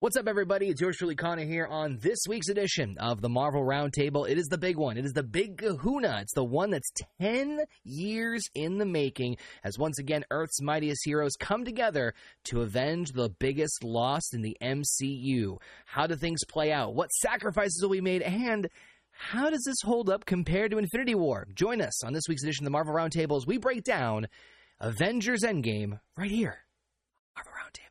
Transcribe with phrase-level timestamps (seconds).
[0.00, 0.68] What's up, everybody?
[0.68, 4.30] It's yours truly, Conor, here on this week's edition of the Marvel Roundtable.
[4.30, 4.96] It is the big one.
[4.96, 6.20] It is the big kahuna.
[6.22, 11.32] It's the one that's 10 years in the making as once again Earth's mightiest heroes
[11.40, 12.14] come together
[12.44, 15.56] to avenge the biggest loss in the MCU.
[15.86, 16.94] How do things play out?
[16.94, 18.22] What sacrifices will be made?
[18.22, 18.68] And
[19.10, 21.48] how does this hold up compared to Infinity War?
[21.56, 24.28] Join us on this week's edition of the Marvel Roundtable as we break down
[24.78, 26.58] Avengers Endgame right here.
[27.34, 27.87] Marvel Roundtable.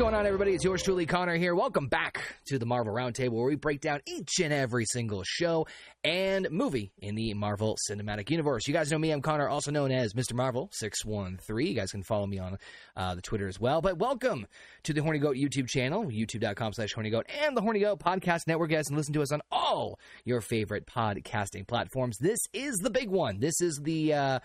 [0.00, 0.54] Going on, everybody?
[0.54, 1.54] It's yours truly, Conor here.
[1.54, 5.66] Welcome back to the Marvel Roundtable, where we break down each and every single show
[6.02, 8.66] and movie in the Marvel Cinematic Universe.
[8.66, 9.10] You guys know me.
[9.10, 10.32] I'm Conor, also known as Mr.
[10.32, 11.66] Marvel 613.
[11.66, 12.56] You guys can follow me on
[12.96, 13.82] uh, the Twitter as well.
[13.82, 14.46] But welcome
[14.84, 18.46] to the Horny Goat YouTube channel, youtube.com slash Horny Goat, and the Horny Goat Podcast
[18.46, 18.70] Network.
[18.70, 22.16] Guys can listen to us on all your favorite podcasting platforms.
[22.16, 23.38] This is the big one.
[23.38, 24.14] This is the.
[24.14, 24.40] Uh,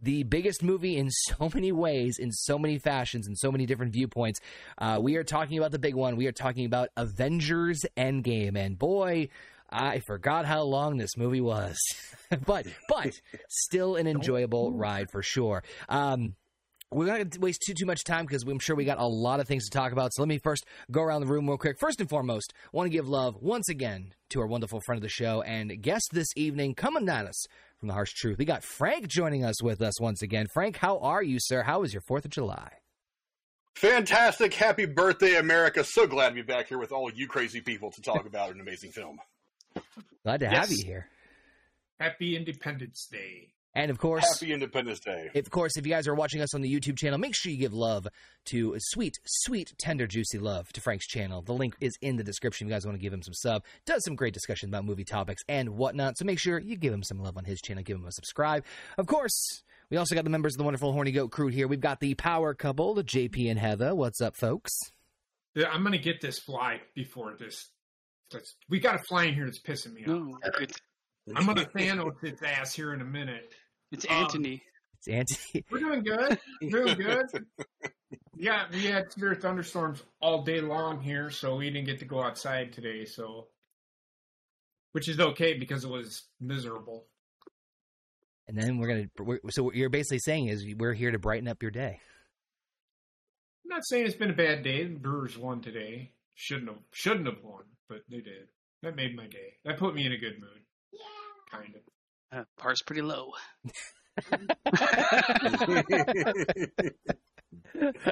[0.00, 3.92] the biggest movie in so many ways, in so many fashions, in so many different
[3.92, 4.40] viewpoints.
[4.78, 6.16] Uh, we are talking about the big one.
[6.16, 8.56] We are talking about Avengers Endgame.
[8.56, 9.28] And boy,
[9.70, 11.76] I forgot how long this movie was.
[12.46, 13.12] but, but
[13.48, 15.62] still an enjoyable ride for sure.
[15.88, 16.34] Um,
[16.92, 19.06] we're not going to waste too too much time because I'm sure we got a
[19.06, 20.14] lot of things to talk about.
[20.14, 21.78] So let me first go around the room real quick.
[21.80, 25.08] First and foremost, want to give love once again to our wonderful friend of the
[25.08, 27.44] show and guest this evening coming at us
[27.78, 28.38] from the harsh truth.
[28.38, 30.46] We got Frank joining us with us once again.
[30.52, 31.62] Frank, how are you, sir?
[31.62, 32.70] How was your Fourth of July?
[33.74, 34.54] Fantastic.
[34.54, 35.84] Happy birthday, America.
[35.84, 38.60] So glad to be back here with all you crazy people to talk about an
[38.60, 39.18] amazing film.
[40.24, 40.54] Glad to Yes.
[40.56, 41.08] have you here.
[42.00, 43.52] Happy Independence Day.
[43.76, 45.30] And of course, Happy Independence Day.
[45.34, 47.58] Of course, if you guys are watching us on the YouTube channel, make sure you
[47.58, 48.08] give love
[48.46, 51.42] to sweet, sweet, tender, juicy love to Frank's channel.
[51.42, 52.66] The link is in the description.
[52.66, 55.04] If you guys want to give him some sub, does some great discussion about movie
[55.04, 56.16] topics and whatnot.
[56.16, 57.82] So make sure you give him some love on his channel.
[57.82, 58.64] Give him a subscribe.
[58.96, 61.68] Of course, we also got the members of the wonderful Horny Goat crew here.
[61.68, 63.94] We've got the power couple, the JP and Heather.
[63.94, 64.72] What's up, folks?
[65.54, 67.68] Yeah, I'm gonna get this fly before this.
[68.32, 70.08] Let's, we got a fly in here that's pissing me off.
[70.08, 70.38] No,
[71.36, 73.52] I'm gonna Thanos its ass here in a minute.
[73.92, 74.62] It's Um, Anthony.
[74.94, 75.64] It's Auntie.
[75.70, 76.38] We're doing good.
[76.70, 77.26] Doing good.
[78.36, 82.22] Yeah, we had severe thunderstorms all day long here, so we didn't get to go
[82.22, 83.04] outside today.
[83.04, 83.48] So,
[84.92, 87.06] which is okay because it was miserable.
[88.48, 89.06] And then we're gonna.
[89.18, 92.00] We're, so what you're basically saying is we're here to brighten up your day.
[93.64, 94.84] I'm not saying it's been a bad day.
[94.84, 96.12] The Brewers won today.
[96.34, 96.78] Shouldn't have.
[96.92, 98.48] Shouldn't have won, but they did.
[98.82, 99.54] That made my day.
[99.64, 100.62] That put me in a good mood.
[100.92, 101.00] Yeah.
[101.58, 101.80] Kind of.
[102.32, 103.32] Uh, par's pretty low.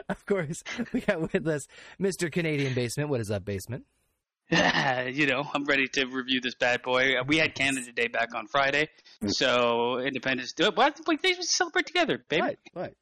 [0.08, 1.66] of course, we got with us
[2.00, 2.30] Mr.
[2.30, 3.08] Canadian Basement.
[3.10, 3.84] What is up, Basement?
[4.50, 7.14] you know, I'm ready to review this bad boy.
[7.18, 8.88] Uh, We had Canada Day back on Friday,
[9.26, 10.68] so Independence Day.
[10.74, 11.00] What?
[11.06, 12.42] Like they just celebrate together, baby.
[12.42, 12.58] What?
[12.72, 12.92] What?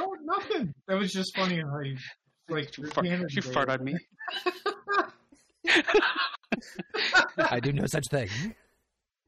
[0.00, 0.74] Oh, nothing.
[0.88, 1.96] That was just funny how you
[2.48, 3.96] like You, fart, Canada you fart on me.
[7.38, 8.28] I do no such thing.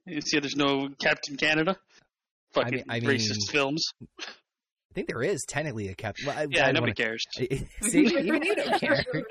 [0.06, 1.76] You see, there's no Captain Canada.
[2.52, 3.84] Fucking mean- I mean- racist films.
[4.20, 6.26] I think there is technically a Captain.
[6.26, 7.24] Well, Yeah, I don't nobody wanna- cares.
[7.90, 9.04] See, even you don't care.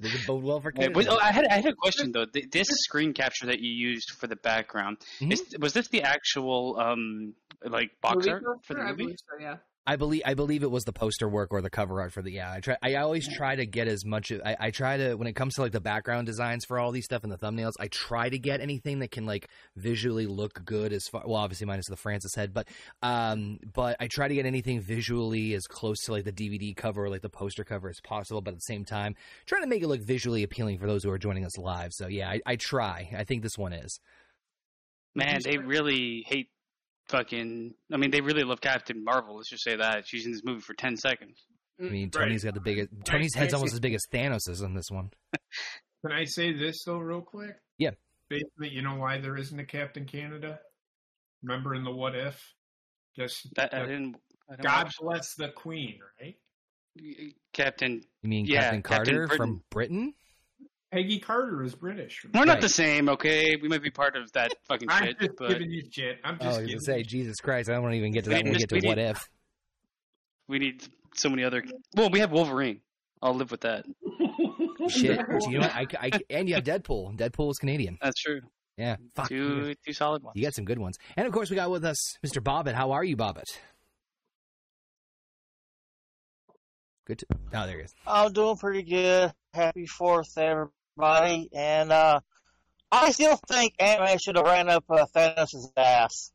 [0.00, 0.94] Does it bode well for Yeah, Canada?
[0.94, 2.26] but, oh, I had I had a question though.
[2.26, 5.32] This screen capture that you used for the background Mhm.
[5.32, 7.34] is, was this the actual um
[7.64, 9.16] like box Movie art for the movie?
[9.16, 9.56] so, yeah.
[9.88, 12.30] I believe I believe it was the poster work or the cover art for the
[12.30, 12.52] yeah.
[12.52, 12.76] I try.
[12.82, 14.30] I always try to get as much.
[14.30, 16.92] of- I, I try to when it comes to like the background designs for all
[16.92, 17.72] these stuff and the thumbnails.
[17.80, 21.22] I try to get anything that can like visually look good as far.
[21.24, 22.68] Well, obviously minus the Francis head, but
[23.00, 27.06] um, but I try to get anything visually as close to like the DVD cover
[27.06, 28.42] or like the poster cover as possible.
[28.42, 29.14] But at the same time,
[29.46, 31.94] trying to make it look visually appealing for those who are joining us live.
[31.94, 33.08] So yeah, I, I try.
[33.16, 34.00] I think this one is.
[35.14, 36.50] Man, they really hate
[37.08, 37.74] fucking.
[37.92, 39.36] I mean, they really love Captain Marvel.
[39.36, 41.38] Let's just say that she's in this movie for ten seconds.
[41.80, 42.24] I mean, mm, Right.
[42.24, 42.90] Tony's got the biggest.
[43.04, 45.10] Tony's head's almost as big as Thanos's in this one.
[46.04, 47.56] Can I say this though, real quick?
[47.78, 47.90] Yeah.
[48.28, 50.60] Basically, you know why there isn't a Captain Canada?
[51.42, 52.54] Remember in the What If?
[53.16, 54.16] Just That, I didn't.
[54.50, 56.36] I don't God watch- bless the Queen, right?
[57.52, 58.02] Captain.
[58.22, 59.36] You mean Yeah, Captain Captain Carter Britain.
[59.36, 60.14] from Britain?
[60.92, 62.24] Peggy Carter is British.
[62.32, 62.60] We're not Right.
[62.62, 63.56] the same, okay?
[63.56, 66.18] We might be part of that fucking I'm shit, just but giving you shit.
[66.24, 67.68] I'm Oh, just was giving gonna say, you Jesus Christ!
[67.68, 68.88] I don't want to even get to We that when we need- get to we
[68.88, 69.28] what need- if.
[70.48, 70.82] we need
[71.14, 71.62] so many other.
[71.94, 72.80] Well, we have Wolverine.
[73.20, 73.84] I'll live with that.
[74.88, 75.18] Shit.
[75.28, 75.74] Do you know what?
[75.74, 77.18] I, I, and you have Deadpool.
[77.18, 77.98] Deadpool is Canadian.
[78.00, 78.40] That's true.
[78.78, 78.96] Yeah.
[79.14, 79.28] Fuck.
[79.28, 80.36] Two two solid ones.
[80.36, 80.96] You got some good ones.
[81.16, 82.40] And of course, we got with us Mr.
[82.42, 82.74] Bobbit.
[82.74, 83.42] How are you, Bobbit?
[87.06, 87.18] Good.
[87.18, 87.94] To, oh, there he is.
[88.06, 89.32] I'm doing pretty good.
[89.54, 90.70] Happy Fourth, everybody.
[91.00, 92.20] And uh,
[92.90, 96.32] I still think Ant Man should have ran up uh, Thanos' ass.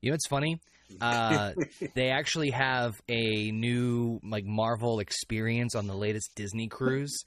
[0.00, 0.60] You know what's funny?
[1.00, 1.52] Uh,
[1.94, 7.24] they actually have a new like Marvel experience on the latest Disney cruise.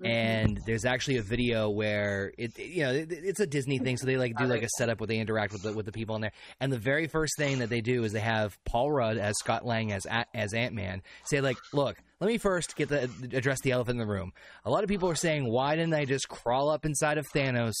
[0.00, 0.06] Mm-hmm.
[0.06, 4.06] And there's actually a video where it, you know, it, it's a Disney thing, so
[4.06, 6.22] they like do like a setup where they interact with the, with the people in
[6.22, 6.32] there.
[6.58, 9.66] And the very first thing that they do is they have Paul Rudd as Scott
[9.66, 13.72] Lang as as Ant Man say like, "Look, let me first get the address the
[13.72, 14.32] elephant in the room."
[14.64, 17.74] A lot of people are saying, "Why didn't I just crawl up inside of Thanos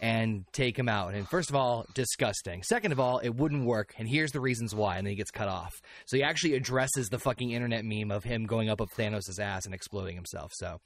[0.00, 1.14] and take him out.
[1.14, 2.62] And first of all, disgusting.
[2.62, 3.94] Second of all, it wouldn't work.
[3.98, 4.96] And here's the reasons why.
[4.96, 5.80] And then he gets cut off.
[6.06, 9.66] So he actually addresses the fucking internet meme of him going up of Thanos' ass
[9.66, 10.52] and exploding himself.
[10.54, 10.80] So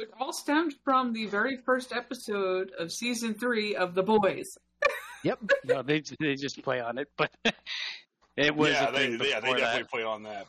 [0.00, 4.46] It all stemmed from the very first episode of season three of The Boys.
[5.22, 5.38] Yep.
[5.64, 7.30] no, they they just play on it, but
[8.36, 9.90] it was yeah, a they, yeah, they definitely that.
[9.90, 10.46] play on that.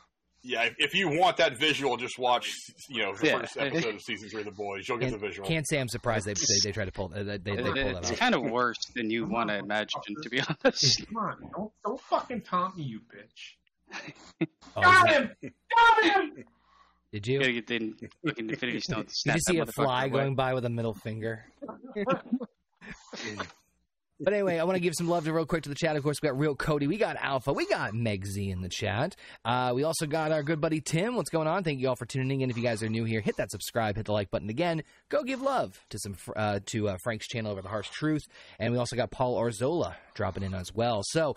[0.48, 2.54] Yeah, if, if you want that visual, just watch
[2.90, 3.40] you know the Yeah.
[3.40, 4.88] first episode of season three of The Boys.
[4.88, 5.48] You'll get the can't, visual.
[5.48, 7.78] can't say I'm surprised they they, they try to pull they, they, they pull that
[7.98, 8.20] It's off.
[8.20, 11.06] kind of worse than you want to imagine, to be honest.
[11.08, 14.00] Come on, don't don't fucking taunt me, you bitch.
[14.76, 15.32] Oh, Got him!
[15.44, 16.44] Got him!
[17.12, 17.40] Did You you?
[17.40, 17.94] gotta get the
[18.26, 19.06] fucking Infinity Stone.
[19.06, 20.10] to Did you see a fly away.
[20.12, 21.46] going by with a middle finger?
[24.18, 25.98] But anyway, I want to give some love to real quick to the chat.
[25.98, 28.70] Of course, we got Real Cody, we got Alpha, we got Meg Z in the
[28.70, 29.14] chat.
[29.44, 31.18] Uh, we also got our good buddy Tim.
[31.18, 31.66] What's going on?
[31.66, 32.50] Thank you all for tuning in.
[32.50, 34.84] If you guys are new here, hit that subscribe, hit the like button again.
[35.10, 38.24] Go give love to some uh, to uh, Frank's channel over the Harsh Truth,
[38.58, 41.02] and we also got Paul Arzola dropping in as well.
[41.04, 41.36] So.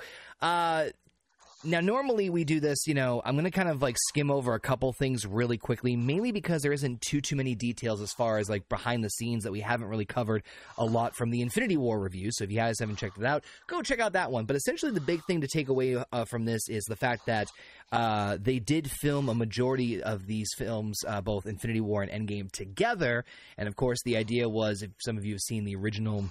[1.65, 4.55] Now, normally we do this, you know, I'm going to kind of like skim over
[4.55, 8.39] a couple things really quickly, mainly because there isn't too, too many details as far
[8.39, 10.45] as like behind the scenes that we haven't really covered
[10.77, 12.31] a lot from the Infinity War review.
[12.31, 14.45] So if you guys haven't checked it out, go check out that one.
[14.45, 17.49] But essentially, the big thing to take away uh, from this is the fact that
[17.91, 22.53] uh, they did film a majority of these films, uh, both Infinity War and Endgame,
[22.53, 23.25] together.
[23.57, 26.27] And of course, the idea was if some of you have seen the original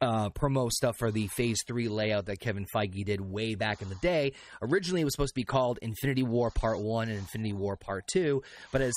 [0.00, 3.88] uh, promo stuff for the Phase 3 layout that Kevin Feige did way back in
[3.88, 4.32] the day.
[4.62, 8.06] Originally, it was supposed to be called Infinity War Part 1 and Infinity War Part
[8.08, 8.42] 2,
[8.72, 8.94] but as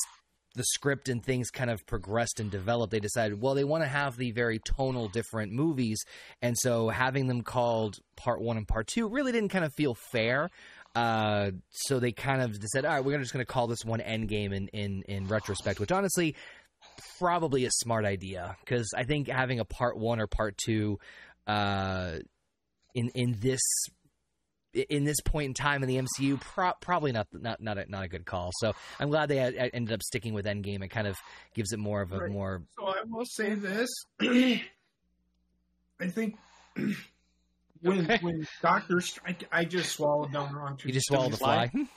[0.54, 3.88] the script and things kind of progressed and developed, they decided, well, they want to
[3.88, 6.04] have the very tonal different movies,
[6.42, 9.96] and so having them called Part 1 and Part 2 really didn't kind of feel
[10.12, 10.50] fair.
[10.94, 14.02] Uh, so they kind of said, all right, we're just going to call this one
[14.02, 16.36] Endgame in, in, in retrospect, which honestly,
[17.20, 21.00] probably a smart idea because I think having a part one or part two
[21.48, 22.20] uh,
[22.94, 23.62] in in this
[24.74, 28.04] in this point in time in the MCU, pro- probably not not not a, not
[28.06, 28.52] a good call.
[28.60, 30.84] So I'm glad they had, ended up sticking with Endgame.
[30.84, 31.18] It kind of
[31.54, 32.32] gives it more of a Right.
[32.32, 33.90] more So I will say this.
[34.22, 36.38] I think
[37.82, 41.38] when when Doctor Str- I, I just swallowed down the wrong you just swallow the
[41.38, 41.68] fly.
[41.68, 41.92] Come back.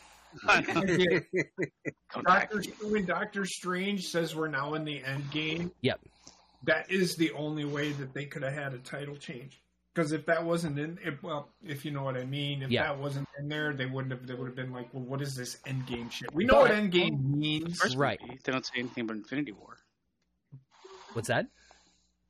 [2.25, 5.71] Doctor when Doctor Strange says we're now in the end game.
[5.83, 6.01] Yep.
[6.65, 9.61] That is the only way that they could have had a title change.
[9.95, 12.85] Because if that wasn't in, if, well, if you know what I mean, if Yeah.
[12.85, 14.27] that wasn't in there, they wouldn't have.
[14.27, 16.71] They would have been like, "Well, what is this end game shit?" We know what
[16.71, 17.79] But- end game means.
[17.79, 18.21] First Right.
[18.21, 19.77] movie, They don't say anything about Infinity War.
[21.13, 21.47] What's that?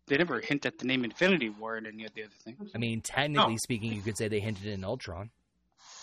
[0.08, 2.70] They never hint at the name Infinity War in any of the other things.
[2.74, 3.56] I mean, technically No.
[3.56, 5.30] speaking, you could say they hinted in Ultron.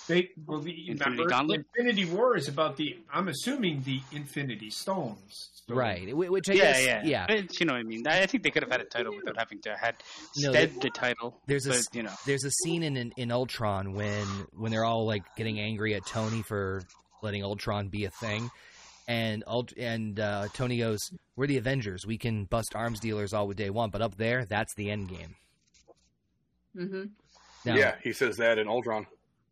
[0.08, 1.66] They well, the Infinity remember, Gauntlet?
[1.78, 2.98] Infinity War is about the.
[3.14, 5.50] I'm assuming the Infinity Stones.
[5.68, 6.14] So- Right.
[6.16, 7.26] Which I yeah, guess, yeah, yeah.
[7.28, 8.06] But you know what I mean.
[8.08, 9.96] I I think they could have had a title without having to had
[10.38, 11.40] No, said the title.
[11.46, 12.12] there's a but, s- you know.
[12.26, 14.26] there's a scene in, in in Ultron when
[14.58, 16.82] when they're all like getting angry at Tony for
[17.22, 18.50] letting Ultron be a thing,
[19.08, 19.44] and
[19.78, 21.00] and uh, Tony goes,
[21.38, 22.06] "We're the Avengers.
[22.06, 25.36] We can bust arms dealers all day one, but up there, that's the end game."
[26.76, 27.04] Mm-hmm.
[27.66, 29.06] Now, yeah, he says that in Ultron.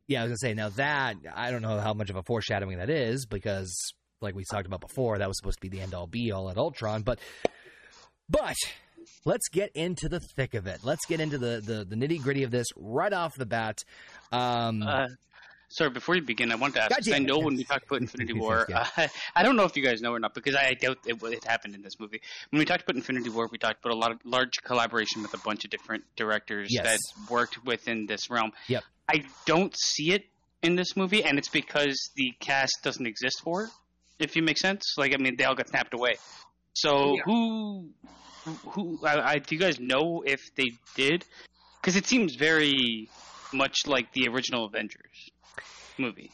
[0.09, 2.77] Yeah, I was gonna say now that I don't know how much of a foreshadowing
[2.79, 3.73] that is because,
[4.19, 6.49] like we talked about before, that was supposed to be the end all be all
[6.49, 7.19] at Ultron, but
[8.29, 8.55] but.
[9.25, 10.79] Let's get into the thick of it.
[10.83, 13.79] Let's get into the, the, the nitty gritty of this right off the bat.
[14.31, 15.07] Um, Uh,
[15.69, 17.11] sorry, before you begin, I wanted to ask.
[17.13, 18.87] I know when we talked about Infinity War, Yeah.
[18.95, 21.43] uh, I don't know if you guys know or not because I doubt it, it
[21.43, 22.21] happened in this movie.
[22.51, 25.33] When we talked about Infinity War, we talked about a lot of large collaboration with
[25.33, 26.85] a bunch of different directors Yes.
[26.85, 26.99] that
[27.31, 28.51] worked within this realm.
[28.67, 28.83] Yep.
[29.09, 30.25] I don't see it
[30.61, 33.69] in this movie, and it's because the cast doesn't exist for it.
[34.19, 36.19] If you make sense, like I mean, they all got snapped away.
[36.73, 37.21] So Yeah.
[37.25, 37.89] who,
[38.45, 38.99] who?
[39.03, 41.25] I, I, do you guys know if they did?
[41.81, 43.09] Because it seems very
[43.51, 45.31] much like the original Avengers
[45.97, 46.31] movie.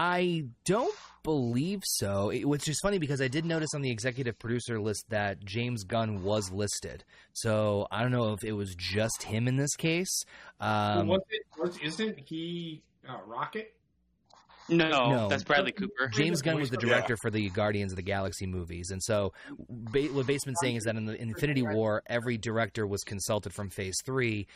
[0.00, 2.30] I don't believe so.
[2.30, 5.82] It, which is funny because I did notice on the executive producer list that James
[5.82, 7.02] Gunn was listed.
[7.32, 10.22] So I don't know if it was just him in this case.
[10.60, 13.74] Um, was it, was, isn't he uh, Rocket?
[14.68, 15.28] No, No.
[15.28, 16.08] that's Bradley Cooper.
[16.12, 16.88] James Gunn was the Yeah.
[16.90, 19.32] director for the Guardians of the Galaxy movies, and so
[19.68, 23.70] ba- what Basement's saying is that in the Infinity War, every director was consulted from
[23.70, 24.46] Phase Three,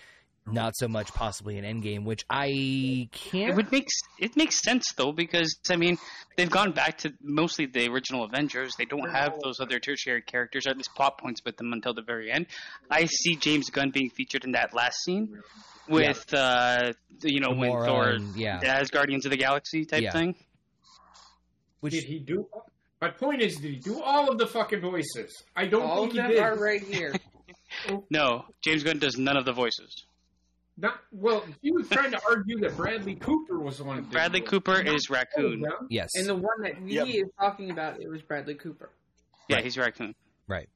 [0.47, 3.51] not so much possibly in Endgame, which I can't.
[3.51, 3.87] It would make
[4.19, 5.99] it makes sense though because I mean
[6.37, 8.75] they've gone back to mostly the original Avengers.
[8.77, 11.95] They don't have those other tertiary characters, or at least plot points with them until
[11.95, 12.47] the very end.
[12.91, 15.41] I see James Gunn being featured in that last scene
[15.89, 18.61] with uh you know when Thor and- yeah.
[18.65, 20.11] as Guardians of the Galaxy type Yeah.
[20.13, 20.35] thing.
[21.81, 22.47] Which Did he do?
[23.01, 25.43] My point is, did he do all of the fucking voices?
[25.57, 26.39] I don't All think of he them did.
[26.39, 27.13] are right here.
[28.11, 30.05] No, James Gunn does none of the voices.
[30.83, 31.45] Not well.
[31.62, 33.97] He was trying to argue that Bradley Cooper was the one.
[33.97, 34.47] that did Bradley it.
[34.47, 35.61] Cooper Not is Raccoon.
[35.61, 35.87] them.
[35.89, 37.07] yes, And the one that he Yep.
[37.09, 38.91] is talking about, it was Bradley Cooper.
[39.49, 39.65] Yeah, Right.
[39.65, 40.15] he's Raccoon.
[40.49, 40.69] right.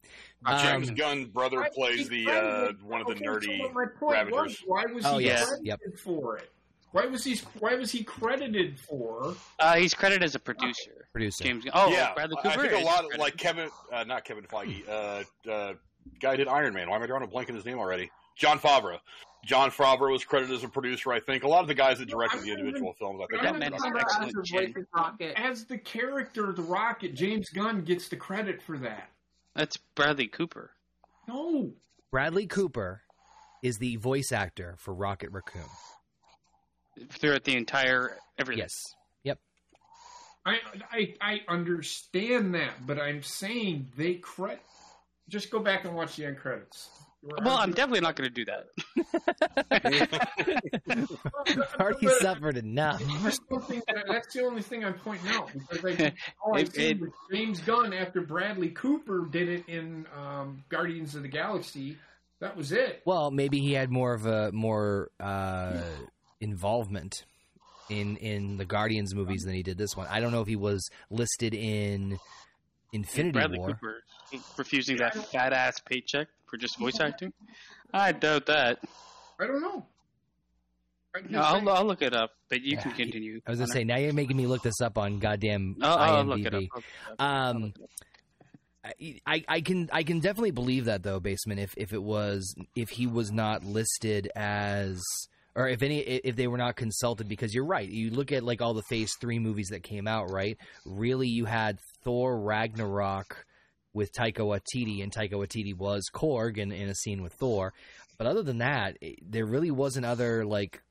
[0.61, 3.75] James Um, Gunn brother Why plays the uh, one of the Okay, nerdy so what
[3.75, 4.63] my point Ravagers.
[4.65, 5.81] why was Oh, he yes, credited yep.
[5.99, 6.51] for it?
[6.93, 7.35] Why was he?
[7.59, 9.35] Why was he credited for?
[9.59, 11.09] Uh, he's credited as a producer.
[11.13, 11.43] producer.
[11.43, 11.65] James.
[11.65, 11.73] Gunn.
[11.75, 12.61] Oh, yeah, Bradley I- Cooper.
[12.61, 13.19] I think a lot of credited.
[13.19, 15.75] like Kevin, uh, not Kevin Feige, uh, uh,
[16.21, 16.89] guy did Iron Man.
[16.89, 18.11] Why am I drawing a blank in his name already?
[18.37, 18.99] Jon Favreau.
[19.47, 21.13] Jon Favreau was credited as a producer.
[21.13, 23.21] I think a lot of the guys that directed the individual films.
[23.23, 23.43] I think.
[23.43, 24.73] That I'm man is talking an about excellent As a chin.
[24.75, 25.41] voice of Rocket.
[25.41, 29.09] As the character, the Rocket, James Gunn gets the credit for that.
[29.55, 30.73] That's Bradley Cooper.
[31.29, 31.71] No,
[32.11, 33.03] Bradley Cooper
[33.63, 35.63] is the voice actor for Rocket Raccoon.
[37.11, 38.63] Throughout the entire everything.
[38.63, 38.73] Yes.
[39.25, 39.39] Yep.
[40.45, 40.59] I,
[40.91, 44.63] I I understand that, but I'm saying they credit.
[45.29, 46.89] Just go back and watch the end credits.
[47.45, 48.67] Well, I'm definitely not going to do that.
[51.81, 53.03] Already suffered enough.
[53.23, 56.13] That's the thing that- that's the only thing I'm pointing out because I,
[56.45, 61.15] all I've seen it- was James Gunn after Bradley Cooper did it in um, Guardians
[61.15, 61.99] of the Galaxy.
[62.41, 63.03] That was it.
[63.07, 65.81] Well, maybe he had more of a more uh,
[66.41, 67.25] involvement
[67.89, 70.07] in in the Guardians movies than he did this one.
[70.11, 72.19] I don't know if he was listed in
[72.93, 73.69] Infinity Bradley War.
[73.69, 74.03] Cooper
[74.57, 77.33] refusing that fat ass paycheck for just voice acting.
[77.93, 78.79] I doubt that.
[79.41, 79.87] I don't know.
[81.15, 81.69] I'm just No, I'll.
[81.71, 83.41] I'll look it up, but you can continue.
[83.47, 86.25] I was gonna say now you're making me look this up on goddamn I'll, I'll
[86.25, 86.29] IMDb.
[86.29, 86.63] look it up.
[86.73, 87.21] I'll look it up.
[87.21, 87.75] Um,
[89.27, 91.61] I, I can I can definitely believe that though, basement.
[91.61, 95.03] If if it was if he was not listed as
[95.57, 97.89] or if any if they were not consulted because you're right.
[97.89, 100.57] You look at like all the Phase three movies that came out, right?
[100.85, 103.45] Really, you had Thor Ragnarok
[103.97, 107.73] with Taika Waititi, and Taika Waititi was Korg in, in a scene with Thor.
[108.19, 110.83] But other than that, it, there really wasn't other like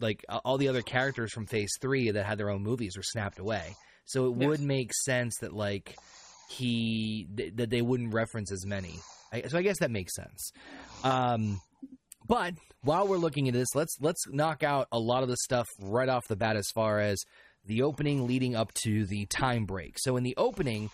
[0.00, 3.38] like all the other characters from Phase three that had their own movies were snapped
[3.38, 3.74] away.
[4.04, 4.48] So it Yes.
[4.48, 5.94] would make sense that like
[6.48, 8.94] he th- that they wouldn't reference as many.
[9.32, 10.52] I, so I guess that makes sense.
[11.04, 11.60] Um,
[12.26, 15.66] but while we're looking at this, let's let's knock out a lot of the stuff
[15.80, 17.18] right off the bat as far as
[17.64, 19.98] the opening leading up to the time break.
[19.98, 20.90] So in the opening,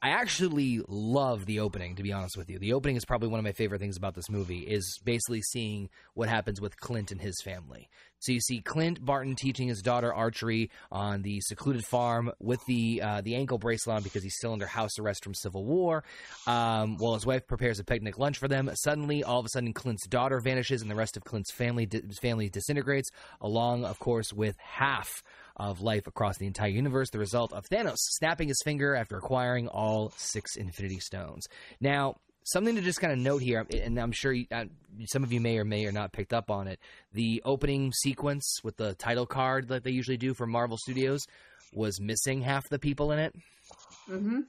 [0.00, 1.96] I actually love the opening.
[1.96, 4.14] To be honest with you, the opening is probably one of my favorite things about
[4.14, 4.60] this movie.
[4.60, 7.88] Is basically seeing what happens with Clint and his family.
[8.20, 13.02] So you see Clint Barton teaching his daughter archery on the secluded farm with the
[13.02, 16.04] uh, the ankle bracelet on because he's still under house arrest from Civil War.
[16.46, 19.72] Um, while his wife prepares a picnic lunch for them, suddenly, all of a sudden,
[19.72, 24.32] Clint's daughter vanishes and the rest of Clint's family di- family disintegrates, along, of course,
[24.32, 25.24] with half
[25.58, 27.10] of life across the entire universe.
[27.10, 31.46] The result of Thanos snapping his finger after acquiring all six Infinity Stones.
[31.80, 32.16] Now.
[32.44, 34.64] Something to just kind of note here, and I'm sure you, uh,
[35.08, 36.80] some of you may or may or not picked up on it.
[37.12, 41.26] The opening sequence with the title card that they usually do for Marvel Studios
[41.74, 43.34] was missing half the people in it.
[44.08, 44.40] Mm-hmm.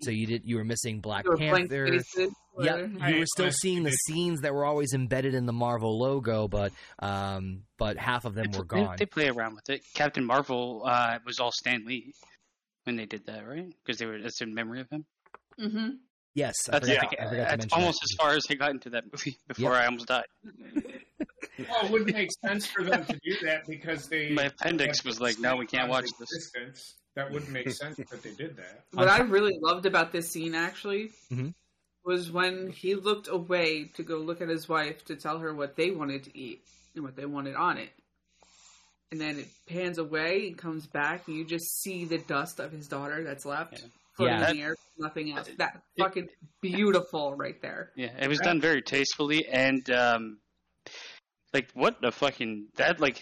[0.00, 1.86] So you did you were missing Black There were blank Panther.
[1.86, 2.14] faces.
[2.16, 5.52] Yep, where- you I- were still seeing the scenes that were always embedded in the
[5.52, 8.96] Marvel logo, but um, but half of them They- were gone.
[8.98, 9.82] They, play around with it.
[9.94, 12.12] Captain Marvel uh, was all Stan Lee
[12.84, 13.72] when they did that, right?
[13.84, 15.04] Because they were that's in memory of him.
[15.60, 15.88] Mm-hmm.
[16.34, 18.04] yes, I That's, forgot, yeah, to, I forgot to that's mention almost that.
[18.04, 20.24] as far as I got into that movie before I almost died.
[21.56, 24.30] Well, it wouldn't make sense for them to do that because they.
[24.32, 26.50] My appendix was like, no, we can't watch this.
[27.16, 27.30] Existence.
[27.30, 28.84] That wouldn't make sense that they did that.
[28.92, 31.54] What I really loved about this scene actually Mhm.
[32.04, 35.76] was when he looked away to go look at his wife to tell her what
[35.76, 36.62] they wanted to eat
[36.94, 37.90] and what they wanted on it.
[39.10, 42.72] And then it pans away and comes back, and you just see the dust of
[42.72, 43.88] his daughter that's left Yeah.
[44.16, 44.50] floating Yeah.
[44.50, 44.76] in the air.
[44.98, 45.48] Nothing else.
[45.58, 46.28] That fucking
[46.60, 47.92] beautiful right there.
[47.96, 50.38] Yeah, it was done very tastefully and um,
[51.52, 53.20] like what the fucking that like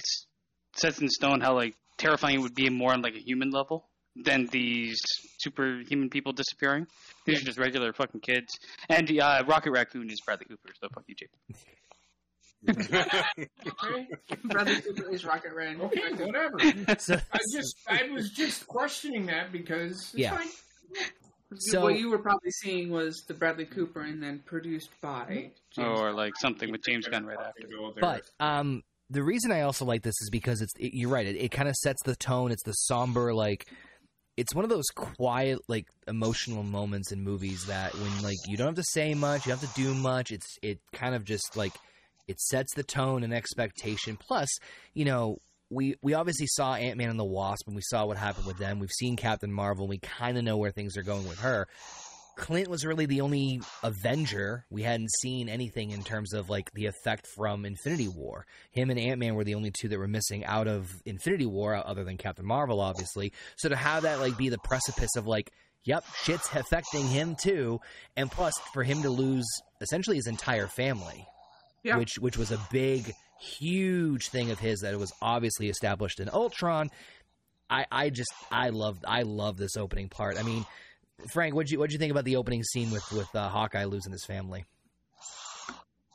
[0.77, 3.89] sets in stone how like terrifying it would be more on like a human level
[4.15, 4.99] than these
[5.39, 6.87] superhuman people disappearing.
[7.25, 8.53] These are just regular fucking kids.
[8.91, 11.31] And uh, Rocket Raccoon is Bradley Cooper, so fuck you, Jake.
[12.69, 13.49] Okay,
[14.45, 15.81] Bradley Cooper is Rocket Red.
[15.81, 16.59] okay, whatever.
[16.99, 20.35] So, I just I was just questioning that because it's Yeah.
[20.35, 20.49] like,
[21.57, 25.99] So- what you were probably seeing was the Bradley Cooper and then produced by James
[25.99, 27.69] Or like something with James Gunn right after.
[28.01, 28.83] But um,
[29.13, 31.27] the reason I also like this is because it's it, you're right.
[31.27, 32.51] It, it kind of sets the tone.
[32.51, 33.67] It's the somber like.
[34.35, 38.69] It's one of those quiet, like emotional moments in movies that when like you don't
[38.69, 40.31] have to say much, you don't have to do much.
[40.31, 41.75] It's it kind of just like
[42.27, 44.17] it sets the tone and expectation.
[44.17, 44.49] Plus,
[44.95, 45.37] you know,
[45.69, 48.57] we we obviously saw Ant Man and the Wasp, and we saw what happened with
[48.57, 48.79] them.
[48.79, 49.85] We've seen Captain Marvel.
[49.85, 51.69] and We kind of know where things are going with her.
[52.37, 56.87] Clint was really the only Avenger we hadn't seen anything in terms of like the
[56.87, 58.47] effect from Infinity War.
[58.71, 61.75] Him and Ant Man were the only two that were missing out of Infinity War,
[61.75, 63.33] other than Captain Marvel, obviously.
[63.57, 65.53] So to have that like be the precipice of like,
[65.85, 67.81] yep, shit's affecting him too,
[68.17, 69.47] and plus for him to lose
[69.81, 71.27] essentially his entire family,
[71.83, 71.97] Yeah.
[71.99, 76.91] which which was a big, huge thing of his that was obviously established in Ultron.
[77.69, 80.39] I, I just I love I love this opening part.
[80.39, 80.65] I mean,
[81.31, 84.13] Frank, what'd you what'd you think about the opening scene with with uh, Hawkeye losing
[84.13, 84.65] his family?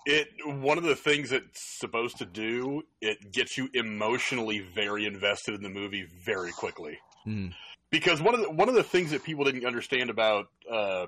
[0.05, 5.53] it one of the things it's supposed to do it gets you emotionally very invested
[5.53, 7.47] in the movie very quickly Hmm.
[7.89, 11.07] because one of the one of the things that people didn't understand about uh,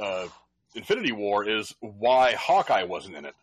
[0.00, 0.28] uh,
[0.74, 3.34] Infinity War is why Hawkeye wasn't in it.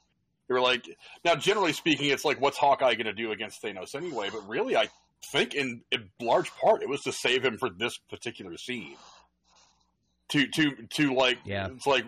[0.47, 0.87] They were like,
[1.23, 4.29] now generally speaking, it's like, what's Hawkeye going to do against Thanos anyway?
[4.31, 4.89] But really, I
[5.31, 8.95] think in, in large part, it was to save him for this particular scene.
[10.29, 11.67] To to to like, Yeah.
[11.67, 12.03] it's like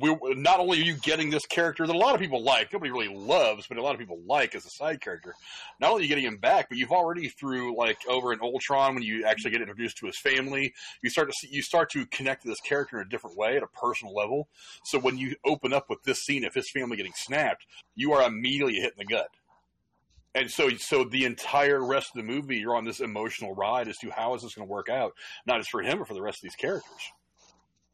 [0.00, 2.90] we not only are you getting this character that a lot of people like, nobody
[2.90, 5.34] really loves, but a lot of people like as a side character.
[5.78, 8.94] Not only are you getting him back, but you've already through like over in Ultron
[8.94, 12.06] when you actually get introduced to his family, you start to see you start to
[12.06, 14.48] connect to this character in a different way at a personal level.
[14.84, 18.26] So when you open up with this scene of his family getting snapped, you are
[18.26, 19.28] immediately hitting the gut.
[20.34, 23.98] And so, so the entire rest of the movie, you're on this emotional ride as
[23.98, 25.12] to how is this going to work out,
[25.46, 27.12] not just for him, but for the rest of these characters.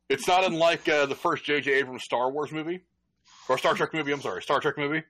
[0.09, 1.71] It's not unlike uh, the first J.J.
[1.73, 2.81] Abrams Star Wars movie,
[3.49, 4.13] or Star Trek movie.
[4.13, 5.03] I'm sorry, Star Trek movie.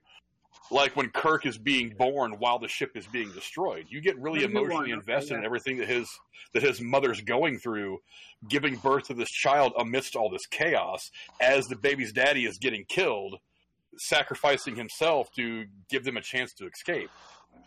[0.71, 4.43] Like when Kirk is being born while the ship is being destroyed, you get really
[4.43, 6.09] emotionally invested in everything that his
[6.53, 7.99] that his mother's going through,
[8.47, 12.83] giving birth to this child amidst all this chaos, as the baby's daddy is getting
[12.85, 13.37] killed,
[13.97, 17.09] sacrificing himself to give them a chance to escape.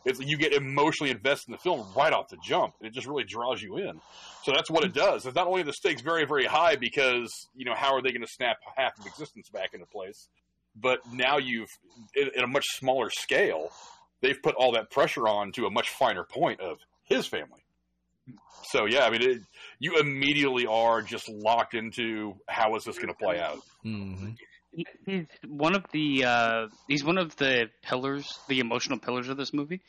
[0.05, 3.07] It's you get emotionally invested in the film right off the jump, and it just
[3.07, 4.01] really draws you in.
[4.45, 5.25] So that's what it does.
[5.27, 8.23] It's not only the stakes very, very high because you know how are they going
[8.23, 10.29] to snap half of existence back into place,
[10.75, 11.71] but now you've
[12.15, 13.71] in, in a much smaller scale,
[14.21, 17.61] they've put all that pressure on to a much finer point of his family.
[18.65, 19.41] So yeah, I mean, it,
[19.79, 23.59] you immediately are just locked into how is this going to play out.
[23.85, 24.31] Mm-hmm.
[24.73, 29.53] He's one of the uh, he's one of the pillars, the emotional pillars of this
[29.53, 29.81] movie.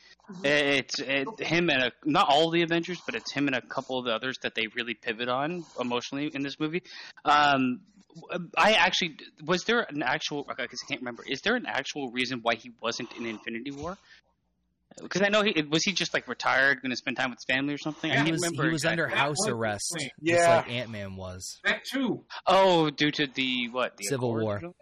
[0.43, 3.97] It's it, him and a, not all the Avengers, but it's him and a couple
[3.97, 6.83] of the others that they really pivot on emotionally in this movie.
[7.23, 7.81] Um,
[8.57, 11.23] I actually was there an actual I guess I can't remember.
[11.25, 13.97] Is there an actual reason why he wasn't in Infinity War?
[15.01, 17.45] Because I know he was he just like retired, going to spend time with his
[17.55, 18.11] family or something.
[18.11, 18.63] I he can't was remember.
[18.65, 20.55] he was under house arrest, the just Yeah.
[20.57, 21.59] like Ant Man was.
[21.63, 22.23] that too.
[22.47, 23.97] Oh, due to the what?
[23.97, 24.71] The Civil Accords War.
[24.71, 24.73] or?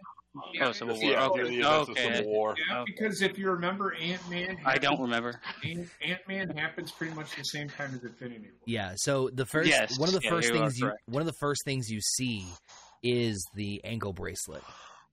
[0.62, 1.10] Oh, Civil War.
[1.12, 1.58] Yeah, Okay.
[1.60, 2.14] the Okay.
[2.16, 2.54] Civil War.
[2.70, 4.58] Yeah, because if you remember, Ant Man.
[4.64, 5.40] I don't remember.
[5.64, 8.60] Ant Man happens pretty much the same time as Infinity War.
[8.66, 8.92] Yeah.
[8.96, 11.36] So the first Yes, one of the yeah, first you things you one of the
[11.40, 12.46] first things you see
[13.02, 14.62] is the ankle bracelet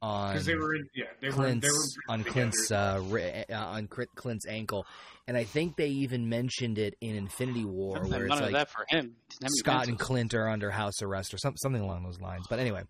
[0.01, 1.69] on Because they were in, yeah, they were, Clint's they
[2.07, 2.23] were on.
[2.23, 4.85] Clint's uh, ri- uh, on Clint's ankle,
[5.27, 8.69] and I think they even mentioned it in Infinity War, None where it's like that
[8.69, 9.15] for him.
[9.41, 9.99] Doesn't have any Scott and.
[9.99, 12.45] Clint are under house arrest or some, something along those lines.
[12.49, 12.83] But anyway,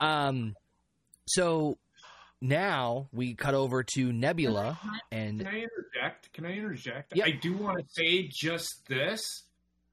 [0.00, 0.54] um,
[1.26, 1.78] so
[2.40, 4.78] now we cut over to Nebula,
[5.10, 6.32] and Can I interject?
[6.32, 7.16] Can I interject?
[7.16, 7.24] Yeah.
[7.24, 9.20] I do want to say just this: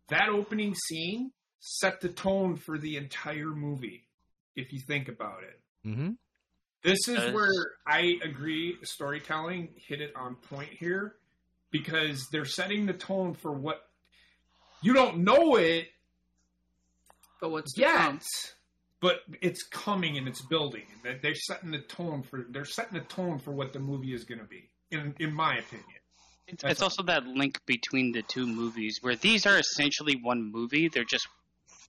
[0.10, 4.06] that opening scene set the tone for the entire movie.
[4.56, 6.18] If you think about it, Mhm.
[6.84, 7.52] This is Does- where
[7.86, 8.78] I agree.
[8.84, 11.16] Storytelling hit it on point here
[11.72, 13.88] because they're setting the tone for what
[14.82, 15.88] you don't know it
[17.42, 18.24] But what's yet,
[19.02, 20.86] but it's coming and it's building.
[21.04, 24.24] That they're setting the tone for they're setting the tone for what the movie is
[24.24, 24.70] going to be.
[24.92, 25.86] In in my opinion.
[26.48, 30.88] It's, it's also that link between the two movies where these are essentially one movie.
[30.88, 31.28] They're just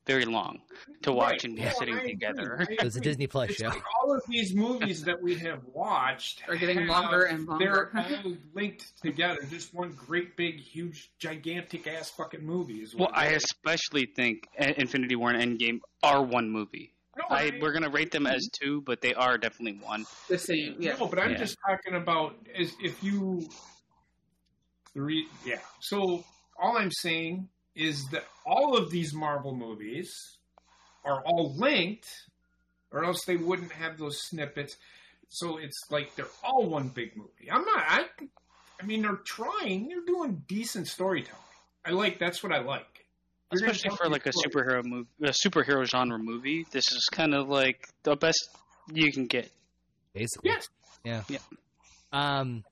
[0.07, 0.61] very long
[1.03, 1.45] to watch Right.
[1.45, 2.11] and be No, sitting I agree.
[2.13, 2.67] together.
[2.69, 3.01] I It was a.
[3.01, 3.69] Disney Plus It's show.
[3.69, 7.91] like all of these movies that we have watched Are getting have- longer and longer.
[7.95, 9.43] They're all linked together.
[9.49, 12.83] Just one great, big, huge, gigantic ass fucking movie.
[12.83, 13.45] Is Well, what I it is.
[13.45, 16.95] especially think Infinity War and Endgame are one movie.
[17.17, 20.07] No, I, we're gonna rate them as two, but they are definitely one.
[20.29, 20.97] The same, yeah.
[20.97, 21.39] No, but I'm Yeah.
[21.39, 23.49] just talking about is if you
[24.93, 25.59] three yeah.
[25.81, 26.25] So
[26.61, 30.11] all I'm saying is that all of these Marvel movies
[31.05, 32.09] are all linked,
[32.91, 34.77] or else they wouldn't have those snippets.
[35.29, 37.51] So it's like they're all one big movie.
[37.51, 37.85] I'm not.
[37.87, 38.05] I.
[38.83, 39.89] I mean, they're trying.
[39.89, 41.39] They're doing decent storytelling.
[41.85, 42.19] I like.
[42.19, 43.07] That's what I like.
[43.53, 44.51] You're Especially for like a story.
[44.53, 46.67] superhero movie, a superhero genre movie.
[46.71, 48.49] This is kind of like the best
[48.93, 49.51] you can get.
[50.15, 50.51] Basically.
[50.51, 50.69] Yes.
[51.05, 51.23] Yeah.
[51.29, 51.39] Yeah.
[52.13, 52.65] Um,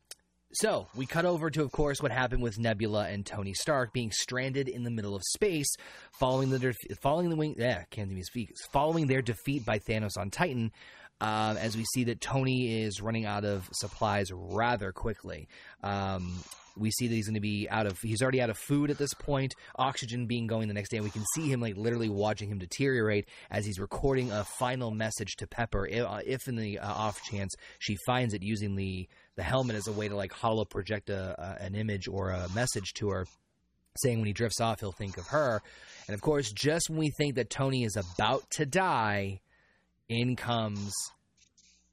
[0.52, 4.10] so we cut over to, of course, what happened with Nebula and Tony Stark being
[4.10, 5.68] stranded in the middle of space,
[6.18, 7.54] following the following the wing.
[7.58, 8.52] Yeah, can't even speak.
[8.72, 10.72] Following their defeat by Thanos on Titan.
[11.20, 15.48] Um, as we see that Tony is running out of supplies rather quickly.
[15.82, 16.32] Um,
[16.78, 18.98] we see that he's going to be out of he's already out of food at
[18.98, 22.08] this point oxygen being going the next day and we can see him like literally
[22.08, 26.56] watching him deteriorate as he's recording a final message to pepper if, uh, if in
[26.56, 30.16] the uh, off chance she finds it using the the helmet as a way to
[30.16, 33.24] like hollow project a, a, an image or a message to her
[33.96, 35.62] saying when he drifts off he'll think of her
[36.08, 39.40] and of course just when we think that tony is about to die
[40.08, 40.92] in comes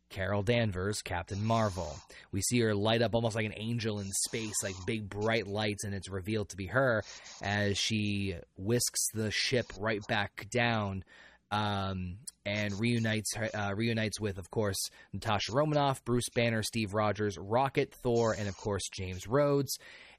[0.10, 2.00] Carol Danvers, Captain Marvel.
[2.32, 5.84] We see her light up almost like an angel in space, like big bright lights,
[5.84, 7.04] and it's revealed to be her
[7.42, 11.04] as she whisks the ship right back down
[11.52, 14.78] um, and reunites uh, reunites with, of course,
[15.14, 19.78] Natasha Romanoff, Bruce Banner, Steve Rogers, Rocket, Thor, and of course James Rhodes.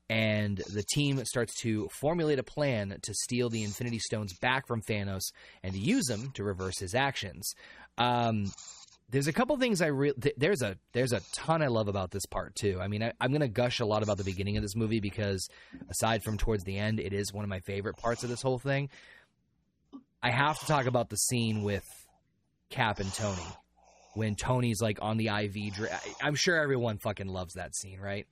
[0.08, 4.80] And the team starts to formulate a plan to steal the Infinity Stones back from
[4.82, 5.32] Thanos
[5.64, 7.52] and to use them to reverse his actions.
[7.98, 8.52] Um,
[9.08, 12.10] there's a couple things I re- th- there's a there's a ton I love about
[12.10, 12.78] this part too.
[12.80, 15.48] I mean, I, I'm gonna gush a lot about the beginning of this movie because
[15.90, 18.58] aside from towards the end, it is one of my favorite parts of this whole
[18.58, 18.88] thing.
[20.26, 21.84] I have to talk about the scene with
[22.68, 23.46] Cap and Tony
[24.14, 25.56] when Tony's like on the IV.
[25.80, 28.26] I- I'm sure everyone fucking loves that scene, right?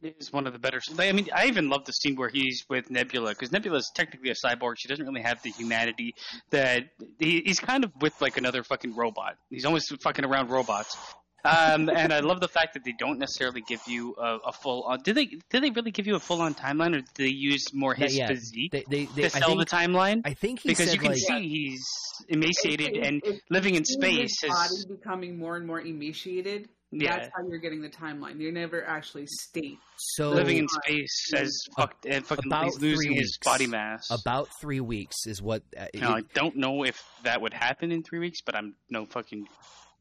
[0.00, 0.80] It is one of the better.
[0.96, 4.30] I mean, I even love the scene where he's with Nebula because Nebula is technically
[4.30, 4.74] a cyborg.
[4.78, 6.14] She doesn't really have the humanity
[6.50, 6.84] that
[7.18, 9.38] he, he's kind of with like another fucking robot.
[9.50, 10.96] He's always fucking around robots.
[11.44, 14.82] Um, and I love the fact that they don't necessarily give you a, a full
[14.82, 15.00] on.
[15.02, 15.26] Did they?
[15.26, 17.98] Did they really give you a full on timeline, or did they use more Not
[18.08, 18.28] his yet.
[18.28, 20.20] physique They they, they to I sell think the timeline?
[20.24, 21.86] I think he Because said you can like see he's
[22.28, 24.40] emaciated If- and if living in space.
[24.42, 26.68] His Is, body becoming more and more emaciated.
[26.92, 28.38] yeah, That's how you're getting the timeline.
[28.40, 29.78] You're never actually state.
[29.96, 33.38] so living in Uh, space as fucked and fucking about he's losing three his weeks.
[33.44, 34.10] body mass.
[34.10, 35.62] about three weeks is what.
[35.76, 38.74] Uh, it- Now, I don't know if that would happen in three weeks, but I'm
[38.90, 39.46] no fucking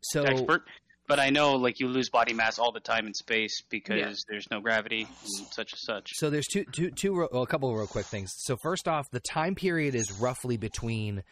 [0.01, 0.63] so expert.
[1.09, 4.45] But I know, like, you lose body mass all the time in space because there's
[4.51, 6.11] no gravity and such and such.
[6.13, 8.31] So there's two, two, two, well, a couple of real quick things.
[8.37, 11.23] So first off, the time period is roughly between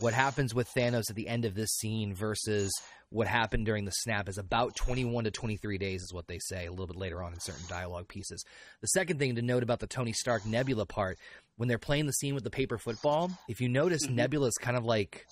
[0.00, 2.70] what happens with Thanos at the end of this scene versus
[3.08, 6.66] what happened during the snap is about 21 to 23 days is what they say
[6.66, 8.44] a little bit later on in certain dialogue pieces.
[8.82, 11.16] The second thing to note about the Tony Stark Nebula part,
[11.56, 14.12] when they're playing the scene with the paper football, if you notice Mhm.
[14.14, 15.26] Nebula's kind of like like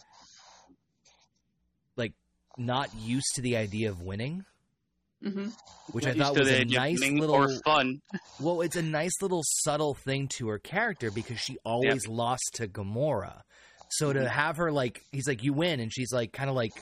[2.58, 4.44] not used to the idea of winning,
[5.22, 5.48] hmm
[5.92, 8.00] which Not I thought was a nice little or fun.
[8.40, 12.68] well, it's a nice little subtle thing to her character because she always lost to
[12.68, 13.40] Gamora.
[13.90, 14.22] So Mm-hmm.
[14.22, 16.74] to have her like, he's like, you win, and she's like, kind of like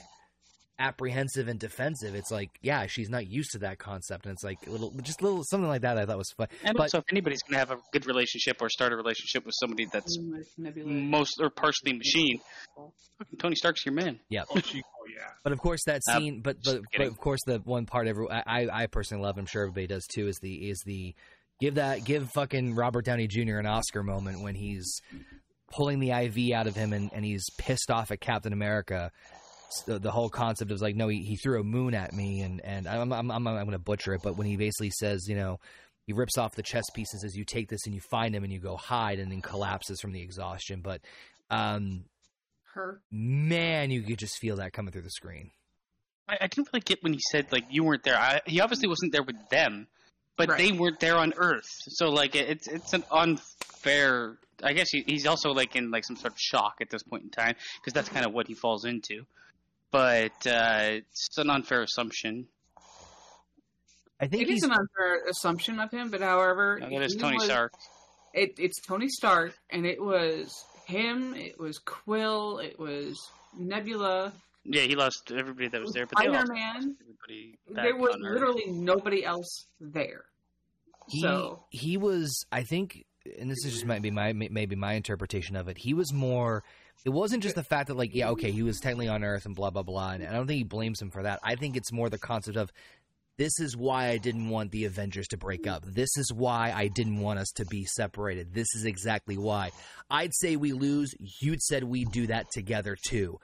[0.79, 2.15] apprehensive and defensive.
[2.15, 5.21] It's like, yeah, she's not used to that concept, and it's like a little, just
[5.21, 5.97] a little something like that.
[5.99, 6.49] I thought was fun.
[6.65, 9.47] And But- also, if anybody's going to have a good relationship or start a relationship
[9.47, 10.19] with somebody that's
[10.59, 12.41] most or partially machine,
[13.19, 14.21] fucking Tony Stark's your man.
[14.51, 15.29] Oh, she, oh yeah.
[15.43, 16.41] But of course, that Uh, scene.
[16.41, 19.39] but, but but of course, the one part every I I personally love.
[19.39, 20.29] I'm sure everybody does too.
[20.29, 21.15] Is the is the
[21.61, 23.59] give that give fucking Robert Downey Jr.
[23.59, 25.01] an Oscar moment when he's
[25.73, 29.11] pulling the IV out of him and, and he's pissed off at Captain America.
[29.71, 32.61] So the whole concept is like, no, he, he threw a moon at me, and
[32.65, 35.37] and I'm I'm I'm, I'm going to butcher it, but when he basically says, you
[35.37, 35.59] know.
[36.09, 38.53] He rips off the chess pieces as you take this and you find him and
[38.53, 40.81] you go hide and then collapses from the exhaustion.
[40.81, 41.01] But
[41.51, 42.05] um,
[42.75, 43.01] Her.
[43.11, 45.51] man, you could just feel that coming through the screen.
[46.29, 48.17] I, I didn't really get when he said like you weren't there.
[48.17, 49.89] I, he obviously wasn't there with them,
[50.37, 50.59] but Right.
[50.59, 51.67] they weren't there on Earth.
[51.89, 54.39] So like it, it's it's an unfair.
[54.63, 57.25] I guess he, he's also like in like some sort of shock at this point
[57.25, 59.27] in time because that's kind of what he falls into.
[59.97, 62.47] But uh, it's an unfair assumption.
[64.21, 67.17] I think It he's is an unfair assumption of him, but however, Now, that is
[67.17, 67.73] Tony was- Stark.
[68.35, 70.53] it, it's Tony Stark, and it was
[70.87, 71.33] him.
[71.35, 72.59] It was Quill.
[72.59, 73.19] It was
[73.59, 74.35] Nebula.
[74.65, 76.97] Yeah, he lost everybody that was there, but they Iron lost Man.
[77.71, 80.25] There was literally nobody else there.
[81.09, 83.03] He, So- he was, I think,
[83.39, 85.79] and this is just might be my maybe my interpretation of it.
[85.79, 86.65] He was more.
[87.05, 89.55] It wasn't just the fact that like yeah okay he was technically on Earth and
[89.55, 91.41] blah blah blah, and I don't think he blames him for that.
[91.43, 92.73] I think it's more the concept of
[93.39, 95.85] this is why I didn't want the Avengers to break up.
[95.85, 98.55] This is why I didn't want us to be separated.
[98.55, 99.73] This is exactly why.
[100.09, 101.15] I'd say we lose.
[101.41, 103.39] You'd said we'd do that together too,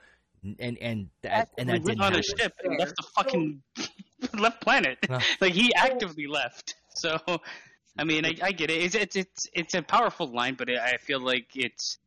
[0.59, 3.61] and and that and that went didn't on a ship and left the fucking
[4.39, 4.97] left planet.
[5.07, 5.19] Huh.
[5.41, 6.75] like he actively left.
[6.95, 7.19] So,
[7.97, 8.81] I mean, I, I get it.
[8.81, 11.99] It's, it's it's it's a powerful line, but I feel like it's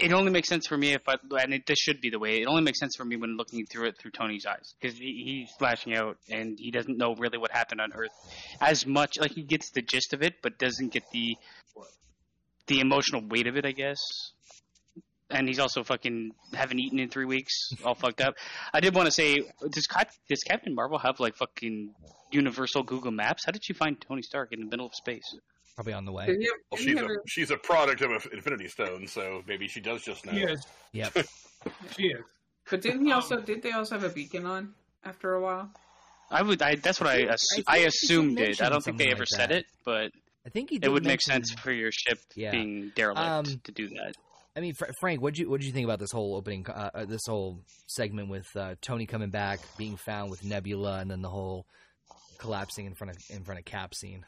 [0.00, 2.40] it only makes sense for me if I and it this should be the way.
[2.40, 5.22] It only makes sense for me when looking through it through Tony's eyes because he,
[5.24, 8.10] he's flashing out and he doesn't know really what happened on Earth
[8.60, 9.18] as much.
[9.18, 11.36] Like he gets the gist of it, but doesn't get the
[12.66, 13.66] the emotional weight of it.
[13.66, 13.98] I guess.
[15.32, 18.34] And he's also fucking haven't eaten in three weeks, all fucked up.
[18.72, 19.36] I did want to say,
[19.70, 19.86] does
[20.28, 21.94] does Captain Marvel have like fucking
[22.32, 23.44] universal Google Maps?
[23.44, 25.36] How did she find Tony Stark in the middle of space?
[25.80, 26.36] Probably on the way.
[26.38, 30.02] You- Well, she's you a she's a product of Infinity Stone, so maybe she does
[30.02, 30.32] just know.
[30.32, 30.66] She is.
[30.92, 31.16] Yep.
[31.96, 32.20] She is.
[32.70, 33.40] but didn't he also?
[33.40, 35.70] Did they also have a beacon on after a while?
[36.30, 36.60] I would.
[36.62, 37.22] I, that's what I.
[37.22, 38.60] I Assu- I assumed it.
[38.62, 40.10] I don't think they ever like said it, but
[40.46, 40.76] I think he.
[40.76, 42.50] it did would make sense for your ship Yeah.
[42.50, 44.14] being derelict Um, to do that.
[44.56, 46.66] I mean, Fra- Frank, what did you what did you think about this whole opening,
[46.68, 51.10] uh, uh, this whole segment with uh, Tony coming back, being found with Nebula, and
[51.10, 51.66] then the whole
[52.38, 54.24] collapsing in front of in front of Cap scene?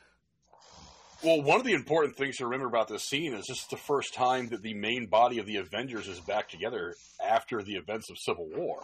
[1.25, 3.77] Well, one of the important things to remember about this scene is this is the
[3.77, 8.11] first time that the main body of the Avengers is back together after the events
[8.11, 8.83] of Civil War.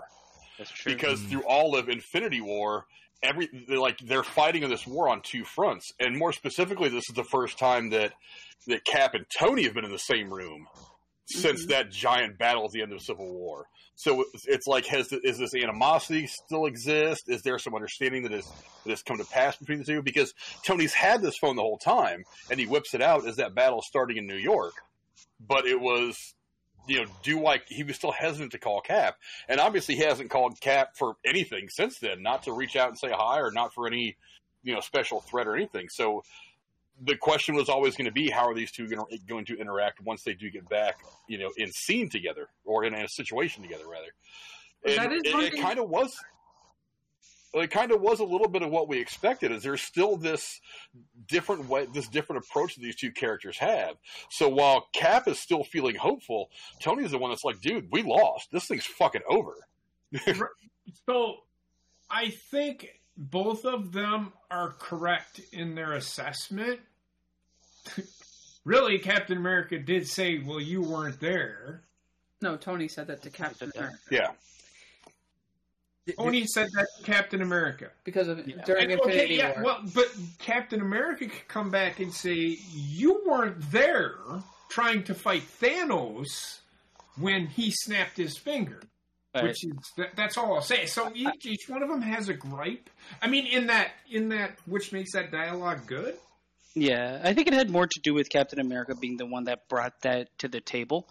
[0.56, 0.94] That's true.
[0.94, 1.28] Because Mm.
[1.28, 2.86] through all of Infinity War,
[3.22, 7.08] every they're like they're fighting in this war on two fronts, and more specifically, this
[7.08, 8.12] is the first time that
[8.68, 10.68] that Cap and Tony have been in the same room
[11.28, 11.70] since mm-hmm.
[11.70, 13.66] that giant battle at the end of the Civil War.
[13.96, 17.24] So it's, it's like, has is this animosity still exist?
[17.26, 18.46] Is there some understanding that has
[18.84, 20.02] that has come to pass between the two?
[20.02, 20.32] Because
[20.64, 23.80] Tony's had this phone the whole time, and he whips it out as that battle
[23.80, 24.74] is starting in New York.
[25.40, 26.16] But it was,
[26.86, 29.16] you know, do like he was still hesitant to call Cap,
[29.48, 32.22] and obviously he hasn't called Cap for anything since then.
[32.22, 34.16] Not to reach out and say hi, or not for any,
[34.62, 35.88] you know, special threat or anything.
[35.90, 36.22] So
[37.02, 40.00] the question was always going to be how are these two gonna, going to interact
[40.02, 43.84] once they do get back, you know, in scene together or in a situation together,
[43.88, 44.08] rather.
[44.84, 46.14] And that is it, it kind of was.
[47.54, 49.52] It kind of was a little bit of what we expected.
[49.52, 50.60] Is there's still this
[51.26, 53.96] different way, this different approach that these two characters have.
[54.30, 56.50] So while Cap is still feeling hopeful,
[56.82, 58.48] Tony's the one that's like, "Dude, we lost.
[58.52, 59.54] This thing's fucking over."
[61.06, 61.36] So
[62.10, 66.78] I think both of them are correct in their assessment.
[68.64, 71.82] really, Captain America did say, "Well, you weren't there."
[72.40, 73.72] No, Tony said that to Captain.
[73.74, 74.30] America Yeah,
[76.16, 77.90] Tony said that to Captain America.
[78.04, 78.62] because of Yeah.
[78.64, 79.64] during And, Infinity okay, yeah, War.
[79.64, 80.06] well, but
[80.38, 84.14] Captain America could come back and say, "You weren't there
[84.68, 86.60] trying to fight Thanos
[87.16, 88.80] when he snapped his finger."
[89.32, 90.86] But Which is that, that's all I'll say.
[90.86, 92.88] So each, each one of them has a gripe.
[93.20, 96.16] I mean, in that in that which makes that dialogue good.
[96.74, 99.68] yeah, I think it had more to do with Captain America being the one that
[99.68, 101.06] brought that to the table.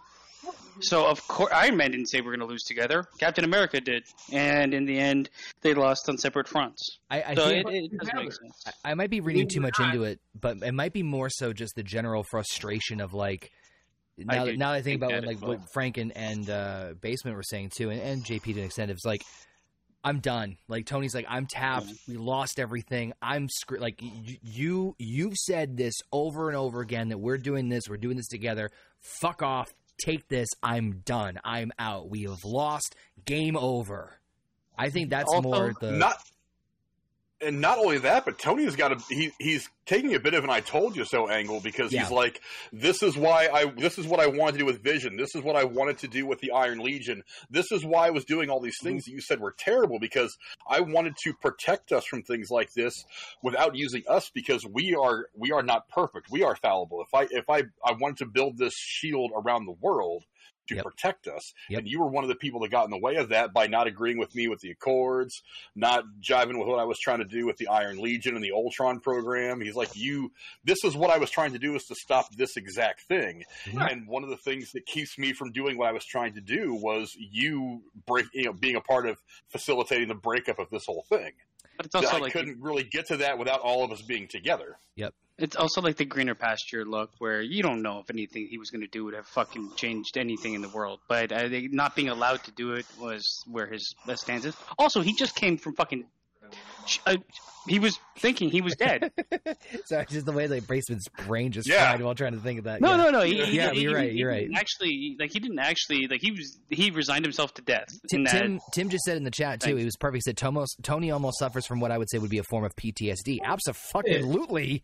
[0.80, 3.06] So of course, Iron Man didn't say we're going to lose together.
[3.20, 5.30] Captain America did, and in the end,
[5.62, 7.00] they lost on separate fronts.
[7.10, 8.64] I, I So think it, it does make sense.
[8.86, 11.74] I might be reading too much into it, but it might be more so just
[11.76, 13.52] the general frustration of like.
[14.18, 15.52] Now, that, now that I think think about like well.
[15.52, 18.92] what Frank and, and uh, Basement were saying too, and, and JP to an extent,
[18.92, 19.24] it's like
[20.04, 20.58] I'm done.
[20.68, 21.92] Like Tony's like I'm tapped.
[22.08, 23.14] We lost everything.
[23.22, 23.82] I'm screwed.
[23.82, 27.84] Like y- you you've said this over and over again that we're doing this.
[27.90, 28.72] We're doing this together.
[29.20, 29.74] Fuck off.
[30.04, 30.48] Take this.
[30.62, 31.40] I'm done.
[31.44, 32.10] I'm out.
[32.10, 32.96] We have lost.
[33.26, 34.20] Game over.
[34.78, 36.18] I think that's Also, more the not
[37.42, 40.50] and not only that, but Tony's got a he, he's taking a bit of an
[40.50, 42.02] "I told you so" angle because Yeah.
[42.02, 45.18] he's like, "This is why I this is what I wanted to do with Vision.
[45.18, 47.24] This is what I wanted to do with the Iron Legion.
[47.50, 49.12] This is why I was doing all these things mm-hmm.
[49.12, 50.36] that you said were terrible because
[50.68, 52.94] I wanted to protect us from things like this
[53.44, 56.32] without using us because we are we are not perfect.
[56.32, 57.02] We are fallible.
[57.02, 60.26] If I if I I wanted to build this shield around the world."
[60.68, 60.84] To Yep.
[60.84, 61.80] protect us, Yep.
[61.80, 63.68] and you were one of the people that got in the way of that by
[63.68, 65.42] not agreeing with me with the Accords,
[65.76, 68.52] not jiving with what I was trying to do with the Iron Legion and the
[68.52, 69.62] Ultron program.
[69.62, 70.32] He's like, you,
[70.66, 73.44] this is what I was trying to do is to stop this exact thing.
[73.74, 73.92] Right.
[73.92, 76.42] And one of the things that keeps me from doing what I was trying to
[76.42, 79.18] do was you break, you know, being a part of
[79.50, 81.32] facilitating the breakup of this whole thing.
[81.78, 84.28] But it's also I like couldn't really get to that without all of us being
[84.28, 84.78] together.
[84.96, 85.14] Yep.
[85.38, 88.72] It's also like the greener pasture look, where you don't know if anything he was
[88.72, 91.00] going to do would have fucking changed anything in the world.
[91.08, 94.56] But I think not being allowed to do it was where his that stance is.
[94.80, 96.06] Also, he just came from fucking.
[97.06, 97.18] Uh,
[97.68, 99.12] he was thinking he was dead.
[99.86, 101.90] Sorry, just the way like Braceman's brain just Yeah.
[101.90, 102.80] fried while trying to think of that.
[102.80, 102.98] No, yeah.
[102.98, 103.22] no, no.
[103.22, 104.48] He, he- Yeah, he- you're right, you're right.
[104.56, 107.88] Actually, like he didn't actually like he was he resigned himself to death.
[108.10, 109.66] Tim, in that, Tim, Tim just said in the chat too.
[109.72, 109.80] Thanks.
[109.80, 110.16] He was perfect.
[110.26, 112.64] He said Tomos, Tony almost suffers from what I would say would be a form
[112.64, 113.40] of PTSD.
[113.44, 114.84] Absolutely.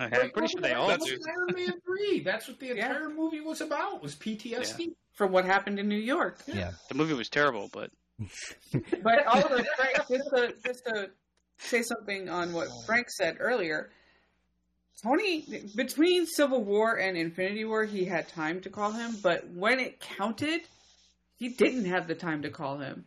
[0.00, 1.18] Okay, I'm pretty sure they all That's do.
[1.28, 2.20] Iron Man three.
[2.20, 2.72] That's what the Yeah.
[2.86, 4.02] entire movie was about.
[4.02, 4.92] Was PTSD.
[5.14, 6.38] From what happened in New York.
[6.46, 6.70] Yeah.
[6.88, 7.90] The movie was terrible, but
[9.02, 11.10] But Oliver Frank, just to just to
[11.58, 13.90] say something on what Frank said earlier.
[15.02, 19.80] Tony, between Civil War and Infinity War, he had time to call him, but when
[19.80, 20.60] it counted,
[21.36, 23.04] he didn't have the time to call him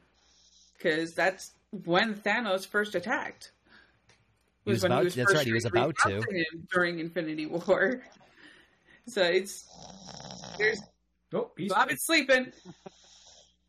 [0.78, 1.52] because that's
[1.86, 3.52] when Thanos first attacked.
[4.66, 6.22] He was about- that's right, he was about to.
[6.22, 8.02] him during Infinity War.
[9.08, 9.70] So it's
[10.58, 10.82] there's
[11.32, 12.52] Oh, he's Bobby's sleeping.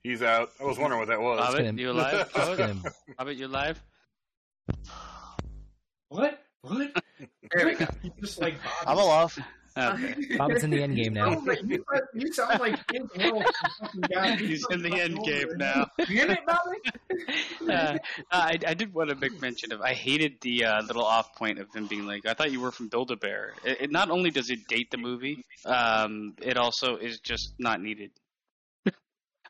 [0.07, 0.51] He's out.
[0.61, 1.40] I was wondering what that was.
[1.40, 2.31] Hobbit, gonna- you alive?
[2.33, 3.83] Hobbit, Gonna- Hobbit, you alive?
[6.09, 6.42] what?
[6.62, 6.92] What?
[7.55, 7.87] There we go.
[8.21, 8.55] Just like
[8.87, 9.01] I'm Bobby.
[9.01, 9.38] alive.
[9.79, 10.14] Okay.
[10.38, 11.35] Bobbit's in the end game now.
[11.37, 14.38] Oh, but you, you sound like King Will from fucking God.
[14.38, 15.87] He's in the end game now.
[15.99, 16.79] Damn it, Bobby.
[17.71, 17.99] Uh,
[18.31, 19.83] I, I did want to make mention of.
[19.83, 22.71] I hated the uh, little off point of him being like, "I thought you were
[22.71, 26.57] from Build a Bear." It, it not only does it date the movie, um, it
[26.57, 28.12] also is just not needed.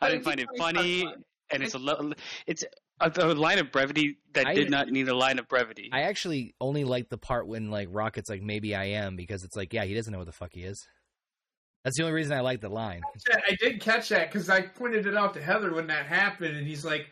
[0.00, 1.06] I didn't find it funny,
[1.50, 2.12] and it's a lo-
[2.46, 2.64] it's
[3.00, 5.90] a, a line of brevity that I- did not need a line of brevity.
[5.92, 9.56] I actually only like the part when like Rocket's like maybe I am because it's
[9.56, 10.86] like yeah he doesn't know what the fuck he is.
[11.84, 13.02] That's the only reason I like the line.
[13.32, 16.66] I did catch that because I pointed it out to Heather when that happened, and
[16.66, 17.06] he's like,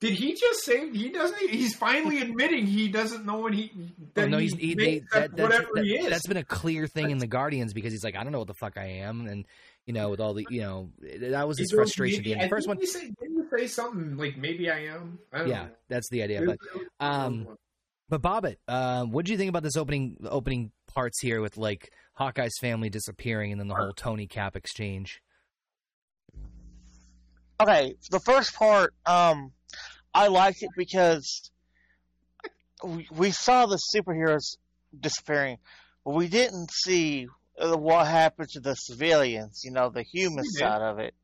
[0.00, 1.42] "Did he just say he doesn't?
[1.42, 3.72] e-" He's finally admitting he doesn't know what he
[4.14, 6.44] that Oh, no, he's he, they, makes that, whatever that, he is." That's been a
[6.44, 8.86] clear thing in the Guardians because he's like I don't know what the fuck I
[9.00, 9.44] am and
[9.90, 12.18] you know with all the you know that was his frustration.
[12.22, 15.18] maybe- in the first one, He said, didn't you say something like maybe I am?
[15.32, 15.70] I don't yeah, know.
[15.88, 16.42] that's the idea.
[16.46, 16.58] But
[17.00, 17.48] um,
[18.08, 21.90] But Bobbit, uh, what do you think about this opening opening parts here with like
[22.14, 25.20] Hawkeye's family disappearing and then the whole Tony Cap exchange?
[27.60, 29.50] Okay, the first part, um,
[30.14, 31.50] I liked it because
[32.84, 34.56] we, we saw the superheroes
[34.98, 35.58] disappearing,
[36.04, 37.26] but we didn't see
[37.60, 40.60] what happened to the civilians, you know, the human did.
[40.60, 41.14] side of it.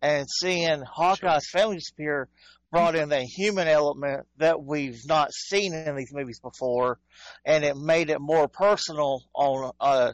[0.00, 2.28] And seeing Hawkeye's family disappear
[2.70, 6.98] brought in that human element that we've not seen in these movies before,
[7.44, 10.12] and it made it more personal on, uh,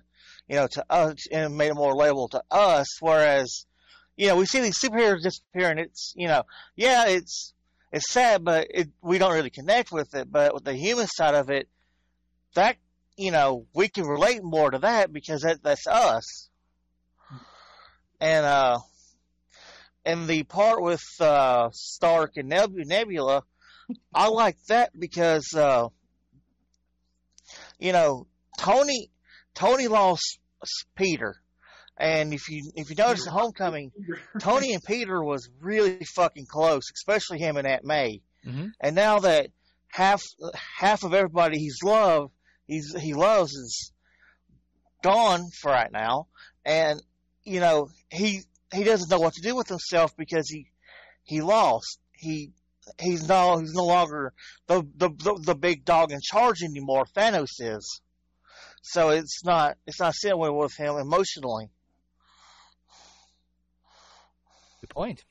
[0.48, 3.66] you know, to us, and made it more relatable to us, whereas
[4.16, 6.44] you know, we see these superheroes disappear, and it's, you know,
[6.76, 7.52] yeah, it's
[7.92, 10.30] it's sad, but it, we don't really connect with it.
[10.30, 11.68] But with the human side of it,
[12.54, 12.76] that
[13.16, 16.48] you know, we can relate more to that because that that's us.
[18.20, 18.78] And uh,
[20.04, 23.42] and the part with uh, Stark and Neb- Nebula,
[24.14, 25.88] I like that because uh,
[27.78, 28.26] you know,
[28.58, 29.10] Tony
[29.54, 30.38] Tony lost
[30.96, 31.36] Peter.
[31.96, 33.92] And if you if you notice in Homecoming,
[34.40, 38.20] Tony and Peter was really fucking close, especially him and Aunt May.
[38.44, 38.70] Mhm.
[38.80, 39.50] And now that
[39.88, 40.22] half
[40.78, 42.32] half of everybody he's loved,
[42.66, 43.92] he's he loves is
[45.02, 46.26] gone for right now,
[46.64, 47.00] and
[47.44, 50.66] you know he he doesn't know what to do with himself because he
[51.22, 51.98] he lost.
[52.12, 52.52] He
[53.00, 54.32] he's no he's no longer
[54.66, 57.04] the the the, the big dog in charge anymore.
[57.16, 58.00] Thanos is.
[58.82, 61.70] So it's not it's not sitting well with him emotionally.
[64.80, 65.24] Good point.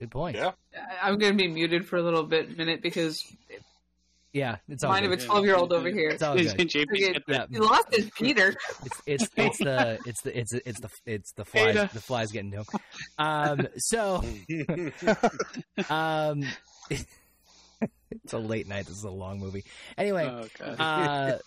[0.00, 0.36] Good point.
[0.36, 0.52] Yeah.
[0.74, 3.22] I- I'm going to be muted for a little bit minute because
[4.32, 6.08] Yeah, it's all mine of a 12 year old over here.
[6.10, 6.46] It's all good.
[6.56, 7.22] JP's Okay.
[7.28, 8.54] Yeah, He lost his Peter.
[8.84, 11.90] it's it's it's the it's the it's it's the it's the flies Beta.
[11.92, 12.66] the flies getting to him.
[13.18, 14.22] Um, so
[15.90, 16.44] um,
[16.90, 18.86] it's a late night.
[18.86, 19.64] This is a long movie.
[19.98, 20.26] Anyway,
[20.64, 21.38] Oh, uh,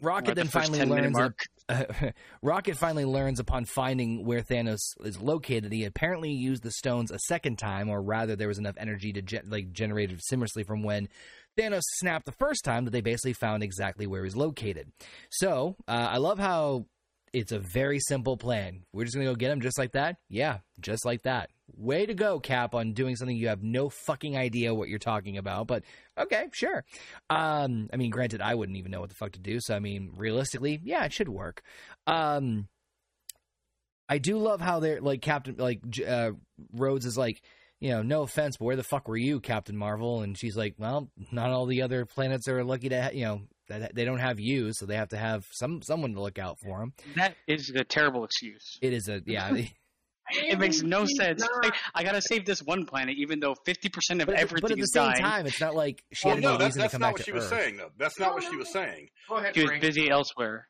[0.00, 1.16] Rocket We're then the finally 10 minute learns.
[1.16, 1.40] mark.
[1.68, 1.84] Uh,
[2.42, 5.72] Rocket finally learns upon finding where Thanos is located.
[5.72, 9.22] He apparently used the stones a second time, or rather, there was enough energy to
[9.22, 11.08] gen- like generated seamlessly from when
[11.58, 14.92] Thanos snapped the first time that they basically found exactly where he's located.
[15.30, 16.86] So uh, I love how
[17.32, 18.84] it's a very simple plan.
[18.92, 20.16] We're just gonna go get him just like that.
[20.28, 21.50] Yeah, just like that.
[21.76, 25.36] Way to go, Cap, on doing something you have no fucking idea what you're talking
[25.36, 25.66] about.
[25.66, 25.84] But
[26.16, 26.84] okay, sure.
[27.28, 29.58] Um, I mean, granted, I wouldn't even know what the fuck to do.
[29.60, 31.62] So I mean, realistically, yeah, it should work.
[32.06, 32.68] Um,
[34.08, 36.30] I do love how they're like Captain, like uh,
[36.72, 37.42] Rhodes is like,
[37.80, 40.22] you know, no offense, but where the fuck were you, Captain Marvel?
[40.22, 43.42] And she's like, well, not all the other planets are lucky to, ha- you know,
[43.68, 46.58] that they don't have you, so they have to have some someone to look out
[46.58, 46.92] for them.
[47.16, 48.78] That is a terrible excuse.
[48.82, 49.56] It is a yeah.
[50.30, 51.42] It makes no sense.
[51.62, 54.70] Like, I gotta save this one planet, even though fifty percent of but, everything but
[54.72, 55.22] at the is same dying.
[55.22, 57.18] time, it's not like she Well, had no, no that's, reason to that's not what
[57.18, 57.88] to she was saying, though.
[57.98, 59.08] That's not what she was saying.
[59.26, 59.80] Go ahead, She was Frank.
[59.82, 60.68] busy elsewhere.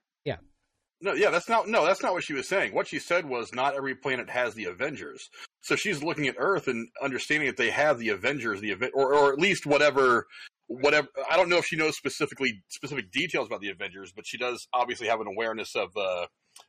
[1.00, 1.68] No, yeah, that's not.
[1.68, 2.74] No, that's not what she was saying.
[2.74, 5.28] What she said was not every planet has the Avengers.
[5.60, 9.14] So she's looking at Earth and understanding that they have the Avengers, the event, or,
[9.14, 10.26] or at least whatever,
[10.68, 11.08] whatever.
[11.30, 14.66] I don't know if she knows specifically specific details about the Avengers, but she does
[14.72, 16.26] obviously have an awareness of uh,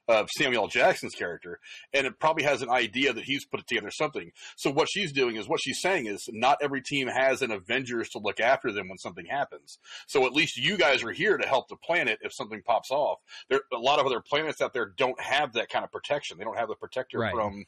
[0.07, 1.59] of Samuel Jackson's character,
[1.93, 4.31] and it probably has an idea that he's put together something.
[4.55, 8.09] So what she's doing is what she's saying is not every team has an Avengers
[8.09, 9.79] to look after them when something happens.
[10.07, 13.17] So at least you guys are here to help the planet if something pops off.
[13.49, 16.37] There, a lot of other planets out there don't have that kind of protection.
[16.37, 17.33] They don't have the protector Right.
[17.33, 17.65] from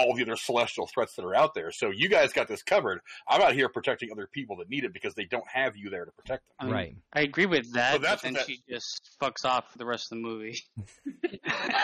[0.00, 1.70] all the other celestial threats that are out there.
[1.72, 3.00] So you guys got this covered.
[3.28, 6.04] I'm out here protecting other people that need it because they don't have you there
[6.04, 6.54] to protect them.
[6.58, 6.96] I mean, Right.
[7.12, 9.86] I agree with that, So that's then what that- she just fucks off for the
[9.86, 10.58] rest of the movie.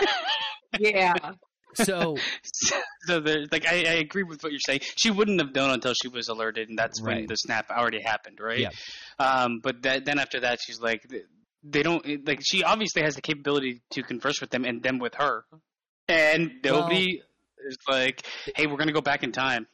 [0.78, 1.14] Yeah.
[1.74, 2.16] So
[3.04, 4.80] so there's like I, I agree with what you're saying.
[4.96, 8.40] She wouldn't have known until she was alerted, and that's when the snap already happened,
[8.40, 8.60] right?
[8.60, 8.70] Yeah.
[9.18, 11.02] Um, but that, then after that, she's like,
[11.62, 12.40] they don't like.
[12.42, 15.44] She obviously has the capability to converse with them, and them with her,
[16.08, 17.22] and nobody
[17.68, 18.26] is like,
[18.56, 19.66] "Hey, we're gonna go back in time."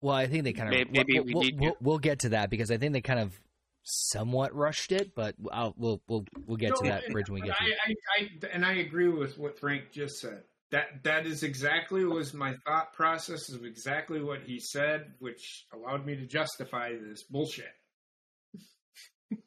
[0.00, 1.76] Well, I think they kind of Maybe- maybe we'll, we we'll, need we'll, to.
[1.80, 3.40] we'll get to that because I think they kind of
[3.84, 7.56] somewhat rushed it, but I'll, we'll we'll we'll get to that bridge when we get
[7.56, 7.76] to I, it.
[7.86, 10.42] I, I, and I agree with what Frank just said.
[10.72, 16.04] That that is exactly was my thought process of exactly what he said, which allowed
[16.04, 17.66] me to justify this bullshit.
[19.30, 19.38] That's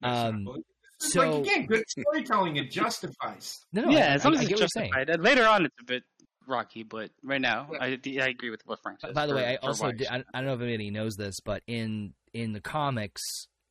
[0.00, 0.64] not Um, bullshit.
[1.00, 3.58] It's so- like again, good storytelling it justifies.
[3.72, 4.90] No, no, yeah, I, as long I, as it's get what you're saying.
[4.92, 5.10] justified.
[5.10, 6.02] And later on, it's a bit
[6.46, 9.12] rocky, but right now, I, I agree with what Frank says.
[9.12, 11.40] By the for- way, I also did, I, I don't know if anybody knows this,
[11.40, 13.22] but in in the comics,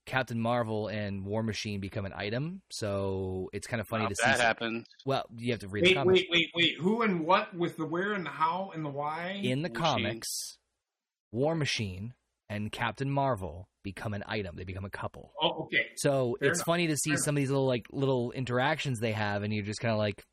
[0.05, 4.15] Captain Marvel and War Machine become an item, so it's kind of funny Wow, to
[4.15, 4.25] see.
[4.25, 4.85] that some- happened.
[5.05, 6.19] Well, you have to read the Wait, comics.
[6.21, 6.75] wait, wait, wait.
[6.79, 9.39] Who and what with the where and the how and the why?
[9.43, 9.83] in the Machine.
[9.83, 10.57] comics,
[11.31, 12.13] War Machine
[12.49, 14.55] and Captain Marvel become an item.
[14.55, 15.31] They become a couple.
[15.41, 15.85] oh, okay.
[15.97, 16.65] So Fair it's enough.
[16.65, 19.63] funny to see Fair some of these little like little interactions they have, and you're
[19.65, 20.23] just kind of like,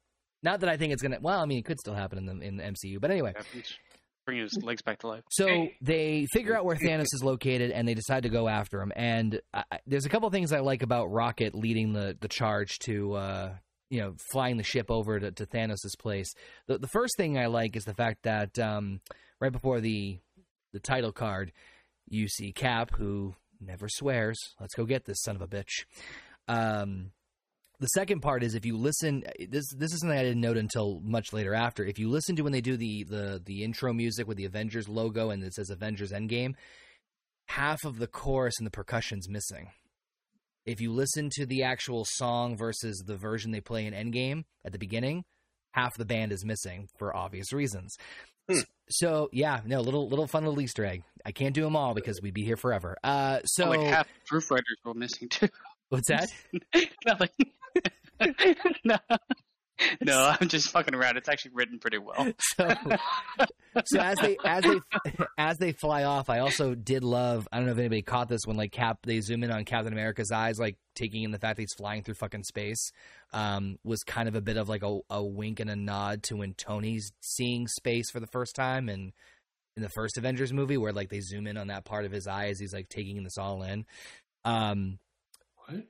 [0.42, 1.18] not that I think it's gonna.
[1.20, 3.32] Well, I mean, it could still happen in the in the MCU, but anyway.
[3.36, 3.72] Happens.
[4.24, 5.24] Bring his legs back to life.
[5.32, 5.76] So Hey.
[5.80, 8.92] they figure out where Thanos is located, and they decide to go after him.
[8.94, 12.78] And I, I- there's a couple things I like about Rocket leading the the charge
[12.80, 13.54] to, uh,
[13.90, 16.32] you know, flying the ship over to, to Thanos' place.
[16.68, 19.00] The the first thing I like is the fact that um,
[19.40, 20.20] right before the
[20.72, 21.50] the title card,
[22.08, 24.38] you see Cap, who never swears.
[24.60, 25.84] Let's go get this son of a bitch.
[26.48, 27.12] Um,
[27.82, 31.00] the second part is if you listen this this is something I didn't note until
[31.02, 31.84] much later after.
[31.84, 34.88] If you listen to when they do the the the intro music with the Avengers
[34.88, 36.54] logo and it says Avengers Endgame,
[37.46, 39.70] half of the chorus and the percussion's missing.
[40.64, 44.70] If you listen to the actual song versus the version they play in Endgame at
[44.70, 45.24] the beginning,
[45.72, 47.96] half the band is missing for obvious reasons.
[48.48, 48.60] Hmm.
[48.92, 51.02] So yeah, no little little fun little Easter egg.
[51.24, 52.96] I can't do them all because we'd be here forever.
[53.02, 55.48] Uh, so like half proof writers were missing too.
[55.88, 56.30] what's that?
[57.06, 57.28] Nothing.
[58.84, 58.96] no.
[60.00, 61.16] No, I'm just fucking around.
[61.16, 62.32] It's actually written pretty well.
[62.40, 62.74] so
[63.84, 64.80] so as they as they
[65.38, 67.48] as they fly off, I also did love.
[67.50, 69.92] I don't know if anybody caught this when like Cap they zoom in on Captain
[69.92, 72.92] America's eyes, like taking in the fact that he's flying through fucking space.
[73.32, 76.36] Um, was kind of a bit of like a, a wink and a nod to
[76.36, 79.12] when Tony's seeing space for the first time and
[79.76, 82.26] in the first Avengers movie, where like they zoom in on that part of his
[82.26, 83.86] eye as he's like taking this all in.
[84.44, 84.98] Um,
[85.66, 85.84] What?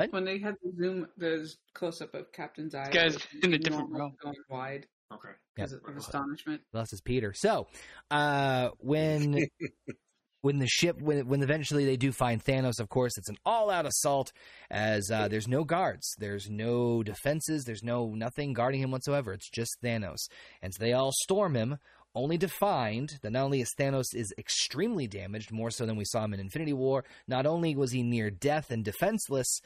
[0.00, 0.12] What?
[0.12, 3.90] When they had the zoom, the close up of Captain's eye, Guys, in a different
[3.90, 4.16] normal realm.
[4.22, 5.30] going wide Okay.
[5.54, 6.60] because of astonishment.
[6.72, 7.32] Thus is Peter.
[7.34, 7.66] So,
[8.10, 9.46] uh, when
[10.42, 13.70] when the ship when when eventually they do find Thanos, of course, it's an all
[13.70, 14.32] out assault.
[14.70, 19.32] As uh, there's no guards, there's no defenses, there's no nothing guarding him whatsoever.
[19.32, 20.28] It's just Thanos,
[20.62, 21.78] and so they all storm him.
[22.14, 26.04] Only to find that not only is Thanos is extremely damaged, more so than we
[26.06, 27.04] saw him in Infinity War.
[27.28, 29.60] Not only was he near death and defenseless,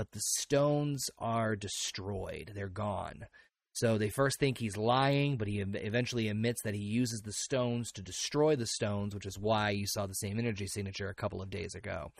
[0.00, 2.52] but the stones are destroyed.
[2.54, 3.26] They're gone.
[3.74, 7.92] So they first think he's lying, but he eventually admits that he uses the stones
[7.92, 11.42] to destroy the stones, which is why you saw the same energy signature a couple
[11.42, 12.12] of days ago.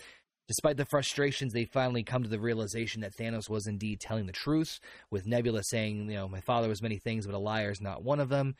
[0.46, 4.32] Despite the frustrations, they finally come to the realization that Thanos was indeed telling the
[4.32, 4.78] truth,
[5.10, 8.04] with Nebula saying, you know, my father was many things, but a liar is not
[8.04, 8.56] one of them.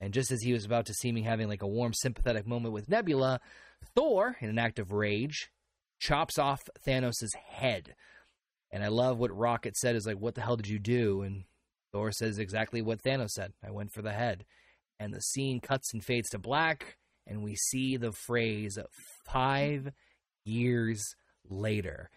[0.00, 2.88] And just as he was about to seeming having like a warm, sympathetic moment with
[2.88, 3.38] Nebula,
[3.94, 5.52] Thor, in an act of rage,
[6.00, 7.94] chops off Thanos' head.
[8.72, 11.22] And I love what Rocket said is like, what the hell did you do?
[11.22, 11.44] And
[11.92, 13.52] Thor says exactly what Thanos said.
[13.64, 14.44] I went for the head.
[14.98, 16.96] and the scene cuts and fades to black,
[17.26, 18.78] and we see the phrase
[19.26, 19.92] five
[20.44, 21.14] years
[21.48, 22.10] later.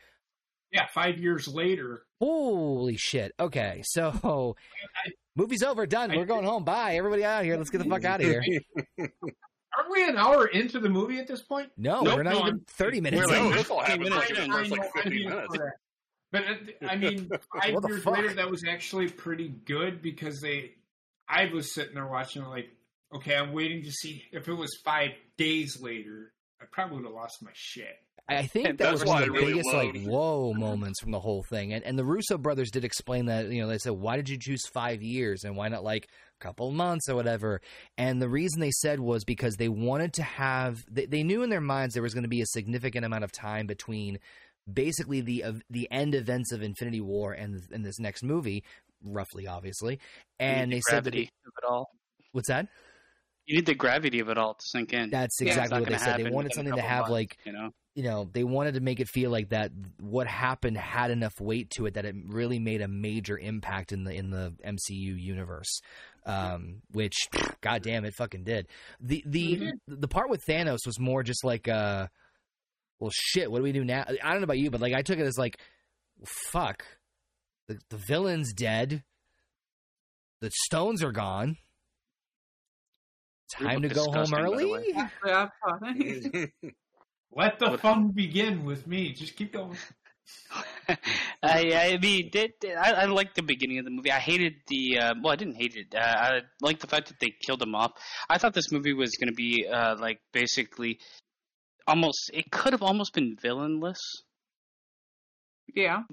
[0.72, 2.04] Yeah, five years later.
[2.20, 3.32] Holy shit.
[3.39, 4.56] Okay, so
[5.36, 6.16] movie's over, done.
[6.16, 6.64] We're going home.
[6.64, 6.95] Bye.
[6.95, 7.58] Everybody out of here.
[7.58, 8.43] Let's get the fuck out of here.
[9.00, 11.70] Aren't we an hour into the movie at this point?
[11.78, 13.45] No, Nope, we're not no, even I'm- 30 minutes We're in.
[13.47, 14.50] like, this all happened minutes like in in.
[14.50, 15.58] the like I know, I 15 mean, minutes.
[16.32, 17.30] But uh, I mean,
[17.62, 18.16] five What the years fuck?
[18.16, 20.72] later, that was actually pretty good because they.
[21.28, 22.70] I was sitting there watching, it like,
[23.16, 26.34] okay, I'm waiting to see if it was five days later.
[26.62, 27.96] I probably would have lost my shit.
[28.30, 31.44] I think that was one of the really biggest like whoa moments from the whole
[31.44, 31.74] thing.
[31.74, 34.38] And and the Russo brothers did explain that, you know, they said, Why did you
[34.38, 36.08] choose five years and why not like
[36.40, 37.62] a couple months or whatever?
[37.98, 41.50] And the reason they said was because they wanted to have they, they knew in
[41.50, 44.20] their minds there was going to be a significant amount of time between
[44.74, 48.63] basically the uh, the end events of Infinity War and and this next movie,
[49.03, 49.99] roughly obviously.
[50.39, 51.30] And need they the said that of it
[51.67, 51.91] all.
[52.32, 52.67] what's that?
[53.45, 55.09] You need the gravity of it all to sink in.
[55.09, 56.20] That's exactly not what they said.
[56.20, 57.72] They wanted something to have months, like you know.
[57.95, 61.72] you know, they wanted to make it feel like that what happened had enough weight
[61.72, 65.82] to it that it really made a major impact in the in the MCU universe.
[66.28, 67.15] Um, which
[67.61, 68.67] god damn it fucking did.
[68.99, 69.72] The the Mhm.
[69.88, 72.05] the part with Thanos was more just like uh
[73.00, 74.04] well shit, what do we do now?
[74.08, 75.60] I don't know about you, but like I took it as like
[76.52, 76.84] fuck.
[77.68, 79.04] The the villain's dead.
[80.41, 81.58] The stones are gone.
[83.52, 84.72] Time to go home disgusting, by the early.
[84.72, 85.10] way.
[85.26, 86.52] Yeah, fine.
[87.36, 89.12] Let the What- fun begin with me.
[89.14, 89.78] Just keep going.
[91.41, 94.12] I, I mean, did, did- I, I liked the beginning of the movie.
[94.12, 95.95] I hated the uh, well, I didn't hate it.
[95.95, 97.91] Uh, I liked the fact that they killed him off.
[98.30, 101.00] I thought this movie was going to be uh, like basically
[101.90, 102.32] almost.
[102.34, 104.00] It could have almost been villainless.
[105.76, 106.04] yeah.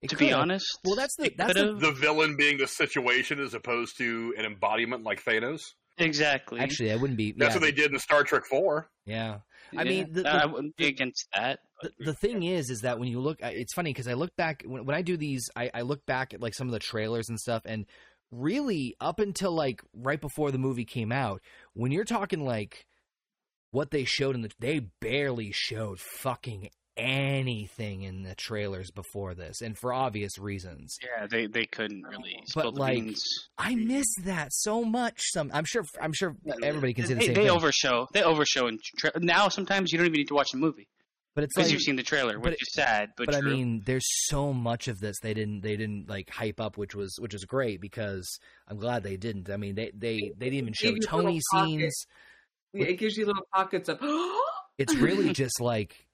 [0.00, 0.40] It to be could've.
[0.40, 4.44] honest, Well, that's the- that's the- the villain being the situation as opposed to an
[4.44, 5.62] embodiment like Thanos.
[5.96, 6.60] exactly.
[6.60, 7.32] Actually, that wouldn't be.
[7.32, 8.88] That's yeah, what they did in Star Trek Four.
[9.06, 9.40] Yeah.
[9.76, 9.90] I Yeah.
[9.90, 11.58] mean, the- I wouldn't be against that.
[11.82, 14.64] the, the thing is is that when you look it's funny because i look back
[14.66, 17.28] when, when i do these I, I look back at like some of the trailers
[17.28, 17.86] and stuff and
[18.32, 21.40] really up until like right before the movie came out
[21.74, 22.87] when you're talking like
[23.70, 29.60] what they showed in the they barely showed fucking anything in the trailers before this
[29.60, 33.22] and for obvious reasons Yeah, they they couldn't really But, the like, beans.
[33.56, 37.26] i miss that so much some i'm sure i'm sure everybody can say the they,
[37.26, 38.06] same they thing overshow.
[38.12, 39.48] They overshow in tra- now.
[39.48, 40.88] Sometimes you don't even need to watch the movie
[41.34, 43.10] but it's because like you've seen the trailer, which it- is sad.
[43.16, 46.60] But, but I mean, there's so much of this they didn't they didn't like hype
[46.60, 48.26] up, which was which is great because
[48.66, 49.48] I'm glad they didn't.
[49.48, 51.80] I mean, they they they didn't even show Tony scenes.
[52.08, 52.14] Yeah,
[52.74, 54.00] It gives you little pockets of.
[54.78, 56.06] It's really just like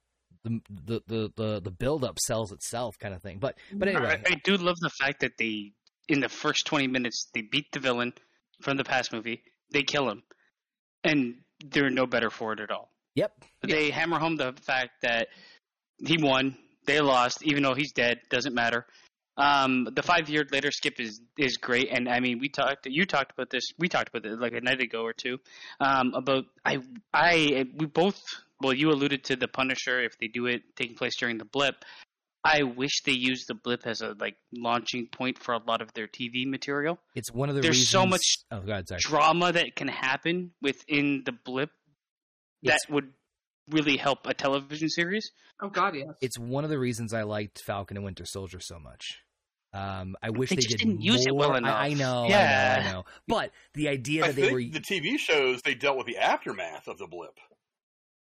[0.43, 3.37] the the the the, the build up sells itself kind of thing.
[3.39, 5.73] But but anyway, I, I do love the fact that they,
[6.09, 8.15] in the first 20 minutes, they beat the villain
[8.63, 9.43] from the past movie.
[9.71, 10.23] They kill him,
[11.03, 12.89] and they're no better for it at all.
[13.15, 13.33] yep,
[13.63, 15.29] They hammer home the fact that
[15.99, 18.21] he won, they lost, even though he's dead.
[18.31, 18.87] Doesn't matter.
[19.37, 22.87] Um, the five year later skip is is great, and I mean, we talked.
[22.87, 23.65] You talked about this.
[23.79, 25.39] We talked about it like a night ago or two.
[25.81, 26.79] Um, about I
[27.13, 28.21] I we both.
[28.61, 31.85] Well, you alluded to the Punisher if they do it taking place during the blip.
[32.47, 35.93] I wish they used the blip as a like launching point for a lot of
[35.95, 36.99] their TV material.
[37.15, 38.23] it's one of the There's so much
[38.53, 38.85] Oh God.
[38.99, 41.71] Drama that can happen within the blip
[42.63, 43.13] that It's- would
[43.71, 45.31] really help a television series.
[45.63, 46.09] Oh God, yes.
[46.21, 49.21] It's one of the reasons I liked Falcon and Winter Soldier so much.
[49.75, 51.75] Um, I wish They they, just did didn't use it well more- enough.
[51.77, 52.77] I, I know, Yeah.
[52.79, 53.05] I know, I know.
[53.27, 56.17] But the idea I that they think were the TV shows they dealt with the
[56.19, 57.39] aftermath of the blip.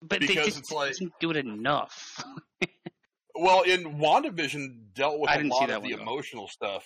[0.03, 2.23] But they Because just it's like- didn't do it enough.
[3.35, 6.03] Well, in WandaVision dealt with I a lot of the one, though.
[6.03, 6.85] emotional stuff.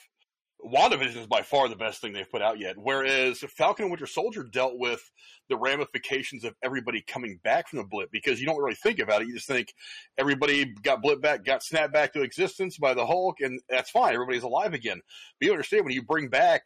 [0.65, 2.77] WandaVision is by far the best thing they've put out yet.
[2.79, 5.01] Whereas Falcon and Winter Soldier dealt with
[5.49, 9.21] the ramifications of everybody coming back from the blip because you don't really think about
[9.23, 9.29] it.
[9.29, 9.75] You just think
[10.17, 14.15] everybody got blip back, got snapped back to existence by the Hulk, and that's fine.
[14.15, 15.01] Everybody's alive again.
[15.39, 16.63] But you understand when you bring back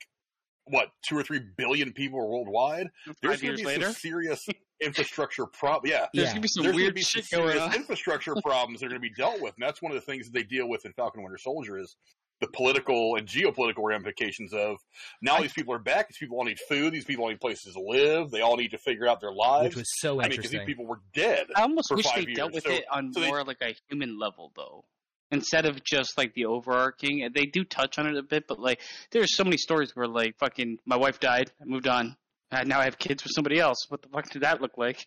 [0.64, 2.88] what two or three billion people worldwide,
[3.22, 4.46] there's going to be later, some serious
[4.80, 5.90] infrastructure problem.
[5.90, 6.32] Yeah, there's Yeah.
[6.34, 7.74] gonna be some there's weird be some shit going serious on.
[7.74, 10.26] infrastructure problems that are going to be dealt with, and that's one of the things
[10.26, 11.96] that they deal with in Falcon and Winter Soldier is
[12.40, 14.76] the political and geopolitical ramifications of
[15.22, 16.08] now these people are back.
[16.08, 16.92] These people all need food.
[16.92, 18.30] These people all need places to live.
[18.30, 19.68] They all need to figure out their lives.
[19.70, 20.58] which was so I mean, because interesting.
[20.60, 21.46] these people were dead.
[21.56, 23.58] I almost for wish they five dealt with So- it on so they- more like
[23.62, 24.84] a human level, though,
[25.32, 27.22] instead of just like the overarching.
[27.24, 28.80] And They do touch on it a bit, but like
[29.10, 32.16] there's so many stories where like fucking my wife died, I moved on,
[32.50, 33.78] and now I have kids with somebody else.
[33.88, 35.06] What the fuck did that look like?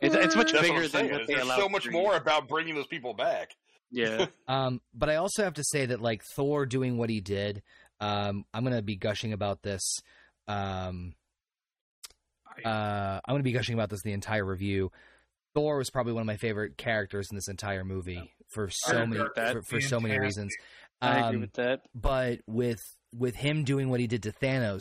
[0.00, 1.10] It's, it's much That's bigger I'm than saying.
[1.12, 1.58] what is they There's allow.
[1.58, 3.50] so much more about bringing those people back.
[3.90, 7.62] Yeah, Um, but I also have to say that like Thor doing what he did,
[8.00, 9.82] um, I'm gonna be gushing about this.
[10.48, 11.14] Um,
[12.64, 14.90] uh, I'm going to be gushing about this the entire review.
[15.54, 19.20] Thor was probably one of my favorite characters in this entire movie for so many
[19.20, 20.20] agree for, for so many Fantastic.
[20.22, 20.54] reasons.
[21.02, 21.82] I agree Um, with that.
[21.94, 22.80] but with
[23.14, 24.80] with him doing what he did to Thanos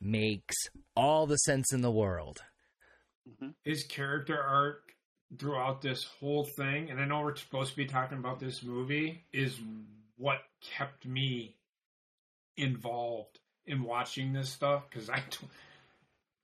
[0.00, 0.56] makes
[0.96, 2.42] all the sense in the world.
[3.64, 4.91] his character arc
[5.38, 9.24] throughout this whole thing, and I know we're supposed to be talking about this movie,
[9.32, 9.58] is
[10.16, 11.56] what kept me
[12.56, 15.22] involved in watching this stuff because I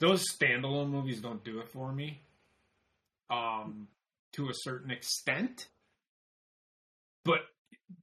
[0.00, 2.20] those standalone movies don't do it for me.
[3.30, 3.88] Um,
[4.32, 5.68] to a certain extent,
[7.24, 7.40] but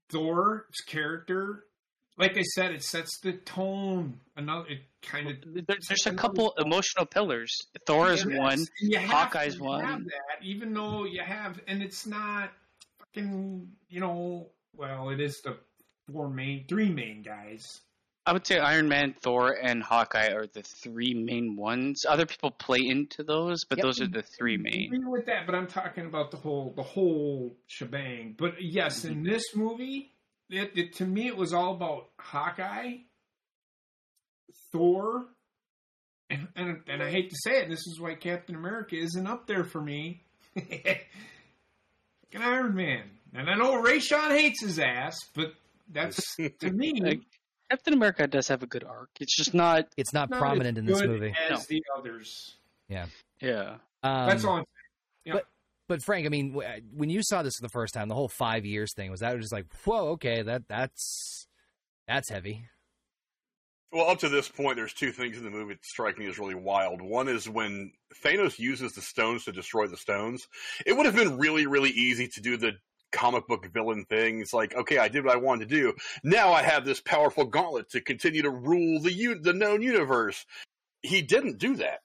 [0.10, 1.64] Thor's character,
[2.18, 4.20] like I said, it sets the tone.
[4.36, 7.56] Another, it kind of There- There's a couple emotional pillars.
[7.86, 8.66] Thor is Yes, one.
[8.82, 9.86] you have Hawkeye's to one.
[9.86, 12.52] Have that, even though you have, and it's not
[13.00, 14.50] fucking, you know.
[14.76, 15.58] Well, it is the
[16.12, 17.64] four main, three main guys.
[18.28, 22.06] I would say Iron Man, Thor, and Hawkeye are the three main ones.
[22.10, 23.84] Other people play into those, but Yep.
[23.84, 24.94] those are the three I main.
[24.94, 28.34] agree with that, but I'm talking about the whole, the whole shebang.
[28.38, 29.28] But yes, in mm-hmm.
[29.28, 30.15] this movie,
[30.50, 32.98] it, it to me it was all about Hawkeye,
[34.72, 35.26] Thor,
[36.30, 39.48] and, and and I hate to say it, this is why Captain America isn't up
[39.48, 40.24] there for me.
[40.56, 40.98] Fucking
[42.36, 45.54] Iron Man, and I know Ray Sean hates his ass, but
[45.92, 47.22] that's to me Like,
[47.70, 49.10] Captain America does have a good arc.
[49.20, 49.88] It's just not.
[49.98, 51.34] It's not, not prominent as in this good movie.
[51.50, 51.64] as No.
[51.68, 52.56] the others.
[52.88, 53.78] Yeah.
[54.04, 54.58] Um, That's all.
[54.58, 54.66] I'm
[55.26, 55.46] But
[56.04, 58.66] Frank, I mean, uh, when you saw this for the first time, the whole five
[58.66, 61.48] years thing was that just like, whoa, okay, that that's
[62.08, 62.66] that's heavy.
[63.92, 66.38] Well, up to this point, there's two things in the movie that strike me as
[66.38, 67.02] really wild.
[67.02, 70.48] One is when Thanos uses the stones to destroy the stones.
[70.86, 72.74] It would have been really, really easy to do the
[73.14, 74.42] comic book villain thing.
[74.42, 75.94] It's like, okay, I did what I wanted to do.
[76.24, 80.46] Now I have this powerful gauntlet to continue to rule the the known universe.
[81.02, 82.00] He didn't do that.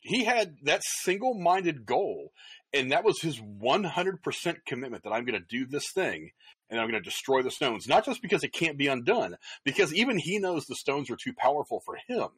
[0.00, 2.30] He had that single-minded goal,
[2.74, 6.30] and that was his 100% commitment that I'm going to do this thing
[6.68, 7.86] and I'm going to destroy the stones.
[7.86, 11.32] Not just because it can't be undone, because even he knows the stones are too
[11.32, 12.28] powerful for him.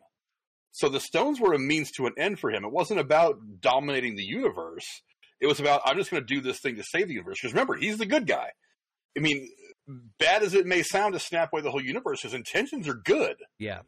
[0.72, 2.64] So the stones were a means to an end for him.
[2.64, 4.84] It wasn't about dominating the universe.
[5.40, 7.38] It was about I'm just going to do this thing to save the universe.
[7.40, 8.50] Because remember, he's the good guy.
[9.16, 9.48] I mean,
[10.18, 13.36] bad as it may sound to snap away the whole universe, his intentions are good.
[13.58, 13.80] Yeah,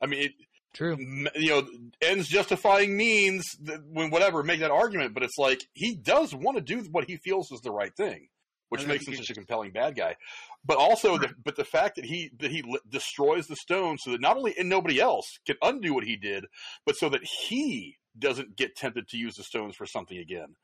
[0.00, 0.32] I mean, it,
[0.72, 0.96] true.
[0.98, 1.66] you know,
[2.00, 3.44] ends justifying means.
[3.92, 5.14] When whatever, make that argument.
[5.14, 8.28] But it's like he does want to do what he feels is the right thing,
[8.68, 10.16] which makes him such a compelling bad guy.
[10.64, 14.20] But also, the, but the fact that he that he destroys the stone so that
[14.20, 16.46] not only and nobody else can undo what he did,
[16.84, 20.56] but so that he doesn't get tempted to use the stones for something again.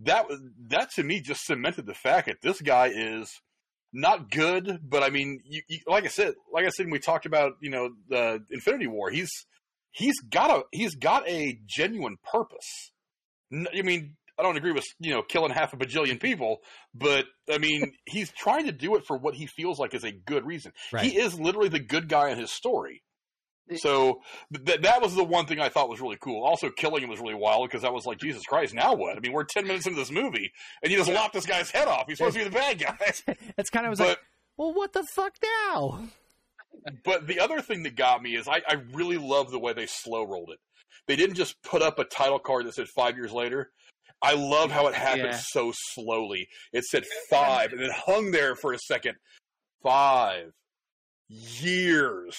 [0.00, 0.26] That
[0.68, 3.30] that to me just cemented the fact that this guy is
[3.92, 6.98] not good, but I mean, you, you, like I said, like I said, when we
[7.00, 9.30] talked about you know the Infinity War, he's
[9.92, 12.92] he's got a he's got a genuine purpose.
[13.52, 16.58] I mean, I don't agree with you know killing half a bajillion people,
[16.94, 20.12] but I mean, he's trying to do it for what he feels like is a
[20.12, 20.72] good reason.
[20.92, 21.04] Right.
[21.04, 23.02] He is literally the good guy in his story.
[23.76, 24.22] So
[24.52, 26.44] th- that was the one thing I thought was really cool.
[26.44, 29.16] Also, killing him was really wild because I was like, Jesus Christ, now what?
[29.16, 30.50] I mean, we're ten minutes into this movie,
[30.82, 32.06] and you just lopped this guy's head off.
[32.08, 32.96] He's supposed to be the bad guy.
[33.56, 34.18] That's kind of was but like,
[34.56, 36.08] well, what the fuck now?
[37.04, 39.86] But the other thing that got me is I, I really love the way they
[39.86, 40.58] slow rolled it.
[41.06, 43.70] They didn't just put up a title card that said five years later.
[44.22, 45.40] I love how it happened Yeah.
[45.42, 46.48] so slowly.
[46.72, 49.16] It said five and then hung there for a second.
[49.82, 50.52] Five
[51.28, 52.36] years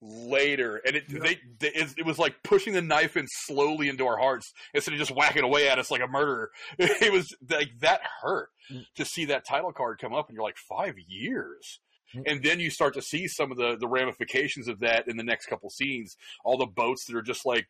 [0.00, 4.06] later, and it they, they it, it was like pushing the knife in slowly into
[4.06, 6.50] our hearts instead of just whacking away at us like a murderer.
[6.78, 8.84] It was like that hurt mm.
[8.96, 11.80] to see that title card come up, and you're like five years
[12.14, 12.22] Mm-hmm.
[12.26, 15.22] and then you start to see some of the the ramifications of that in the
[15.22, 17.68] next couple scenes all the boats that are just like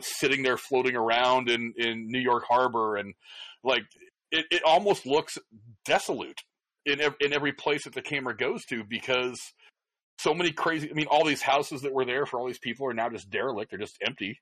[0.00, 3.14] sitting there floating around in in new york harbor and
[3.64, 3.82] like
[4.30, 5.38] it, it almost looks
[5.84, 6.38] desolate
[6.86, 9.36] in ev- in every place that the camera goes to because
[10.20, 12.86] so many crazy i mean all these houses that were there for all these people
[12.86, 14.38] are now just derelict they're just empty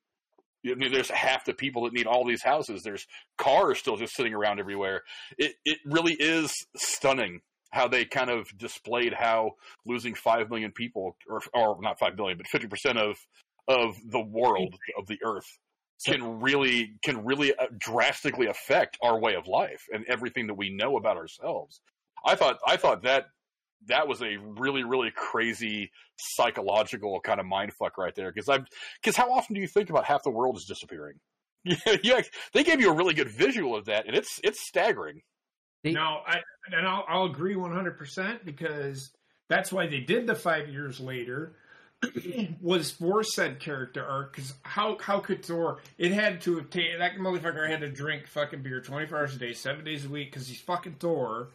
[0.67, 2.83] I mean, there's half the people that need all these houses.
[2.83, 5.03] There's cars still just sitting around everywhere.
[5.39, 7.41] It it really is stunning
[7.71, 9.53] how they kind of displayed how
[9.87, 13.17] losing five million people, or or not five million, but fifty percent of
[13.69, 15.59] of the world of the earth
[16.07, 20.71] can really can really uh, drastically affect our way of life and everything that we
[20.71, 21.81] know about ourselves.
[22.25, 23.27] I thought I thought that
[23.87, 28.67] that was a really really crazy psychological kind of mind fuck right there because I'm
[29.03, 31.17] because how often do you think about half the world is disappearing?
[32.03, 32.23] Yeah,
[32.55, 35.21] they gave you a really good visual of that, and it's it's staggering.
[35.83, 36.41] They- No, I
[36.73, 39.11] and I'll, I'll agree 100% because
[39.49, 41.55] that's why they did the five years later.
[42.61, 45.81] was for said character arc because how how could Thor?
[45.99, 49.35] It had to have taken that motherfucker had to drink fucking beer twenty four hours
[49.35, 51.49] a day, seven days a week because he's fucking Thor.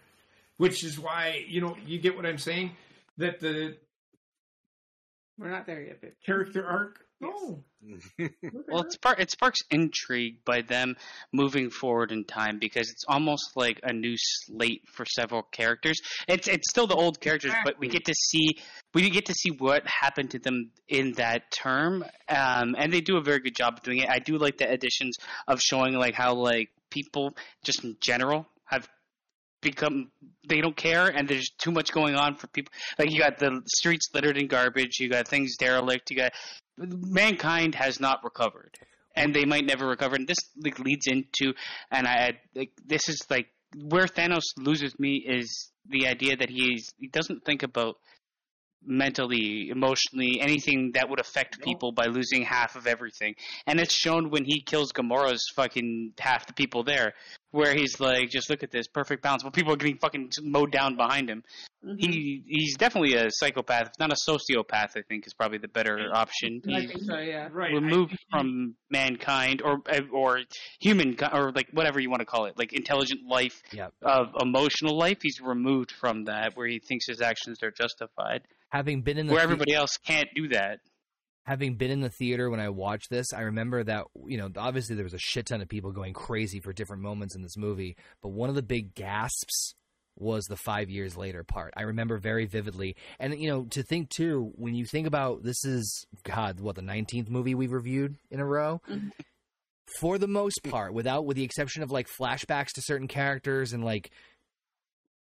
[0.57, 2.71] Which is why you know you get what I'm saying
[3.19, 3.77] that the
[5.37, 6.11] We're not there yet, babe.
[6.25, 7.02] character arc.
[7.23, 8.29] Yes.
[8.69, 10.95] Well, it, spark, it sparks intrigue by them
[11.33, 15.99] moving forward in time because it's almost like a new slate for several characters.
[16.27, 18.57] It's it's still the old characters, but we get to see
[18.93, 23.17] we get to see what happened to them in that term, um, and they do
[23.17, 24.09] a very good job of doing it.
[24.09, 25.17] I do like the additions
[25.47, 28.87] of showing like how like people just in general have
[29.61, 30.11] become
[30.47, 33.61] they don't care and there's too much going on for people like you got the
[33.65, 36.33] streets littered in garbage you got things derelict you got
[36.77, 38.77] mankind has not recovered.
[39.15, 40.15] And they might never recover.
[40.15, 41.53] And this like leads into
[41.91, 46.91] and i like this is like where thanos loses me is the idea that he's
[46.97, 47.97] he doesn't think about
[48.85, 53.35] mentally emotionally anything that would affect people by losing half of everything.
[53.65, 57.13] And it's shown when he kills gamora's fucking half the people there
[57.53, 60.71] where he's like just look at this perfect balance well people are getting fucking mowed
[60.71, 61.43] down behind him
[61.85, 61.97] Mm-hmm.
[61.99, 66.61] he he's definitely a psychopath not a sociopath i think is probably the better option
[66.65, 67.49] I he's think so, yeah.
[67.51, 67.73] right?
[67.73, 69.79] removed I- from mankind or
[70.13, 70.39] or
[70.79, 73.89] human or like whatever you want to call it like intelligent life Yeah.
[74.01, 79.01] of emotional life he's removed from that where he thinks his actions are justified Having
[79.01, 80.79] been in the where thea- everybody else can't do that
[81.43, 84.95] having been in the theater when I watched this, I remember that you know obviously
[84.95, 87.95] there was a shit ton of people going crazy for different moments in this movie,
[88.21, 89.75] but one of the big gasps
[90.15, 91.73] was the five years later part.
[91.75, 95.65] I remember very vividly, and you know to think too when you think about this
[95.65, 98.81] is God what the nineteenth movie we've reviewed in a row.
[98.89, 99.11] Mhm.
[99.99, 103.83] For the most part, without with the exception of like flashbacks to certain characters and
[103.83, 104.11] like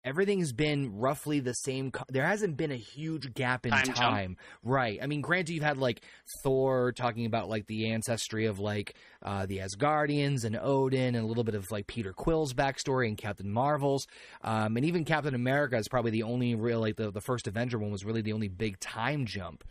[0.04, 1.92] everything has been roughly the same.
[1.92, 5.00] Co- there hasn't been a huge gap in Time time, right?
[5.02, 6.02] I mean, granted, you've had like
[6.44, 11.28] Thor talking about like the ancestry of like uh, the Asgardians and Odin, and a
[11.28, 14.08] little bit of like Peter Quill's backstory and Captain Marvel's,
[14.44, 17.78] um, and even Captain America is probably the only real like the the first Avenger
[17.78, 19.64] one was really the only big time jump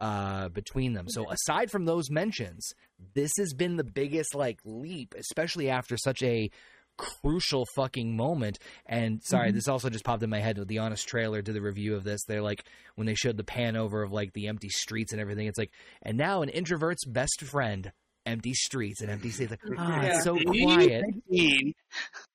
[0.00, 1.08] uh, between them.
[1.08, 2.72] So aside from those mentions,
[3.14, 6.50] this has been the biggest like leap, especially after such a
[6.96, 8.58] crucial fucking moment.
[8.86, 11.60] And sorry, this also just popped in my head with the honest trailer to the
[11.60, 12.24] review of this.
[12.24, 15.46] They're like when they showed the pan over of like the empty streets and everything.
[15.46, 15.70] It's like,
[16.02, 17.92] and now an introvert's best friend,
[18.24, 19.50] empty streets and empty states.
[19.50, 20.08] Like, ah, Yeah.
[20.16, 21.04] it's so quiet.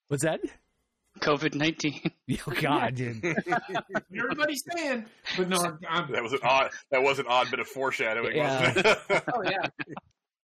[0.07, 0.41] What's that?
[1.19, 1.99] COVID nineteen.
[2.47, 3.21] Oh God, dude.
[4.17, 5.05] everybody's saying,
[5.35, 6.69] but no, I'm, I'm That was an odd.
[6.91, 8.37] That was an odd bit of foreshadowing.
[8.37, 8.67] Yeah.
[8.73, 9.23] Wasn't it?
[9.35, 9.67] Oh, yeah.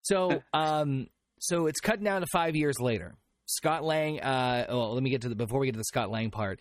[0.02, 1.08] So, um,
[1.40, 3.14] so it's cut down to five years later.
[3.56, 4.20] Scott Lang.
[4.20, 6.60] Uh, well, let me get to the before we get to the Scott Lang part.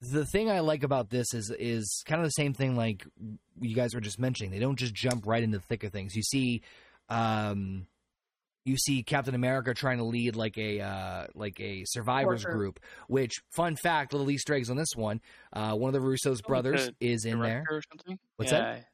[0.00, 3.06] The thing I like about this is is kind of the same thing like
[3.60, 4.50] you guys were just mentioning.
[4.50, 6.16] They don't just jump right into the thick of things.
[6.16, 6.62] You see,
[7.08, 7.86] um,
[8.64, 12.56] you see Captain America trying to lead like a uh, like a survivors Worker.
[12.56, 12.80] group.
[13.08, 15.20] Which fun fact, little Easter eggs on this one.
[15.52, 17.64] Uh, one of the Russo's brothers the is in there.
[17.70, 18.18] Or something.
[18.36, 18.58] What's yeah.
[18.58, 18.84] that?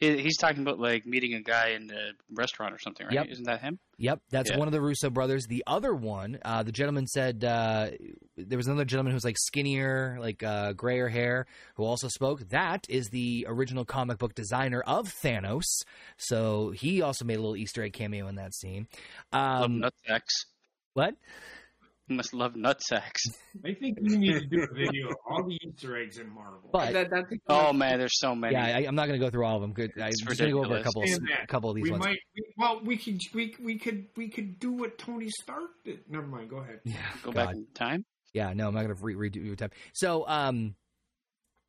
[0.00, 3.14] He's talking about like meeting a guy in a restaurant or something, right?
[3.14, 3.26] Yep.
[3.28, 3.78] Isn't that him?
[3.98, 4.58] Yep, that's Yeah.
[4.58, 5.46] one of the Russo brothers.
[5.46, 7.90] The other one, uh, the gentleman said uh,
[8.36, 12.48] there was another gentleman who was like skinnier, like uh, grayer hair, who also spoke.
[12.50, 15.66] That is the original comic book designer of Thanos.
[16.16, 18.86] So he also made a little Easter egg cameo in that scene.
[19.32, 19.84] Um,
[20.94, 21.14] what?
[22.08, 23.20] You must love nutsacks.
[23.64, 26.70] I think we need to do a video of all the Easter eggs in Marvel.
[26.72, 28.54] But That, that's Oh man, there's so many.
[28.54, 29.72] yeah, I, I'm not going to go through all of them.
[29.72, 31.84] Good, I'm just going to go over a couple, And that a couple of these
[31.84, 32.04] we ones.
[32.04, 36.00] might, we, well, we could, we, we could, we could do what Tony Stark did.
[36.08, 36.50] Never mind.
[36.50, 36.80] Go ahead.
[36.84, 37.46] Yeah, Go God.
[37.46, 38.04] back in time.
[38.34, 39.70] Yeah, no, I'm not going to re- redo your time.
[39.94, 40.74] So, um,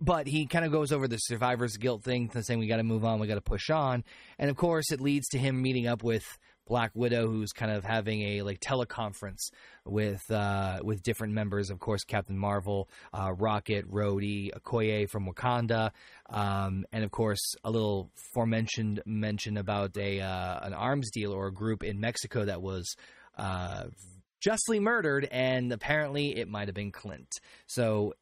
[0.01, 3.03] but he kind of goes over the survivor's guilt thing, saying we got to move
[3.03, 4.03] on, we got to push on,
[4.37, 6.25] and of course, it leads to him meeting up with
[6.69, 9.49] Black Widow, who's kind of having a like teleconference
[9.83, 11.69] with uh, with different members.
[11.69, 15.91] Of course, Captain Marvel, uh, Rocket, Rhodey, Okoye from Wakanda,
[16.29, 21.47] um, and of course, a little forementioned mention about a uh, an arms deal or
[21.47, 22.95] a group in Mexico that was.
[23.37, 23.85] Uh,
[24.41, 27.39] justly murdered, and apparently it might have been Clint.
[27.67, 28.13] So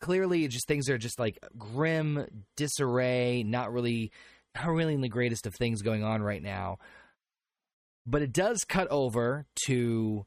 [0.00, 2.26] clearly, just things are just like grim
[2.56, 4.12] disarray, not really,
[4.54, 6.78] not really in the greatest of things going on right now.
[8.06, 10.26] But it does cut over to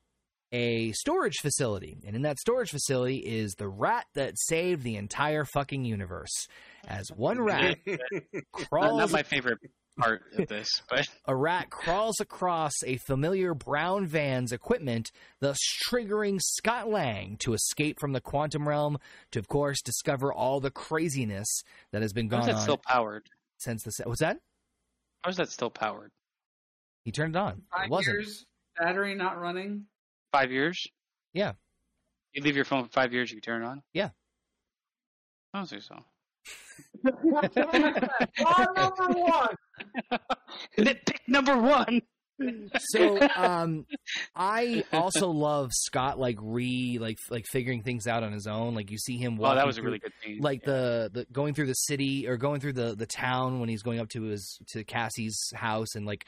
[0.52, 5.46] a storage facility, and in that storage facility is the rat that saved the entire
[5.46, 6.48] fucking universe.
[6.88, 7.78] As one rat
[8.52, 9.60] crawls not my favorite
[9.98, 16.40] part of this, but a rat crawls across a familiar brown van's equipment, thus triggering
[16.42, 18.98] Scott Lang to escape from the quantum realm
[19.32, 21.62] to, of course, discover all the craziness
[21.92, 22.50] that has been how's on.
[22.50, 23.30] it that still powered?
[23.60, 23.92] since the.
[24.06, 24.40] What's that?
[25.24, 26.12] How's that still powered?
[27.06, 27.62] He turned it on.
[27.72, 28.18] Five it wasn't.
[28.18, 28.46] years,
[28.80, 29.86] battery not running.
[30.32, 30.86] Five years?
[31.34, 31.54] Yeah.
[32.34, 33.82] You leave your phone for five years, you turn it on?
[33.94, 34.10] Yeah.
[35.54, 35.96] I don't think so.
[37.04, 37.20] number
[39.20, 39.56] one.
[40.78, 42.02] Nitpick number one.
[42.80, 43.86] so um
[44.34, 48.90] i also love scott like re like like figuring things out on his own like
[48.90, 50.40] you see him Oh, that was a through- really good scene.
[50.40, 53.84] like the, the going through the city or going through the the town when he's
[53.84, 56.28] going up to his to cassie's house and like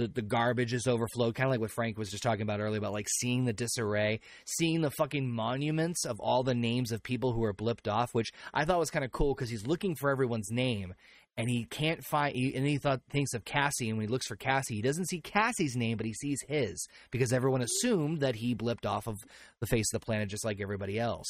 [0.00, 2.78] the, the garbage is overflowed kind of like what frank was just talking about earlier
[2.78, 7.32] about like seeing the disarray seeing the fucking monuments of all the names of people
[7.32, 10.08] who are blipped off which i thought was kind of cool because he's looking for
[10.10, 10.94] everyone's name
[11.36, 14.26] and he can't find he, and he thought thinks of cassie and when he looks
[14.26, 18.36] for cassie he doesn't see cassie's name but he sees his because everyone assumed that
[18.36, 19.16] he blipped off of
[19.60, 21.26] the face of the planet just like everybody else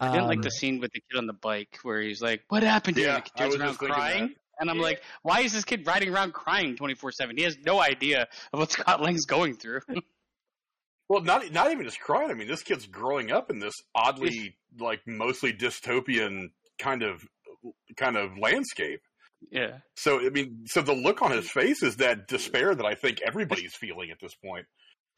[0.00, 2.42] I didn't like Um, the scene with the kid on the bike where he's like,
[2.48, 4.49] "What happened to you?" Yeah, And the kid turns around crying, that.
[4.60, 7.36] And I'm like, "Why is this kid riding around crying 24 seven?
[7.36, 9.80] He has no idea of what Scott Lang's going through."
[11.08, 12.30] Well, not not even just crying.
[12.30, 17.24] I mean, this kid's growing up in this oddly, like, mostly dystopian kind of
[17.96, 19.00] kind of landscape.
[19.50, 22.94] yeah, So, I mean, so the look on his face is that despair that I
[22.94, 24.66] think everybody's feeling at this point.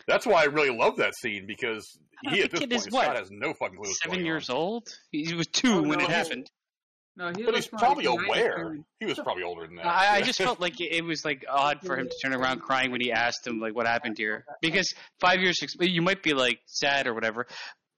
[0.09, 1.87] That's why I really love that scene because
[2.31, 3.05] he at this point what?
[3.05, 3.93] Scott has no fucking clue.
[4.03, 4.57] seven going years on.
[4.57, 4.89] old.
[5.11, 6.07] He was two Oh, when no.
[6.07, 6.51] it happened.
[7.15, 8.77] No, he but was he's probably aware.
[8.99, 9.87] He was probably older than that.
[9.87, 12.61] I, I just felt like it, it was like odd for him to turn around
[12.63, 16.23] crying when he asked him like what happened here because five years six, you might
[16.23, 17.47] be like sad or whatever,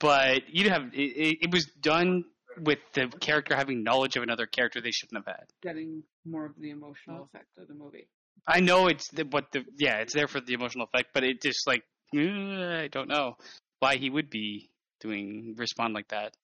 [0.01, 2.25] but you have it, it, it was done
[2.59, 5.47] with the character having knowledge of another character they shouldn't have had.
[5.63, 8.09] getting more of the emotional effect of the movie.
[8.47, 11.41] I know it's the, what the yeah it's there for the emotional effect, but it
[11.41, 11.83] just like
[12.17, 13.37] eh, I don't know
[13.79, 16.35] why he would be doing respond like that.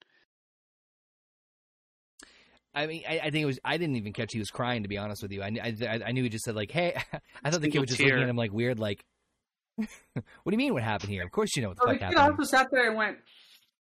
[2.74, 3.58] I mean, I, I think it was.
[3.64, 4.84] I didn't even catch he was crying.
[4.84, 6.94] To be honest with you, I, I, I knew he just said like, "Hey."
[7.44, 8.10] I thought the kid was just tear.
[8.10, 9.04] looking at him like weird, like,
[9.76, 10.72] "What do you mean?
[10.72, 11.24] What happened here?
[11.24, 12.96] Of course you know what the Oh, the fuck kid happened." also sat there and
[12.96, 13.18] went.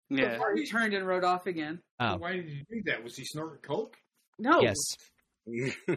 [0.09, 1.81] Yeah, Before he turned and rode off again.
[1.99, 3.03] Oh, Why did he do that?
[3.03, 3.97] Was he snorting coke?
[4.39, 4.61] No.
[4.61, 4.77] yes.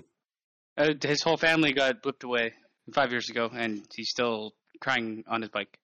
[0.77, 2.53] uh, his whole family got blipped away
[2.93, 5.77] five years ago, and he's still crying on his bike.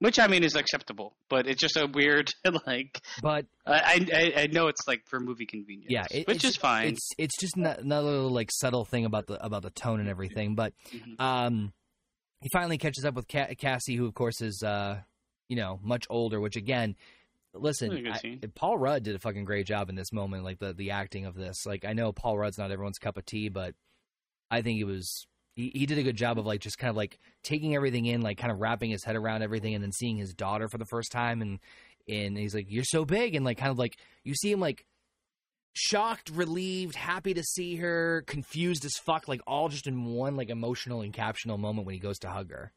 [0.00, 2.30] Which I mean is acceptable, but it's just a weird
[2.66, 5.90] like But I I, I know it's like for movie convenience.
[5.90, 6.88] yeah, it, which is fine.
[6.88, 10.08] It's it's just no- another little, like subtle thing about the about the tone and
[10.08, 10.54] everything.
[10.54, 11.20] But Mhm.
[11.20, 11.72] um,
[12.40, 15.00] he finally catches up with Ca- Cassie, who of course is uh,
[15.50, 16.40] you know, much older.
[16.40, 16.96] Which again,
[17.52, 20.44] listen, I- Paul Rudd did a fucking great job in this moment.
[20.44, 21.66] Like the the acting of this.
[21.66, 23.74] Like I know Paul Rudd's not everyone's cup of tea, but
[24.50, 25.26] I think he was.
[25.60, 28.22] He, he did a good job of like just kind of like taking everything in,
[28.22, 30.86] like kind of wrapping his head around everything, and then seeing his daughter for the
[30.86, 31.58] first time, and
[32.08, 34.84] and he's like, "You're so big," and like kind of like you see him like
[35.72, 40.50] shocked, relieved, happy to see her, confused as fuck, like all just in one like
[40.50, 42.72] emotional and captional moment when he goes to hug her.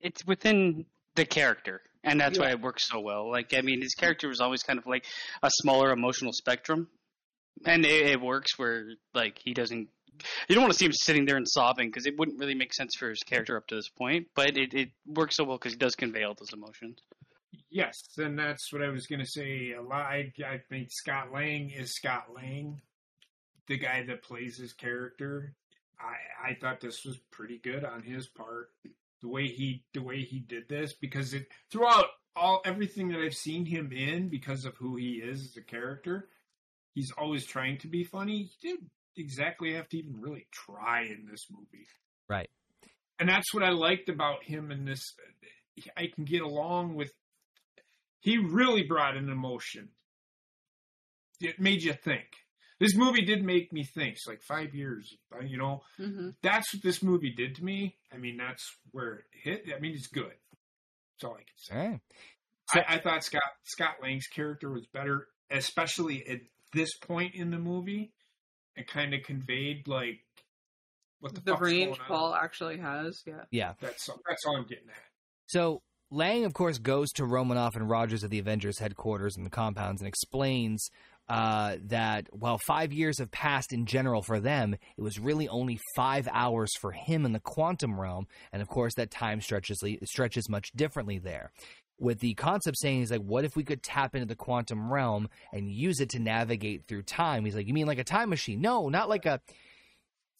[0.00, 0.84] it's within
[1.16, 3.30] the character, and that's why it works so well.
[3.30, 5.04] Like, I mean, his character was always kind of like
[5.42, 6.88] a smaller emotional spectrum,
[7.64, 8.84] and it, it works where
[9.14, 9.88] like he doesn't.
[10.48, 12.74] You don't want to see him sitting there and sobbing because it wouldn't really make
[12.74, 14.28] sense for his character up to this point.
[14.34, 16.98] But it, it works so well because he does convey all those emotions.
[17.70, 19.72] Yes, and that's what I was going to say.
[19.72, 20.06] A lot.
[20.06, 22.80] I, I think Scott Lang is Scott Lang,
[23.66, 25.54] the guy that plays his character.
[26.00, 28.70] I I thought this was pretty good on his part.
[29.20, 32.06] The way he the way he did this because it throughout
[32.36, 36.28] all everything that I've seen him in because of who he is as a character,
[36.94, 38.44] he's always trying to be funny.
[38.60, 41.86] He didn't exactly have to even really try in this movie.
[42.28, 42.50] Right.
[43.18, 45.02] And that's what I liked about him in this.
[45.96, 47.12] I can get along with
[48.20, 49.90] he really brought an emotion.
[51.40, 52.26] It made you think.
[52.80, 54.14] This movie did make me think.
[54.14, 55.82] It's like five years, uh, you know.
[55.96, 57.96] hmm That's what this movie did to me.
[58.12, 59.64] I mean, that's where it hit.
[59.74, 60.32] I mean, it's good.
[61.14, 61.74] That's all I can say.
[61.76, 62.00] All right.
[62.88, 66.40] I, I thought Scott Scott Lang's character was better, especially at
[66.72, 68.12] this point in the movie.
[68.78, 70.20] It kind of conveyed like
[71.20, 72.06] what the, The fuck's range going on.
[72.06, 73.42] Paul actually has, yeah.
[73.50, 73.72] Yeah.
[73.80, 75.02] That's that's all I'm getting at.
[75.46, 79.50] So Lang, of course, goes to Romanoff and Rogers at the Avengers headquarters and the
[79.50, 80.88] compounds and explains
[81.28, 85.78] uh, that while five years have passed in general for them, it was really only
[85.94, 90.48] five hours for him in the quantum realm, and of course that time stretches stretches
[90.48, 91.52] much differently there.
[92.00, 95.28] With the concept saying he's like, what if we could tap into the quantum realm
[95.52, 97.44] and use it to navigate through time?
[97.44, 98.60] He's like, you mean like a time machine?
[98.60, 99.40] No, not like a.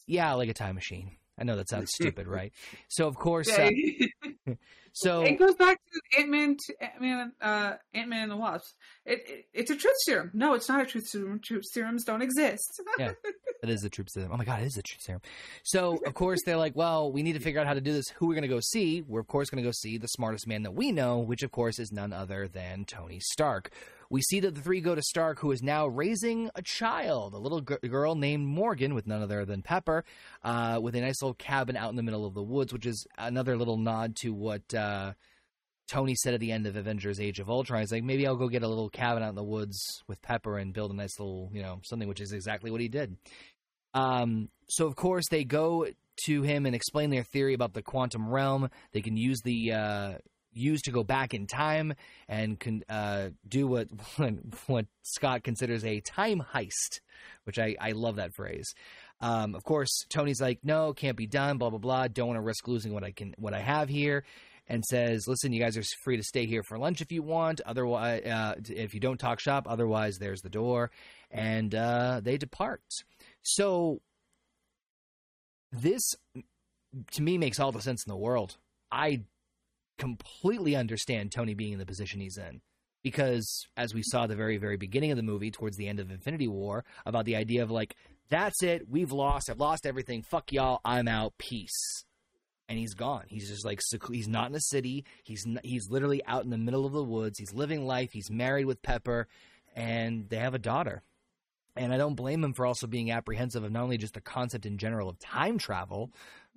[0.07, 1.17] Yeah, like a time machine.
[1.39, 2.53] I know that sounds stupid, right?
[2.89, 3.71] So of course, uh,
[4.93, 8.75] so it goes back to Ant Man, Ant Man, uh, Ant Man and the Wasp.
[9.05, 10.31] It, it, it's a truth serum.
[10.35, 11.41] No, it's not a truth serum.
[11.41, 12.81] Truth serums don't exist.
[12.99, 13.13] Yeah.
[13.61, 14.31] That is the truth serum.
[14.33, 15.21] Oh my god, it is the truth serum.
[15.65, 18.09] So of course they're like, well, we need to figure out how to do this.
[18.11, 19.03] Who we're going to go see?
[19.03, 21.51] We're of course going to go see the smartest man that we know, which of
[21.51, 23.73] course is none other than Tony Stark.
[24.11, 27.39] We see that the three go to Stark, who is now raising a child, a
[27.39, 30.05] little g- girl named Morgan, with none other than Pepper,
[30.43, 33.07] uh, with a nice little cabin out in the middle of the woods, which is
[33.19, 34.75] another little nod to what.
[34.75, 35.13] Uh,
[35.89, 38.49] Tony said at the end of Avengers Age of Ultron, he's like, maybe I'll go
[38.49, 41.49] get a little cabin out in the woods with Pepper and build a nice little,
[41.51, 43.17] you know, something, which is exactly what he did.
[43.95, 45.87] Um, so, of course, they go
[46.27, 48.69] to him and explain their theory about the quantum realm.
[48.93, 49.73] They can use the.
[49.73, 50.13] Uh,
[50.59, 51.95] use to go back in time
[52.29, 53.89] and uh, do what
[54.67, 57.01] what Scott considers a time heist,
[57.45, 58.75] which I, I love that phrase.
[59.21, 61.59] Um, of course, Tony's like, no, can't be done.
[61.59, 62.09] Blah blah blah.
[62.09, 64.25] Don't want to risk losing what I can what I have here
[64.69, 67.61] and says, "Listen, you guys are free to stay here for lunch if you want.
[67.63, 70.91] Otherwise, uh, if you don't talk shop, otherwise there's the door."
[71.31, 72.83] And uh, they depart.
[73.43, 74.01] So
[75.73, 76.15] this,
[77.13, 78.57] to me, makes all the sense in the world.
[78.91, 79.23] I
[79.99, 82.61] completely understand Tony being in the position he's in.
[83.03, 86.11] Because, as we saw the very, very beginning of the movie, towards the end of
[86.11, 87.95] Infinity War, about the idea of like,
[88.29, 92.05] that's it, we've lost, I've lost everything, fuck y'all, I'm out, peace
[92.69, 93.25] and he's gone.
[93.29, 93.81] He's just like
[94.11, 95.05] he's not in a city.
[95.25, 97.39] He's he's literally out in the middle of the woods.
[97.39, 98.11] He's living life.
[98.13, 99.27] He's married with Pepper,
[99.75, 101.03] and they have a daughter.
[101.77, 104.67] And I don't blame him for also being apprehensive of not only just the concept
[104.67, 106.11] in general of time travel,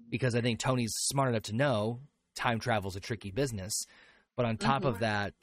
[0.10, 2.00] because I think Tony's smart enough to know
[2.42, 3.74] time travel is a tricky business.
[4.36, 4.88] But on top mm-hmm.
[4.88, 5.34] of that,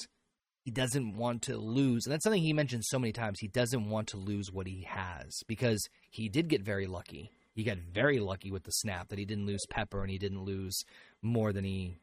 [0.65, 3.39] he doesn't want to lose, and that's something he mentions so many times.
[3.41, 7.65] He doesn't want to lose what he has because he did get very lucky he
[7.65, 10.85] got very lucky with the snap that he didn't lose Pepper and he didn't lose
[11.23, 11.97] more than he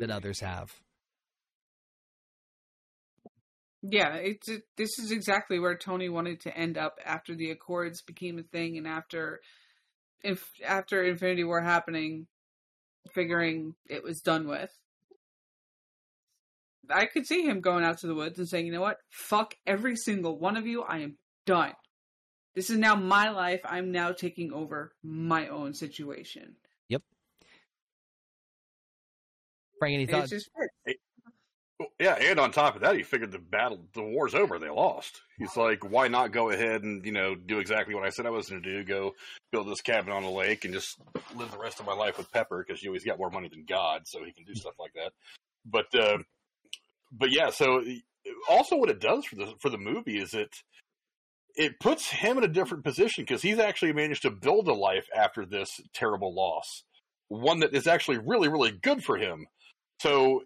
[0.00, 0.72] that others have.
[3.82, 8.00] Yeah, it's it, this is exactly where Tony wanted to end up after the Accords
[8.00, 9.42] became a thing and after
[10.22, 12.26] if after Infinity War happening,
[13.12, 14.70] figuring it was done with.
[16.90, 18.98] I could see him going out to the woods and saying, "You know what?
[19.10, 20.82] Fuck every single one of you.
[20.82, 21.74] I am done.
[22.54, 23.60] This is now my life.
[23.64, 26.56] I'm now taking over my own situation.
[26.88, 27.02] Yep.
[29.78, 30.32] Frank, any thoughts?
[32.00, 34.58] Yeah, and on top of that, he figured the battle, the war's over.
[34.58, 35.20] They lost.
[35.38, 38.30] He's like, why not go ahead and you know do exactly what I said I
[38.30, 38.84] was going to do?
[38.84, 39.14] Go
[39.52, 40.98] build this cabin on the lake and just
[41.36, 43.64] live the rest of my life with Pepper because you always got more money than
[43.64, 45.12] God, so he can do stuff like that.
[45.64, 46.18] But uh,
[47.12, 47.84] but yeah, so
[48.48, 50.50] also what it does for the for the movie is it
[51.54, 55.06] it puts him in a different position because he's actually managed to build a life
[55.14, 56.84] after this terrible loss,
[57.28, 59.46] one that is actually really, really good for him.
[60.00, 60.42] So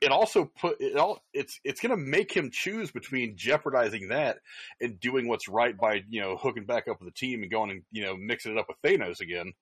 [0.00, 4.38] it also put it all it's it's going to make him choose between jeopardizing that
[4.80, 7.70] and doing what's right by you know hooking back up with the team and going
[7.70, 9.52] and you know mixing it up with Thanos again.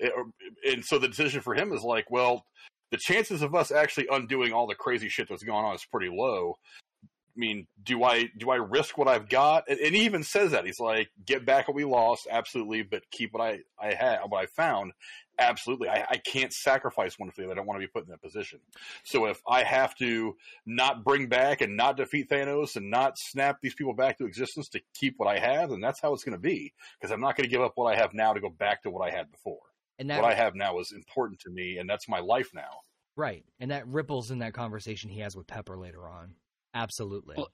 [0.00, 2.44] Eh, it, and so the decision for him is like, well,
[2.90, 6.10] the chances of us actually undoing all the crazy shit that's going on is pretty
[6.12, 6.58] low.
[7.04, 9.64] I mean, do I do I risk what I've got?
[9.68, 13.02] And, and, he even says that he's like, get back what we lost, absolutely, but
[13.10, 14.92] keep what I I had, what I found,
[15.40, 15.88] absolutely.
[15.88, 17.52] I, I can't sacrifice one for the other.
[17.52, 18.60] I don't want to be put in that position.
[19.04, 20.36] So if I have to
[20.66, 24.68] not bring back and not defeat Thanos and not snap these people back to existence
[24.70, 26.72] to keep what I have, then that's how it's going to be.
[27.00, 28.90] Because I'm not going to give up what I have now to go back to
[28.90, 29.58] what I had before.
[29.98, 32.80] And that, what I have now is important to me, and that's my life now.
[33.16, 36.34] Right, and that ripples in that conversation he has with Pepper later on.
[36.72, 37.34] Absolutely.
[37.36, 37.50] Well,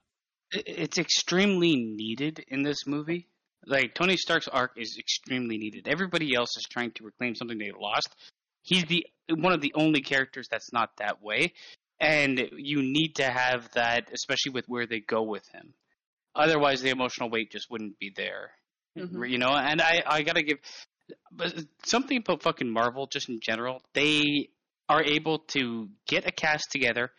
[0.52, 3.28] it's extremely needed in this movie.
[3.66, 5.88] Like Tony Stark's arc is extremely needed.
[5.88, 8.14] Everybody else is trying to reclaim something they lost.
[8.62, 11.52] He's the one of the only characters that's not that way,
[12.00, 15.74] and you need to have that, especially with where they go with him.
[16.34, 18.50] Otherwise, the emotional weight just wouldn't be there.
[18.96, 19.24] Mm-hmm.
[19.24, 20.58] You know, and I I gotta give,
[21.32, 21.54] but
[21.84, 23.82] something about fucking Marvel just in general.
[23.94, 24.50] They
[24.88, 27.10] are able to get a cast together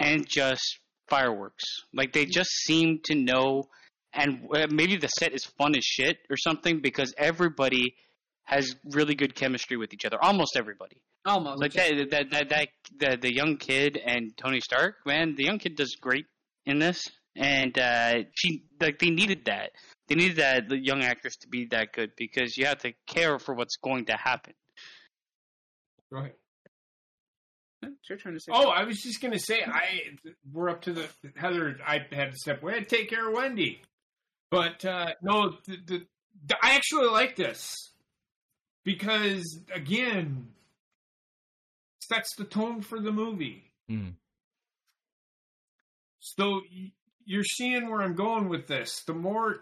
[0.00, 0.78] and just
[1.08, 1.64] fireworks.
[1.92, 3.68] Like they just seem to know,
[4.14, 7.94] and uh, maybe the set is fun as shit or something because everybody
[8.44, 10.22] has really good chemistry with each other.
[10.22, 11.00] Almost everybody.
[11.26, 14.96] Almost like that, that, that, that, the, the young kid and Tony Stark.
[15.06, 16.26] Man, the young kid does great
[16.66, 17.02] in this,
[17.34, 19.70] and uh, she like they needed that.
[20.08, 23.38] They needed that the young actress to be that good because you have to care
[23.38, 24.52] for what's going to happen.
[26.10, 26.34] Right.
[28.08, 28.52] You're trying to say.
[28.54, 30.00] Oh, I was just gonna say I
[30.52, 31.78] we're up to the Heather.
[31.86, 33.82] I had to step away and take care of Wendy,
[34.50, 36.06] but uh, no, the, the,
[36.46, 37.92] the, I actually like this
[38.84, 40.48] because again,
[42.00, 43.64] sets the tone for the movie.
[43.90, 44.14] Mm.
[46.20, 46.60] So
[47.24, 49.02] you're seeing where I'm going with this.
[49.06, 49.60] The more,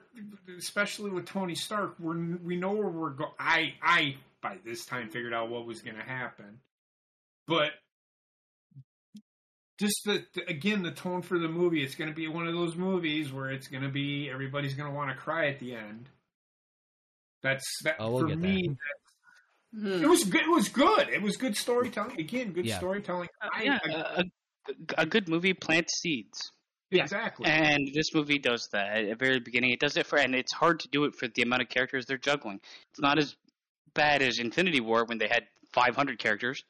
[0.58, 3.32] especially with Tony Stark, we're we know where we're going.
[3.38, 6.58] I I by this time figured out what was going to happen,
[7.46, 7.72] but
[9.82, 11.82] just the, the- again the tone for the movie.
[11.82, 14.88] It's going to be one of those movies where it's going to be everybody's going
[14.90, 16.08] to want to cry at the end.
[17.42, 18.68] That's that Oh, we'll for get me.
[19.74, 19.96] there.
[19.98, 20.04] Hmm.
[20.04, 20.42] It was good.
[20.42, 21.08] It was good.
[21.08, 22.20] It was good storytelling.
[22.20, 22.78] Again, good Yeah.
[22.78, 23.28] storytelling.
[23.40, 24.24] I- yeah, I-
[24.98, 26.38] a, a good movie plants seeds.
[26.90, 27.02] Yeah.
[27.04, 27.46] exactly.
[27.46, 29.70] And this movie does that at the very beginning.
[29.70, 32.04] It does it for, and it's hard to do it for the amount of characters
[32.04, 32.60] they're juggling.
[32.90, 33.34] It's not as
[33.94, 36.62] bad as Infinity War when they had 500 characters,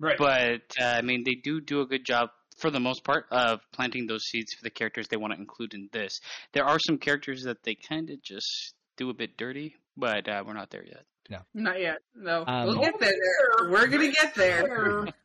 [0.00, 0.18] right.
[0.18, 3.60] but uh, I mean they do do a good job for the most part of
[3.72, 6.20] planting those seeds for the characters they want to include in this.
[6.52, 10.42] There are some characters that they kind of just do a bit dirty, but uh,
[10.46, 11.04] we're not there yet.
[11.30, 11.98] No, not yet.
[12.14, 13.12] No, Um, we'll get there.
[13.70, 15.06] We're gonna get there.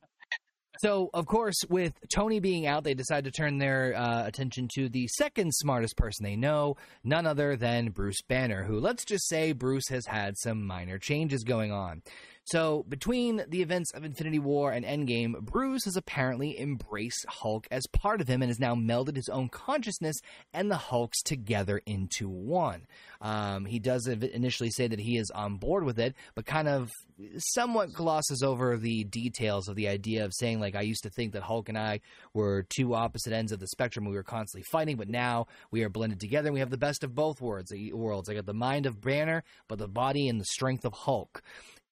[0.80, 4.90] So, of course, with Tony being out, they decide to turn their uh, attention to
[4.90, 6.76] the second smartest person they know,
[7.06, 11.44] none other than Bruce Banner, who, let's just say, Bruce has had some minor changes
[11.44, 12.02] going on.
[12.46, 17.88] So, between the events of Infinity War and Endgame, Bruce has apparently embraced Hulk as
[17.94, 20.18] part of him and has now melded his own consciousness
[20.54, 22.86] and the Hulk's together into one.
[23.22, 26.92] Um, he does initially say that he is on board with it, but kind of
[27.38, 31.32] somewhat glosses over the details of the idea of saying, like, I used to think
[31.34, 32.02] that Hulk and I
[32.34, 34.04] were two opposite ends of the spectrum.
[34.04, 37.06] We were constantly fighting, but now we are blended together and we have the best
[37.06, 37.72] of both worlds.
[37.94, 38.30] worlds.
[38.30, 41.42] I got the mind of Banner, but the body and the strength of Hulk.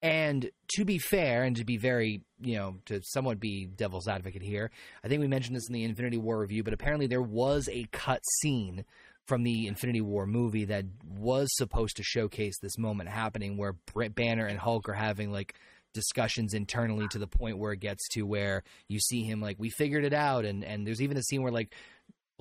[0.02, 4.42] And to be fair, and to be very, you know, to somewhat be devil's advocate
[4.42, 4.72] here,
[5.04, 7.86] I think we mentioned this in the Infinity War review, but apparently there was a
[7.92, 8.84] cut scene
[9.28, 14.10] from the Infinity War movie that was supposed to showcase this moment happening where Br-
[14.10, 15.56] Banner and Hulk are having like
[15.94, 19.70] discussions internally to the point where it gets to where you see him like we
[19.70, 21.74] figured it out and and there's even a scene where like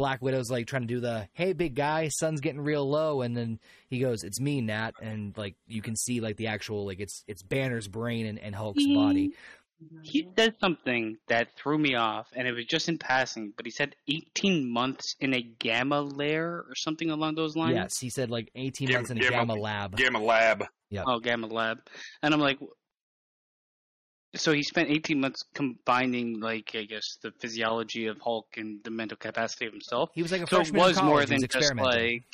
[0.01, 3.37] Black Widow's like trying to do the hey big guy sun's getting real low and
[3.37, 3.59] then
[3.91, 7.23] he goes it's me Nat and like you can see like the actual like it's
[7.29, 9.33] it's Banner's brain and, and Hulk's body
[10.03, 13.55] He said something that threw me off, and it was just in passing.
[13.57, 17.75] But he said 18 months in a gamma lair or something along those lines.
[17.75, 20.65] yes he said like 18 Gamma- months in a gamma- gamma lab Gamma Lab.
[20.91, 21.05] Yeah.
[21.07, 21.79] Oh, Gamma Lab.
[22.23, 22.59] And I'm like,
[24.35, 28.91] so he spent 18 months combining, like, I guess, the physiology of Hulk and the
[28.91, 30.11] mental capacity of himself.
[30.15, 32.25] he was like a So it freshman in was more than was just like,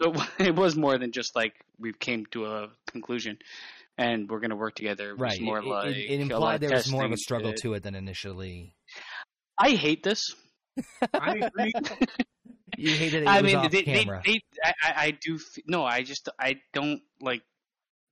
[0.00, 3.38] so it was more than just like we came to a conclusion
[3.98, 5.10] and we're going to work together.
[5.10, 7.52] It right more it, like it, it implied of there was more of a struggle
[7.52, 8.74] to- to it than initially
[9.58, 10.34] I hate this.
[11.14, 11.72] I agree.
[12.76, 15.10] you hated it, it I was mean, off they, they, camera they, I, I I
[15.12, 15.38] do.
[15.66, 17.42] No, I just, I don't like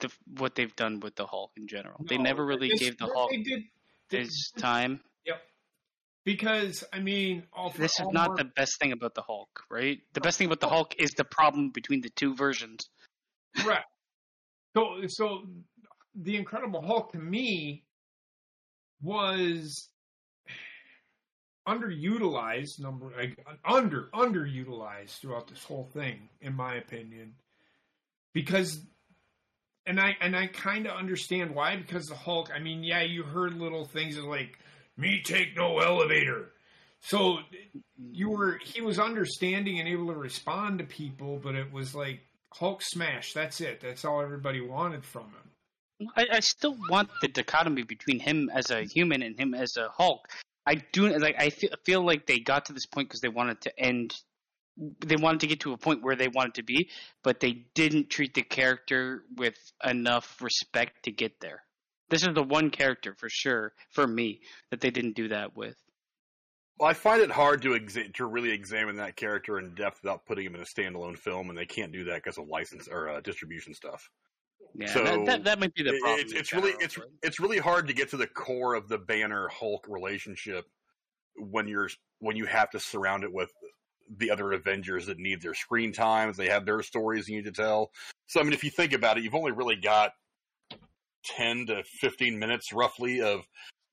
[0.08, 2.04] the what they've done with the Hulk in general.
[2.08, 3.64] they never really this- gave the Hulk did,
[4.10, 5.00] his time.
[5.26, 5.40] Yep.
[6.24, 9.64] Because I mean, all This is all not Mar- the best thing about the Hulk,
[9.70, 9.98] right?
[10.14, 12.88] The best thing about the Hulk is the problem between the two versions.
[13.64, 13.84] Right.
[14.76, 15.42] So, so
[16.14, 17.84] the Incredible Hulk to me
[19.02, 19.88] was
[21.68, 22.80] underutilized.
[22.80, 27.34] Number like, under underutilized throughout this whole thing, in my opinion,
[28.32, 28.80] because.
[29.86, 32.50] And I and I kind of understand why because the Hulk.
[32.54, 34.58] I mean, yeah, you heard little things like
[34.96, 36.52] "me take no elevator,"
[37.00, 37.38] so
[37.98, 42.20] you were he was understanding and able to respond to people, but it was like
[42.52, 43.34] Hulk smash.
[43.34, 43.80] That's it.
[43.80, 46.10] That's all everybody wanted from him.
[46.16, 49.88] I, I still want the dichotomy between him as a human and him as a
[49.88, 50.28] Hulk.
[50.66, 51.36] I do like.
[51.38, 54.14] I feel, feel like they got to this point because they wanted to end.
[54.76, 56.90] They wanted to get to a point where they wanted to be,
[57.22, 59.54] but they didn't treat the character with
[59.84, 61.62] enough respect to get there.
[62.10, 65.76] This is the one character for sure for me that they didn't do that with.
[66.78, 70.26] Well, I find it hard to exa- to really examine that character in depth without
[70.26, 73.08] putting him in a standalone film, and they can't do that because of license or
[73.08, 74.10] uh, distribution stuff.
[74.74, 76.20] Yeah, So, that, that, that might be the It- problem.
[76.20, 77.08] it's it's really general, it's right?
[77.22, 80.66] it's really hard to get to the core of the Banner Hulk relationship
[81.36, 81.88] when you're
[82.18, 83.52] when you have to surround it with
[84.18, 86.36] the other Avengers that need their screen times.
[86.36, 87.90] They have their stories you need to tell.
[88.26, 90.12] So I mean, if you think about it, you've only really got
[91.24, 93.42] ten to fifteen minutes roughly of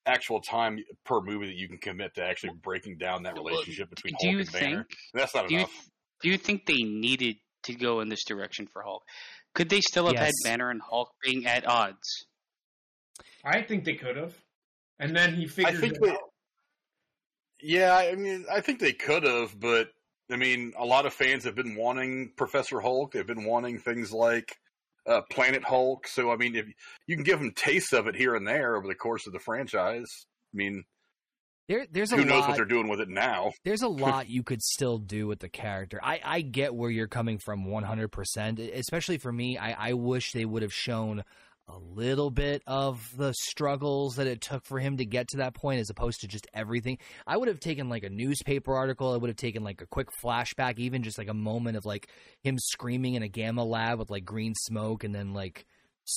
[0.05, 4.13] actual time per movie that you can commit to actually breaking down that relationship between
[4.19, 4.75] do Hulk you and Banner.
[4.89, 4.97] think?
[5.13, 5.87] That's not Do you enough.
[6.21, 9.03] do you think they needed to go in this direction for Hulk?
[9.53, 12.25] Could they still have had Banner and Hulk being at odds?
[13.45, 14.33] I think they could have,
[14.99, 16.17] and then he I figured think it they, out.
[17.61, 19.89] yeah, I mean, I think they could have, but
[20.33, 23.11] I mean, a lot of fans have been wanting Professor Hulk.
[23.13, 24.57] They've been wanting things like
[25.07, 26.07] uh, Planet Hulk.
[26.07, 26.67] So, I mean, if
[27.07, 29.39] you can give them tastes of it here and there over the course of the
[29.39, 30.83] franchise, I mean,
[31.67, 32.49] There, there's a who knows lot.
[32.49, 33.53] what they're doing with it now?
[33.65, 35.99] there's a lot you could still do with the character.
[36.03, 38.73] I, I get where you're coming from 100%.
[38.77, 41.23] Especially for me, I, I wish they would have shown
[41.67, 45.53] a little bit of the struggles that it took for him to get to that
[45.53, 46.97] point as opposed to just everything.
[47.25, 49.13] I would have taken like a newspaper article.
[49.13, 52.07] I would have taken like a quick flashback, even just like a moment of like
[52.43, 55.65] him screaming in a gamma lab with like green smoke and then like,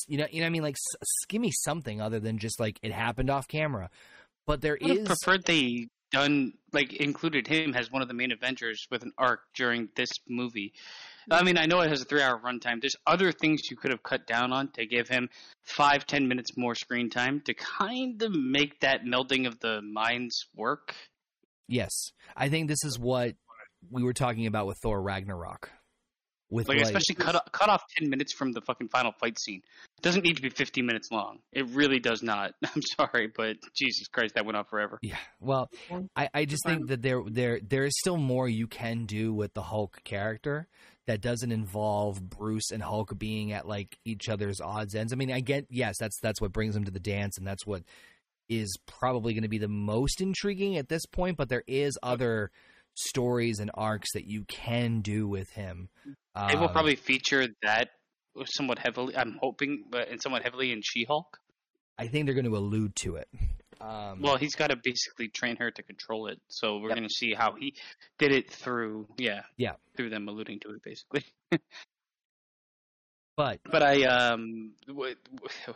[0.08, 0.62] you know, you know what I mean?
[0.62, 3.90] Like, s- give me something other than just like it happened off camera.
[4.46, 5.06] But there I is.
[5.06, 9.40] preferred they done like included him as one of the main Avengers with an arc
[9.54, 10.72] during this movie.
[11.30, 12.80] I mean, I know it has a three-hour runtime.
[12.80, 15.28] There's other things you could have cut down on to give him
[15.62, 20.46] five, ten minutes more screen time to kind of make that melding of the minds
[20.54, 20.94] work.
[21.68, 21.90] Yes,
[22.36, 23.34] I think this is what
[23.90, 25.70] we were talking about with Thor Ragnarok.
[26.50, 29.38] With Like, like, especially cut o- cut off ten minutes from the fucking final fight
[29.40, 29.62] scene.
[29.98, 31.38] It doesn't need to be 50 minutes long.
[31.52, 32.52] It really does not.
[32.62, 34.98] I'm sorry, but Jesus Christ, that went on forever.
[35.02, 35.16] yeah.
[35.40, 35.70] Well,
[36.14, 39.54] I, I just think that there there there is still more you can do with
[39.54, 40.68] the Hulk character
[41.06, 45.12] that doesn't involve Bruce and Hulk being at like each other's odds ends.
[45.12, 47.66] I mean, I get yes, that's that's what brings them to the dance, and that's
[47.66, 47.82] what
[48.48, 51.36] is probably going to be the most intriguing at this point.
[51.36, 52.50] But there is other
[52.94, 55.88] stories and arcs that you can do with him.
[56.04, 57.90] They will Um, probably feature that
[58.46, 59.16] somewhat heavily.
[59.16, 61.38] I'm hoping, but and somewhat heavily in She-Hulk.
[61.98, 63.28] I think they're going to allude to it.
[63.80, 66.40] Um, Well, he's got to basically train her to control it.
[66.48, 66.96] So we're Yep.
[66.98, 67.74] going to see how he
[68.18, 69.74] did it through, yeah, Yeah.
[69.96, 71.24] through them alluding to it, basically.
[73.36, 75.14] but But I, um, w-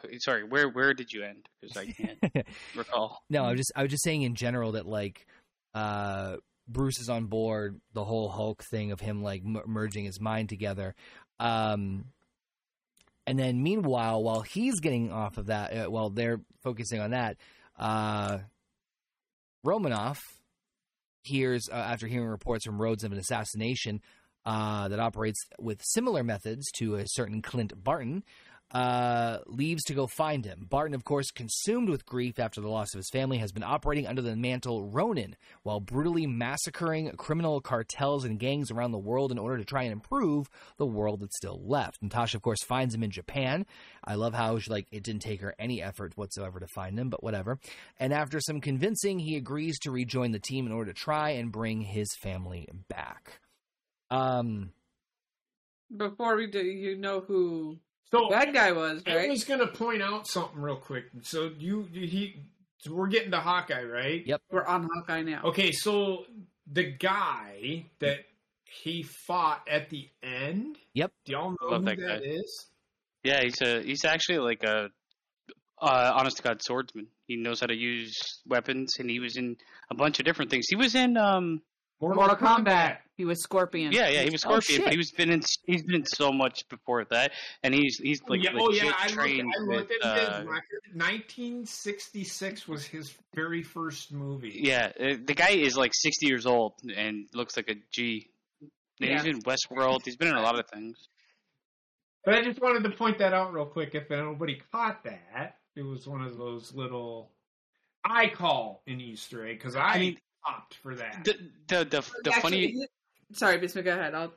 [0.01, 1.49] w- sorry, where where did you end?
[1.61, 2.47] Because I can't
[2.77, 3.23] recall.
[3.31, 5.27] No, I was just I was just saying in general that like
[5.75, 6.37] uh
[6.69, 10.49] Bruce is on board the whole Hulk thing of him like m- merging his mind
[10.49, 10.95] together.
[11.41, 12.05] Um
[13.27, 17.37] and then meanwhile while he's getting off of that uh, while they're focusing on that
[17.79, 18.39] uh
[19.65, 20.21] Romanoff
[21.23, 24.01] hears uh, after hearing reports from Rhodes of an assassination
[24.45, 28.25] uh, that operates with similar methods to a certain Clint Barton,
[28.71, 30.67] uh, leaves to go find him.
[30.69, 34.07] Barton, of course, consumed with grief after the loss of his family, has been operating
[34.07, 39.39] under the mantle Ronin while brutally massacring criminal cartels and gangs around the world in
[39.39, 42.03] order to try and improve the world that's still left.
[42.03, 43.65] Natasha, of course, finds him in Japan.
[44.05, 47.09] I love how she, like it didn't take her any effort whatsoever to find him,
[47.09, 47.59] but whatever.
[47.99, 51.51] And after some convincing, he agrees to rejoin the team in order to try and
[51.51, 53.41] bring his family back.
[54.11, 54.73] Um,
[55.95, 57.79] Before we do, you know who
[58.11, 61.05] So that guy was, I was gonna point out something real quick.
[61.23, 62.43] So you he
[62.79, 64.27] so we're getting to Hawkeye, right?
[64.27, 64.41] Yep.
[64.51, 65.43] We're on Hawkeye now.
[65.45, 66.25] Okay, so
[66.71, 68.21] the guy that
[68.65, 70.79] he fought at the end.
[70.95, 71.13] Yep.
[71.25, 72.27] Do y'all know Love who that that guy.
[72.27, 72.67] is?
[73.25, 74.91] Yeah, he's a he's actually like a
[75.81, 77.09] uh, honest to god swordsman.
[77.27, 78.17] He knows how to use
[78.47, 79.57] weapons, and he was in
[79.91, 80.67] a bunch of different things.
[80.69, 81.63] He was in um
[82.01, 82.99] Mortal Kombat.
[83.17, 83.91] He was Scorpion.
[83.93, 84.85] yeah yeah he was Oh, Scorpion, shit.
[84.85, 87.33] but he was been in he's been in so much before that,
[87.65, 90.29] and he's he's like yeah, legit oh yeah, I looked, I looked with, at his
[90.29, 90.83] uh, record.
[90.95, 94.61] 1966 was his very first movie.
[94.63, 98.31] Yeah, uh, the guy is like 60 years old and looks like a G.
[99.01, 99.31] And He's Yeah.
[99.31, 100.01] in Westworld.
[100.05, 101.09] He's been in a lot of things.
[102.25, 103.95] But I just wanted to point that out real quick.
[103.95, 107.31] If nobody caught that, it was one of those little
[108.05, 111.25] I call an Easter egg because I, I mean, popped for that.
[111.25, 111.35] The
[111.69, 112.89] the the, the funny
[113.35, 114.15] Sorry, Bismuth, go ahead.
[114.15, 114.33] I'll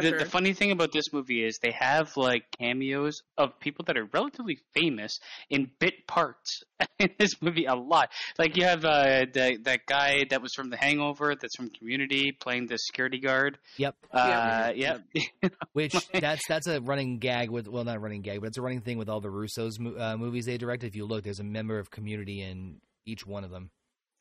[0.00, 3.96] the, the funny thing about this movie is they have like cameos of people that
[3.96, 6.64] are relatively famous in bit parts
[6.98, 8.10] in this movie a lot.
[8.40, 12.32] Like you have uh, the that guy that was from The Hangover, that's from Community,
[12.32, 13.58] playing the security guard.
[13.76, 13.94] Yep.
[14.10, 14.98] Uh, yeah,
[15.72, 18.62] Which that's that's a running gag with well not a running gag but it's a
[18.62, 20.88] running thing with all the Russo's uh, movies they directed.
[20.88, 23.70] If you look, there's a member of Community in each one of them.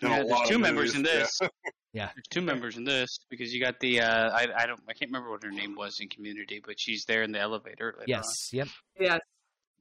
[0.02, 1.30] In a Yeah, there's of two members in this.
[1.94, 2.10] Yeah.
[2.15, 5.10] There's two members in this because you got the uh, I I don't I can't
[5.11, 7.94] remember what her name was in Community, but she's there in the elevator.
[7.99, 8.23] Later Yes.
[8.53, 8.57] on.
[8.60, 8.68] Yep.
[9.02, 9.19] yes.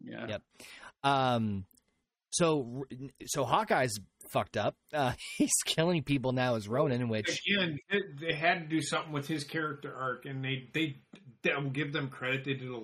[0.03, 0.27] Yeah.
[0.27, 0.43] Yep.
[1.05, 1.67] Um.
[2.31, 2.85] So
[3.27, 3.97] so Hawkeye's
[4.33, 4.75] fucked up.
[4.93, 9.13] Uh, he's killing people now as Ronin, which Again, they, they had to do something
[9.13, 10.97] with his character arc, and they they
[11.49, 12.45] I will give them credit.
[12.45, 12.81] They did a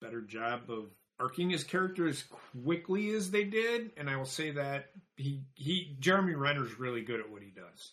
[0.00, 0.86] better job of
[1.22, 2.24] arcing his character as
[2.64, 7.20] quickly as they did, and I will say that he he Jeremy Renner's really good
[7.20, 7.92] at what he does.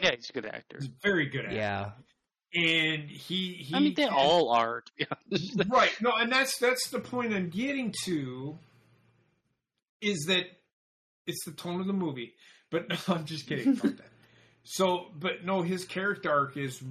[0.00, 0.78] Yeah, he's a good actor.
[0.80, 1.90] He's very good at yeah.
[2.54, 3.74] and he he.
[3.74, 4.80] I mean, they can- all are.
[4.80, 5.64] To be honest.
[5.68, 8.58] right no and that's that's the point i'm getting to
[10.00, 10.44] is that
[11.26, 12.34] it's the tone of the movie
[12.70, 14.06] but no, i'm just kidding fuck that.
[14.64, 16.82] so but no his character arc is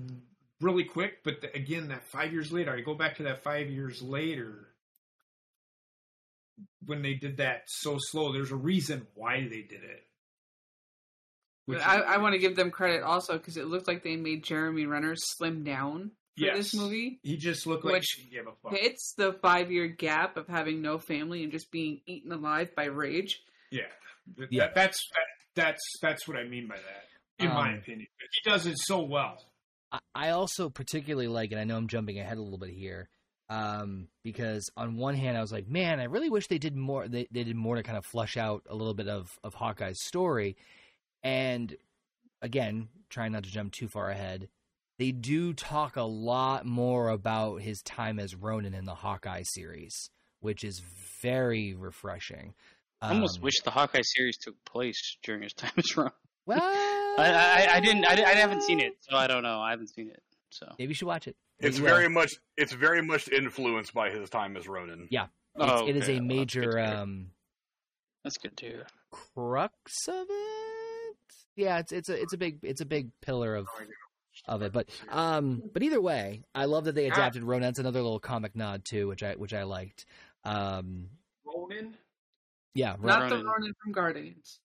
[0.62, 3.70] really quick but the, again that five years later i go back to that five
[3.70, 4.68] years later
[6.86, 10.06] when they did that so slow there's a reason why they did it
[11.66, 14.44] Which I, I want to give them credit also because it looked like they made
[14.44, 16.58] Jeremy Renner slim down for Yes.
[16.58, 17.20] this movie.
[17.24, 18.78] he just looked like Which he gave a fuck.
[18.78, 22.86] Hits the five year gap of having no family and just being eaten alive by
[22.86, 23.42] rage.
[23.72, 23.84] Yeah,
[24.50, 24.66] Yeah.
[24.66, 25.26] That, that's that,
[25.56, 28.08] that's that's what I mean by that, in my Um, opinion.
[28.44, 29.38] He does it so well.
[29.92, 33.10] I- I also particularly like, and I know I'm jumping ahead a little bit here,
[33.54, 37.08] um, because on one hand I was like, man, I really wish they did more.
[37.08, 40.04] They, they did more to kind of flush out a little bit of of Hawkeye's
[40.04, 40.56] story,
[41.22, 41.76] and
[42.42, 44.50] again, trying not to jump too far ahead.
[45.00, 50.10] They do talk a lot more about his time as Ronin in the Hawkeye series,
[50.40, 50.82] which is
[51.22, 52.54] very refreshing.
[53.02, 56.12] I almost Um, wish the Hawkeye series took place during his time as Ronin.
[56.46, 56.62] Well,
[57.18, 58.06] I, I, I didn't.
[58.06, 59.60] I, I haven't seen it, so I don't know.
[59.62, 60.22] I haven't seen it,
[60.52, 60.68] so.
[60.78, 61.36] Maybe you should watch it.
[61.64, 61.96] It's Maybe will.
[61.98, 65.08] very much it's very much influenced by his time as Ronin.
[65.10, 65.28] Yeah.
[65.56, 66.14] Oh, It's, it is okay.
[66.14, 66.80] a Well, that's major to hear.
[66.98, 67.28] um,
[68.24, 68.82] That's good too.
[69.12, 71.18] crux of it.
[71.56, 73.68] Yeah, it's it's a it's a big it's a big pillar of
[74.48, 74.74] of it.
[74.74, 77.62] But um, but either way, I love that they adapted Ronin.
[77.64, 80.06] That's another little comic nod too, which I which I liked.
[80.44, 81.10] Um,
[81.46, 81.96] Ronin.
[82.74, 83.46] yeah, Ron- Not the Ronin.
[83.46, 84.60] Ronin from Guardians.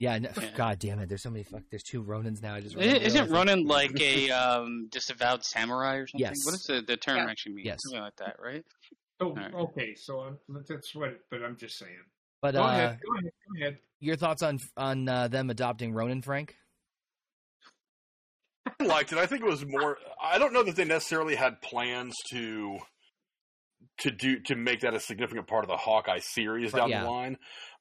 [0.00, 0.18] Yeah.
[0.18, 0.48] No, Yeah.
[0.56, 1.08] God damn it!
[1.08, 1.44] There's so many.
[1.44, 1.62] Fuck.
[1.70, 2.54] There's two Ronins now.
[2.54, 3.30] I just Isn't, isn't it.
[3.30, 6.26] Ronin like a um, disavowed samurai or something?
[6.26, 6.44] Yes.
[6.44, 7.30] What does the, the term Yeah.
[7.30, 7.66] actually mean?
[7.66, 7.78] Yes.
[7.84, 8.64] Something like that, right?
[9.20, 9.54] Oh, Alright.
[9.54, 9.94] okay.
[9.94, 11.20] So I'm, that's what.
[11.30, 11.92] But I'm just saying.
[12.42, 12.98] But Go uh, ahead.
[13.04, 13.32] Go ahead.
[13.52, 13.78] Go ahead.
[14.00, 16.56] your thoughts on on uh, them adopting Ronin, Frank?
[18.80, 19.18] I liked it.
[19.18, 19.98] I think it was more.
[20.22, 22.78] I don't know that they necessarily had plans to
[23.98, 27.04] to do to make that a significant part of the Hawkeye series down yeah.
[27.04, 27.36] the line.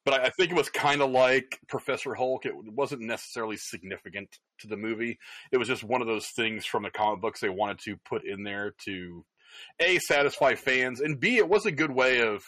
[0.06, 2.46] But I, I think it was kind of like Professor Hulk.
[2.46, 5.18] It wasn't necessarily significant to the movie.
[5.52, 8.26] It was just one of those things from the comic books they wanted to put
[8.26, 9.26] in there to
[9.80, 12.44] a satisfy fans, and b it was a good way of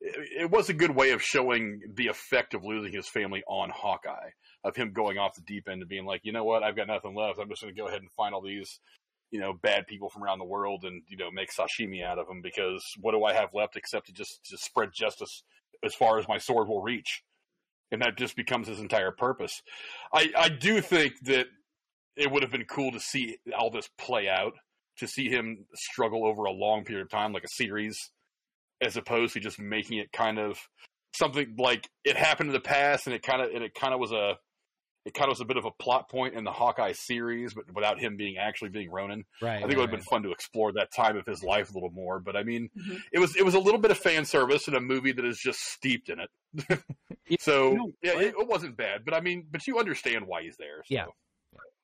[0.00, 4.30] it was a good way of showing the effect of losing his family on Hawkeye,
[4.62, 6.86] of him going off the deep end and being like, you know what, I've got
[6.86, 7.40] nothing left.
[7.40, 8.78] I'm just going to go ahead and find all these,
[9.32, 12.28] you know, bad people from around the world and you know make sashimi out of
[12.28, 15.42] them because what do I have left except to just to spread justice
[15.84, 17.22] as far as my sword will reach,
[17.90, 19.62] and that just becomes his entire purpose.
[20.12, 21.46] I I do think that
[22.16, 24.54] it would have been cool to see all this play out,
[24.98, 27.96] to see him struggle over a long period of time, like a series
[28.80, 30.58] as opposed to just making it kind of
[31.14, 34.00] something like it happened in the past and it kind of and it kind of
[34.00, 34.36] was a
[35.04, 37.64] it kind of was a bit of a plot point in the Hawkeye series, but
[37.74, 39.24] without him being actually being Ronin.
[39.40, 39.56] Right.
[39.56, 41.74] I think it would have been fun to explore that time of his life a
[41.74, 42.20] little more.
[42.20, 43.00] But I mean, Mhm.
[43.12, 45.38] it was it was a little bit of fan service in a movie that is
[45.38, 46.30] just steeped in it.
[47.40, 49.04] so You know yeah, it, it wasn't bad.
[49.04, 50.82] But I mean, but you understand why he's there.
[50.84, 50.94] So.
[50.94, 51.04] Yeah.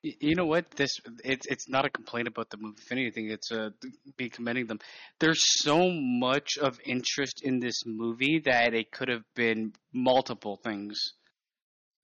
[0.02, 0.70] You know what?
[0.72, 0.90] This
[1.24, 2.76] it's it's not a complaint about the movie.
[2.78, 3.70] If anything, it's uh,
[4.18, 4.78] be commending them.
[5.18, 11.00] There's so much of interest in this movie that it could have been multiple things.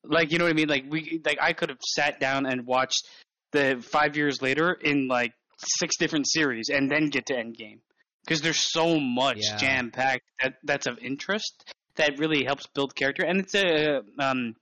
[0.05, 0.69] Like you know what I mean?
[0.69, 3.07] Like we like I could have sat down and watched
[3.53, 7.81] the five years later in like six different series and then get to Endgame
[8.25, 9.57] because there's so much Yeah.
[9.57, 11.65] jam packed that that's of interest
[11.97, 14.55] that really helps build character and it's a um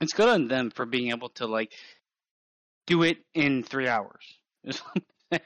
[0.00, 1.72] it's good on them for being able to like
[2.86, 4.22] do it in three hours
[5.30, 5.40] and,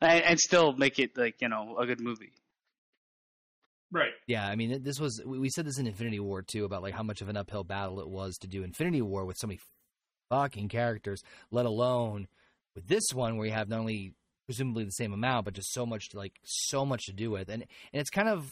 [0.00, 2.32] and still make it like you know a good movie.
[3.92, 4.12] Right.
[4.26, 6.94] Yeah, I mean, this was we we said this in Infinity War too about like
[6.94, 9.60] how much of an uphill battle it was to do Infinity War with so many
[10.30, 12.26] fucking characters, let alone
[12.74, 14.14] with this one where you have not only
[14.46, 17.50] presumably the same amount but just so much to like so much to do with,
[17.50, 18.50] and and it's kind of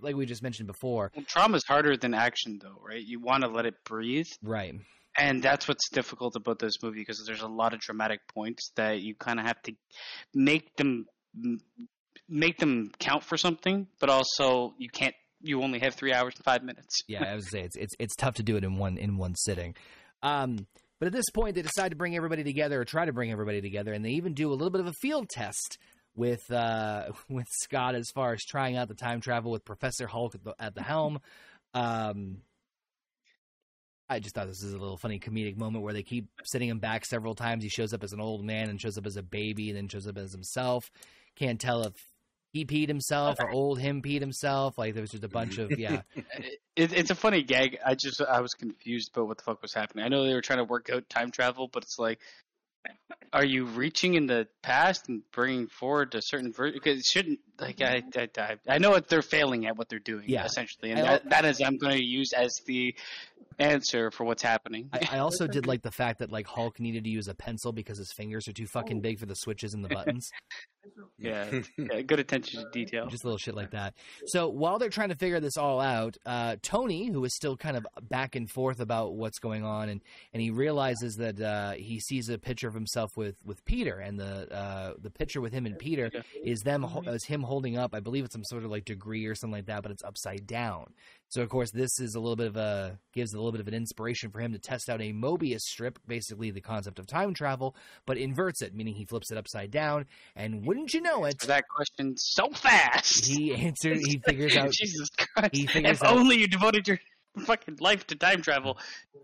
[0.00, 3.02] like we just mentioned before, Well, is harder than action though, right?
[3.02, 4.74] You want to let it breathe, right?
[5.16, 9.00] and that's what's difficult about this movie because there's a lot of dramatic points that
[9.00, 9.72] you kind of have to
[10.34, 11.06] make them
[12.32, 15.14] make them count for something, but also you can't.
[15.44, 17.02] You only have three hours and five minutes.
[17.08, 19.34] Yeah, I would say it's it's it's tough to do it in one in one
[19.34, 19.74] sitting.
[20.22, 20.66] Um,
[20.98, 23.60] but at this point, they decide to bring everybody together, or try to bring everybody
[23.60, 25.78] together, and they even do a little bit of a field test
[26.14, 30.34] with uh, with Scott as far as trying out the time travel with Professor Hulk
[30.34, 31.18] at the, at the helm.
[31.74, 32.38] Um,
[34.08, 36.78] I just thought this is a little funny comedic moment where they keep sitting him
[36.78, 37.64] back several times.
[37.64, 39.88] He shows up as an old man and shows up as a baby, and then
[39.88, 40.90] shows up as himself.
[41.34, 41.94] Can't tell if
[42.52, 44.76] he peed himself or old him peed himself.
[44.76, 46.02] Like there was just a bunch of yeah.
[46.74, 47.78] It, it's a funny gag.
[47.84, 50.06] I just I was confused about what the fuck was happening.
[50.06, 52.18] I know they were trying to work out time travel, but it's like,
[53.32, 56.74] are you reaching in the past and bringing forward a certain version?
[56.74, 59.98] Because it shouldn't like I, I I I know what they're failing at what they're
[59.98, 60.24] doing.
[60.28, 60.44] Yeah.
[60.44, 62.94] essentially, and that, that is I'm going to use as the
[63.58, 64.88] answer for what's happening.
[64.92, 67.72] I, I also did like the fact that like Hulk needed to use a pencil
[67.72, 70.30] because his fingers are too fucking big for the switches and the buttons.
[71.16, 73.06] Yeah, yeah, good attention to detail.
[73.06, 73.94] just little shit like that.
[74.26, 77.76] So while they're trying to figure this all out, uh, Tony, who is still kind
[77.76, 80.00] of back and forth about what's going on, and,
[80.32, 84.18] and he realizes that uh, he sees a picture of himself with, with Peter, and
[84.18, 86.10] the uh, the picture with him and Peter
[86.44, 87.94] is them ho- is him holding up.
[87.94, 90.46] I believe it's some sort of like degree or something like that, but it's upside
[90.46, 90.94] down.
[91.28, 93.68] So of course this is a little bit of a gives a little bit of
[93.68, 97.32] an inspiration for him to test out a Mobius strip, basically the concept of time
[97.34, 97.74] travel,
[98.06, 100.06] but inverts it, meaning he flips it upside down.
[100.36, 103.26] And wouldn't you know it, that question so fast.
[103.26, 103.98] he answered.
[103.98, 104.70] He figures out.
[104.72, 105.54] Jesus Christ!
[105.54, 106.98] he figures if out- only you devoted your
[107.46, 108.78] fucking life to time travel,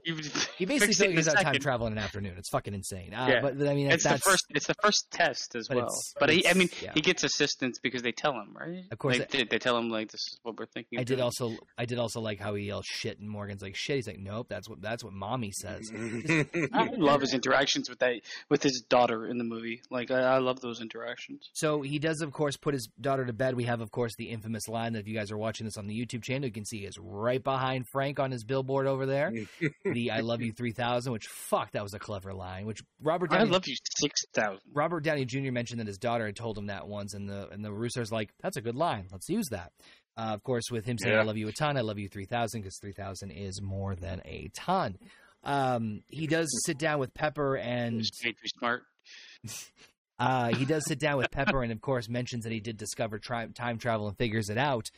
[0.05, 0.16] you
[0.56, 2.35] He basically fix it in figures out time travel in an afternoon.
[2.39, 3.12] It's fucking insane.
[3.14, 3.40] Uh, Yeah.
[3.43, 4.44] but, but I mean, It's that's the first.
[4.51, 5.89] It's the first test as But well.
[6.18, 6.93] But he, I mean, yeah.
[6.94, 8.85] he gets assistance because they tell him, right?
[8.90, 10.98] Of course Like, they, they tell him like this is what we're thinking.
[10.98, 11.24] I of did doing.
[11.24, 11.56] also.
[11.76, 13.97] I did also like how he yells shit, and Morgan's like shit.
[13.97, 15.90] He's like, nope, that's what that's what mommy says.
[16.72, 18.14] I love his interactions with that
[18.48, 19.82] with his daughter in the movie.
[19.90, 21.51] Like I, I love those interactions.
[21.52, 23.55] So he does, of course, put his daughter to bed.
[23.55, 25.86] We have, of course, the infamous line that if you guys are watching this on
[25.86, 29.32] the YouTube channel, you can see is right behind Frank on his billboard over there.
[29.84, 32.66] the "I love you 3000," which fuck, that was a clever line.
[32.66, 34.60] Which Robert I Downey, love you six thousand.
[34.72, 35.52] Robert Downey Jr.
[35.52, 38.30] mentioned that his daughter had told him that once, and the and the Russo's like,
[38.42, 39.06] "That's a good line.
[39.12, 39.72] Let's use that."
[40.16, 41.20] Uh, of course, with him saying Yeah.
[41.20, 44.50] "I love you a ton," I love you 3000 because 3000 is more than a
[44.54, 44.98] ton.
[45.44, 48.82] Um, he does sit down with Pepper and Just way smart.
[50.18, 53.18] uh, he does sit down with Pepper and, of course, mentions that he did discover
[53.18, 54.90] tri- time travel and figures it out.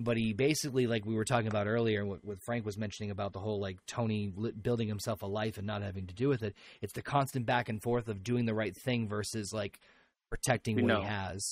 [0.00, 3.32] But he basically, like we were talking about earlier, what, what Frank was mentioning about
[3.32, 6.42] the whole like Tony li- building himself a life and not having to do with
[6.44, 6.54] it.
[6.80, 9.80] It's the constant back and forth of doing the right thing versus like
[10.30, 11.00] protecting We what know.
[11.00, 11.42] he has.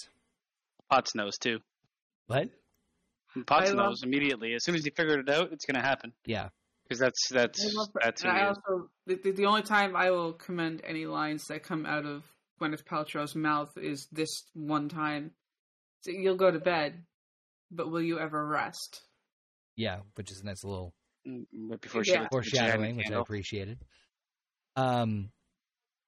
[0.89, 1.59] Potts knows too.
[2.29, 2.49] What?
[3.35, 4.55] And Potts I love- knows immediately.
[4.55, 6.51] As soon as he figured it out, it's going to happen Yeah.
[6.85, 9.63] because that's that's I love that's who and he I also the, the, the only
[9.63, 12.23] time I will commend any lines that come out of
[12.61, 15.33] Gwyneth Paltrow's mouth is this one time.
[16.03, 17.03] So you'll go to bed,
[17.71, 19.03] but will you ever rest?
[19.77, 20.95] Yeah, which is a nice little
[21.27, 22.29] Mm, before she Yeah.
[22.31, 23.85] foreshadowing, which I appreciated.
[24.77, 25.33] Um,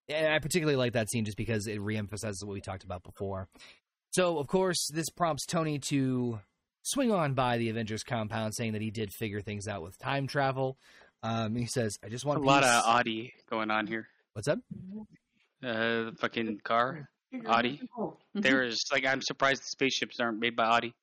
[0.09, 3.49] and I particularly like that scene just because it reemphasizes what we talked about before.
[4.11, 6.41] So, of course, this prompts Tony to
[6.83, 10.27] swing on by the Avengers compound, saying that he did figure things out with time
[10.27, 10.79] travel.
[11.23, 14.09] Um, he says, "I just want a want lot of Audi going on here.
[14.35, 14.61] What's up?
[15.63, 17.11] Uh, fucking car,
[17.45, 17.83] Audi.
[18.35, 20.95] There is like I'm surprised the spaceships aren't made by Audi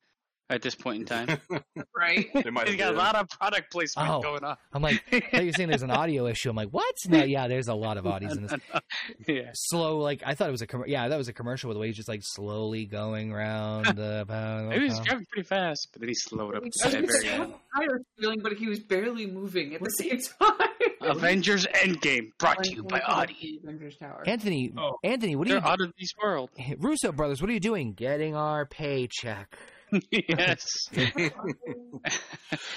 [0.50, 1.40] at this point in time.
[1.98, 2.28] right?
[2.34, 4.22] They might They have got a lot of product placement Oh.
[4.22, 4.58] going on.
[4.74, 5.04] I'm like,
[5.34, 6.50] I you were saying there's an audio issue.
[6.50, 6.94] I'm like, what?
[7.08, 8.54] No, yeah, there's a lot of Audis in this.
[9.28, 9.50] yeah.
[9.54, 11.80] Slow, like I thought it was a com- yeah, that was a commercial with the
[11.80, 14.26] way he's just like slowly going around the.
[14.28, 16.90] pound- He was driving pretty fast, but then he slowed up I at was the
[16.92, 17.42] gonna very say, I end.
[17.74, 20.70] had a tire feeling, but he was barely moving at the same time.
[21.02, 23.60] Avengers Endgame, brought to you by Audi.
[23.64, 24.24] Avengers Tower.
[24.26, 24.98] Anthony, Oh.
[25.04, 25.66] Anthony, what are They're you?
[25.68, 26.50] out of this world.
[26.80, 27.94] Russo brothers, what are you doing?
[27.94, 29.56] Getting our paycheck.
[30.12, 30.66] yes.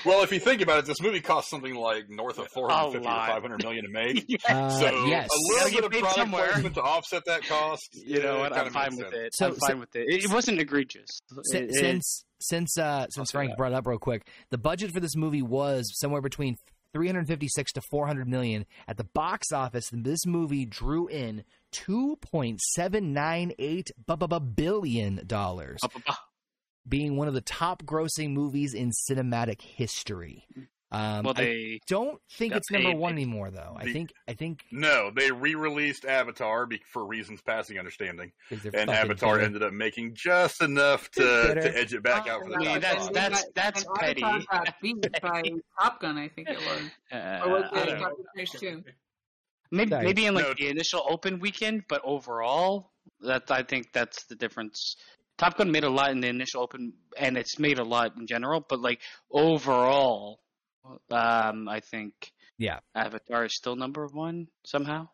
[0.05, 3.11] Well, if you think about it, this movie cost something like north of 450 or
[3.11, 3.29] lot.
[3.29, 4.25] 500 million to make.
[4.49, 5.29] Uh, so yes.
[5.31, 6.49] a little Gotta bit of paid product somewhere.
[6.53, 7.87] placement to offset that cost.
[7.93, 8.57] You know what?
[8.57, 9.15] I'm fine with sense.
[9.15, 9.35] it.
[9.35, 10.07] So- I'm fine with it.
[10.09, 11.09] It it wasn't egregious.
[11.53, 14.93] Si- It- it- since since uh, since Frank brought it up real quick, the budget
[14.93, 16.57] for this movie was somewhere between
[16.95, 18.65] 356 to 400 million.
[18.87, 25.95] At the box office, this movie drew in 2.798 bu- bu- bu- billion dollars, Up
[25.95, 26.17] above.
[26.89, 30.47] Being one of the top grossing movies in cinematic history.
[30.91, 33.25] Um, well, I they don't think it's number one maybe.
[33.25, 33.77] anymore, though.
[33.79, 38.33] I The- think I think No, they re-released Avatar be- for reasons passing understanding,
[38.73, 39.45] and Avatar bitter.
[39.45, 41.23] ended up making just enough to,
[41.55, 43.13] to edge it back out for the I mean, that's- spot.
[43.15, 44.23] that's- that's and petty.
[44.23, 45.43] Avatar got beat by
[45.79, 46.91] Top Gun, I think it was.
[47.13, 48.09] uh, Or was it don't know.
[48.09, 48.85] Doctor Strange too?
[49.71, 50.05] maybe Sorry.
[50.07, 50.55] maybe in like No.
[50.55, 54.97] the initial open weekend, but overall, that I think that's the difference.
[55.39, 58.27] Top Gun made a lot in the initial open, and it's made a lot in
[58.27, 58.65] general.
[58.69, 59.01] But like
[59.31, 60.41] overall,
[61.11, 62.13] um, I think
[62.59, 62.81] Yeah.
[62.95, 65.09] Avatar is still number one somehow.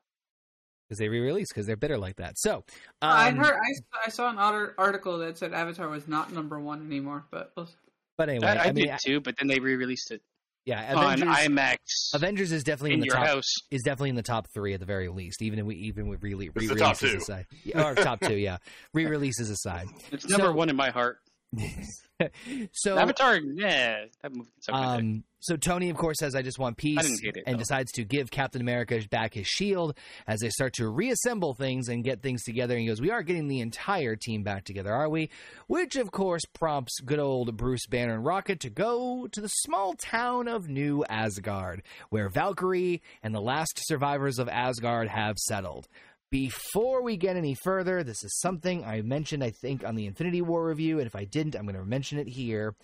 [0.89, 2.39] because they re-released because they're bitter like that.
[2.39, 3.55] So um, I heard.
[3.55, 7.53] I, I saw an otter- article that said Avatar was not number one anymore, but
[7.57, 7.69] we'll-
[8.17, 10.23] but anyway, I, I, I, mean, did too, but then they re-released it
[10.65, 11.37] yeah, on Avengers.
[11.37, 11.77] IMAX
[12.15, 13.27] Avengers is definitely in, in the top.
[13.27, 13.53] house.
[13.71, 15.43] Is definitely in the top three at the very least.
[15.43, 18.59] Even if we even with re- re-releases aside, or top two, yeah,
[18.93, 19.87] re-releases aside.
[20.13, 21.19] It's number So- one in my heart.
[22.73, 24.51] so, Avatar, yeah, that movie.
[24.65, 24.75] dick.
[24.75, 27.57] um, so Tony, of course, says, "I just want peace," I didn't hate it, and
[27.57, 27.59] though.
[27.59, 32.03] decides to give Captain America back his shield as they start to reassemble things and
[32.03, 32.75] get things together.
[32.75, 35.29] And he goes, "We are getting the entire team back together, are we?"
[35.67, 39.95] Which, of course, prompts good old Bruce Banner and Rocket to go to the small
[39.95, 45.89] town of New Asgard, where Valkyrie and the last survivors of Asgard have settled.
[46.35, 50.43] Before we get any further, this is something I mentioned, I think, on the Infinity
[50.43, 52.75] War review, and if I didn't, I'm going to mention it here.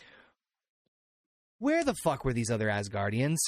[1.58, 3.38] Where the fuck were these other Asgardians?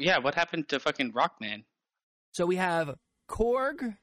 [0.00, 1.62] Yeah, what happened to fucking Rockman?
[2.32, 2.96] So we have
[3.30, 3.96] Korg.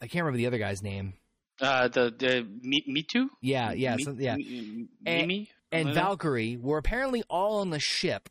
[0.00, 1.12] I can't remember the other guy's name.
[1.60, 3.28] Uh, the the Me, Me Too?
[3.42, 4.36] Yeah, yeah, Me, some- yeah.
[4.36, 5.50] Me, And- Mimi?
[5.70, 8.30] and Uh, Valkyrie were apparently all on the ship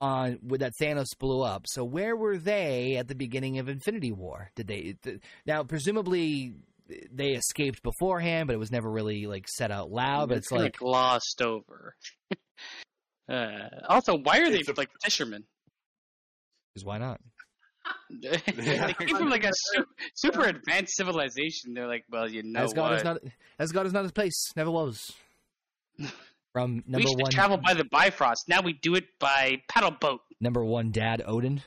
[0.00, 1.66] on with that Thanos blew up.
[1.66, 4.50] So where were they at the beginning of Infinity War?
[4.54, 6.54] Did they th- now presumably
[7.12, 10.28] they escaped beforehand, but it was never really like said out loud.
[10.30, 11.94] But it's kinda like glossed over.
[13.28, 15.44] uh, also, why are they It's a- like fishermen?
[16.74, 17.20] 'cause why not?
[18.22, 18.38] they
[18.98, 19.84] came from like a su-
[20.14, 21.74] super advanced civilization.
[21.74, 22.98] They're like, well, you know Asgard what?
[22.98, 23.18] is not
[23.58, 24.52] Asgard is not his place.
[24.56, 25.10] Never was.
[26.52, 28.48] From we used one, to travel by the Bifrost.
[28.48, 30.20] Now we do it by paddle boat.
[30.40, 31.62] number one dad Odin.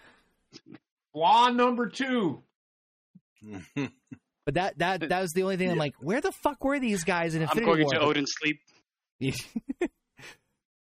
[1.13, 2.43] Law number two.
[4.43, 5.69] But that that that was the only thing.
[5.69, 7.93] I'm like, where the fuck were these guys in I'm going War?
[7.93, 8.59] into Odin's sleep.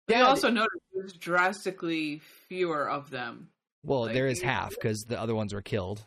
[0.09, 3.49] But you also notice there's drastically fewer of them.
[3.85, 6.05] well, like, there is half because the other ones were killed.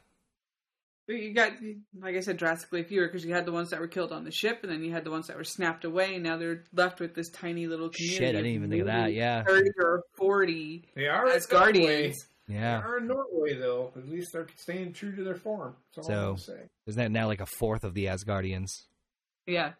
[1.08, 1.52] But You got,
[2.00, 4.32] like I said, drastically fewer because you had the ones that were killed on the
[4.32, 7.00] ship, and then you had the ones that were snapped away, and now they're left
[7.00, 8.18] with this tiny little community.
[8.18, 9.14] Shit, I didn't even think of that.
[9.14, 11.74] Yeah, thirty or forty They are as in Norway.
[11.74, 12.28] guardians.
[12.48, 12.80] yeah.
[12.82, 13.92] They are in Norway, though.
[13.96, 15.76] At least they're staying true to their form.
[15.96, 16.62] That's all I'm So- say.
[16.88, 18.70] Isn't that now like a fourth of the Asgardians?
[19.46, 19.74] Yeah.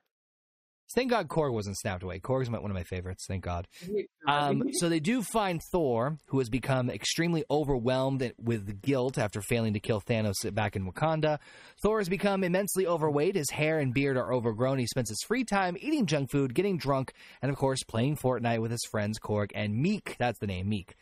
[0.94, 2.20] Thank God Korg wasn't snapped away.
[2.20, 3.26] Korg's one of my favorites.
[3.28, 3.68] Thank God.
[4.28, 9.74] Um, so they do find Thor, who has become extremely overwhelmed with guilt after failing
[9.76, 11.38] to kill Thanos back in Wakanda.
[11.84, 13.36] Thor has become immensely overweight.
[13.36, 14.80] His hair and beard are overgrown.
[14.80, 17.14] He spends his free time eating junk food, getting drunk,
[17.44, 20.18] and of course playing Fortnite with his friends Korg and Miek.
[20.18, 20.94] That's the name, Miek.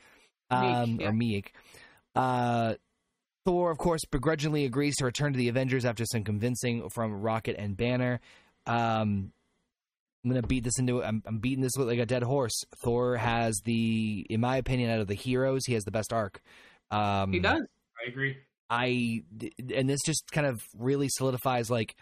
[0.52, 1.08] Um, Miek, yeah.
[1.08, 1.46] Or Miek.
[2.14, 2.76] Uh,
[3.46, 7.56] Thor, of course, begrudgingly agrees to return to the Avengers after some convincing from Rocket
[7.58, 8.20] and Banner.
[8.66, 9.32] Um,
[10.24, 11.04] I'm gonna beat this into.
[11.04, 12.64] I'm, I'm beating this with like a dead horse.
[12.82, 16.42] Thor has the, in my opinion, out of the heroes, he has the best arc.
[16.92, 17.62] Um, he does.
[18.06, 18.38] I agree.
[18.70, 19.22] I
[19.76, 21.96] and this just kind of really solidifies like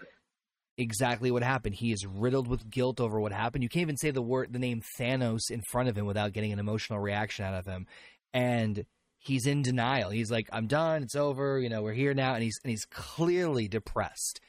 [0.77, 1.75] exactly what happened.
[1.75, 3.63] He is riddled with guilt over what happened.
[3.63, 6.51] You can't even say the word, the name Thanos in front of him without getting
[6.51, 7.87] an emotional reaction out of him,
[8.33, 8.85] and
[9.17, 10.11] he's in denial.
[10.11, 11.03] He's like, "I'm done.
[11.03, 11.59] It's over.
[11.59, 14.39] You know, we're here now," and he's and he's clearly depressed.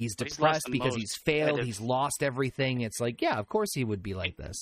[0.00, 1.60] He's He's depressed the because most he's failed.
[1.62, 2.80] He's lost everything.
[2.80, 4.56] It's like, yeah, of course he would be like this.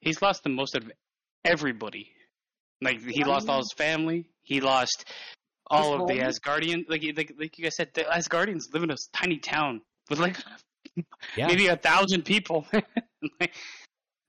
[0.00, 0.90] He's lost the most of
[1.44, 2.10] everybody.
[2.80, 4.30] Like he lost all his family.
[4.42, 5.04] He lost
[5.66, 6.24] all of the home?
[6.30, 6.88] Asgardian.
[6.88, 10.36] Like like like you guys said, the Asgardians live in a tiny town with like
[11.36, 11.46] Yeah.
[11.46, 12.66] maybe a thousand people.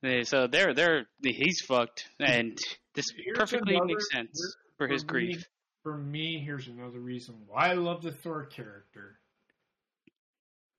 [0.04, 2.58] Like, so they're they're he's fucked, and
[2.96, 5.46] this Here's perfectly another- makes sense here- for his me- grief.
[5.84, 9.20] For me, here's another reason why I love the Thor character,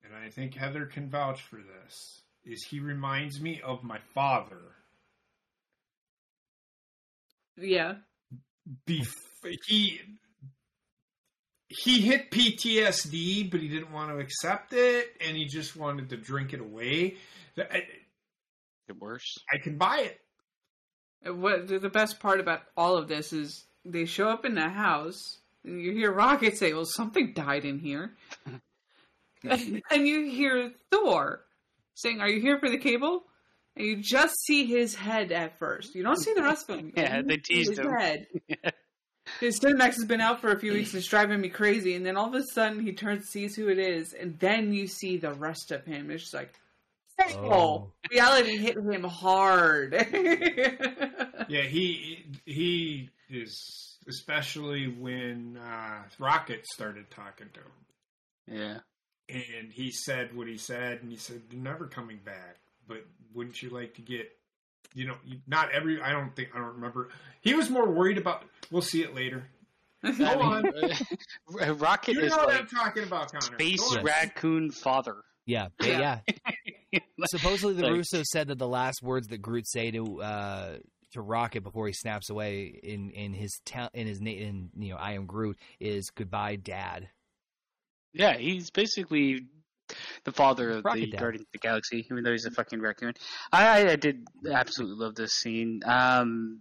[0.05, 2.23] and I think Heather can vouch for this.
[2.45, 4.61] Is he reminds me of my father.
[7.57, 7.95] Yeah.
[8.89, 9.15] Bef-
[9.67, 10.01] he
[11.69, 16.17] he hit PTSD, but he didn't want to accept it, and he just wanted to
[16.17, 17.17] drink it away.
[17.57, 17.83] I,
[18.89, 19.39] It worse.
[19.53, 20.21] I can buy it.
[21.35, 24.69] What the the best part about all of this is they show up in the
[24.69, 25.39] house.
[25.65, 28.17] And you hear Rocket say, "Well, something died in here,"
[29.91, 31.45] and you hear Thor
[31.95, 33.25] saying, "Are you here for the cable?"
[33.77, 35.95] And you just see his head at first.
[35.95, 36.93] You don't see the rest of him.
[36.97, 37.91] Yeah, they see teased his him.
[37.91, 38.27] Head.
[39.41, 40.93] His Cinemax has been out for a few weeks.
[40.95, 41.95] It's driving me crazy.
[41.95, 44.89] And then all of a sudden, he turns, sees who it is, and then you
[44.89, 46.11] see the rest of him.
[46.11, 46.53] It's just like,
[47.21, 47.93] oh, Oh.
[48.11, 49.93] reality hit him hard.
[51.49, 58.61] Yeah, he he is especially when uh, Rocket started talking to him.
[58.61, 58.79] Yeah.
[59.29, 63.63] And he said what he said, and he said, "You're never coming back." But wouldn't
[63.63, 64.31] you like to get,
[64.95, 65.15] you know,
[65.47, 66.03] not every.
[66.03, 67.09] I don't think I don't remember.
[67.41, 68.45] He was more worried about.
[68.71, 69.45] We'll see it later.
[70.05, 70.73] I Go on.
[71.79, 73.43] Rocket You is know what like I'm talking about, Conor.
[73.59, 74.05] space Go on.
[74.05, 75.17] raccoon father.
[75.47, 76.19] Yeah, Yeah.
[76.93, 76.99] yeah.
[77.27, 80.77] Supposedly, the Like- Russo said that the last words that Groot say to uh,
[81.13, 84.91] to Rocket before he snaps away in in his ta- in his na- in you
[84.91, 87.09] know I am Groot is goodbye, Dad.
[88.13, 89.47] Yeah, he's basically
[90.25, 91.21] the father of Rocket the Dad.
[91.21, 93.15] Guardians of the Galaxy, even though he's a fucking raccoon.
[93.53, 95.81] I, I, did absolutely love this scene.
[95.85, 96.61] Um,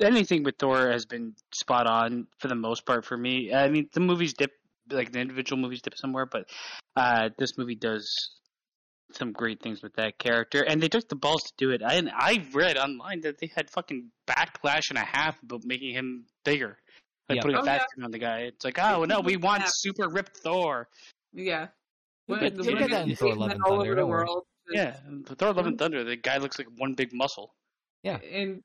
[0.00, 3.52] anything with Thor has been spot on for the most part for me.
[3.52, 4.52] I mean, the movies dip,
[4.90, 6.48] like the individual movies dip somewhere, but
[6.96, 8.08] uh, this movie does
[9.12, 11.82] some great things with that character, and they took the balls to do it.
[11.84, 16.26] I I read online that they had fucking backlash and a half about making him
[16.44, 16.78] bigger.
[17.30, 17.42] Like Yep.
[17.44, 18.04] putting a Oh, fat yeah.
[18.04, 18.40] on the guy.
[18.40, 19.68] It's like, oh no, we want Yeah.
[19.72, 20.88] super ripped Thor.
[21.32, 21.68] Yeah.
[22.28, 24.06] You'll Women- get- the you'll get that in Thor: Love and all Thunder, over the
[24.06, 24.44] world.
[24.70, 24.96] Yeah,
[25.26, 26.04] Thor: Love and Thunder.
[26.04, 27.54] The guy looks like one big muscle.
[28.02, 28.16] Yeah.
[28.18, 28.62] And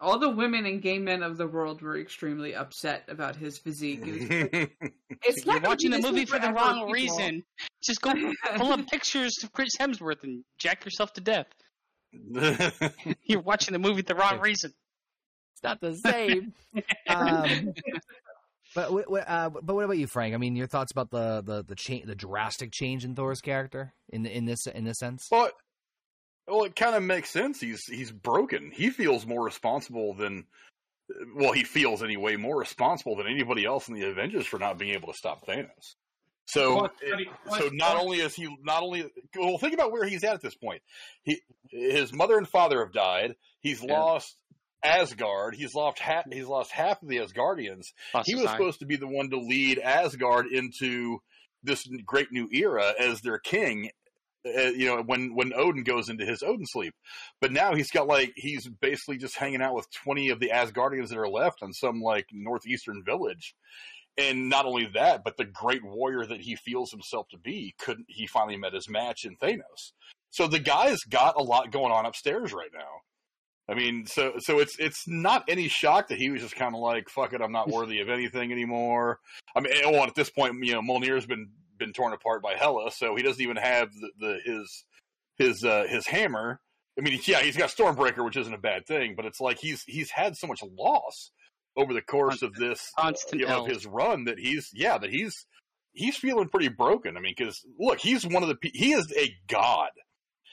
[0.00, 4.00] all the women and gay men of the world were extremely upset about his physique.
[4.02, 4.92] It was like,
[5.24, 6.92] it's You're watching be the movie for the wrong people.
[6.92, 7.44] reason.
[7.84, 8.12] Just go
[8.56, 11.46] pull up pictures of Chris Hemsworth and jack yourself to death.
[13.24, 14.72] You're watching the movie for the wrong reason.
[15.58, 16.52] It's not the same.
[17.08, 17.74] um,
[18.74, 20.34] but wh- wh- uh, but what about you, Frank?
[20.34, 23.92] I mean, your thoughts about the the the change, the drastic change in Thor's character
[24.10, 25.26] in in this in this sense?
[25.30, 25.50] Well,
[26.46, 27.60] well, it kind of makes sense.
[27.60, 28.70] He's he's broken.
[28.72, 30.44] He feels more responsible than,
[31.34, 34.94] well, he feels anyway more responsible than anybody else in the Avengers for not being
[34.94, 35.96] able to stop Thanos.
[36.46, 39.90] So, Plus, it- plus- so not plus- only is he not only well, think about
[39.90, 40.82] where he's at at this point.
[41.24, 41.40] He
[41.70, 43.34] his mother and father have died.
[43.60, 43.98] He's Yeah.
[43.98, 44.36] lost
[44.84, 45.54] Asgard.
[45.54, 46.24] He's lost half.
[46.30, 47.84] He's lost half of the Asgardians.
[48.26, 51.18] He was supposed to be the one to lead Asgard into
[51.62, 53.90] this great new era as their king.
[54.46, 56.94] Uh, you know, when when Odin goes into his Odin sleep,
[57.40, 61.08] but now he's got like he's basically just hanging out with twenty of the Asgardians
[61.08, 63.54] that are left on some like northeastern village.
[64.16, 68.06] And not only that, but the great warrior that he feels himself to be, couldn't
[68.08, 69.92] he finally met his match in Thanos.
[70.30, 73.02] So the guy's got a lot going on upstairs right now.
[73.70, 76.80] I mean, so so it's it's not any shock that he was just kind of
[76.80, 79.20] like, "Fuck it, I'm not worthy of anything anymore."
[79.54, 82.90] I mean, well, at this point, you know, Mjolnir's been been torn apart by Hela,
[82.90, 84.84] so he doesn't even have the, the his
[85.36, 86.60] his uh, his hammer.
[86.98, 89.82] I mean, yeah, he's got Stormbreaker, which isn't a bad thing, but it's like he's
[89.84, 91.30] he's had so much loss
[91.76, 95.10] over the course of this Constant you know, of his run that he's yeah that
[95.10, 95.46] he's
[95.92, 97.16] he's feeling pretty broken.
[97.16, 99.90] I mean, because look, he's one of the he is a god.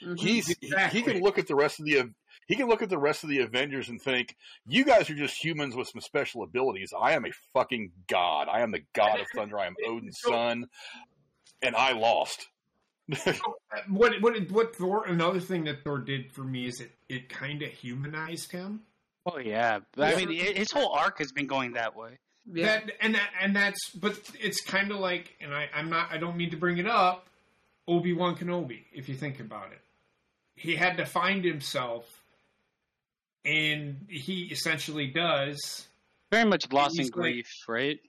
[0.02, 0.18] Mhm.
[0.18, 1.00] He's Exactly.
[1.00, 2.12] he can look at the rest of the
[2.46, 4.36] he can look at the rest of the Avengers and think,
[4.66, 6.92] you guys are just humans with some special abilities.
[6.98, 8.48] I am a fucking god.
[8.48, 9.58] I am the god of thunder.
[9.58, 10.66] I am Odin's son,
[11.62, 12.46] and I lost.
[13.88, 15.06] what what what Thor?
[15.06, 18.82] Another thing that Thor did for me is it it kind of humanized him.
[19.24, 22.18] Oh yeah, I mean, his whole arc has been going that way.
[22.52, 22.66] yeah.
[22.66, 26.18] That and that and that's but it's kind of like and I I'm not I
[26.18, 27.28] don't mean to bring it up.
[27.88, 29.78] Obi Wan Kenobi, if you think about it,
[30.56, 32.22] he had to find himself,
[33.44, 35.86] and he essentially does
[36.32, 38.00] Very much lost in He's like- grief, right?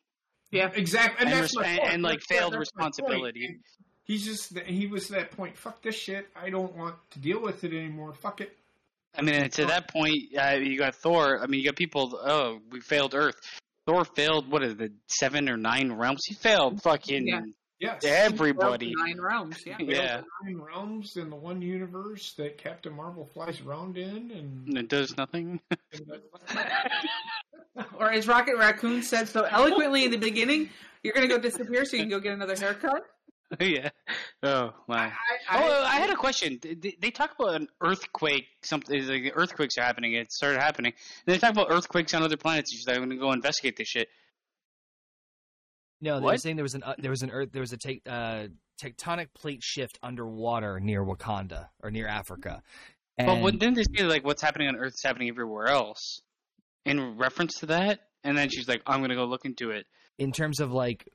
[0.52, 0.72] yeah.
[0.74, 3.60] exactly, and, And that's res- my and- and, like, That's- failed that's responsibility.
[4.06, 5.58] He's just he was at that point.
[5.58, 6.30] Fuck this shit.
[6.34, 8.14] I don't want to deal with it anymore.
[8.14, 8.58] Fuck it.
[9.14, 11.42] I mean, and to that point, uh, you got Thor.
[11.44, 12.18] I mean, you got people.
[12.24, 13.36] Oh, we failed Earth.
[13.86, 14.50] Thor failed.
[14.50, 14.94] What is it?
[15.08, 16.22] Seven or nine realms?
[16.26, 17.42] He failed fucking Yeah.
[17.80, 18.04] Yes.
[18.04, 18.94] everybody.
[18.96, 19.64] Nine realms.
[19.66, 19.78] Yeah.
[19.80, 24.78] Yeah, Nine realms in the one universe that Captain Marvel flies around in, and, and
[24.78, 25.60] it does nothing.
[28.00, 30.70] Or as Rocket Raccoon said so eloquently in the beginning,
[31.04, 33.04] you're gonna go disappear so you can go get another haircut.
[33.60, 33.90] yeah.
[34.44, 35.12] Oh my.
[35.50, 36.60] I, oh, I had a question.
[36.62, 38.46] They, they talk about an earthquake.
[38.62, 40.14] Something like earthquakes are happening.
[40.14, 40.94] It started happening.
[41.26, 42.74] And they talk about earthquakes on other planets.
[42.74, 44.10] She's like, I'm going to go investigate this shit.
[46.02, 47.78] No, they were saying there was an uh, there was an earth there was a
[47.78, 48.48] te- uh,
[48.82, 52.62] tectonic plate shift underwater near Wakanda or near Africa.
[53.18, 56.22] And what, didn't they say like what's happening on Earth is happening everywhere else?
[56.86, 59.88] In reference to that, and then she's like, I'm going to go look into it.
[60.20, 61.10] in terms of like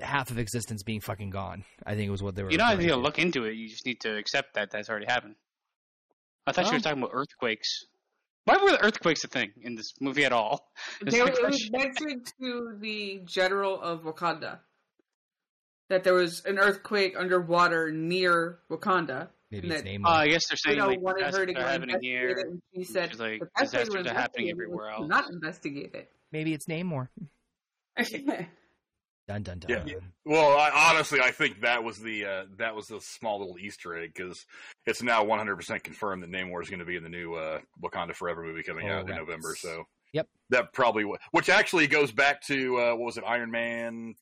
[0.00, 2.50] half of existence being fucking gone, I think it was what they were.
[2.50, 3.54] You don't have to look into it.
[3.54, 5.36] You just need to accept that that's already happened.
[6.46, 7.84] I thought she Well- was talking about earthquakes.
[8.44, 10.70] Why were the earthquakes a thing in this movie at all?
[11.04, 11.70] They, my it was question.
[11.72, 14.58] mentioned to the general of Wakanda
[15.88, 19.28] that there was an earthquake underwater near Wakanda.
[19.50, 20.04] Maybe that- it's named.
[20.06, 22.30] Uh, I guess they're saying know, like wanted her to go happening here.
[22.30, 25.08] it, and she said She's like the best way disasters are happening everywhere else.
[25.08, 26.10] Not investigate it.
[26.32, 27.08] Maybe it's Namor.
[29.26, 29.86] Dun dun dun.
[29.88, 29.94] Yeah.
[30.26, 33.96] Well, I, honestly, I think that was the uh, that was the small little Easter
[33.96, 34.44] egg because
[34.86, 37.60] it's now 100 percent confirmed that Namor is going to be in the new uh,
[37.82, 39.54] Wakanda Forever movie coming out in November.
[39.56, 40.28] So Yep.
[40.50, 44.14] that probably wa- which actually goes back to uh, what was it, Iron Man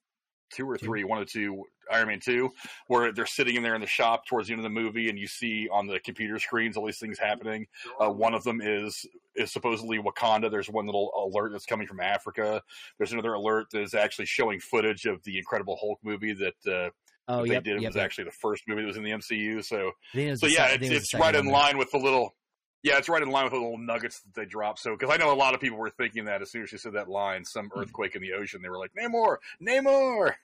[0.55, 2.51] two or three, one or two, Iron Man two,
[2.87, 5.19] where they're sitting in there in the shop towards the end of the movie, and
[5.19, 7.67] you see on the computer screens all these things happening.
[8.01, 9.05] Uh, one of them is
[9.35, 10.51] is supposedly Wakanda.
[10.51, 12.63] There's one little alert that's coming from Africa.
[12.99, 16.91] There's another alert that is actually showing footage of the Incredible Hulk movie that uh,
[17.29, 17.77] Oh, that they yep, did.
[17.77, 18.05] It yep, was yep.
[18.05, 19.65] actually the first movie that was in the MCU.
[19.65, 21.99] So it so yeah, sec- it's, think it was it's right in line with the
[21.99, 22.35] little.
[22.83, 24.77] Yeah, it's right in line with the little nuggets that they drop.
[24.77, 26.79] So, because I know a lot of people were thinking that as soon as she
[26.79, 27.79] said that line, some Hmm.
[27.79, 30.35] earthquake in the ocean, they were like, Namor, Namor.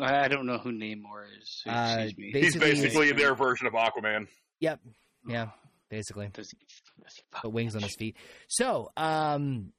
[0.00, 1.62] I I don't know who Namor is.
[1.64, 2.32] Uh, Excuse me.
[2.32, 4.26] ba- He's Basically, basically their version of Aquaman.
[4.60, 4.80] Yep.
[5.28, 5.50] Yeah.
[5.88, 6.58] Basically, Does he-
[7.02, 8.16] does he fuck but wings on his feet.
[8.48, 9.72] So, um,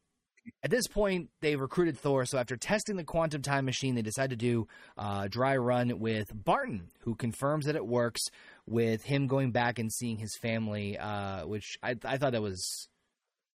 [0.63, 2.25] At this point, they recruited Thor.
[2.25, 4.67] So after testing the quantum time machine, they decide to do
[4.97, 8.21] a dry run with Barton, who confirms that it works.
[8.65, 12.87] With him going back and seeing his family, uh, which I, I thought that was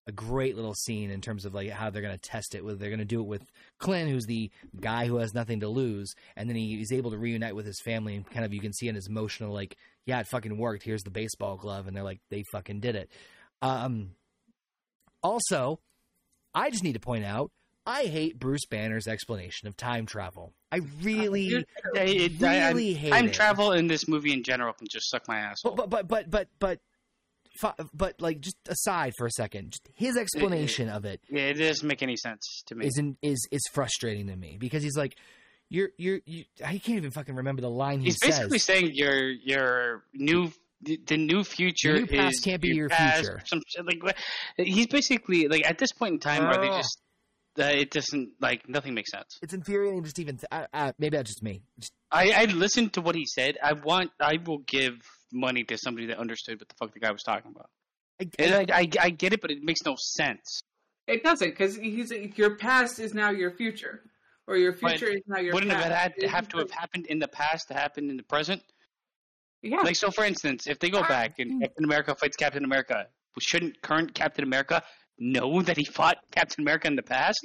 [0.06, 2.64] a great little scene in terms of like how they're going to test it.
[2.64, 3.43] Whether they're going to do it with
[3.78, 4.51] Clint, who's the
[4.81, 7.81] guy who has nothing to lose, and then he, he's able to reunite with his
[7.81, 9.76] family, and kind of you can see in his emotional like,
[10.06, 10.82] yeah, it fucking worked.
[10.82, 13.10] Here's the baseball glove, and they're like, they fucking did it.
[13.62, 14.10] Um,
[15.22, 15.81] also,
[16.55, 17.51] I just need to point out,
[17.86, 20.52] I hate Bruce Banner's explanation of time travel.
[20.72, 21.59] I really, Yeah,
[21.94, 23.35] it- I- I- really hate time it.
[23.35, 25.74] travel in this movie in general can just suck my asshole.
[25.74, 26.81] But but but but but
[27.62, 31.55] but, but like just aside for a second, just his explanation of it yeah, it
[31.55, 32.86] doesn't make any sense to me.
[32.86, 35.16] isn't is is frustrating to me because he's like,
[35.70, 36.44] you're you're you.
[36.64, 38.36] I can't even fucking remember the line he He's says.
[38.39, 40.52] basically saying your your new
[40.82, 43.40] the, the new future new past is can't be your past, future.
[43.47, 44.16] Some like
[44.59, 46.76] he's basically like at this point in time, are they Oh.
[46.76, 46.98] just
[47.59, 49.39] Uh, it doesn't like nothing makes sense.
[49.40, 50.39] It's infuriating just even.
[50.39, 51.62] Th- I, I, maybe that's just me.
[51.78, 53.59] Just, I I listened to what he said.
[53.62, 54.94] I want I will give
[55.32, 57.70] money to somebody that understood what the fuck the guy was talking about.
[58.20, 60.62] I, And I, I, I get it, but it makes no sense.
[61.06, 64.02] It doesn't because he's your past is now your future,
[64.47, 65.55] or your But future is now your.
[65.55, 65.85] Wouldn't past.
[65.85, 68.62] have had It's have to have happened in the past to happen in the present?
[69.62, 73.06] Yeah, Like so, for instance, if they go back and Captain America fights Captain America,
[73.39, 74.82] shouldn't current Captain America
[75.19, 77.39] know that he fought Captain America in the past?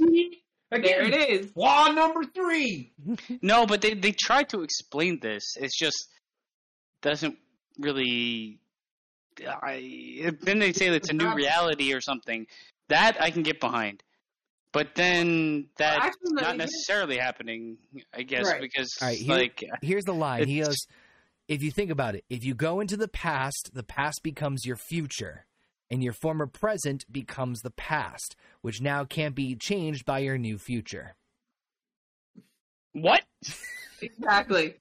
[0.72, 1.52] there it is.
[1.56, 2.94] Law number three.
[3.42, 5.44] No, but they they try to explain this.
[5.60, 6.08] It's just
[7.02, 7.38] doesn't
[7.80, 8.60] really.
[9.48, 12.46] I then they say that it's a new reality or something.
[12.90, 14.04] That I can get behind,
[14.74, 17.78] but then that's actually, not here's- necessarily happening.
[18.14, 18.60] I guess Right.
[18.62, 20.48] because All right, here- like here's the line.
[20.48, 20.78] He goes,
[21.48, 24.76] if you think about it, if you go into the past, the past becomes your
[24.76, 25.46] future,
[25.90, 30.58] and your former present becomes the past, which now can't be changed by your new
[30.58, 31.16] future.
[32.94, 33.24] what
[34.02, 34.76] Exactly.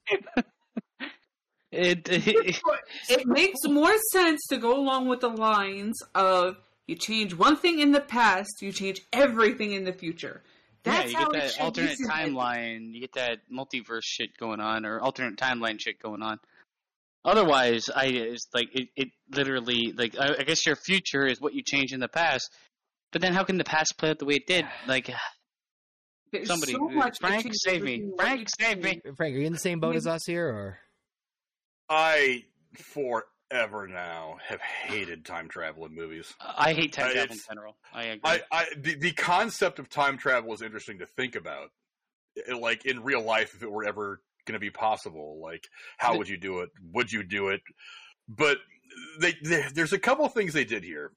[1.71, 2.61] it, it
[3.09, 6.57] it makes more sense to go along with the lines of
[6.87, 10.41] you change one thing in the past, you change everything in the future.
[10.83, 12.05] That's yeah, how you get it that alternate be.
[12.07, 12.93] timeline.
[12.93, 16.39] You get that multiverse shit going on, or alternate timeline shit going on.
[17.25, 21.53] Otherwise, I it's like it, it literally like I, I guess your future is what
[21.53, 22.49] you change in the past.
[23.11, 24.65] But then, how can the past play out the way it did?
[24.87, 25.09] Like
[26.31, 28.09] There's somebody, so much Frank, save me!
[28.17, 29.01] Frank, save me!
[29.17, 30.77] Frank, are you in the same boat as us here, or
[31.89, 36.33] I forever now have hated time travel in movies.
[36.39, 37.77] I hate time Uh, travel in general.
[37.93, 38.21] I agree.
[38.23, 41.71] I, I the, the concept of time travel is interesting to think about.
[42.47, 45.63] I- Like in real life, if it were ever going to be possible, like
[45.99, 46.69] how would you do it?
[46.93, 47.61] Would you do it?
[48.27, 48.57] But
[49.19, 51.11] they, they there's a couple things they did here.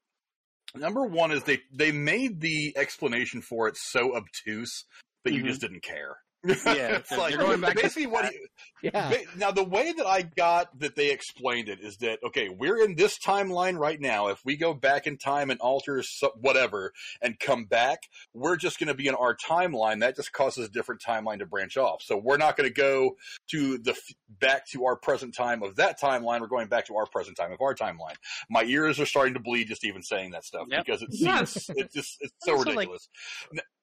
[0.74, 4.84] Number one is they they made the explanation for it so obtuse
[5.24, 5.46] that you Mhm.
[5.48, 6.16] just didn't care.
[6.44, 8.27] Yeah, it's they're- like they're going back to basically what.
[8.27, 8.39] He,
[8.82, 12.82] yeah, Now, the way that I got that they explained it is that okay, we're
[12.85, 14.28] in this timeline right now.
[14.28, 16.02] If we go back in time and alter
[16.40, 18.01] whatever and come back,
[18.35, 20.01] we're just going to be in our timeline.
[20.01, 22.02] That just causes a different timeline to branch off.
[22.02, 23.16] So we're not going to go
[23.52, 23.97] to the
[24.40, 26.40] back to our present time of that timeline.
[26.40, 28.16] We're going back to our present time of our timeline.
[28.51, 30.85] My ears are starting to bleed just even saying that stuff Yep.
[30.85, 31.52] because it Yes.
[31.52, 33.09] seems it's just it's so Also, like- ridiculous.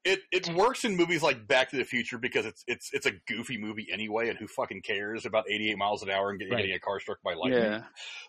[0.05, 3.11] It it works in movies like Back to the Future because it's it's it's a
[3.27, 6.57] goofy movie anyway, and who fucking cares about 88 miles an hour and get, Right.
[6.61, 7.61] getting a car struck by lightning?
[7.63, 7.83] yeah,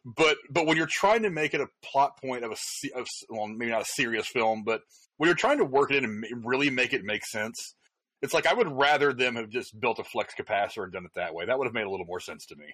[0.04, 2.56] But but when you're trying to make it a plot point of a
[2.98, 4.82] of well maybe not a serious film, but
[5.16, 7.74] when you're trying to work it in and really make it make sense,
[8.22, 11.14] it's like I would rather them have just built a flux capacitor and done it
[11.14, 11.46] that way.
[11.46, 12.66] That would have made a little more sense to me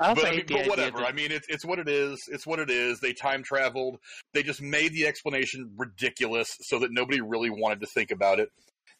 [0.00, 0.98] I but, I mean, but whatever.
[0.98, 2.28] that- I mean, it's it's what it is.
[2.30, 3.00] It's what it is.
[3.00, 3.98] They time traveled.
[4.32, 8.50] They just made the explanation ridiculous so that nobody really wanted to think about it.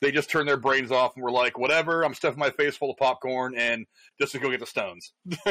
[0.01, 2.05] They just turned their brains off and were like, "Whatever.
[2.05, 3.87] I'm stuffing my face full of popcorn and
[4.21, 5.13] just to go get the stones."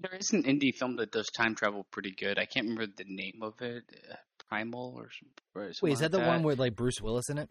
[0.00, 2.38] There is an indie film that does time travel pretty good.
[2.38, 3.84] I can't remember the name of it.
[4.10, 4.16] Uh,
[4.48, 7.28] Primer or, some, or something wait, is that like the one with like Bruce Willis
[7.28, 7.48] in it?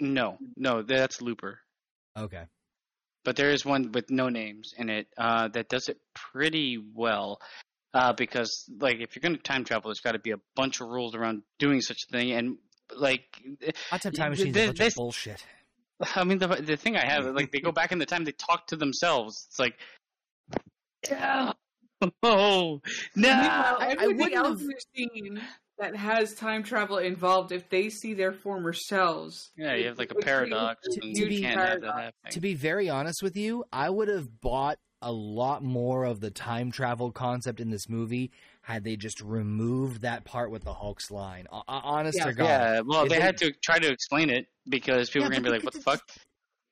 [0.00, 1.60] No, no, that's Looper.
[2.16, 2.44] Okay,
[3.24, 7.40] But there is one with no names in it uh, that does it pretty well.
[7.94, 10.80] Uh, because like if you're going to time travel, there's got to be a bunch
[10.80, 12.58] of rules around doing such a thing, and
[12.96, 13.24] like
[13.90, 14.56] hot tub time machines.
[14.56, 15.44] is a bunch this- of bullshit.
[16.14, 18.30] I mean, the the thing I have, like, they go back in the time, they
[18.32, 19.46] talk to themselves.
[19.48, 19.74] It's like,
[21.10, 21.52] yeah,
[22.02, 22.80] oh no.
[23.16, 25.40] Meanwhile, I- I wouldn't else have- we've seen
[25.78, 30.10] that has time travel involved, if they see their former selves, Yeah, you have like
[30.10, 32.12] a paradox, a and To you be can't have that happening.
[32.32, 36.30] To be very honest with you, I would have bought a lot more of the
[36.30, 38.32] time travel concept in this movie
[38.62, 41.46] had they just removed that part with the Hulk's line.
[41.52, 42.24] O- o- honest Yeah.
[42.26, 42.44] to God.
[42.44, 45.34] Yeah, well, If they they- had to try to explain it because people Yeah, were
[45.34, 46.02] gonna be like, "What the fuck?"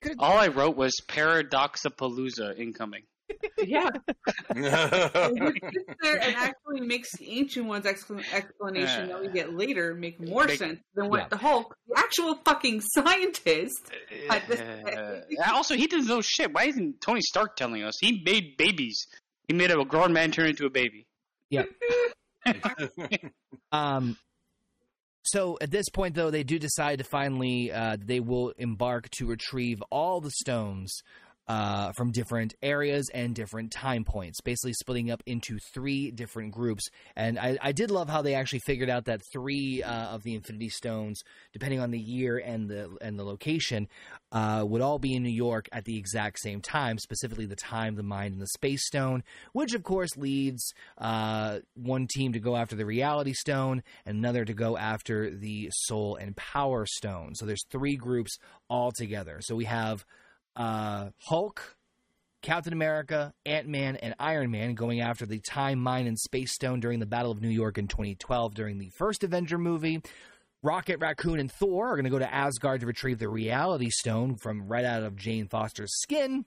[0.02, 3.04] could've- All I wrote was Paradoxapalooza incoming.
[3.58, 3.88] Yeah,
[4.50, 5.60] and we
[6.02, 10.44] there and actually makes the ancient one's expl- explanation that we get later make more
[10.44, 11.28] Make- sense than what yeah.
[11.28, 13.90] the Hulk, the actual fucking scientist,
[14.28, 16.52] had to Uh, also, he didn't know shit.
[16.52, 17.94] Why isn't Tony Stark telling us?
[18.00, 19.06] He made babies.
[19.48, 21.06] He made a grown man turn into a baby.
[21.50, 21.64] Yeah.
[23.72, 24.16] um,
[25.22, 29.26] so at this point, though, they do decide to finally uh, they will embark to
[29.26, 31.02] retrieve all the stones
[31.48, 36.88] uh, from different areas and different time points, basically splitting up into three different groups.
[37.14, 40.34] And I, I did love how they actually figured out that three uh, of the
[40.34, 43.88] Infinity Stones, depending on the year and the and the location,
[44.32, 46.98] uh, would all be in New York at the exact same time.
[46.98, 52.06] Specifically, the time, the mind, and the Space Stone, which of course leads uh, one
[52.08, 56.36] team to go after the Reality Stone and another to go after the Soul and
[56.36, 57.34] Power Stone.
[57.34, 59.38] So there's three groups all together.
[59.40, 60.04] So we have
[60.56, 61.76] uh, Hulk,
[62.42, 66.80] Captain America, Ant Man, and Iron Man going after the Time, Mind and Space Stone
[66.80, 70.00] during the Battle of New York in 2012 during the first Avenger movie.
[70.62, 74.36] Rocket Raccoon and Thor are going to go to Asgard to retrieve the Reality Stone
[74.36, 76.44] from right out of Jane Foster's skin.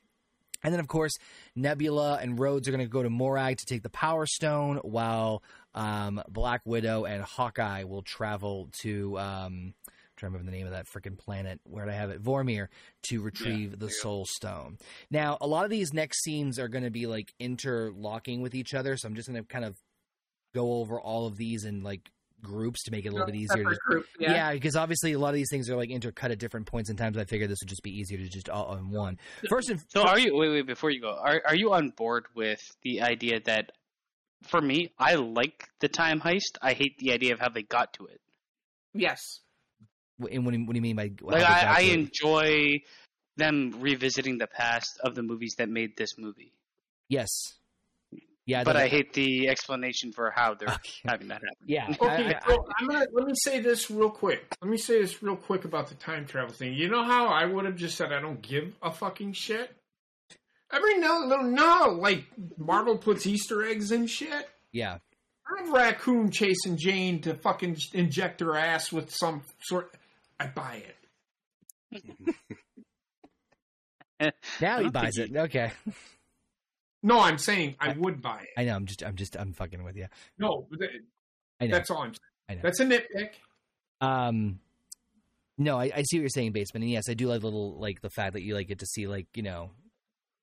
[0.63, 1.13] And then, of course,
[1.55, 5.41] Nebula and Rhodes are going to go to Morag to take the Power Stone, while
[5.73, 9.17] um, Black Widow and Hawkeye will travel to.
[9.17, 9.73] Um,
[10.19, 11.59] trying to remember the name of that freaking planet.
[11.63, 12.21] Where did I have it?
[12.21, 12.67] Vormir
[13.03, 14.77] to retrieve the Soul Stone.
[15.09, 18.73] Now, a lot of these next scenes are going to be like interlocking with each
[18.73, 19.77] other, so I'm just going to kind of
[20.53, 22.09] go over all of these in like
[22.41, 23.63] groups to make it a little bit easier.
[23.63, 24.31] To group, yeah.
[24.31, 24.53] yeah.
[24.53, 27.13] because obviously a lot of these things are like intercut at different points in time.
[27.13, 29.17] So I figured this would just be easier to just all in one.
[29.49, 30.35] First and So, are you?
[30.35, 30.67] Wait, wait.
[30.67, 33.71] Before you go, are are you on board with the idea that,
[34.43, 36.57] for me, I like the time heist.
[36.61, 38.21] I hate the idea of how they got to it.
[38.93, 39.41] Yes.
[40.19, 42.81] And what do you, what do you mean by how Like I, I enjoy
[43.37, 46.51] them revisiting the past of the movies that made this movie,
[47.07, 47.29] yes,
[48.45, 50.91] yeah, but I that- hate the explanation for how they're Okay.
[51.05, 51.65] having that happen.
[51.65, 51.87] yeah.
[51.89, 54.45] Okay, I- I- so I'm gonna let me say this real quick.
[54.61, 56.73] Let me say this real quick about the time travel thing.
[56.73, 59.75] You know how I would have just said I don't give a fucking shit.
[60.71, 62.25] Every no, no, no, like
[62.57, 64.47] Marvel puts Easter eggs and shit.
[64.71, 64.97] yeah,
[65.57, 69.93] I'm raccoon chasing Jane to fucking inject her ass with some sort.
[70.39, 70.83] I buy
[71.91, 72.35] it.
[74.61, 75.37] now he buys think it.
[75.37, 75.71] Okay,
[77.03, 78.49] No, I'm saying I would buy it.
[78.59, 78.75] I know.
[78.75, 80.07] I'm just, I'm just, I'm fucking with you.
[80.37, 80.91] No, th-
[81.61, 81.71] I know.
[81.75, 82.19] that's all I'm saying.
[82.49, 82.61] I know.
[82.63, 83.29] That's a nitpick.
[84.01, 84.59] Um,
[85.57, 88.01] no, I, I see what you're saying, basement, and yes, I do like little like
[88.01, 89.71] the fact that you like get to see like you know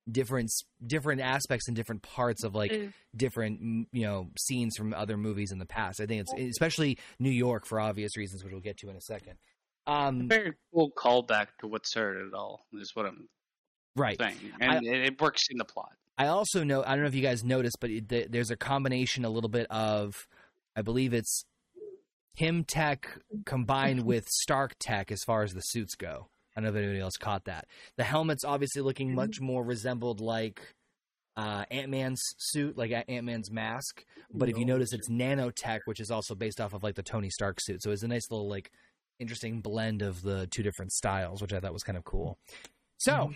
[0.09, 0.49] different
[0.85, 2.93] different aspects and different parts of like Mm.
[3.15, 5.99] different you know scenes from other movies in the past.
[6.01, 9.01] I think it's especially New York for obvious reasons, which we'll get to in a
[9.01, 9.37] second.
[9.87, 13.29] Um, Very cool callback to what started it all is what I'm
[13.95, 14.17] right.
[14.19, 15.93] saying, and it, it works in the plot.
[16.17, 18.57] I also know I don't know if you guys noticed, but it, th- there's a
[18.57, 20.27] combination a little bit of,
[20.75, 21.45] I believe it's
[22.35, 23.07] Pym tech
[23.45, 26.27] combined with Stark tech as far as the suits go.
[26.55, 27.65] I don't know if anybody else caught that.
[27.97, 30.59] The helmet's obviously looking much more resembled like
[31.37, 34.03] uh, Ant Man's suit, like Ant Man's mask.
[34.33, 37.29] But if you notice, it's nanotech, which is also based off of like the Tony
[37.29, 37.83] Stark suit.
[37.83, 38.71] So it's a nice little like
[39.19, 42.37] interesting blend of the two different styles, which I thought was kind of cool.
[42.97, 43.33] So mm-hmm.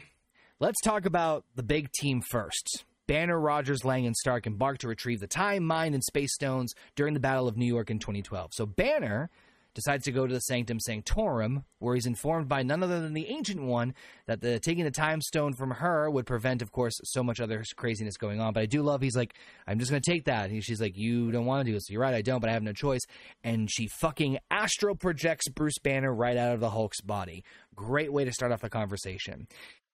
[0.60, 2.86] let's talk about the big team first.
[3.08, 7.14] Banner, Rogers, Lang, and Stark embarked to retrieve the Time, Mind, and Space Stones during
[7.14, 8.52] the Battle of New York in 2012.
[8.53, 9.30] So Banner
[9.73, 13.27] decides to go to the Sanctum Sanctorum, where he's informed by none other than the
[13.27, 13.93] Ancient One
[14.27, 17.64] that the taking the Time Stone from her would prevent, of course, so much other
[17.76, 18.53] craziness going on.
[18.53, 19.34] But I do love he's like,
[19.68, 20.49] I'm just going to take that.
[20.49, 21.89] And she's like, You don't want to do this.
[21.89, 23.02] You're right, I don't, but I have no choice.
[23.43, 27.43] And she fucking astral projects Bruce Banner right out of the Hulk's body.
[27.76, 29.48] Great way to start off the conversation.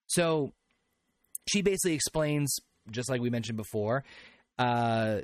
[0.07, 0.53] So
[1.47, 2.57] she basically explains,
[2.89, 4.03] just like we mentioned before,
[4.57, 5.21] uh,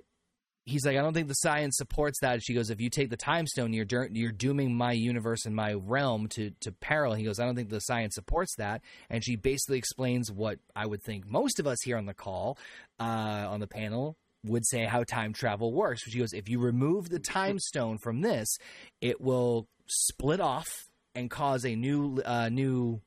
[0.66, 2.42] he's like, I don't think the science supports that.
[2.42, 5.74] She goes, if you take the time stone, you're you're dooming my universe and my
[5.74, 7.14] realm to to peril.
[7.14, 8.82] He goes, I don't think the science supports that.
[9.10, 12.58] And she basically explains what I would think most of us here on the call,
[13.00, 14.18] uh, on the panel.
[14.46, 16.02] Would say how time travel works.
[16.02, 18.58] She goes, if you remove the time stone from this,
[19.00, 20.68] it will split off
[21.16, 23.02] and cause a new, uh, new,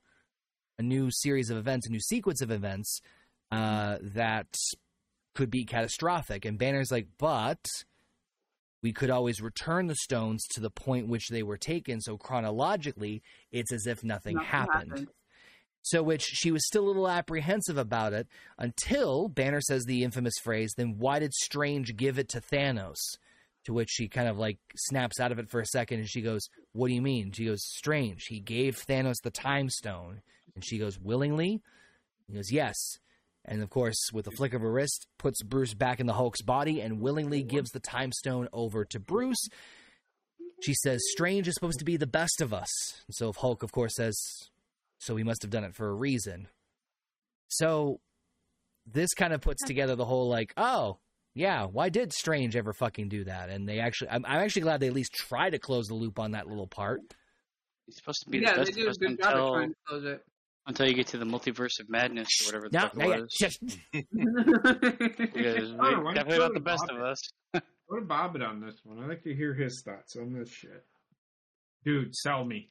[0.78, 3.02] a new series of events, a new sequence of events
[3.52, 4.46] uh, that
[5.36, 6.44] could be catastrophic.
[6.44, 7.64] And Banner's like, but
[8.82, 12.00] we could always return the stones to the point which they were taken.
[12.00, 13.22] So chronologically,
[13.52, 14.90] it's as if nothing, Nothing happened.
[14.90, 15.08] happened.
[15.82, 18.26] So, which she was still a little apprehensive about it
[18.58, 22.96] until Banner says the infamous phrase, then why did Strange give it to Thanos?
[23.66, 26.22] To which she kind of like snaps out of it for a second and she
[26.22, 27.30] goes, What do you mean?
[27.32, 28.24] She goes, Strange.
[28.28, 30.22] He gave Thanos the time stone.
[30.56, 31.62] And she goes, Willingly?
[32.26, 32.76] He goes, Yes.
[33.46, 36.42] And of course, with a flick of her wrist, puts Bruce back in the Hulk's
[36.42, 39.48] body and willingly gives the time stone over to Bruce.
[40.62, 42.68] She says, Strange is supposed to be the best of us.
[43.06, 44.20] And so Hulk, of course, says,
[44.98, 46.48] So he must have done it for a reason.
[47.48, 48.00] So
[48.86, 50.98] this kind of puts together the whole like, oh,
[51.34, 53.50] yeah, why did Strange ever fucking do that?
[53.50, 56.18] And they actually, I'm, I'm actually glad they at least try to close the loop
[56.18, 57.00] on that little part.
[57.84, 59.52] He's supposed to be Yeah, the they best do of a good job of until,
[59.54, 60.24] trying to close it.
[60.66, 63.16] Until you get to the multiverse of madness or whatever the Now, fuck it yeah,
[63.20, 63.34] was.
[63.38, 63.60] just
[63.92, 67.20] Because Oh, we're definitely don't not you the best Bob of us.
[67.90, 68.98] Go to Bobbit on this one.
[69.02, 70.84] I'd like to hear his thoughts on this shit.
[71.84, 72.68] Dude, sell me.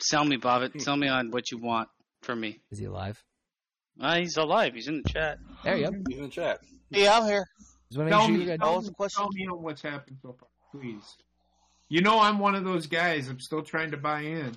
[0.00, 0.80] Sell me, Bobbit.
[0.80, 1.88] Sell me on what you want
[2.22, 2.60] from me.
[2.70, 3.20] is he alive?
[4.00, 4.74] Ah, he's alive.
[4.74, 5.38] He's in the chat.
[5.64, 5.92] There you go.
[6.08, 6.60] He's in the chat.
[6.90, 7.44] Yeah, I'm here.
[7.90, 8.60] Just wanna make Tell sure me, you're good.
[8.60, 11.02] What tell, me, tell me on what's happened so far, please.
[11.88, 13.28] You know I'm one of those guys.
[13.28, 14.54] I'm still trying to buy in.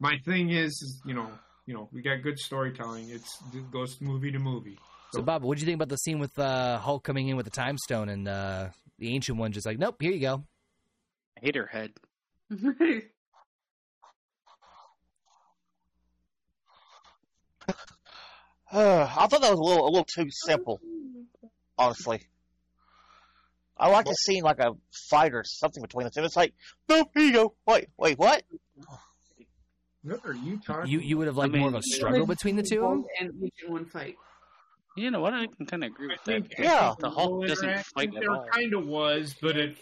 [0.00, 1.28] My thing is, is you know,
[1.66, 3.10] you know, we got good storytelling.
[3.10, 4.78] It's it goes movie to movie.
[5.12, 7.44] So, Bob, what do you think about the scene with uh, Hulk coming in with
[7.44, 8.68] the time stone and uh,
[8.98, 10.44] the ancient one just like, nope, here you go.
[11.40, 11.92] Hater head.
[18.72, 20.80] Uh, I thought that was a little a little too simple,
[21.78, 22.22] honestly.
[23.76, 24.72] I like to see like a
[25.08, 26.24] fight or something between the two.
[26.24, 26.54] It's like,
[26.88, 27.54] no, here you go.
[27.68, 28.42] Wait, wait, what?
[30.04, 30.90] What are you talking?
[30.90, 33.04] You you would have liked I more of a struggle between the two of them?
[33.20, 34.16] and each in one fight.
[34.96, 35.32] You know what?
[35.34, 36.60] I can kind of agree I with think, that.
[36.60, 36.94] Yeah.
[37.00, 39.76] The Hulk doesn't fight at there kind of was, but it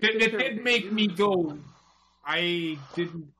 [0.00, 1.58] it, it did make me go.
[2.24, 3.32] I didn't.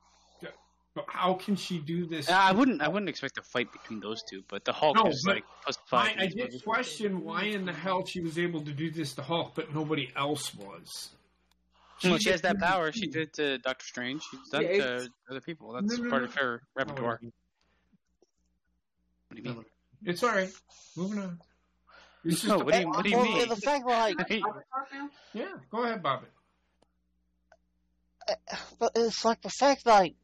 [0.95, 2.29] But how can she do this?
[2.29, 2.83] Uh, I wouldn't.
[2.83, 5.45] I wouldn't expect a fight between those two, but the Hulk No, is but like
[5.63, 6.15] plus five.
[6.19, 9.23] I, I did question why in the hell she was able to do this to
[9.23, 11.11] Hulk, but nobody else was.
[12.05, 12.91] Well, she has that power.
[12.93, 13.33] She did it.
[13.35, 14.23] to Doctor Strange.
[14.31, 15.73] She's done Yeah, to other people.
[15.73, 16.29] That's No, no, part no.
[16.29, 17.21] of her repertoire.
[17.23, 17.29] Oh,
[19.29, 19.65] What do you mean?
[20.05, 20.51] It's all right.
[20.97, 21.39] Moving on.
[22.25, 23.49] It's No, what do you- what do you well, mean?
[23.49, 24.17] The fact like,
[25.33, 26.27] Yeah, go ahead, Bobby.
[28.79, 30.15] but it's like the fact like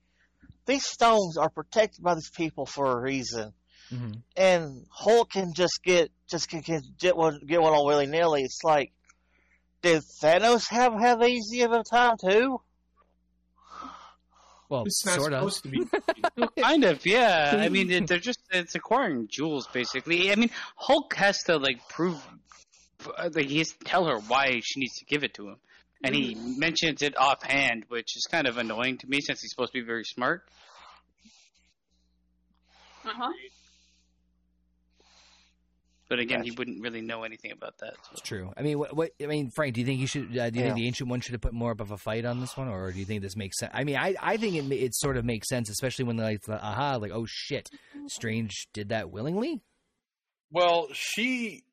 [0.67, 3.53] these stones are protected by these people for a reason,
[3.93, 4.13] Mm-hmm.
[4.37, 8.43] and Hulk can just get just can, can get one get one on willy nilly.
[8.43, 8.93] It's like,
[9.83, 12.61] did Thanos have have easy of a time too?
[14.69, 15.39] Well, It's not sort of.
[15.53, 16.51] supposed to be.
[16.63, 17.57] kind of, yeah.
[17.59, 20.31] I mean, it- they're just it's acquiring jewels basically.
[20.31, 22.23] I mean, Hulk has to like prove,
[23.17, 25.57] uh, like he has to tell her why she needs to give it to him,
[26.05, 29.73] and he mentions it offhand, which is kind of annoying to me since he's supposed
[29.73, 30.43] to be very smart.
[33.07, 33.33] Uh huh.
[36.09, 37.95] But again, he wouldn't really know anything about that.
[38.03, 38.09] so.
[38.13, 38.51] It's true.
[38.57, 39.11] I mean, what, what?
[39.23, 40.37] I mean, Frank, do you think you should?
[40.37, 40.71] Uh, do you Yeah.
[40.73, 42.69] think the ancient one should have put more up of a fight on this one,
[42.69, 43.71] or do you think this makes sense?
[43.75, 46.55] I mean, I I think it it sort of makes sense, especially when like, the,
[46.63, 47.69] aha, like oh shit,
[48.07, 49.61] Strange did that willingly.
[50.51, 51.65] Well, she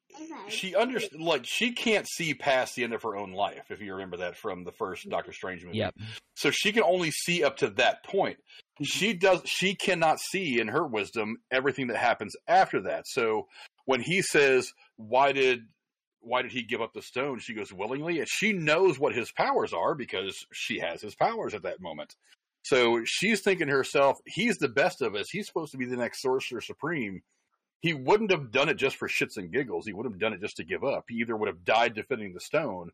[0.50, 3.94] she understood like she can't see past the end of her own life if you
[3.94, 5.78] remember that from the first Doctor Strange movie.
[5.78, 5.96] Yep.
[6.36, 8.38] So she can only see up to that point.
[8.84, 13.08] She does she cannot see in her wisdom everything that happens after that.
[13.08, 13.48] So
[13.86, 15.62] when he says, "Why did
[16.20, 19.32] why did he give up the stone?" she goes willingly, and she knows what his
[19.32, 22.16] powers are because she has his powers at that moment.
[22.64, 25.30] So she's thinking to herself, "He's the best of us.
[25.30, 27.22] He's supposed to be the next sorcerer supreme."
[27.86, 29.86] he wouldn't have done it just for shits and giggles.
[29.86, 31.06] He would have done it just to give up.
[31.08, 32.90] He either would have died defending the stone,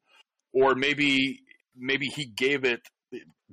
[0.51, 1.43] or maybe
[1.77, 2.81] maybe he gave it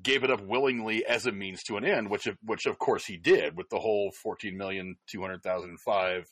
[0.03, 3.05] gave it up willingly as a means to an end, which of, which of course
[3.05, 6.29] he did with the whole fourteen million two hundred thousand five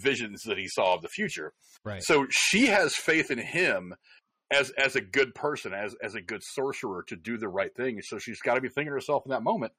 [0.00, 1.52] visions that he saw of the future.
[1.84, 2.02] Right.
[2.02, 3.94] So she has faith in him
[4.50, 8.00] as as a good person, as as a good sorcerer to do the right thing.
[8.02, 9.72] So she's got to be thinking to herself in that moment,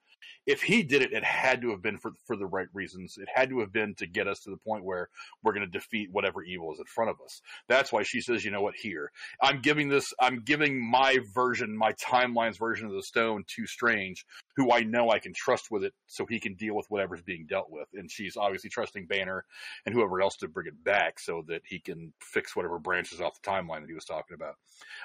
[0.45, 3.17] if he did it, it had to have been for for the right reasons.
[3.17, 5.09] It had to have been to get us to the point where
[5.43, 7.41] we're going to defeat whatever evil is in front of us.
[7.67, 8.75] That's why she says, you know what?
[8.75, 10.13] Here, I'm giving this.
[10.19, 14.25] I'm giving my version, my timeline's version of the stone to Strange,
[14.55, 17.45] who I know I can trust with it, so he can deal with whatever's being
[17.47, 17.87] dealt with.
[17.93, 19.45] And she's obviously trusting Banner
[19.85, 23.39] and whoever else to bring it back, so that he can fix whatever branches off
[23.41, 24.55] the timeline that he was talking about.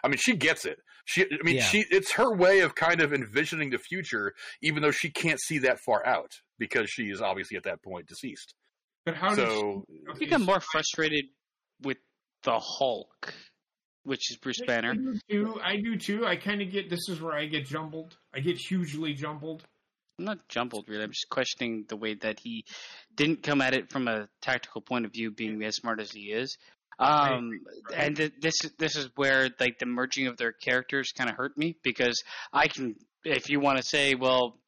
[0.02, 0.78] I mean, she gets it.
[1.04, 1.62] She, I mean, Yeah.
[1.64, 1.84] she.
[1.90, 5.78] It's her way of kind of envisioning the future, even though she can't see that
[5.84, 8.54] far out because she is obviously at that point deceased.
[9.04, 11.26] But how So I think I'm more frustrated
[11.82, 11.98] with
[12.44, 13.34] the Hulk,
[14.04, 14.94] which is Bruce I Banner.
[14.94, 15.60] do too.
[15.62, 16.26] I do too.
[16.26, 18.16] I kind of get this is where I get jumbled.
[18.34, 19.62] I get hugely jumbled
[20.18, 21.02] I'm not jumbled really.
[21.02, 22.64] I'm just questioning the way that he
[23.16, 26.30] didn't come at it from a tactical point of view, being as smart as he
[26.30, 26.56] is.
[27.00, 27.50] Um,
[27.90, 27.98] Right.
[27.98, 31.58] and th- this this is where like the merging of their characters kind of hurt
[31.58, 32.14] me because
[32.52, 32.94] I can,
[33.24, 34.60] if you want to say, well,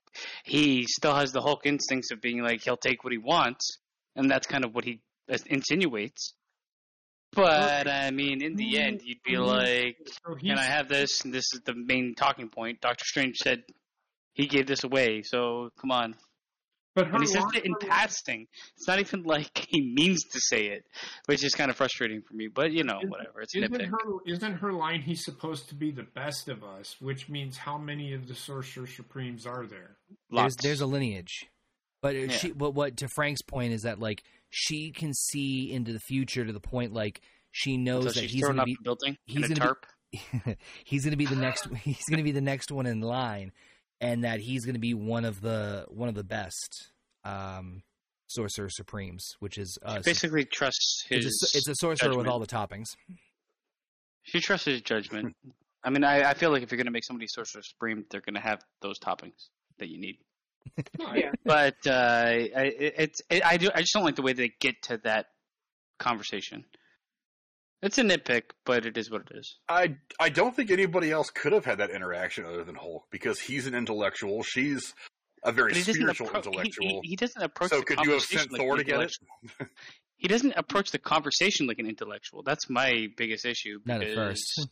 [0.45, 3.79] he still has the Hulk instincts of being like he'll take what he wants,
[4.15, 5.01] and that's kind of what he
[5.47, 6.35] insinuates.
[7.33, 9.45] But I mean, in the end, you'd be mm-hmm.
[9.45, 12.81] like, So "Can I have this?" And this is the main talking point.
[12.81, 13.63] Doctor Strange said
[14.33, 16.15] he gave this away, so come on.
[16.97, 18.49] But her And he says it in passing.
[18.77, 20.85] It's not even like he means to say it,
[21.27, 22.49] which is kind of frustrating for me.
[22.53, 23.41] But you know, Isn't- whatever.
[23.43, 23.91] It's a Isn't nitpick.
[23.91, 23.97] her,
[24.27, 28.13] isn't her line, he's supposed to be the best of us, which means how many
[28.15, 29.99] of the Sorcerer Supremes are there?
[30.09, 30.57] There's Lots.
[30.61, 31.47] there's a lineage,
[32.03, 32.29] but Yeah.
[32.29, 32.51] she.
[32.51, 36.53] But what to Frank's point is that like she can see into the future to
[36.53, 37.21] the point like
[37.53, 39.61] she knows Until that she's he's going to be building he's in a gonna be-
[39.61, 39.87] tarp.
[40.85, 43.53] he's going to be the next he's going to be the next one in line
[44.01, 46.91] and that he's going to be one of the one of the best
[47.25, 47.83] um
[48.29, 51.27] sorcerer supremes which is She uh, basically trusts his.
[51.27, 52.87] it's, a, it's a sorcerer with all the toppings
[54.25, 55.37] She trusts his judgment.
[55.85, 58.21] I mean, I, I feel like if you're going to make somebody sorcerer supreme, they're
[58.21, 60.19] going to have those toppings that you need.
[61.15, 61.31] Yeah.
[61.45, 64.51] But uh, I, it, it's it, I do I just don't like the way they
[64.61, 65.27] get to that
[66.01, 66.65] conversation.
[67.83, 69.59] It's a nitpick, but it is what it is.
[69.69, 73.39] I I don't think anybody else could have had that interaction other than Hulk because
[73.39, 74.43] he's an intellectual.
[74.43, 74.95] She's
[75.45, 77.01] a very he doesn't spiritual appro- intellectual.
[77.03, 77.71] He, he doesn't approach.
[77.71, 78.95] so the could you have conversation sent like Thor an to get it?
[78.95, 79.69] intellectual.
[80.19, 82.43] He doesn't approach the conversation like an intellectual.
[82.43, 83.81] That's my biggest issue.
[83.85, 84.67] Not at first.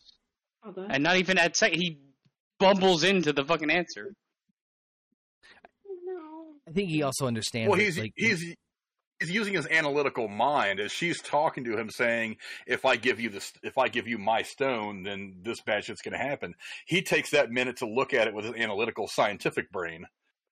[0.67, 0.87] Okay.
[0.89, 1.79] and not even at second.
[1.79, 1.99] He
[2.59, 4.13] bumbles into the fucking answer.
[6.67, 8.55] i think he also understands Well, he's like, he's
[9.19, 12.37] he's using his analytical mind as she's talking to him, saying,
[12.67, 16.01] "If I give you this, if I give you my stone, then this bad shit's
[16.01, 16.53] going to happen."
[16.85, 20.05] He takes that minute to look at it with his analytical, scientific brain,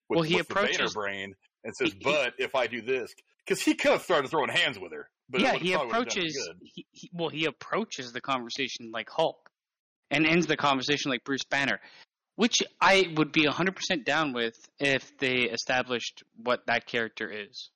[0.10, 3.14] with, Well, he with approaches- brain, and says, he- he- "But if I do this,
[3.46, 6.24] because he could have started throwing hands with her, but yeah, he probably would've done
[6.24, 6.50] approaches.
[6.64, 9.50] He, he, well, he approaches the conversation like Hulk,
[10.12, 11.80] and ends the conversation like Bruce Banner,
[12.36, 17.70] which I would be hundred percent down with if they established what that character is.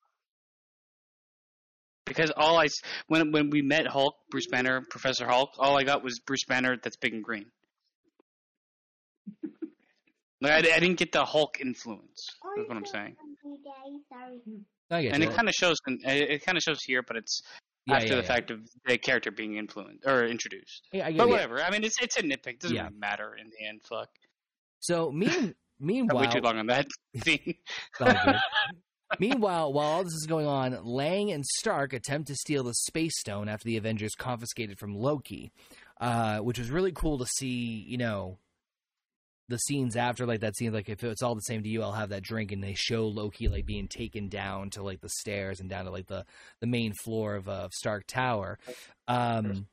[2.07, 5.83] Because all I s- when when we met Hulk, Bruce Banner, Professor Hulk, all I
[5.83, 7.45] got was Bruce Banner that's big and green.
[10.39, 12.27] Like I, I didn't get the Hulk influence.
[12.55, 13.15] That's what I'm saying,
[14.91, 15.29] I get and you.
[15.29, 15.77] it kind of shows.
[15.87, 17.41] in- It, it kind of shows here, but it's
[17.87, 18.27] Yeah, after yeah, the yeah.
[18.27, 20.87] fact of the character being influenced or introduced.
[20.93, 21.31] Yeah, I get But you.
[21.31, 21.63] whatever.
[21.63, 22.47] I mean, it's it's a nitpick.
[22.53, 22.83] It doesn't Yeah.
[22.83, 23.81] really matter in the end.
[23.89, 24.09] Fuck.
[24.79, 26.85] so mean, Got meanwhile way too long on that
[27.23, 27.55] scene.
[29.11, 29.29] It's all good.
[29.29, 33.19] Meanwhile, while all this is going on, Lang and Stark attempt to steal the Space
[33.19, 35.51] Stone after the Avengers confiscated from Loki,
[35.99, 37.83] uh, which was really cool to see.
[37.87, 38.37] You know,
[39.49, 41.93] the scenes after, like that scene, like if it's all the same to you, I'll
[41.93, 45.59] have that drink, and they show Loki like being taken down to like the stairs
[45.59, 46.25] and down to like the
[46.59, 48.59] the main floor of uh, Stark Tower.
[49.07, 49.67] Um,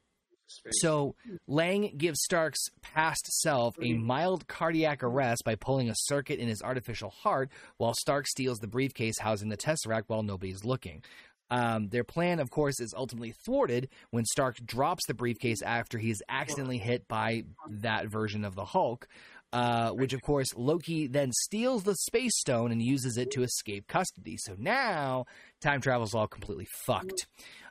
[0.71, 1.15] so
[1.47, 6.63] Lang gives Stark's past self a mild cardiac arrest by pulling a circuit in his
[6.63, 11.03] artificial heart, while Stark steals the briefcase housing the Tesseract while nobody's looking.
[11.51, 16.11] Um, their plan, of course, is ultimately thwarted when Stark drops the briefcase after he
[16.11, 19.07] is accidentally hit by that version of the Hulk.
[19.53, 23.87] Uh, which, of course, Loki then steals the Space Stone and uses it to escape
[23.87, 24.37] custody.
[24.37, 25.27] So now
[25.61, 27.29] time travel's all completely fucked.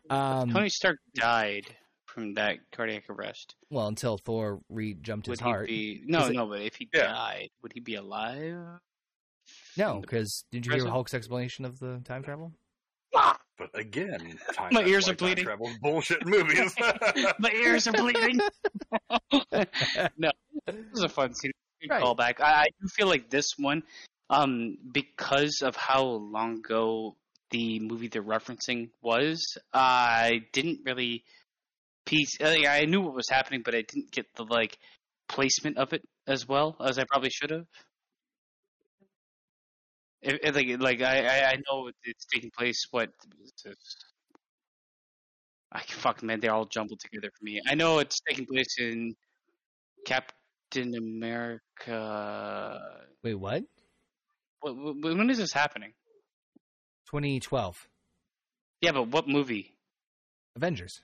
[0.10, 1.76] Um, Tony Stark died
[2.14, 3.56] from that cardiac arrest.
[3.70, 5.68] well, until Thor re-jumped his he heart.
[5.68, 6.46] be no, it- no?
[6.48, 7.08] But if he Yeah.
[7.08, 8.80] died, would he be alive?
[9.76, 12.54] No, because did you hear Hulk's explanation of the time travel?
[13.12, 15.46] But again, time, My ears are bleeding.
[15.46, 16.74] Time travel's bullshit movies.
[17.40, 18.40] My ears are bleeding.
[20.18, 20.32] no,
[20.66, 21.52] this was a fun scene.
[21.82, 22.04] Good Right.
[22.04, 22.40] callback.
[22.40, 23.84] I, I do feel like this one,
[24.30, 27.16] um, because of how long ago
[27.52, 31.24] the movie they're referencing was, I didn't really
[32.14, 32.38] piece.
[32.40, 34.78] Uh, like, I knew what was happening, but I didn't get the like
[35.28, 37.66] placement of it as well as I probably should have.
[40.22, 42.86] If, if, like, like I, I, know it's taking place.
[42.92, 43.10] What?
[45.72, 47.60] I fuck man, they're all jumbled together for me.
[47.68, 49.16] I know it's taking place in
[50.06, 52.80] Captain America.
[53.24, 53.64] Wait, what,
[54.62, 55.92] when is this happening?
[57.08, 57.88] 2012
[58.82, 59.76] Yeah, but what movie?
[60.56, 61.02] Avengers.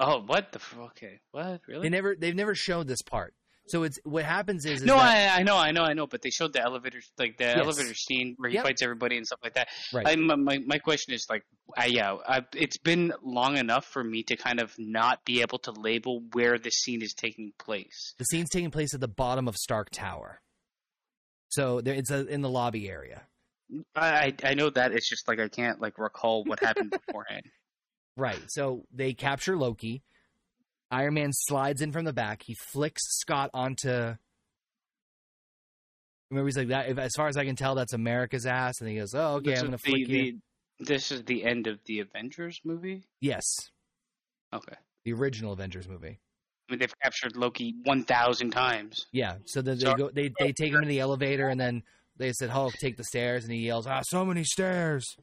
[0.00, 0.58] Oh, what the?
[0.58, 1.82] f- Okay, what really?
[1.82, 3.34] They never they've never showed this part.
[3.68, 6.06] So it's what happens is, is no, that, I, I know, I know, I know.
[6.08, 7.58] But they showed the elevator, like the Yes.
[7.58, 8.64] elevator scene where he Yep.
[8.64, 9.68] fights everybody and stuff like that.
[9.92, 10.08] Right.
[10.08, 11.44] I, my, my my question is like,
[11.76, 15.58] I, yeah, I, it's been long enough for me to kind of not be able
[15.60, 18.14] to label where this scene is taking place.
[18.18, 20.40] the scene's taking place at the bottom of Stark Tower.
[21.50, 23.22] So there, it's a, in the lobby area.
[23.94, 27.44] I I know that it's just like I can't like recall what happened beforehand.
[28.20, 28.38] Right.
[28.48, 30.02] So they capture Loki.
[30.90, 32.42] Iron Man slides in from the back.
[32.44, 34.14] He flicks Scott onto.
[36.30, 36.88] Remember, he's like that.
[36.90, 39.50] If, as far as I can tell, that's America's ass, and he goes, "Oh, okay,
[39.50, 40.38] This I'm is gonna the, flick you."
[40.80, 43.04] this is the end of the Avengers movie.
[43.20, 43.44] Yes,
[44.52, 46.18] Okay, the original Avengers movie.
[46.68, 49.06] I mean they've captured Loki one thousand times.
[49.12, 49.36] Yeah.
[49.46, 50.10] So then they go.
[50.10, 51.82] They they take him to the elevator, and then
[52.16, 55.16] they said, "Hulk, take the stairs," and he yells, "Ah, so many stairs!"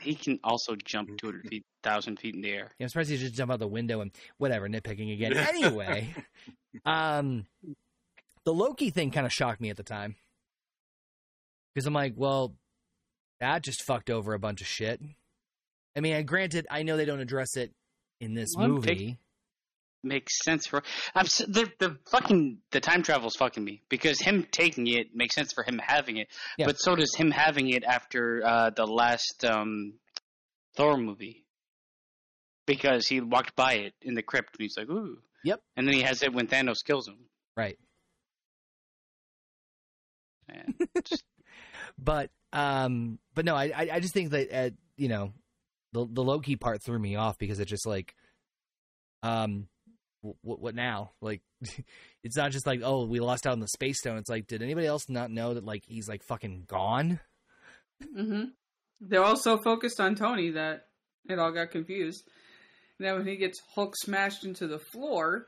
[0.00, 2.70] He can also jump two hundred feet, thousand feet in the air.
[2.78, 5.32] Yeah, I'm surprised he just jump out the window and whatever, nitpicking again.
[5.36, 6.14] Anyway,
[6.84, 7.46] um,
[8.44, 10.16] the Loki thing kind of shocked me at the time
[11.74, 12.54] because I'm like, well,
[13.40, 15.00] that just fucked over a bunch of shit.
[15.96, 17.72] I mean, granted, I know they don't address it
[18.20, 19.18] in this Well, movie.
[20.06, 20.82] Makes sense for
[21.16, 25.52] I'm the the fucking the time travel's fucking me because him taking it makes sense
[25.52, 26.66] for him having it, Yeah.
[26.66, 29.94] but so does him having it after uh, the last um,
[30.76, 31.44] Thor movie
[32.66, 35.60] because he walked by it in the crypt and he's like ooh Yep.
[35.76, 37.18] and then he has it when Thanos kills him.
[37.56, 37.78] Right.
[40.48, 40.74] Man,
[41.04, 41.24] just-
[41.98, 45.32] But um, but no, I I, I just think that uh, you know
[45.92, 48.14] the the Loki part threw me off because it just like
[49.22, 49.66] um
[50.20, 51.12] what what now?
[51.20, 51.42] Like
[52.24, 54.18] it's not just like oh we lost out on the space stone.
[54.18, 57.20] It's like did anybody else not know that like he's like fucking gone?
[58.14, 58.44] Hmm
[59.00, 60.86] They're all so focused on Tony that
[61.28, 62.24] it all got confused.
[62.98, 65.46] And then when he gets Hulk smashed into the floor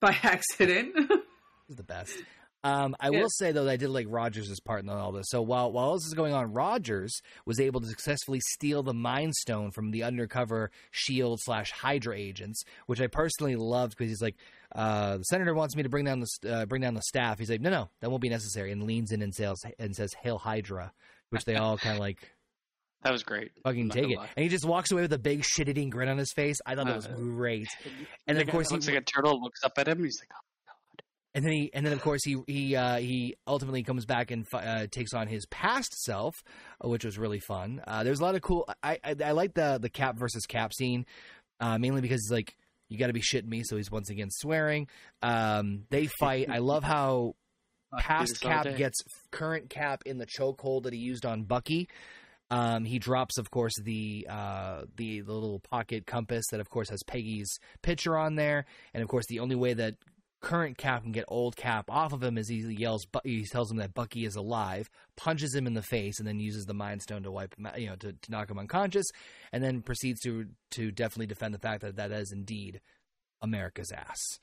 [0.00, 0.94] by accident,
[1.68, 2.16] is the best
[2.64, 3.20] um i Yeah.
[3.20, 5.26] will say though that i did like rogers' part in all this.
[5.28, 9.34] So while while this is going on rogers was able to successfully steal the mind
[9.34, 14.36] stone from the undercover shield slash hydra agents which i personally loved because he's like
[14.74, 17.38] uh the senator wants me to bring down the uh, bring down the staff.
[17.38, 20.12] He's like no no that won't be necessary and leans in and says and says
[20.14, 20.92] hail hydra
[21.30, 22.18] which they all kind of like
[23.02, 23.52] that was great.
[23.62, 24.16] fucking take it.
[24.16, 24.28] lie.
[24.36, 26.56] and he just walks away with a big shit-eating grin on his face.
[26.66, 27.68] I thought that was Uh, great.
[28.26, 30.18] And then, of course, looks he- like a turtle, looks up at him, and he's
[30.20, 30.30] like,
[31.36, 34.46] and then he and then of course he he uh, he ultimately comes back and
[34.54, 36.34] uh, takes on his past self,
[36.82, 37.82] uh, which was really fun.
[37.86, 38.66] Uh, there's a lot of cool.
[38.82, 41.04] I I, I like the the Cap versus Cap scene,
[41.60, 42.56] uh, mainly because like
[42.88, 44.88] you got to be shitting me, so he's once again swearing.
[45.22, 46.48] Um, they fight.
[46.48, 47.34] I love how
[47.92, 48.96] "Oh, past Cap gets
[49.30, 51.90] current Cap in the chokehold that he used on Bucky.
[52.48, 56.88] Um, he drops, of course, the, uh, the the little pocket compass that, of course,
[56.90, 58.64] has Peggy's picture on there,
[58.94, 59.96] and of course, the only way that
[60.40, 63.78] current Cap can get old Cap off of him as he yells, he tells him
[63.78, 67.22] that Bucky is alive, punches him in the face, and then uses the Mind Stone
[67.24, 69.06] to wipe him, you know, to, to knock him unconscious,
[69.52, 72.80] and then proceeds to to definitely defend the fact that that is indeed
[73.42, 74.38] America's ass.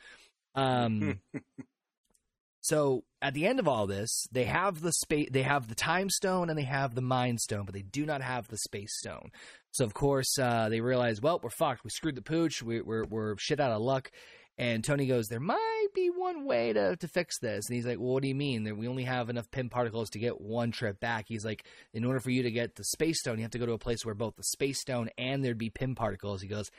[0.56, 1.20] Um,
[2.62, 6.10] so at the end of all this, they have the space, they have the time
[6.10, 9.32] stone, and they have the mind stone, but they do not have the space stone.
[9.72, 11.84] So of course uh, they realize, well, we're fucked.
[11.84, 12.62] We screwed the pooch.
[12.62, 14.12] We, we're we're shit out of luck.
[14.58, 17.68] And Tony goes, there might be one way to, to fix this.
[17.68, 18.64] And he's like, well, what do you mean?
[18.66, 21.26] That we only have enough Pym particles to get one trip back.
[21.28, 23.66] He's like, in order for you to get the space stone, you have to go
[23.66, 26.42] to a place where both the space stone and there'd be Pym particles.
[26.42, 26.70] He goes,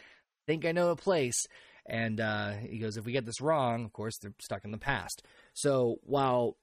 [0.47, 1.47] think I know a place.
[1.87, 4.79] And uh, he goes, if we get this wrong, of course, they're stuck in the
[4.79, 5.23] past.
[5.53, 6.57] So while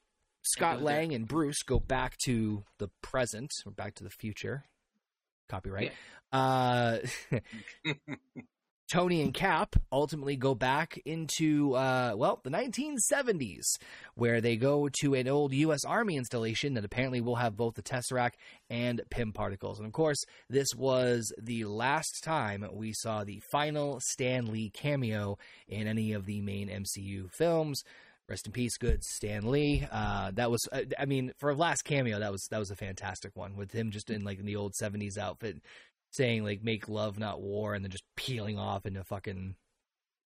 [0.44, 0.82] Scott.
[0.82, 4.66] Lang and Bruce go back to the present or back to the future,
[5.50, 5.92] copyright,
[6.32, 6.98] uh,
[8.91, 13.77] Tony and Cap ultimately go back into, uh, well, the 1970s,
[14.15, 15.85] where they go to an old U.S.
[15.85, 18.34] Army installation that apparently will have both the Tesseract
[18.69, 19.80] and Pym particles.
[19.80, 25.38] And of course, this was the last time we saw the final Stan Lee cameo
[25.69, 27.85] in any of the main MCU films.
[28.27, 29.85] Rest in peace, good Stan Lee.
[29.91, 32.77] Uh, that was, uh, I mean, for a last cameo, that was that was a
[32.77, 35.61] fantastic one with him just in like in the old '70s outfit,
[36.12, 39.56] saying like "Make love, not war," and then just peeling off into fucking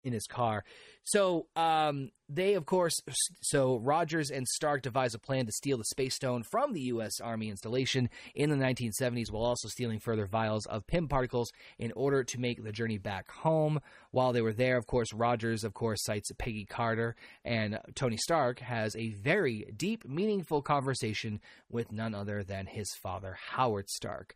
[0.05, 0.63] in his car.
[1.03, 2.95] So um, they, of course,
[3.41, 7.19] so Rogers and Stark devise a plan to steal the Space Stone from the U.S.
[7.19, 12.23] Army installation in the 1970s, while also stealing further vials of Pym particles in order
[12.23, 13.79] to make the journey back home.
[14.11, 18.59] While they were there, of course, Rogers, of course, cites Peggy Carter, and Tony Stark
[18.59, 24.33] has a very deep, meaningful conversation with none other than his father, Howard Stark.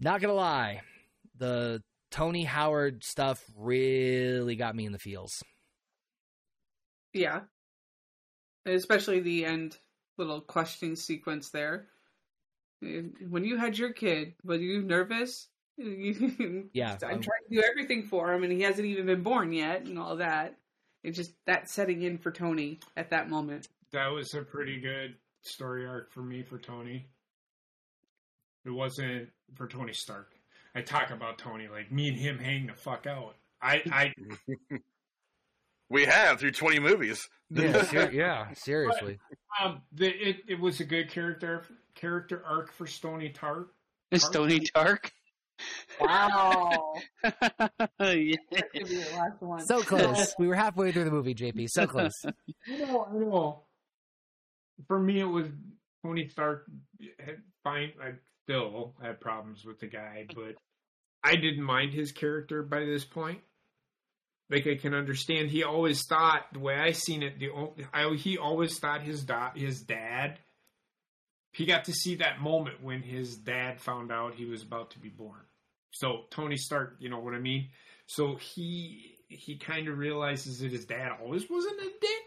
[0.00, 0.82] Not gonna lie,
[1.36, 5.42] the Tony Howard stuff really got me in the feels.
[7.12, 7.40] yeah,
[8.66, 9.78] especially the end
[10.18, 11.88] little questioning sequence there.
[12.84, 15.48] Eh, when you had your kid, were you nervous?
[16.72, 19.82] Yeah, I'm trying to do everything for him, and he hasn't even been born yet,
[19.82, 20.56] and all that.
[21.04, 23.68] It's just that setting in for Tony at that moment.
[23.92, 27.06] That was a pretty good story arc for me for Tony.
[28.66, 30.32] It wasn't for Tony Stark.
[30.74, 33.36] I talk about Tony like me and him hang the fuck out.
[33.62, 34.14] I, I
[35.88, 37.28] We have through 20 movies.
[37.50, 39.18] Yeah, ser- yeah, seriously.
[39.62, 41.62] um, the, it it was a good character
[41.94, 43.68] character arc for Stony Tart.
[44.14, 45.12] Stony Dark.
[46.00, 46.94] Wow.
[47.24, 47.28] yeah.
[48.00, 49.64] That could be the last one.
[49.64, 50.34] So close.
[50.38, 51.70] we were halfway through the movie, JP.
[51.70, 52.24] So close.
[52.24, 53.62] I know, I know.
[54.88, 55.46] For me, it was
[56.04, 56.66] Tony Stark.
[57.18, 57.92] Had fine.
[58.48, 60.54] Still had problems with the guy, but
[61.24, 63.40] I didn't mind his character by this point.
[64.48, 67.40] Like I can understand, he always thought the way I seen it.
[67.40, 67.50] The
[67.92, 70.38] I, he always thought his da- his dad.
[71.50, 75.00] He got to see that moment when his dad found out he was about to
[75.00, 75.40] be born.
[75.90, 77.70] So Tony Stark, you know what I mean.
[78.06, 82.25] So he he kind of realizes that his dad always wasn't a dick.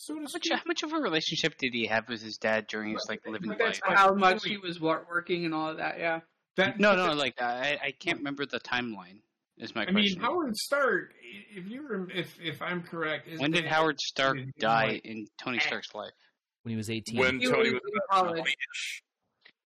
[0.00, 2.66] So to How much, how much of a relationship did he have with his dad
[2.68, 3.80] during his like living But life?
[3.84, 6.20] How much he was working and all of that, yeah.
[6.56, 9.20] That, No, no, like I, I can't remember the timeline.
[9.58, 9.88] Is my question.
[9.88, 10.20] I mean, question.
[10.22, 11.12] Howard Stark.
[11.54, 15.26] If you rem- if if I'm correct, his when did dad- Howard Stark die in
[15.36, 16.14] Tony Stark's life?
[16.62, 17.18] When he was 18.
[17.18, 18.56] When He Tony was was in college.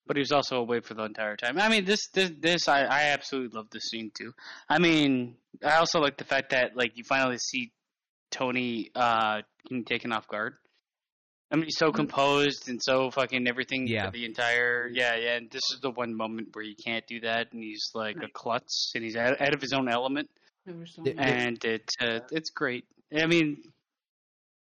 [0.06, 1.58] But he was also away for the entire time.
[1.58, 4.32] I mean, this, this, this, I, I absolutely love this scene too.
[4.68, 7.70] I mean, I also like the fact that like you finally see
[8.32, 10.54] Tony uh being taken off guard.
[11.52, 13.86] I mean, he's so composed and so fucking everything.
[13.86, 14.06] Yeah.
[14.06, 15.36] For the entire, yeah, yeah.
[15.36, 18.28] And this is the one moment where you can't do that, and he's like a
[18.32, 20.30] klutz, and he's out, out of his own element,
[20.64, 21.30] There were so The- many.
[21.30, 22.86] and it, uh, it's great.
[23.14, 23.62] I mean,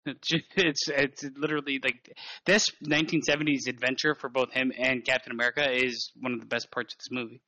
[0.06, 0.28] it's
[0.90, 2.12] it's literally like
[2.46, 6.94] this 1970s adventure for both him and Captain America is one of the best parts
[6.94, 7.42] of this movie.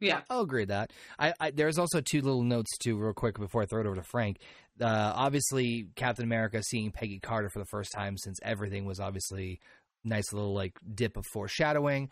[0.00, 0.22] yeah.
[0.28, 0.92] I'll agree with that.
[1.18, 3.96] I, I there's also two little notes too, real quick before I throw it over
[3.96, 4.38] to Frank.
[4.80, 9.60] Uh, obviously, Captain America seeing Peggy Carter for the first time since everything was obviously
[10.04, 12.10] nice little like dip of foreshadowing.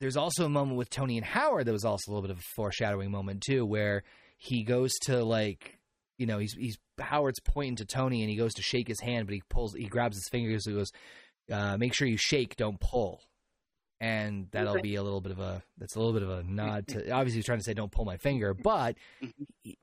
[0.00, 2.38] There's also a moment with Tony and Howard that was also a little bit of
[2.38, 4.04] a foreshadowing moment too, where
[4.36, 5.78] he goes to like,
[6.18, 9.26] you know, he's he's Howard's pointing to Tony and he goes to shake his hand,
[9.26, 10.92] but he pulls, he grabs his fingers, and goes,
[11.52, 13.22] uh, "Make sure you shake, don't pull."
[14.00, 16.86] And that'll be a little bit of a that's a little bit of a nod
[16.86, 18.96] to obviously he's trying to say don't pull my finger but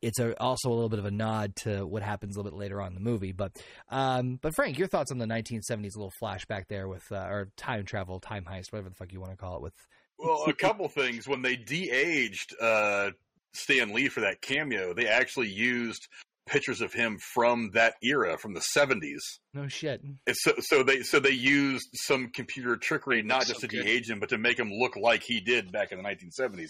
[0.01, 2.57] it's a, also a little bit of a nod to what happens a little bit
[2.57, 3.31] later on in the movie.
[3.33, 3.51] But
[3.89, 7.85] um but frank your thoughts on the 1970s little flashback there with uh, or time
[7.85, 9.73] travel time heist whatever the fuck you want to call it with
[10.17, 11.27] Well, a couple things.
[11.27, 13.11] When they de-aged uh,
[13.53, 16.07] Stan Lee for that cameo, they actually used
[16.45, 19.21] pictures of him from that era, from the seventies.
[19.53, 23.61] no shit It's so, so they so they used some computer trickery, not That's just
[23.61, 23.83] so to good.
[23.85, 26.69] de-age him, but to make him look like he did back in the 1970s.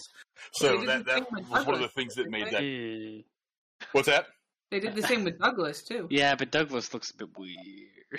[0.52, 3.24] So that that same with was one of the things that made didn't
[3.78, 3.86] that.
[3.92, 4.26] What's that?
[4.70, 6.08] They did the same with Douglas too.
[6.10, 7.56] Yeah, but Douglas looks a bit weird.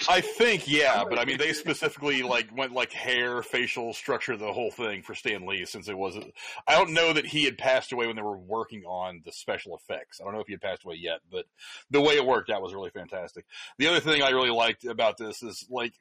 [0.09, 4.51] I think yeah, but I mean they specifically like went like hair, facial structure, the
[4.51, 6.33] whole thing for Stan Lee since it wasn't.
[6.67, 9.75] I don't know that he had passed away when they were working on the special
[9.77, 10.19] effects.
[10.19, 11.45] I don't know if he had passed away yet, but
[11.89, 13.45] the way it worked out was really fantastic.
[13.77, 15.93] The other thing I really liked about this is like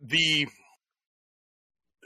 [0.00, 0.48] the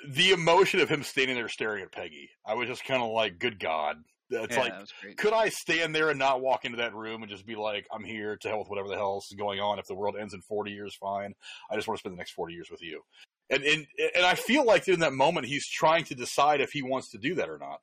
[0.09, 2.31] the emotion of him standing there staring at Peggy.
[2.45, 3.97] I was just kind of like, good God.
[4.33, 7.31] It's yeah, like that could I stand there and not walk into that room and
[7.31, 9.79] just be like, I'm here to hell with whatever the hell else is going on.
[9.79, 11.35] If the world ends in 40 years, fine.
[11.71, 13.03] I just want to spend the next 40 years with you.
[13.51, 16.83] And, and, and I feel like in that moment, he's trying to decide if he
[16.83, 17.81] wants to do that or not.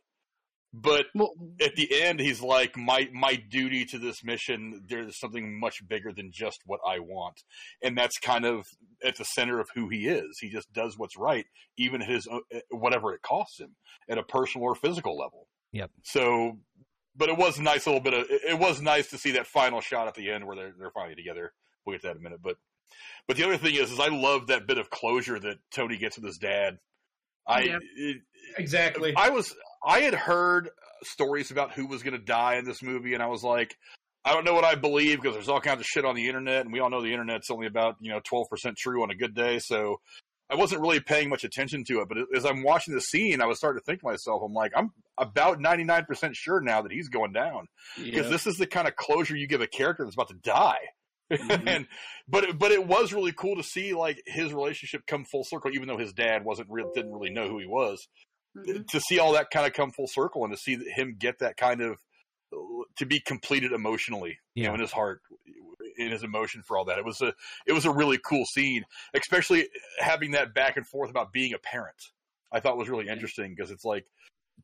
[0.71, 5.59] But Well, at the end, he's like, my, my duty to this mission, there's something
[5.59, 7.41] much bigger than just what I want.
[7.81, 8.67] And that's kind of
[9.03, 10.37] at the center of who he is.
[10.39, 11.45] He just does what's right,
[11.77, 12.39] even at his, uh,
[12.69, 13.75] whatever it costs him
[14.07, 15.47] at a personal or physical level.
[15.71, 15.91] Yep.
[16.03, 16.57] So,
[17.15, 18.25] but it was a nice little bit of.
[18.29, 21.15] It was nice to see that final shot at the end where they're they're finally
[21.15, 21.53] together.
[21.85, 22.39] We'll get to that in a minute.
[22.43, 22.57] But
[23.27, 26.17] but the other thing is, is I love that bit of closure that Tony gets
[26.17, 26.79] with his dad.
[27.47, 27.77] I Yeah.
[27.95, 28.21] it,
[28.57, 29.13] Exactly.
[29.15, 29.55] I was
[29.85, 30.69] I had heard
[31.03, 33.77] stories about who was going to die in this movie, and I was like,
[34.25, 36.61] I don't know what I believe because there's all kinds of shit on the internet,
[36.61, 39.15] and we all know the internet's only about you know 12 percent true on a
[39.15, 39.59] good day.
[39.59, 39.99] So
[40.49, 42.07] I wasn't really paying much attention to it.
[42.09, 44.71] But as I'm watching the scene, I was starting to think to myself, I'm like,
[44.75, 47.67] I'm about 99 percent sure now that he's going down
[47.97, 48.31] because yeah.
[48.31, 50.79] this is the kind of closure you give a character that's about to die.
[51.31, 51.67] Mhm.
[51.67, 51.87] and
[52.27, 55.69] but it- but it was really cool to see like his relationship come full circle,
[55.71, 58.07] even though his dad wasn't real didn't really know who he was
[58.57, 58.87] Mhm.
[58.87, 61.55] to see all that kind of come full circle and to see him get that
[61.55, 61.97] kind of
[62.97, 64.73] to be completed emotionally, you know, Yeah.
[64.73, 65.21] in his heart,
[65.99, 66.97] in his emotion for all that.
[66.97, 67.33] It was a
[67.67, 69.67] it was a really cool scene, especially
[69.99, 71.95] having that back and forth about being a parent.
[72.51, 74.05] I thought was really interesting because it's like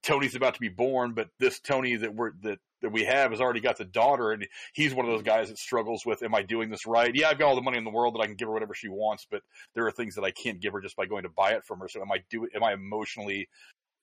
[0.02, 3.41] Tony's about to be born, but this Tony that we're that that we have has
[3.41, 6.41] already got the daughter, and he's one of those guys that struggles with, "Am I
[6.41, 7.14] doing this right?
[7.14, 8.74] Yeah, I've got all the money in the world that I can give her whatever
[8.74, 9.41] she wants, but
[9.74, 11.80] there are things that I can't give her just by going to buy it from
[11.80, 11.88] her.
[11.88, 12.48] So am I do?
[12.53, 13.48] Am I emotionally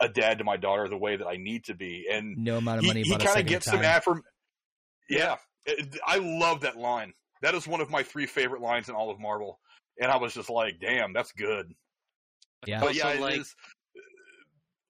[0.01, 2.07] a dad to my daughter the way that I need to be?
[2.11, 3.03] And No amount of money.
[3.03, 4.25] he a kind of gets some affirm.
[5.09, 5.37] Yeah,
[6.07, 7.13] I love that line.
[7.43, 9.60] That is one of my three favorite lines in all of Marvel,
[10.01, 11.74] and I was just like, "Damn, that's good."
[12.66, 12.81] Yeah.
[12.81, 13.55] But yeah, Also, it like- is-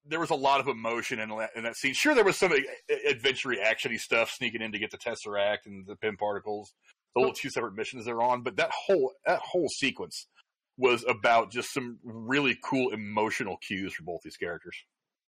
[0.05, 1.95] There was a lot of emotion in that, in that scene.
[1.95, 2.53] Sure, there was some
[3.09, 6.75] adventure actiony stuff sneaking in to get the Tesseract and the Pym particles,
[7.15, 7.41] the little oh.
[7.41, 8.43] two separate missions they're on.
[8.43, 10.27] But that whole that whole sequence
[10.77, 14.77] was about just some really cool emotional cues for both these characters.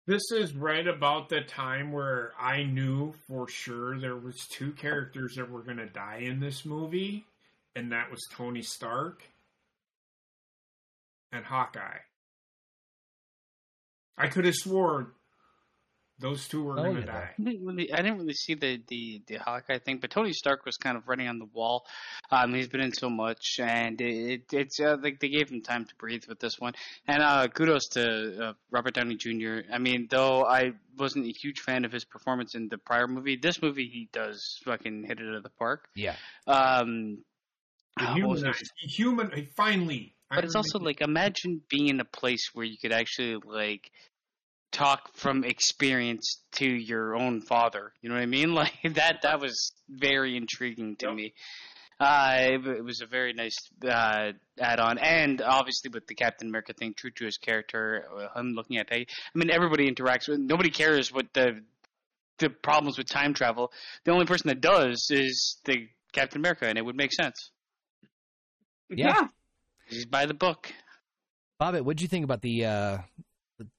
[0.06, 5.36] This is right about the time where I knew for sure there was two characters
[5.36, 7.26] that were going to die in this movie,
[7.74, 9.24] and that was Tony Stark
[11.32, 12.00] and Hawkeye.
[14.18, 15.14] I could have swore
[16.24, 17.06] those two were Oh, going to yeah.
[17.06, 17.30] die.
[17.38, 20.66] I didn't really, I didn't really see the, the, the Hawkeye thing, but Tony Stark
[20.66, 21.86] was kind of running on the wall.
[22.32, 25.86] Um, he's been in so much, and it, it's uh, like they gave him time
[25.86, 26.74] to breathe with this one.
[27.08, 28.04] And uh, kudos to
[28.50, 29.60] uh, Robert Downey Jr.
[29.72, 33.36] I mean, though I wasn't a huge fan of his performance in the prior movie,
[33.36, 35.90] this movie he does fucking hit it out of the park.
[35.96, 36.16] Yeah.
[36.48, 37.24] Um,
[38.00, 38.54] The uh, what human,
[39.30, 40.16] human, finally.
[40.30, 43.92] But it's also like imagine being in a place where you could actually like
[44.74, 47.94] talk from experience to your own father.
[48.02, 48.54] You know what I mean?
[48.64, 49.20] Like that.
[49.24, 51.16] That was very intriguing to Yep.
[51.16, 51.34] me.
[52.00, 53.56] Uh, it, it was a very nice
[53.88, 58.54] uh, add-on, and obviously with the Captain America thing, true to his character, uh, him
[58.54, 58.90] looking at.
[58.90, 59.00] That.
[59.00, 59.06] I
[59.36, 60.40] mean, everybody interacts with.
[60.40, 61.62] Nobody cares what the
[62.40, 63.72] the problems with time travel.
[64.04, 67.52] The only person that does is the Captain America, and it would make sense.
[68.90, 69.28] Yeah.
[69.88, 70.72] He's by the book.
[71.62, 72.98] Bobbit, what did you think about the uh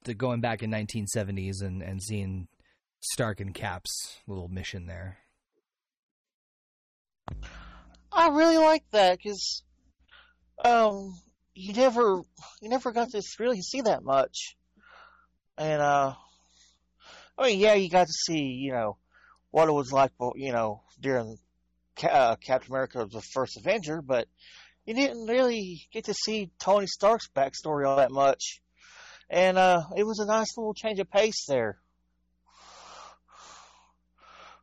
[0.05, 2.49] the, going back in 1970s and and seeing
[3.01, 5.19] Stark and Cap's little mission there?
[8.13, 9.63] I really like that because
[10.65, 11.15] um,
[11.55, 12.21] you never
[12.61, 14.57] you never got to really see that much,
[15.59, 16.15] and uh,
[17.37, 18.99] I mean, yeah, you got to see you know
[19.55, 21.39] what it was like, you know, during
[22.03, 24.27] uh, Captain America the first Avenger, but
[24.85, 28.61] you didn't really get to see Tony Stark's backstory all that much,
[29.31, 31.79] and uh, it was a nice little change of pace there.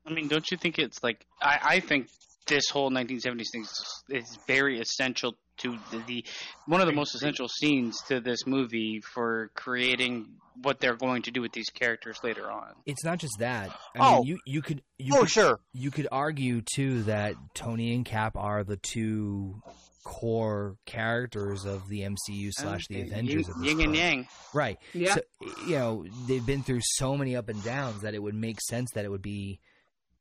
[0.05, 2.07] I mean, don't you think it's like I, I think
[2.47, 6.25] this whole 1970s thing is, is very essential to the, the
[6.65, 10.27] one of the most essential scenes to this movie for creating
[10.63, 12.69] what they're going to do with these characters later on.
[12.85, 13.69] It's not just that.
[13.95, 14.15] I Oh.
[14.15, 15.59] mean, you you could you oh, could, sure.
[15.71, 19.61] you could argue too that Tony and Cap are the two
[20.03, 23.47] core characters of the MCU slash the Avengers.
[23.61, 24.27] yin, yin and yang.
[24.53, 24.77] Right.
[24.93, 25.15] Yeah.
[25.15, 25.21] So,
[25.67, 28.89] you know, they've been through so many up and downs that it would make sense
[28.95, 29.59] that it would be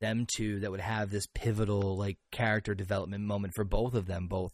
[0.00, 4.26] them two that would have this pivotal like character development moment for both of them,
[4.28, 4.52] both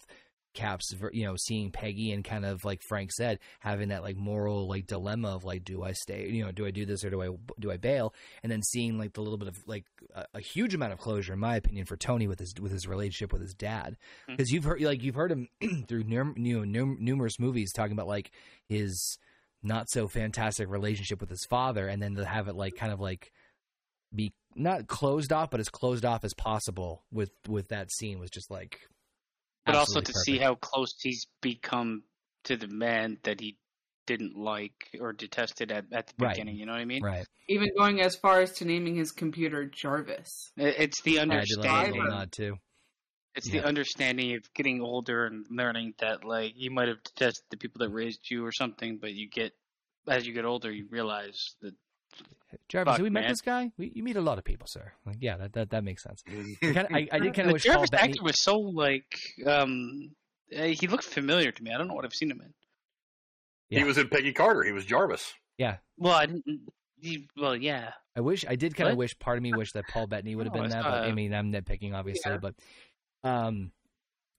[0.57, 4.67] Caps, you know, seeing Peggy and kind of like Frank said, having that like moral
[4.67, 7.23] like dilemma of like, do I stay, you know, do I do this or do
[7.23, 7.29] I
[7.61, 8.15] do I bail?
[8.43, 9.85] And then seeing like the little bit of like
[10.15, 12.89] a, a huge amount of closure, in my opinion, for Tony with his with his
[12.89, 13.97] relationship with his dad,
[14.27, 14.33] hmm.
[14.33, 15.49] because you've heard like you've heard him
[15.89, 18.33] through num- you know, num- numerous movies talking about like
[18.69, 19.19] his
[19.63, 23.01] not so fantastic relationship with his father, and then to have it like kind of
[23.01, 23.33] like
[24.15, 28.31] be not closed off, but as closed off as possible with with that scene was
[28.31, 28.81] just like.
[29.67, 32.05] But also absolutely to see how close he's become
[32.45, 33.59] to the man that he
[34.07, 36.33] didn't like or detested at, at the Right.
[36.33, 36.57] beginning.
[36.57, 37.03] You know what I mean?
[37.03, 37.27] right.
[37.49, 40.51] Even going as far as to naming his computer Jarvis.
[40.57, 41.33] It's the I did like that
[41.63, 41.93] understanding.
[41.93, 42.57] little nod too.
[43.35, 43.61] It's Yeah.
[43.61, 47.81] the understanding of getting older and learning that like you might have detested the people
[47.81, 49.53] that raised you or something, but you get
[50.09, 51.75] as you get older, you realize that
[52.69, 53.71] Jarvis, Fuck, have we met this guy?
[53.77, 54.93] We, you meet a lot of people, sir.
[55.05, 56.23] Like, yeah, that, that that makes sense.
[56.29, 58.13] I, kinda, I, I did kind of wish Jarvis Bettany.
[58.13, 60.13] actor was so like um
[60.57, 61.73] uh, he looked familiar to me.
[61.73, 62.55] I don't know what I've seen him in.
[63.69, 63.81] Yeah.
[63.81, 64.63] He was in Peggy Carter.
[64.63, 65.33] He was Jarvis.
[65.59, 66.45] Yeah, Well, I didn't.
[67.01, 67.91] He, well, yeah.
[68.15, 69.19] I wish I did kind of wish.
[69.19, 70.83] Part of me wished that Paul Bettany would have Oh, been that.
[70.85, 72.31] saw But I mean, I'm nitpicking, obviously.
[72.33, 72.39] Yeah.
[72.39, 72.55] But
[73.25, 73.73] um, Some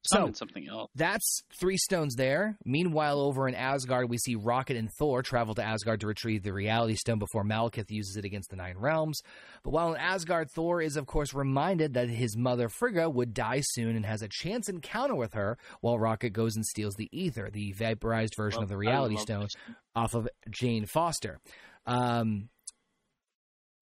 [0.08, 0.90] so something else.
[0.96, 2.58] That's three stones there.
[2.66, 6.54] Meanwhile, over in Asgard, we see Rocket and Thor travel to Asgard to retrieve the
[6.54, 9.22] Reality Stone before Malekith uses it against the Nine Realms.
[9.64, 13.62] But while in Asgard, Thor is, of course, reminded that his mother Frigga would die
[13.64, 17.50] soon and has a chance encounter with her while Rocket goes and steals the Ether,
[17.52, 19.48] the vaporized version of the Reality Stone,
[19.96, 21.40] off of Jane Foster.
[21.86, 22.50] Um,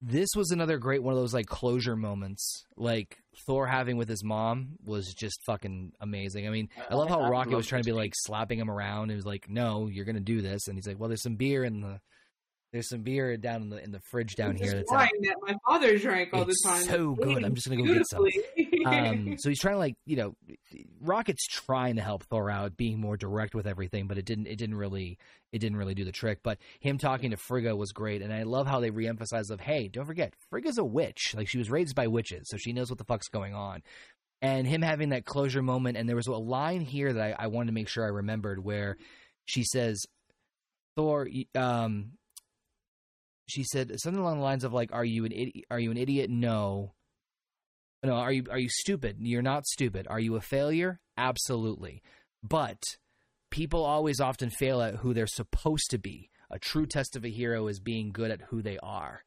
[0.02, 4.22] this was another great one of those like closure moments, like Thor having with his
[4.22, 6.46] mom was just fucking amazing.
[6.46, 9.10] I mean, I love how Rocket was trying to be like slapping him around.
[9.10, 11.64] He was like, "No, you're gonna do this," and he's like, "Well, there's some beer
[11.64, 12.00] in the
[12.72, 14.78] There's some beer down in the in the fridge down This here.
[14.78, 15.10] That's wine out.
[15.22, 16.82] that my father drank all It's the time.
[16.84, 17.44] so good.
[17.44, 18.26] I'm just gonna go get some.
[18.84, 20.34] Um, so he's trying to like you know,
[21.00, 24.56] Rocket's trying to help Thor out, being more direct with everything, but it didn't it
[24.56, 25.16] didn't really
[25.52, 26.40] it didn't really do the trick.
[26.42, 29.88] But him talking to Frigga was great, and I love how they reemphasize of hey,
[29.88, 32.98] don't forget Frigga's a witch, like she was raised by witches, so she knows what
[32.98, 33.82] the fuck's going on.
[34.42, 37.46] And him having that closure moment, and there was a line here that I, I
[37.46, 38.98] wanted to make sure I remembered where
[39.46, 40.04] she says,
[40.94, 42.12] "Thor, um,
[43.46, 45.64] she said something along the lines of like, "Are you an idiot?
[45.70, 46.30] Are you an idiot?
[46.30, 46.94] No.
[48.02, 48.14] No.
[48.14, 49.16] Are you are you stupid?
[49.20, 50.06] You're not stupid.
[50.08, 51.00] Are you a failure?
[51.16, 52.02] Absolutely.
[52.42, 52.82] But
[53.50, 56.30] people always often fail at who they're supposed to be.
[56.50, 59.22] A true test of a hero is being good at who they are."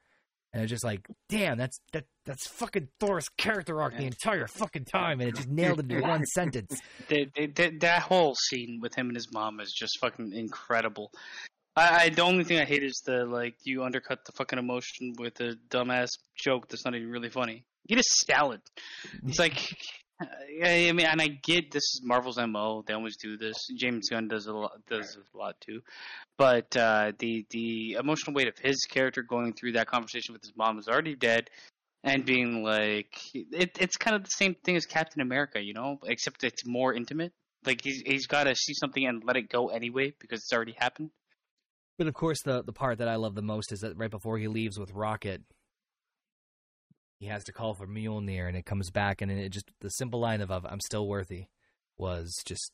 [0.51, 4.85] And it's just like, damn, that's that that's fucking Thor's character arc the entire fucking
[4.85, 6.79] time, and it just nailed it in one sentence.
[7.07, 11.11] They, they, they, that whole scene with him and his mom is just fucking incredible.
[11.79, 15.13] I, I the only thing I hate is the like you undercut the fucking emotion
[15.17, 17.65] with a dumbass joke that's not even really funny.
[17.87, 18.61] Get a salad.
[19.25, 19.57] It's like,
[20.21, 22.83] I mean, and I get this is Marvel's mo.
[22.85, 23.55] They always do this.
[23.77, 25.81] James Gunn does a lot, does a lot too.
[26.37, 30.53] But uh, the the emotional weight of his character going through that conversation with his
[30.57, 31.49] mom is already dead,
[32.03, 35.99] and being like, it, it's kind of the same thing as Captain America, you know,
[36.05, 37.31] except it's more intimate.
[37.65, 40.75] Like he's he's got to see something and let it go anyway because it's already
[40.77, 41.11] happened.
[41.99, 44.37] But of course, the the part that I love the most is that right before
[44.37, 45.41] he leaves with Rocket,
[47.19, 50.21] he has to call for Mjolnir, and it comes back, and it just the simple
[50.21, 51.47] line of, of "I'm still worthy"
[51.97, 52.71] was just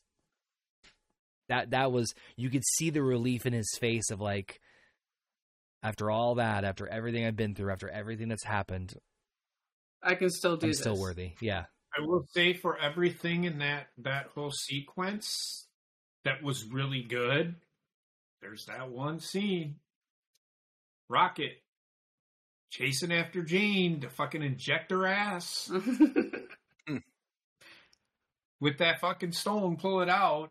[1.48, 1.70] that.
[1.70, 4.60] That was you could see the relief in his face of like,
[5.82, 8.94] after all that, after everything I've been through, after everything that's happened,
[10.04, 10.78] I can still do I'm this.
[10.78, 11.32] still worthy.
[11.40, 11.64] Yeah,
[11.98, 15.66] I will say for everything in that that whole sequence
[16.24, 17.56] that was really good.
[18.40, 19.76] There's that one scene.
[21.08, 21.62] Rocket
[22.70, 25.70] chasing after Jane to fucking inject her ass
[28.60, 30.50] with that fucking stone, pull it out.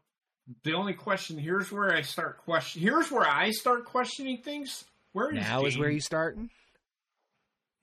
[0.63, 2.81] The only question here's where I start question.
[2.81, 4.85] Here's where I start questioning things.
[5.11, 6.49] Where is now is where you starting?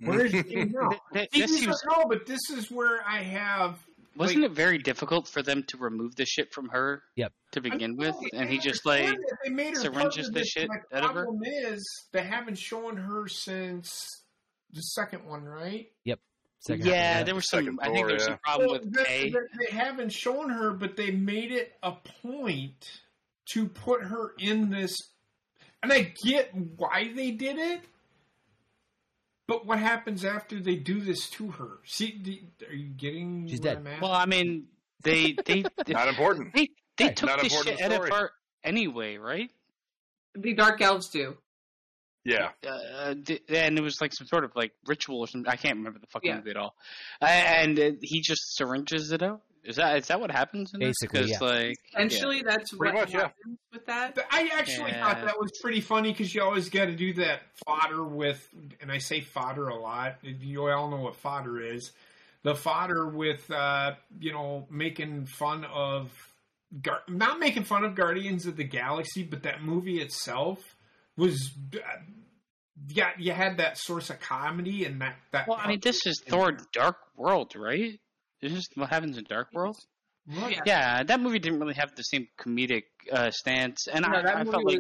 [0.01, 0.91] Where is Jane now?
[1.13, 3.77] Th- See, this these seems- no, but this is where I have
[4.17, 7.03] Wasn't like- it very difficult for them to remove the shit from her?
[7.17, 7.33] Yep.
[7.53, 9.15] To begin with, and he just like
[9.45, 11.25] they made her syringes the shit My out of her?
[11.25, 14.09] problem is they haven't shown her since
[14.73, 15.91] the second one, right?
[16.05, 16.19] Yep.
[16.61, 17.35] Second yeah, half of there that.
[17.37, 17.65] was some.
[17.65, 18.27] Second I think Thor, there was yeah.
[18.29, 19.31] some problem Well, with they, pay.
[19.31, 23.01] they- they haven't shown her, but they made it a point
[23.47, 24.97] to put her in this.
[25.83, 27.81] And I get why they did it,
[29.49, 31.79] but what happens after they do this to her?
[31.85, 33.47] See, do- are you getting?
[33.49, 33.79] She's dead.
[33.87, 34.01] I'm?
[34.01, 34.69] Well, I mean,
[35.03, 36.55] they they Not important.
[36.55, 37.17] they, they Right.
[37.17, 38.21] took Not this important shit out of story.
[38.21, 38.31] her
[38.65, 39.51] anyway, right?
[40.35, 41.37] the Dark Elves do.
[42.25, 42.51] Yeah.
[42.67, 43.15] uh,
[43.49, 45.51] and it was like some sort of like ritual or something.
[45.51, 46.37] I can't remember the fucking Yeah.
[46.37, 46.75] movie at all.
[47.21, 49.43] Uh, and uh, he just syringes it out.
[49.65, 50.75] Is that is that what happens?
[50.75, 50.95] In this?
[51.01, 51.49] Basically, 'Cause, yeah.
[51.49, 53.21] like Essentially, that's Pretty what much, yeah.
[53.21, 54.19] happens with that.
[54.31, 55.05] I actually Yeah.
[55.15, 58.45] thought that was pretty funny because you always got to do that fodder with,
[58.81, 60.17] and I say fodder a lot.
[60.25, 61.93] You all know what fodder is.
[62.43, 66.11] The fodder with, uh, you know, making fun of,
[66.81, 70.59] Gar- not making fun of Guardians of the Galaxy, but that movie itself
[71.17, 71.79] was, uh,
[72.89, 75.17] yeah, you had that source of comedy and that.
[75.31, 78.01] that Well, I mean, this is Thor: Dark World, right?
[78.43, 79.77] This is what happens in Dark World.
[80.29, 80.53] Right.
[80.57, 80.61] Yeah.
[80.67, 84.37] Yeah, that movie didn't really have the same comedic uh, stance, and No, I, that
[84.37, 84.79] I movie felt like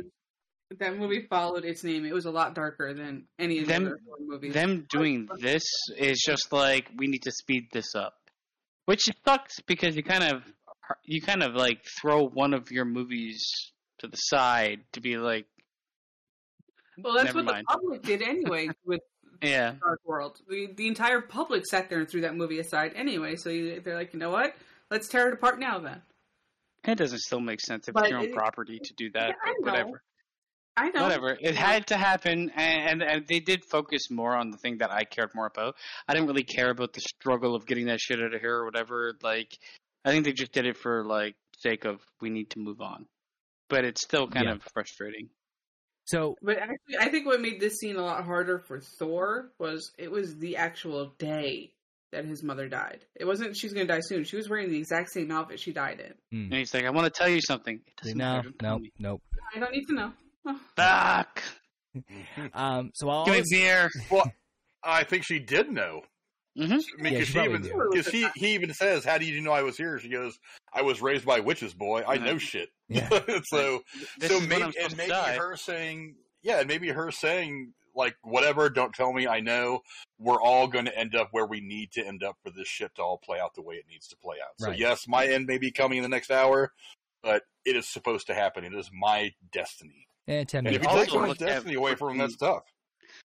[0.71, 2.05] was, that movie followed its name.
[2.05, 4.55] It was a lot darker than any of the Them- other movies.
[4.55, 5.65] them doing this
[5.97, 8.15] is just like we need to speed this up,
[8.87, 10.43] which sucks because you kind of
[11.05, 13.45] you kind of like throw one of your movies
[13.99, 15.47] to the side to be like,
[16.99, 17.67] well, that's Never what mind.
[17.69, 19.01] the public did anyway with
[19.43, 20.39] yeah, Dark World.
[20.49, 23.37] The, the entire public sat there and threw that movie aside anyway.
[23.37, 24.55] So you, they're like, you know what?
[24.91, 25.79] Let's tear it apart now.
[25.79, 26.03] Then
[26.85, 29.29] it doesn't still make sense if But it's your own it- property to do that.
[29.29, 29.71] Yeah, I know.
[29.73, 30.03] whatever.
[30.75, 31.03] I know.
[31.03, 31.37] whatever.
[31.39, 34.91] It had to happen, and, and and they did focus more on the thing that
[34.91, 35.77] I cared more about.
[36.09, 38.65] I didn't really care about the struggle of getting that shit out of here or
[38.65, 39.13] whatever.
[39.23, 39.49] Like,
[40.05, 43.05] I think they just did it for like sake of we need to move on.
[43.69, 44.53] But it's still kind Yeah.
[44.55, 45.29] of frustrating.
[46.13, 49.93] So But actually, I think what made this scene a lot harder for Thor was
[49.97, 51.73] it was the actual day
[52.13, 53.07] that his mother died.
[53.17, 54.25] It wasn't she's going to die soon.
[54.25, 56.13] She was wearing the exact same outfit she died in.
[56.39, 57.77] And he's like, I want to tell you something.
[57.77, 58.51] It doesn't no, matter.
[58.61, 58.93] No, me.
[58.99, 59.21] no.
[59.57, 60.13] I don't need to know.
[60.47, 60.61] Oh.
[60.77, 61.43] Fuck.
[62.55, 63.91] Um, so I'll Give me always, beer.
[64.11, 64.33] Well,
[64.83, 66.01] I think she did know.
[66.57, 69.25] Hmm I mean, Yeah, because she she even because he he even says, "How do
[69.25, 70.39] you know I was here?" She goes,
[70.73, 72.03] "I was raised by witches, boy.
[72.07, 73.09] I know shit." Yeah.
[73.45, 73.83] so
[74.19, 75.37] This so maybe and maybe die.
[75.39, 79.81] her saying, yeah, and maybe her saying like whatever, don't tell me, I know
[80.19, 82.95] we're all going to end up where we need to end up for this shit
[82.97, 84.55] to all play out the way it needs to play out.
[84.57, 86.73] So yes, my end may be coming in the next hour,
[87.23, 88.65] but it is supposed to happen.
[88.65, 90.07] It is my destiny.
[90.27, 90.83] And And if minutes.
[90.83, 92.63] you Also take someone's destiny away from them, that's tough.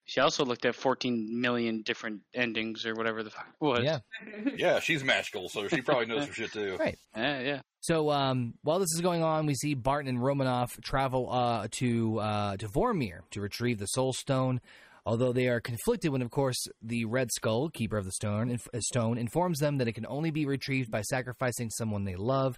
[0.05, 3.83] She also looked at 14 million different endings or whatever the fuck it was.
[3.83, 3.99] Yeah.
[4.55, 6.77] Yeah, she's magical, so she probably knows her shit too.
[6.79, 6.97] Right.
[7.15, 7.61] Yeah, yeah.
[7.81, 12.19] So um, while this is going on, we see Barton and Romanoff travel uh, to
[12.19, 14.61] uh, to Vormir to retrieve the Soul Stone.
[15.07, 18.67] Although they are conflicted when, of course, the Red Skull, keeper of the stone, inf-
[18.79, 22.57] stone, informs them that it can only be retrieved by sacrificing someone they love.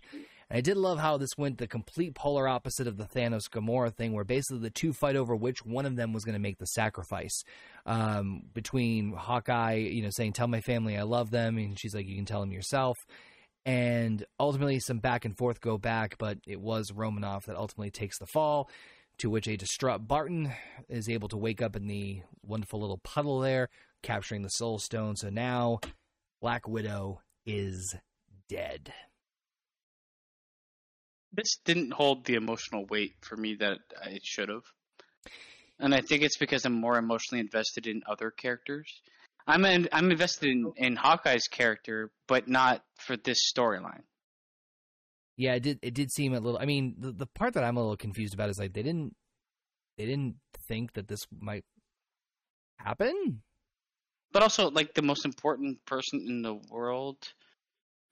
[0.50, 3.94] And I did love how this went the complete polar opposite of the Thanos Gamora
[3.94, 6.58] thing, where basically the two fight over which one of them was going to make
[6.58, 7.44] the sacrifice.
[7.86, 12.08] Um, between Hawkeye, you know, saying "Tell my family I love them," and she's like,
[12.08, 12.98] "You can tell them yourself."
[13.68, 18.18] and ultimately some back and forth go back, but it was Romanoff that ultimately takes
[18.18, 18.70] the fall,
[19.18, 20.54] to which a distraught Barton
[20.88, 23.68] is able to wake up in the wonderful little puddle there,
[24.04, 25.18] capturing the Soul Stone.
[25.18, 25.82] So now
[26.40, 27.94] Black Widow is
[28.48, 28.94] dead.
[31.34, 34.64] This didn't hold the emotional weight for me that it should have.
[35.80, 38.92] And I think it's because I'm more emotionally invested in other characters.
[39.46, 44.04] I'm in, I'm invested in, in Hawkeye's character, but not for this storyline.
[45.38, 45.80] Yeah, it did.
[45.84, 46.60] It did seem a little.
[46.60, 49.16] I mean, the the part that I'm a little confused about is like they didn't
[49.98, 50.38] they didn't
[50.68, 51.64] think that this might
[52.78, 53.42] happen.
[54.32, 57.18] But also, like the most important person in the world,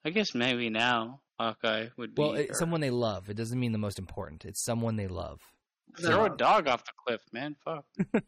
[0.05, 2.21] I guess maybe now Hawkeye would be.
[2.21, 2.55] Well, it's her.
[2.55, 3.29] someone they love.
[3.29, 4.45] It doesn't mean the most important.
[4.45, 5.41] It's someone they love.
[5.99, 7.55] throw a dog off the cliff, man.
[7.65, 7.85] Fuck.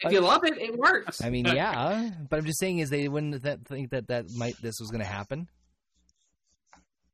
[0.00, 1.22] If you love it, it works.
[1.22, 4.60] I mean, yeah, but I'm just saying is they wouldn't that think that that might
[4.60, 5.46] this was going to happen.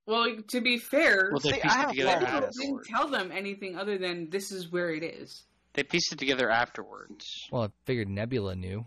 [0.07, 2.49] Well, to be fair, Well, they See, pieced I have together fun with people this.
[2.59, 2.59] afterwards.
[2.59, 5.45] didn't tell them anything other than this is where it is.
[5.75, 7.27] They pieced it together afterwards.
[7.53, 8.87] Well, I figured Nebula knew.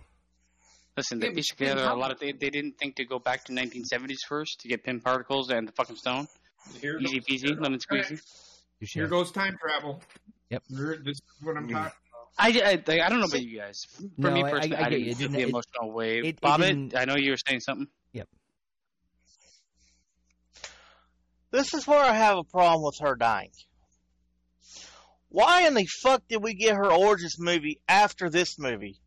[0.95, 2.19] Listen, they Yeah, pieced but together a lot of.
[2.19, 5.67] They, they didn't think to go back to 1970s first to get Pym particles and
[5.67, 6.27] the fucking stone.
[6.81, 8.21] Here Easy goes- peasy, lemon squeezy.
[8.79, 8.93] Touche.
[8.93, 10.01] Here goes time travel.
[10.49, 10.63] Yep.
[10.69, 11.73] Here- This is what I'm mm.
[11.73, 11.91] talking
[12.37, 12.71] I, I,
[13.05, 13.79] I don't know about you guys.
[13.95, 15.05] For No, me I- I- I I, get you.
[15.05, 16.23] didn't feel didn't- the it- emotional wave.
[16.25, 17.87] it- it Bobbit, didn't- I know you were saying something.
[18.13, 18.27] Yep.
[21.51, 23.51] This is where I have a problem with her dying.
[25.29, 28.99] Why in the fuck did we get her origins movie after this movie?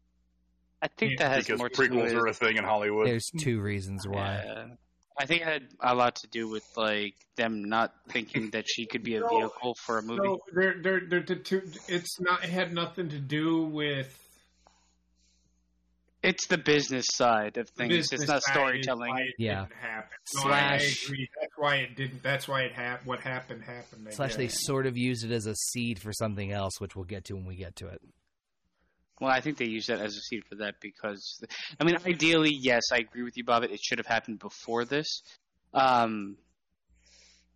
[0.82, 2.14] I think that has Because more to do prequels with.
[2.14, 3.06] are a thing in Hollywood.
[3.06, 4.42] There's two reasons why.
[4.44, 4.66] Yeah.
[5.18, 8.84] I think it had a lot to do with like them not thinking that she
[8.86, 9.28] could be a No.
[9.28, 10.20] vehicle for a movie.
[10.22, 14.14] So they're, they're, they're, the two, it's not it had nothing to do with
[16.22, 17.88] It's the business side of things.
[17.94, 19.10] business It's not storytelling.
[19.10, 19.62] why it Yeah.
[19.62, 20.10] didn't happen.
[20.34, 20.44] No, I-
[20.74, 21.28] I, Slash- agree.
[21.40, 22.22] That's why it didn't.
[22.22, 23.06] That's why it happened.
[23.06, 24.08] What happened happened.
[24.08, 27.04] I Slash, they sort of used it as a seed for something else, which we'll
[27.06, 28.02] get to when we get to it.
[29.20, 31.43] Well, I think they use that as a seed for that because,
[31.80, 33.62] I mean, ideally, yes, I agree with you, Bob.
[33.65, 35.23] It should have happened before this.
[35.73, 36.36] Um,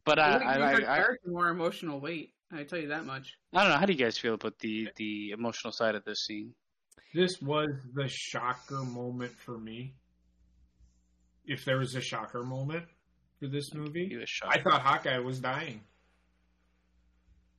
[0.05, 2.33] but I, It would I, give I, I, more emotional weight.
[2.51, 3.34] I tell you that much.
[3.55, 3.78] I don't know.
[3.78, 6.55] How do you guys feel about the the emotional side of this scene?
[7.15, 9.94] This was the shocker moment for me.
[11.44, 12.86] If there was a shocker moment
[13.39, 14.51] for this movie, You a shock.
[14.57, 15.81] I thought Hawkeye was dying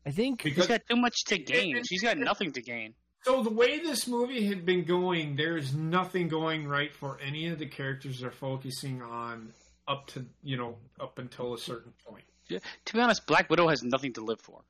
[0.06, 1.77] I think He's because got too much to gain.
[1.77, 2.93] it- She's got nothing to gain.
[3.24, 7.59] So the way this movie had been going, there's nothing going right for any of
[7.59, 9.53] the characters they're focusing on
[9.88, 12.24] up to you know up until a certain point.
[12.50, 14.61] To be honest, Black Widow has nothing to live for.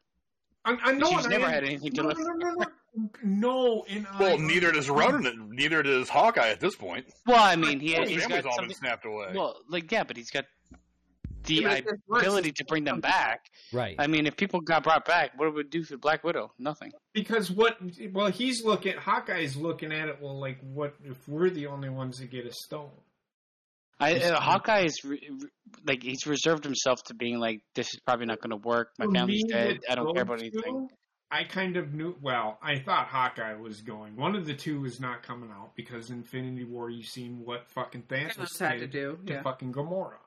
[0.66, 2.34] I, I know She's and I never am- had anything to no, live no, no,
[2.34, 2.52] no,
[3.24, 4.06] no, no.
[4.20, 5.50] Well, I, neither does Ronin.
[5.52, 7.06] Neither does Hawkeye at this point.
[7.26, 8.68] Well, I mean, he, His he's family's got all something.
[8.70, 9.32] been snapped away.
[9.34, 10.46] Well, like yeah, but he's got
[11.56, 12.22] the Yeah, but it's just worse.
[12.24, 13.46] ability to bring them back.
[13.74, 13.96] right.
[14.00, 16.52] I mean, if people got brought back, what would it do for Black Widow?
[16.60, 16.92] Nothing.
[17.14, 17.78] because what?
[18.12, 18.96] Well, he's looking.
[18.98, 20.18] Hawkeye's looking at it.
[20.22, 22.90] Well, like what if we're the only ones that get a stone?
[24.00, 25.50] I, uh, Hawkeye is re- re-
[25.86, 28.90] like he's reserved himself to being like, this is probably not going to work.
[28.98, 29.80] My For family's dead.
[29.88, 30.64] I don't care about those anything.
[30.64, 30.90] two,
[31.30, 32.16] I kind of knew.
[32.20, 34.16] Well, I thought Hawkeye was going.
[34.16, 36.90] One of the two was not coming out because Infinity War.
[36.90, 39.20] You've seen what fucking Thanos Thanos had to did do.
[39.28, 39.44] to Yeah.
[39.44, 40.18] fucking Gamora.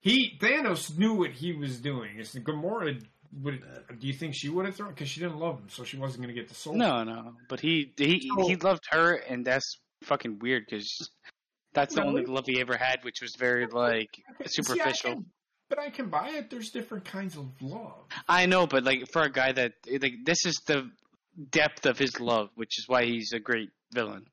[0.00, 2.18] He Thanos knew what he was doing.
[2.18, 3.02] It's Gamora.
[3.42, 3.62] Would
[3.98, 4.90] do you think she would have thrown?
[4.90, 6.74] Because she didn't love him, so she wasn't going to get the soul.
[6.74, 7.34] No, no.
[7.48, 11.10] But he he he loved her, and that's fucking weird because
[11.74, 14.08] that's the No, only love he ever had, which was very like
[14.46, 15.12] See, I superficial.
[15.14, 15.26] can-
[15.68, 16.48] but I can buy it.
[16.48, 18.06] There's different kinds of love.
[18.26, 20.90] I know, but like for a guy that like this is the
[21.50, 24.24] depth of his love, which is why he's a great villain.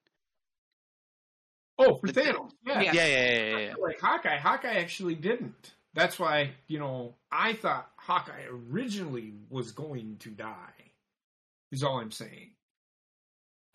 [1.78, 2.82] Oh, for The- Thanos, yeah.
[2.82, 2.94] Yeah.
[2.94, 3.58] Yeah, yeah, yeah, yeah.
[3.58, 3.74] yeah.
[3.80, 4.38] like Hawkeye.
[4.38, 5.74] Hawkeye actually didn't.
[5.94, 10.92] That's why you know I thought Hawkeye originally was going to die.
[11.72, 12.52] Is all I'm saying.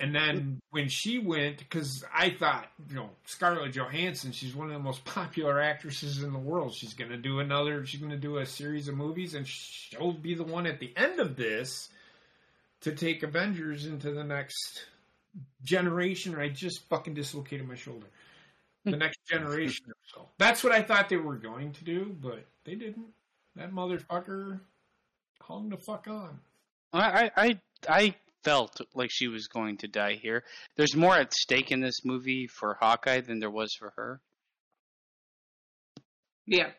[0.00, 4.72] And then when she went, because I thought, you know, Scarlett Johansson, she's one of
[4.72, 6.74] the most popular actresses in the world.
[6.74, 10.14] She's going to do another, she's going to do a series of movies, and she'll
[10.14, 11.90] be the one at the end of this
[12.80, 14.86] to take Avengers into the next
[15.62, 16.34] generation.
[16.34, 18.06] Or I just fucking dislocated my shoulder.
[18.84, 18.98] The hmm.
[18.98, 20.28] next generation or so.
[20.38, 23.06] That's what I thought they were going to do, but they didn't.
[23.56, 24.60] That motherfucker
[25.42, 26.40] hung the fuck on.
[26.92, 30.44] I I I felt like she was going to die here.
[30.76, 34.20] There's more at stake in this movie for Hawkeye than there was for her.
[36.46, 36.70] Yeah.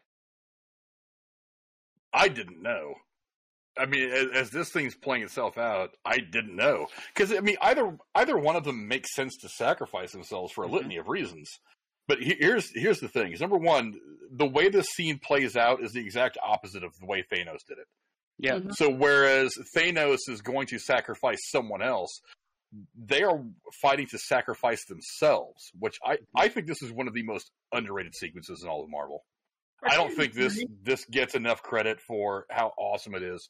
[2.14, 2.96] I didn't know.
[3.78, 7.58] I mean, as, as this thing's playing itself out, I didn't know because I mean,
[7.62, 10.72] either either one of them makes sense to sacrifice themselves for a Mhm.
[10.74, 11.50] litany of reasons.
[12.08, 14.00] But he- here's here's the thing: is number one,
[14.32, 17.78] the way this scene plays out is the exact opposite of the way Thanos did
[17.78, 17.88] it.
[18.40, 18.56] Yeah.
[18.60, 18.74] Mhm.
[18.76, 22.20] So whereas Thanos is going to sacrifice someone else,
[22.96, 23.42] they are
[23.82, 28.16] fighting to sacrifice themselves, which I, I think this is one of the most underrated
[28.16, 29.24] sequences in all of Marvel.
[29.84, 33.50] I don't think this this gets enough credit for how awesome it is.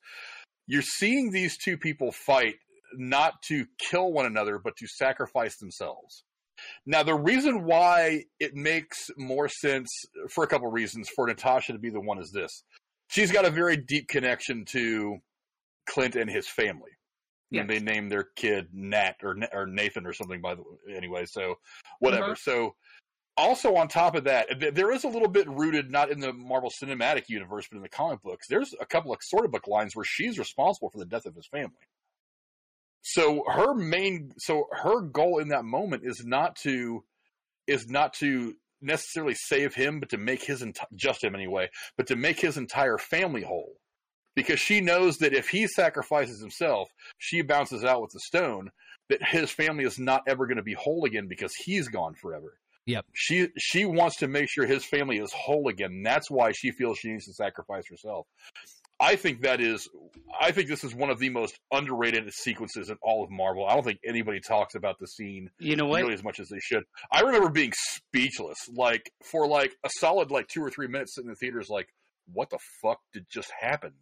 [0.68, 2.56] You're seeing these two people fight
[2.96, 6.24] not to kill one another, but to sacrifice themselves.
[6.86, 9.90] Now, the reason why it makes more sense
[10.30, 12.64] for a couple of reasons for Natasha to be the one is this:
[13.08, 15.18] she's got a very deep connection to
[15.90, 16.92] Clint and his family.
[17.50, 17.62] Yes.
[17.62, 20.40] And they named their kid Nat or or Nathan or something.
[20.40, 21.56] By the way, anyway, so
[22.00, 22.32] whatever.
[22.32, 22.36] Uh-huh.
[22.36, 22.76] So
[23.38, 26.72] also on top of that, there is a little bit rooted not in the Marvel
[26.82, 28.48] Cinematic Universe, but in the comic books.
[28.50, 31.36] There's a couple of sort of book lines where she's responsible for the death of
[31.36, 31.88] his family.
[33.02, 37.04] So her main, so her goal in that moment is not to,
[37.68, 42.08] is not to necessarily save him, but to make his enti- just him anyway, but
[42.08, 43.74] to make his entire family whole.
[44.36, 48.72] Because she knows that if he sacrifices himself, she bounces out with the stone.
[49.10, 52.54] That his family is not ever going to be whole again because he's gone forever.
[52.86, 53.06] Yep.
[53.14, 56.02] She she wants to make sure his family is whole again.
[56.04, 58.28] That's why she feels she needs to sacrifice herself.
[59.00, 59.88] I think that is
[60.40, 63.66] I think this is one of the most underrated sequences in all of Marvel.
[63.66, 65.98] I don't think anybody talks about the scene You know what?
[65.98, 66.84] nearly as much as they should.
[67.12, 71.30] I remember being speechless, like for like a solid like two or three minutes sitting
[71.30, 71.88] in the theaters, like
[72.34, 73.94] what the fuck did just happen?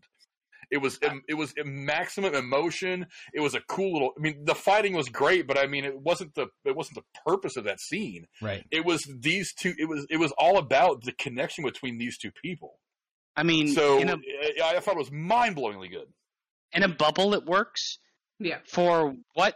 [0.71, 3.07] It was it was maximum emotion.
[3.33, 4.11] It was a cool little.
[4.17, 7.19] I mean, the fighting was great, but I mean, it wasn't the it wasn't the
[7.25, 8.27] purpose of that scene.
[8.41, 8.65] Right.
[8.71, 9.73] It was these two.
[9.77, 12.79] It was it was all about the connection between these two people.
[13.35, 14.17] I mean, So in a
[14.63, 16.07] I I thought it was mind blowingly good.
[16.73, 17.97] in a bubble, it works.
[18.39, 18.59] Yeah.
[18.67, 19.55] For what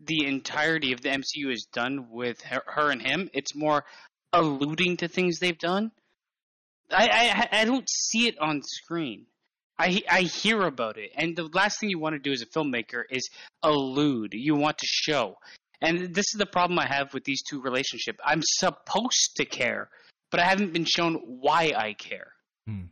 [0.00, 3.84] the entirety of the MCU has done with her, her and him, it's more
[4.32, 5.92] alluding to things they've done.
[6.90, 9.26] I, I I don't see it on screen.
[9.78, 12.46] I I hear about it, and the last thing you want to do as a
[12.46, 13.28] filmmaker is
[13.62, 14.32] allude.
[14.32, 15.36] You want to show,
[15.80, 18.18] and this is the problem I have with these two relationships.
[18.24, 19.88] I'm supposed to care,
[20.30, 22.32] but I haven't been shown why I care.
[22.66, 22.86] Hmm.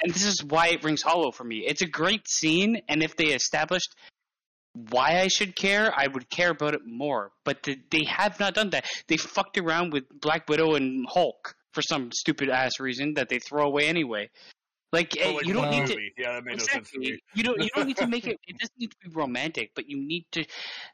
[0.00, 1.64] And this is why it rings hollow for me.
[1.66, 3.94] It's a great scene, and if they established
[4.90, 7.32] why I should care, I would care about it more.
[7.44, 8.86] But th- they have not done that.
[9.08, 13.38] They fucked around with Black Widow and Hulk for some stupid ass reason that they
[13.38, 14.30] throw away anyway.
[14.92, 16.00] Like, But, like, you don't need to.
[16.16, 17.12] Yeah, that made no sense to Exactly.
[17.12, 17.18] me.
[17.34, 17.62] You don't.
[17.62, 18.38] You don't need to make it.
[18.46, 20.44] It doesn't need to be romantic, but you need to.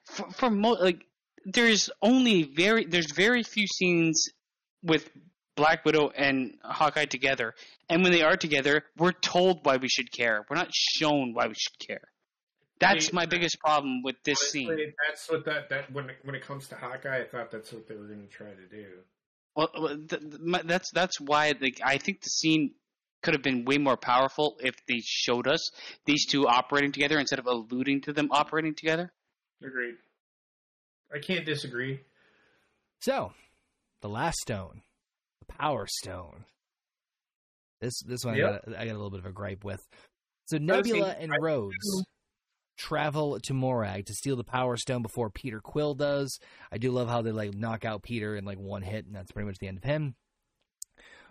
[0.06, 1.06] For, for mo- like,
[1.44, 4.28] there's only very there's very few scenes
[4.82, 5.08] with
[5.56, 7.54] Black Widow and Hawkeye together,
[7.88, 10.44] and when they are together, we're told why we should care.
[10.50, 12.02] We're not shown why we should care.
[12.80, 14.76] That's my biggest problem with this scene.
[15.08, 17.86] That's what that that when it, when it comes to Hawkeye, I thought that's what
[17.86, 18.86] they were going to try to do.
[19.54, 22.74] Well, well, th- th- my- that's that's why like I think the scene
[23.24, 25.60] could have been way more powerful if they showed us
[26.04, 29.12] these two operating together instead of alluding to them operating together.
[29.64, 29.94] Agreed.
[31.12, 32.00] I can't disagree.
[33.00, 33.32] So,
[34.02, 34.82] the last stone,
[35.40, 36.44] the Power Stone.
[37.80, 38.64] This this one I, Yep.
[38.66, 39.80] got, I got a little bit of a gripe with.
[40.46, 41.74] So Nebula and Rhodes
[42.76, 46.38] travel to Morag to steal the Power Stone before Peter Quill does.
[46.72, 49.32] I do love how they like knock out Peter in like one hit, and that's
[49.32, 50.14] pretty much the end of him.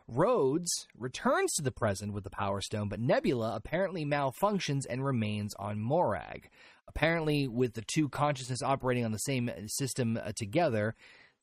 [0.08, 5.54] Rhodes returns to the present with the Power Stone, but Nebula apparently malfunctions and remains
[5.56, 6.50] on Morag.
[6.88, 10.96] Apparently, with the two consciousness operating on the same system uh, together,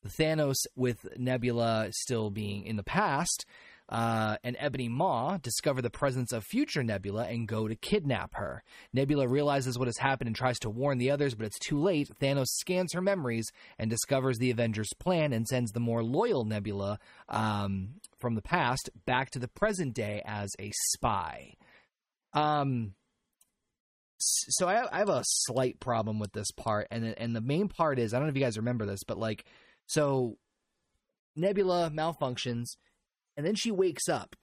[0.07, 3.45] Thanos with Nebula still being in the past,
[3.91, 8.63] uh, and Ebony Maw discover the presence of future Nebula and go to kidnap her.
[8.93, 12.09] Nebula realizes what has happened and tries to warn the others, but it's too late.
[12.21, 16.99] Thanos scans her memories and discovers the Avengers' plan and sends the more loyal Nebula
[17.29, 21.55] um, from the past back to the present day as a spy.
[22.33, 22.95] Um,
[24.19, 27.69] so I have, I have a slight problem with this part, and and the main
[27.69, 29.45] part is I don't know if you guys remember this, but like,
[29.87, 30.37] so
[31.37, 32.77] Nebula malfunctions,
[33.41, 34.37] and then she wakes up,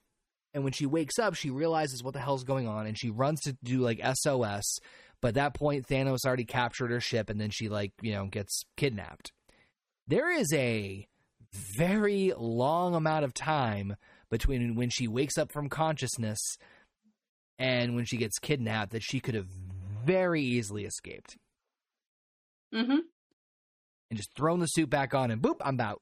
[0.56, 3.40] and when she wakes up, she realizes what the hell's going on, and she runs
[3.42, 4.64] to do like SOS,
[5.22, 8.26] but at that point Thanos already captured her ship, and then she like you know
[8.26, 9.32] gets kidnapped.
[10.08, 11.06] There is a
[11.78, 13.98] very long amount of time
[14.32, 16.40] between when she wakes up from consciousness
[17.60, 19.48] and when she gets kidnapped that she could have
[20.06, 21.38] very easily escaped
[22.74, 22.98] Mm-hmm.
[24.10, 26.02] and just thrown the suit back on and boop, I'm out.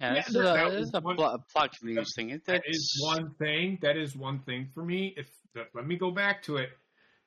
[0.00, 2.30] Yeah, Yeah, this is a, this is a one- plot, confusing thing.
[2.30, 3.78] It- That's one thing.
[3.82, 5.14] That is one thing for me.
[5.16, 6.70] If that, let me go back to it,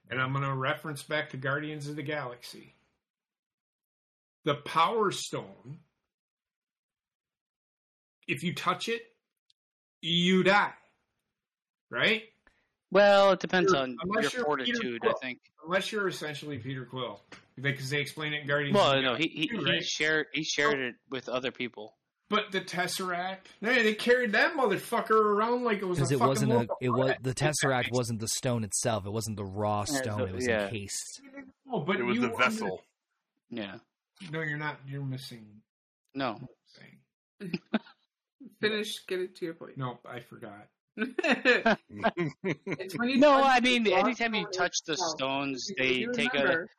[0.10, 2.74] and I'm going to reference back to Guardians of the Galaxy.
[4.44, 5.80] The Power Stone.
[8.28, 9.02] If you touch it,
[10.02, 10.74] you die.
[11.90, 12.24] Right?
[12.92, 15.02] well, it depends You're- on your fortitude.
[15.06, 15.40] I think.
[15.66, 17.22] Unless you're essentially Peter Quill,
[17.62, 18.76] because they explain it in Guardians.
[18.76, 21.52] Well, of the no, he Galaxy he, too, he shared he shared it with other
[21.52, 21.96] people.
[22.30, 26.20] But the Tesseract, man, they carried that motherfucker around like it was a Because it
[26.20, 29.06] fucking wasn't a, it was the tesseract wasn't the stone itself.
[29.06, 30.20] It wasn't the raw Yeah, stone.
[30.20, 30.66] so- it was yeah.
[30.66, 31.22] encased.
[31.66, 32.82] No, but it was you the vessel.
[33.50, 33.76] Yeah.
[34.32, 34.78] no, you're not.
[34.88, 35.46] You're missing.
[36.16, 36.34] No.
[36.34, 36.50] what
[37.42, 37.52] I'm.
[38.62, 39.06] Finish.
[39.08, 39.78] Get it to your point.
[39.78, 40.68] Nope, I forgot.
[40.98, 46.40] it's when you No, I mean, anytime you touch the stones, they take a.
[46.42, 46.70] remember,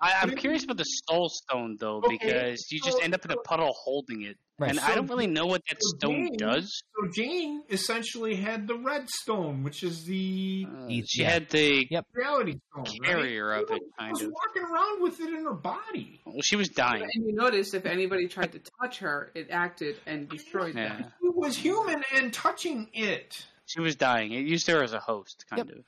[0.00, 3.30] I, I'm curious about the soul stone though, Okay, because you just end up in
[3.30, 4.70] a puddle holding it, Right.
[4.72, 6.82] and So- I don't really know what that so stone Jane- does.
[6.94, 11.30] So Jane essentially had the red stone, which is the Uh, she yeah.
[11.30, 12.06] had the Yep.
[12.12, 12.84] reality stone.
[13.04, 13.64] carrier right?
[13.64, 14.32] of it, She kind was of.
[14.32, 16.20] walking around with it in her body.
[16.26, 17.02] Well, she was dying.
[17.02, 20.96] and you notice if anybody tried to touch her, it acted and destroyed Yeah.
[20.96, 21.12] them.
[21.22, 23.46] She was human and touching it.
[23.66, 24.32] She was dying.
[24.32, 25.78] It used her as a host, kind Yep.
[25.78, 25.84] of.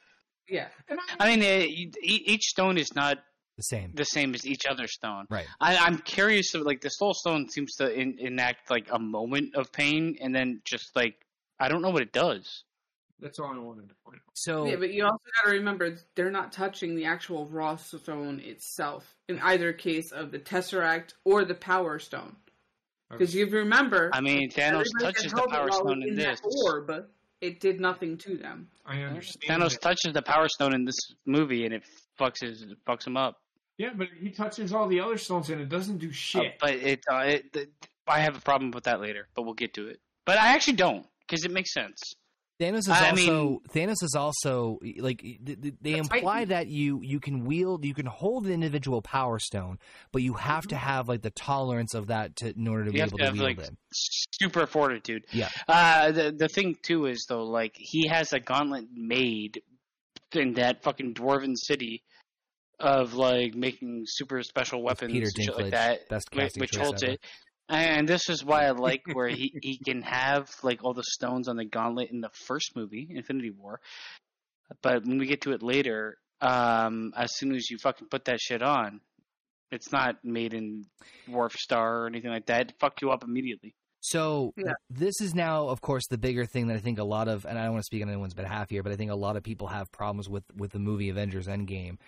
[0.48, 0.68] Yeah.
[0.88, 3.22] And I, I mean, uh, you- e- each stone is not
[3.56, 3.92] The same.
[3.94, 5.26] the same as each other stone.
[5.28, 5.46] Right.
[5.60, 6.54] I, I'm curious.
[6.54, 10.34] Of, like the soul stone seems to in, enact like a moment of pain, and
[10.34, 11.14] then just like
[11.60, 12.64] I don't know what it does.
[13.20, 14.32] that's all I wanted to point out.
[14.34, 18.40] So Yeah, but you also got to remember they're not touching the actual raw stone
[18.40, 22.36] itself in either case of the tesseract or the power stone.
[23.10, 26.64] Because you remember, I mean, Thanos touches the power stone it in that this.
[26.64, 26.90] orb,
[27.42, 28.68] it did nothing to them.
[28.86, 29.62] I understand.
[29.62, 29.82] Thanos that.
[29.82, 31.82] touches the power stone in this movie, and it
[32.18, 33.41] fucks his fucks him up.
[33.82, 36.52] Yeah, but he touches all the other stones and it doesn't do Uh, shit.
[36.60, 37.68] but it, uh, it, th-
[38.06, 39.98] I have a problem with that later, but we'll get to it.
[40.24, 41.98] But I actually don't because it makes sense.
[42.60, 46.48] Thanos is I also mean- Thanos is also like th- th- they imply Titan.
[46.50, 49.78] that you you can wield you can hold an individual power stone,
[50.12, 52.92] but you have to have like the tolerance of that to in order to You
[52.92, 53.74] be have able to to wield like it.
[53.92, 55.24] super fortitude.
[55.32, 55.48] Yeah.
[55.66, 59.60] Uh, the the thing too is though, like he has a gauntlet made
[60.32, 62.02] in that fucking dwarven city
[62.80, 66.74] of like making super special weapons Peter and shit Dinklage, like that, best whi- which
[66.76, 67.12] holds ever.
[67.12, 67.20] it.
[67.68, 71.48] And this is why I like where he, he can have like all the stones
[71.48, 73.80] on the gauntlet in the first movie, Infinity War.
[74.82, 78.40] But when we get to it later, um, as soon as you fucking put that
[78.40, 79.00] shit on,
[79.70, 80.86] it's not made in
[81.28, 82.60] Dwarf Star or anything like that.
[82.70, 83.74] It fuck you up immediately.
[84.00, 84.72] So Yeah.
[84.90, 87.56] this is now, of course, the bigger thing that I think a lot of, and
[87.56, 89.44] I don't want to speak on anyone's behalf here, but I think a lot of
[89.44, 91.98] people have problems with with the movie Avengers Endgame.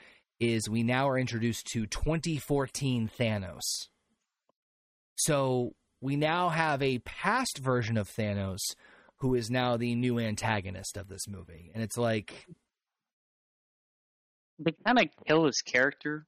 [0.40, 3.60] Is we now are introduced to 2014 Thanos.
[5.16, 8.58] So we now have a past version of Thanos
[9.18, 12.46] who is now the new antagonist of this movie, and it's like,
[14.58, 16.26] They kind of kill his character.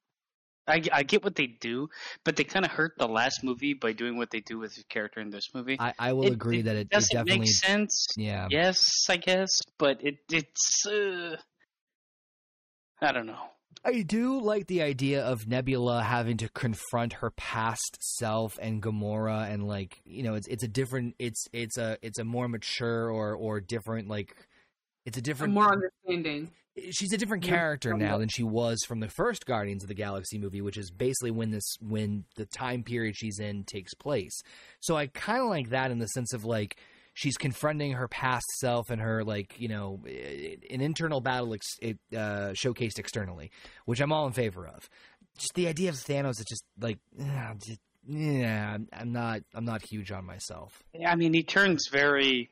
[0.68, 1.88] I, I get what they do,
[2.24, 4.84] but they kind of hurt the last movie by doing what they do with his
[4.88, 5.76] character in this movie.
[5.78, 8.06] I, I will It- agree it that it, it doesn't definitely, make sense.
[8.16, 11.36] yeah, Yes, I guess, but it it's uh,
[13.00, 13.38] I don't know.
[13.84, 19.48] I do like the idea of Nebula having to confront her past self and Gamora
[19.50, 23.08] and like you know it's it's a different it's it's a it's a more mature
[23.10, 24.34] or or different like
[25.04, 26.50] it's a different more understanding.
[26.90, 29.94] she's a different Yeah, character now than she was from the first Guardians of the
[29.94, 34.42] Galaxy movie, which is basically when this when the time period she's in takes place.
[34.80, 36.76] So I kind of like that in the sense of like
[37.16, 41.98] she's confronting her past self and her like you know an internal battle ex- it,
[42.14, 43.50] uh, showcased externally,
[43.86, 44.88] which I'm all in favor of.
[45.38, 49.82] Just the idea of Thanos is just like ah, just, yeah, I'm- not I'm not
[49.82, 50.82] huge on myself.
[50.94, 52.50] Yeah, I mean, he turns very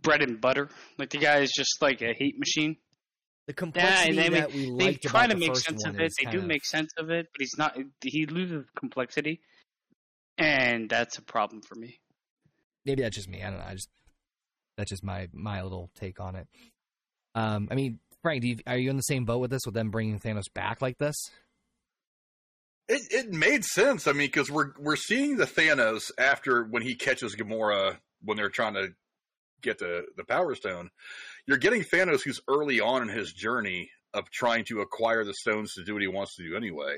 [0.00, 0.68] bread and butter.
[0.98, 2.76] Like the guy is just like a hate machine.
[3.46, 6.12] The complexity they- that we They try to the make sense of it.
[6.18, 7.76] They do of- make sense of it, but he's not.
[8.02, 9.40] He loses complexity,
[10.38, 11.98] and that's a problem for me.
[12.84, 13.42] Maybe that's just me.
[13.42, 13.66] I don't know.
[13.66, 13.88] I just
[14.76, 16.48] that's just my my little take on it.
[17.34, 19.90] Um, I mean, Frank, you, are you in the same boat with this with them
[19.90, 21.16] bringing Thanos back like this?
[22.88, 24.06] It it made sense.
[24.06, 28.50] I mean, because we're we're seeing the Thanos after when he catches Gamora when they're
[28.50, 28.88] trying to
[29.62, 30.90] get the the Power Stone.
[31.46, 35.74] You're getting Thanos who's early on in his journey of trying to acquire the stones
[35.74, 36.96] to do what he wants to do anyway.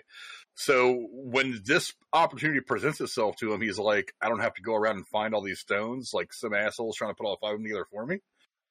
[0.58, 4.74] So when this opportunity presents itself to him, he's like, I don't have to go
[4.74, 7.58] around and find all these stones like some assholes trying to put all five of
[7.58, 8.18] them together for me.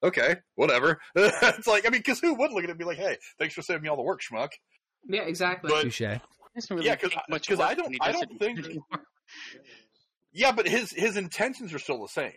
[0.04, 1.00] Okay, whatever.
[1.16, 3.54] it's like, I mean, because who would look at it and be like, hey, thanks
[3.54, 4.50] for saving me all the work, schmuck.
[5.08, 5.70] Yeah, exactly.
[5.72, 6.02] But Touche.
[6.56, 8.84] Doesn't really Yeah, 'cause- take much 'cause I don't- I don't think- anymore.
[10.32, 12.34] Yeah, but his his intentions are still the same.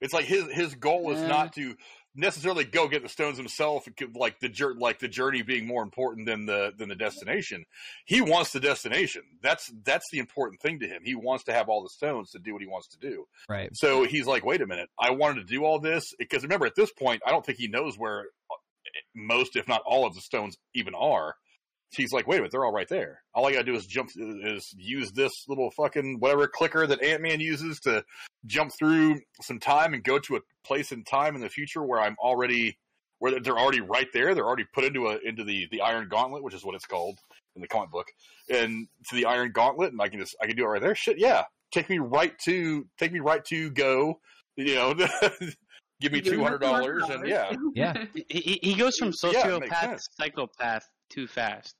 [0.00, 1.26] It's like his his goal is Yeah.
[1.28, 1.74] not to
[2.14, 6.46] necessarily go get the stones himself, like the like the journey being more important than
[6.46, 7.64] the than the destination.
[8.04, 9.22] He wants the destination.
[9.42, 11.02] That's that's the important thing to him.
[11.04, 13.26] He wants to have all the stones to do what he wants to do.
[13.48, 13.70] Right.
[13.74, 16.76] So he's like, wait a minute, I wanted to do all this because remember at
[16.76, 18.56] this point, I don't think he knows where uh,
[19.14, 21.34] most, if not all, of the stones even are.
[21.96, 23.22] He's like, wait a minute, they're all right there.
[23.34, 27.22] All I gotta do is jump, is use this little fucking whatever clicker that Ant
[27.22, 28.04] Man uses to
[28.46, 32.00] jump through some time and go to a place in time in the future where
[32.00, 32.76] I'm already,
[33.18, 34.34] where they're already right there.
[34.34, 37.18] They're already put into a into the the Iron Gauntlet, which is what it's called
[37.56, 38.08] in the comic book,
[38.50, 40.94] and to the Iron Gauntlet, and I can just I can do it right there.
[40.94, 44.18] Shit, yeah, take me right to take me right to go.
[44.56, 44.94] You know,
[46.00, 47.94] give me two hundred dollars, and yeah, Yeah.
[48.14, 51.74] He, he- he goes from Yeah, sociopath to psychopath too fast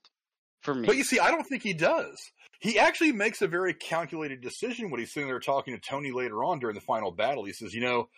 [0.65, 0.85] for me.
[0.85, 2.17] But you see, I don't think he does.
[2.59, 6.43] He actually makes a very calculated decision when he's sitting there talking to Tony later
[6.43, 7.45] on during the final battle.
[7.45, 8.09] He says, "You know,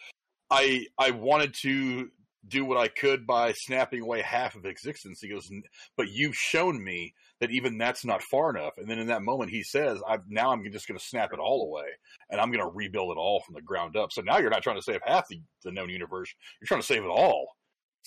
[0.49, 2.09] I I wanted to
[2.47, 5.49] do what I could by snapping away half of existence." He goes,
[5.97, 9.51] "But you've shown me that even that's not far enough." And then in that moment,
[9.51, 11.89] he says, "I now I'm just going to snap it all away,
[12.29, 14.63] and I'm going to rebuild it all from the ground up." So now you're not
[14.63, 17.56] trying to save half the, the known universe; you're trying to save it all.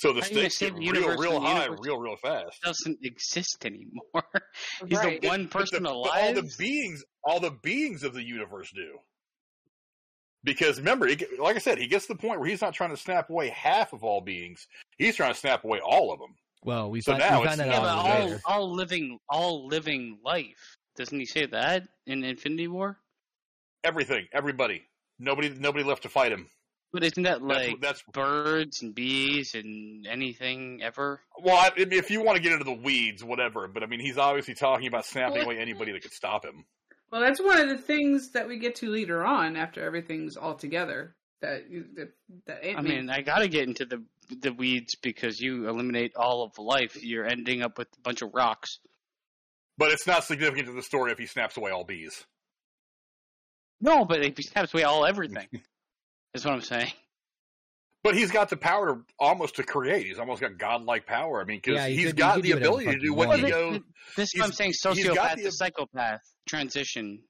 [0.00, 2.58] So the How are you gonna stakes get real, real high, real, real fast.
[2.62, 4.24] doesn't exist anymore.
[4.88, 5.20] He's Right.
[5.20, 6.10] the one person the, alive.
[6.14, 8.98] all the beings, all the beings of the universe do.
[10.42, 12.88] Because remember, he, like I said, he gets to the point where he's not trying
[12.90, 16.34] to snap away half of all beings; he's trying to snap away all of them.
[16.64, 18.40] Well, we So find, now we it's- find that yeah, out all, later.
[18.46, 20.76] all living, all living life.
[20.96, 22.98] Doesn't he say that in Infinity War?
[23.84, 24.82] Everything, everybody,
[25.18, 26.48] nobody, nobody left to fight him.
[26.93, 31.20] But isn't that like that's birds and bees and anything ever?
[31.41, 33.69] well, I, I mean, if you want to get into the weeds, whatever.
[33.69, 36.65] But I mean, he's obviously talking about snapping away anybody that could stop him.
[37.12, 40.55] Well, that's one of the things that we get to later on after everything's all
[40.55, 41.15] together.
[41.43, 41.62] That
[41.97, 42.12] that,
[42.47, 44.02] that I mean, I gotta get into the
[44.41, 47.02] the weeds because you eliminate all of life.
[47.02, 48.78] You're ending up with a bunch of rocks.
[49.78, 52.25] But it's not significant to the story if he snaps away all bees.
[53.81, 55.49] No, but if he snaps away all everything,
[56.34, 56.92] is what I'm saying.
[58.02, 60.07] But he's got the power to almost to create.
[60.07, 61.41] He's almost got godlike power.
[61.42, 63.44] I mean, because Yeah, he he's could- got could the ability to do what wanted.
[63.47, 63.81] he goes.
[64.17, 64.73] This is what I'm saying.
[64.83, 67.23] Sociopath the- to psychopath transition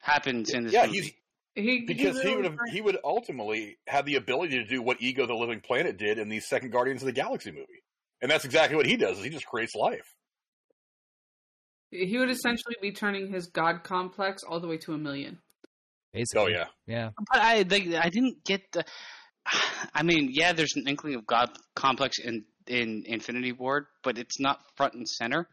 [0.00, 0.98] happens in this Yeah, movie.
[1.00, 1.12] he's
[1.54, 5.00] he, because he really would have he would ultimately have the ability to do what
[5.00, 7.82] Ego the Living Planet did in the second Guardians of the Galaxy movie,
[8.20, 9.18] and that's exactly what he does.
[9.18, 10.14] Is he just creates life.
[11.90, 15.38] he would essentially be turning his god complex all the way to a million.
[16.12, 16.42] Basically.
[16.42, 17.10] Oh yeah, Yeah.
[17.32, 18.84] But I like, I didn't get the.
[19.94, 24.40] I mean, yeah, there's an inkling of God complex in in Infinity War, but it's
[24.40, 25.48] not front and center.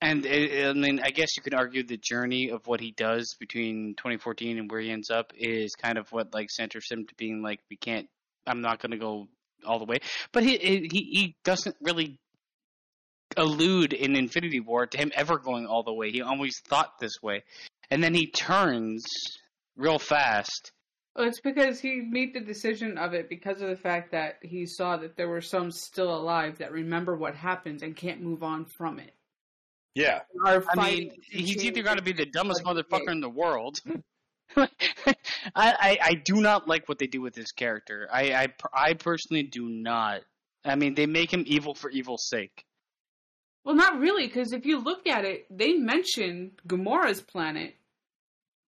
[0.00, 3.36] And it, I mean, I guess you could argue the journey of what he does
[3.38, 7.14] between 2014 and where he ends up is kind of what like centers him to
[7.14, 8.08] being like, we can't.
[8.44, 9.28] I'm not going to go
[9.64, 9.98] all the way,
[10.32, 12.18] but he eh, he he doesn't really
[13.36, 16.10] allude in Infinity War to him ever going all the way.
[16.10, 17.44] He always thought this way,
[17.88, 19.04] and then he turns
[19.76, 20.72] real fast.
[21.14, 24.64] Well, it's because he made the decision of it because of the fact that he
[24.66, 28.64] saw that there were some still alive that remember what happened and can't move on
[28.64, 29.14] from it.
[29.94, 30.20] yeah.
[30.46, 33.12] Are I fighting mean, to he's either got to be the dumbest like, motherfucker hey.
[33.12, 33.78] in the world.
[34.56, 34.68] I,
[35.54, 38.08] I I do not like what they do with this character.
[38.12, 40.22] I, I I personally do not.
[40.64, 42.64] I mean, they make him evil for evil's sake.
[43.64, 47.74] Well, not really, because if you look at it, they mention Gamora's planet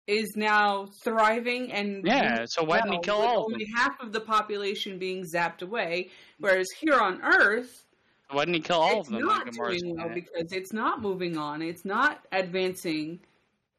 [0.06, 3.74] is now thriving and Yeah, so why didn't he kill all of only them?
[3.74, 7.86] half of the population being zapped away, whereas here on Earth,
[8.30, 9.20] Why didn't he kill all of them?
[9.22, 10.14] not like doing well planet?
[10.14, 11.62] because it's not moving on.
[11.62, 13.20] It's not advancing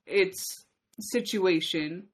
[0.07, 0.65] its
[0.99, 2.07] situation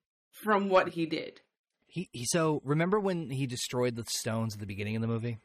[0.43, 1.39] from what he did.
[1.87, 5.37] He, he so remember when he destroyed the stones at the beginning of the movie?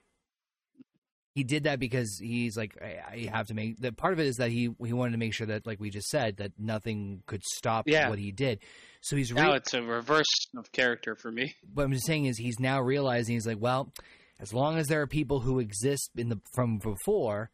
[1.37, 4.27] He did that because he's like, I, I have to make that part of it
[4.27, 7.23] is that he he wanted to make sure that, like we just said, that nothing
[7.27, 8.09] could stop Yeah.
[8.09, 8.61] what he did.
[9.03, 10.25] So he's Now it's a reverse
[10.57, 11.55] of character for me.
[11.75, 13.93] what I'm just saying is he's now realizing he's like, well,
[14.41, 17.51] as long as there are people who exist in the from before,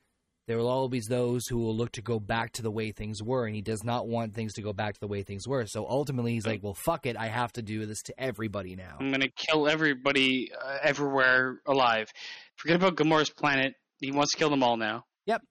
[0.47, 3.47] there will always those who will look to go back to the way things were,
[3.47, 5.67] and he does not want things to go back to the way things were.
[5.67, 8.97] So ultimately, he's like, "Well, fuck it, I have to do this to everybody now."
[8.99, 12.12] I'm gonna kill everybody uh, everywhere alive.
[12.57, 13.75] Forget about Gamora's planet.
[14.01, 15.05] He wants to kill them all now.
[15.27, 15.43] Yep.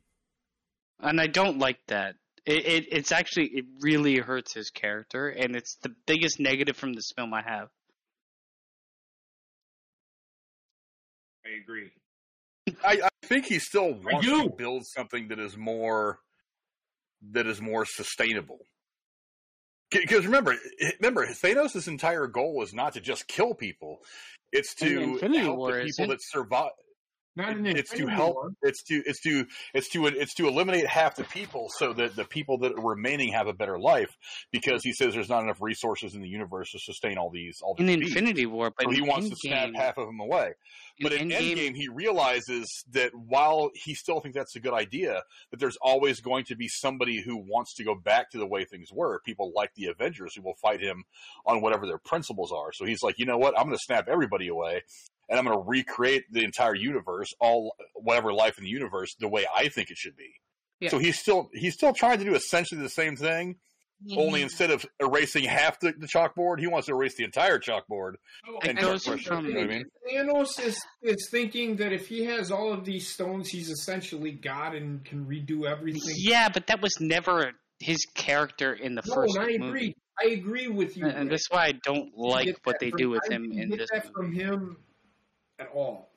[0.99, 2.15] And I don't like that.
[2.45, 6.93] It, it it's actually it really hurts his character, and it's the biggest negative from
[6.93, 7.69] this film I have.
[11.45, 11.91] I agree.
[12.83, 16.19] I, I think he still wants to build something that is more
[17.31, 18.59] that is more sustainable.
[19.91, 20.55] Because remember,
[20.99, 23.99] remember, Thanos' entire goal is not to just kill people;
[24.51, 26.71] it's to Infinity help War, the people that survive.
[27.35, 28.35] Not an It's to help.
[28.35, 28.51] War.
[28.61, 29.01] It's to.
[29.05, 29.45] It's to.
[29.73, 30.05] It's to.
[30.07, 33.53] It's to eliminate half the people, so that the people that are remaining have a
[33.53, 34.09] better life.
[34.51, 37.59] Because he says there's not enough resources in the universe to sustain all these.
[37.63, 38.11] All In these beings.
[38.11, 40.51] Infinity War, but So he in wants to snap Endgame- half of them away.
[41.01, 45.23] But in Endgame- Endgame, he realizes that while he still thinks that's a good idea,
[45.51, 48.65] that there's always going to be somebody who wants to go back to the way
[48.65, 49.21] things were.
[49.25, 51.05] People like the Avengers who will fight him
[51.45, 52.71] on whatever their principles are.
[52.73, 53.57] So he's like, you know what?
[53.57, 54.81] I'm going to snap everybody away,
[55.31, 59.27] and I'm going to recreate the entire universe, all whatever life in the universe, the
[59.27, 60.29] way I think it should be.
[60.79, 60.89] Yeah.
[60.89, 63.55] So he's still he's still trying to do essentially the same thing.
[64.17, 68.13] Only instead of erasing half the, the chalkboard, he wants to erase the entire chalkboard.
[68.63, 69.85] It And goes start fresh, from- you know what I mean?
[70.11, 74.73] Thanos is, is thinking that if he has all of these stones, he's essentially God
[74.73, 76.01] and can redo everything.
[76.17, 79.67] Yeah, but that was never his character in the no, first and I movie.
[79.67, 79.95] agree.
[80.19, 81.05] I agree with you.
[81.05, 83.59] And, and that's why I don't like what they from- do with I him didn't
[83.61, 84.13] in get this that movie.
[84.15, 84.77] from him
[85.61, 86.09] at all.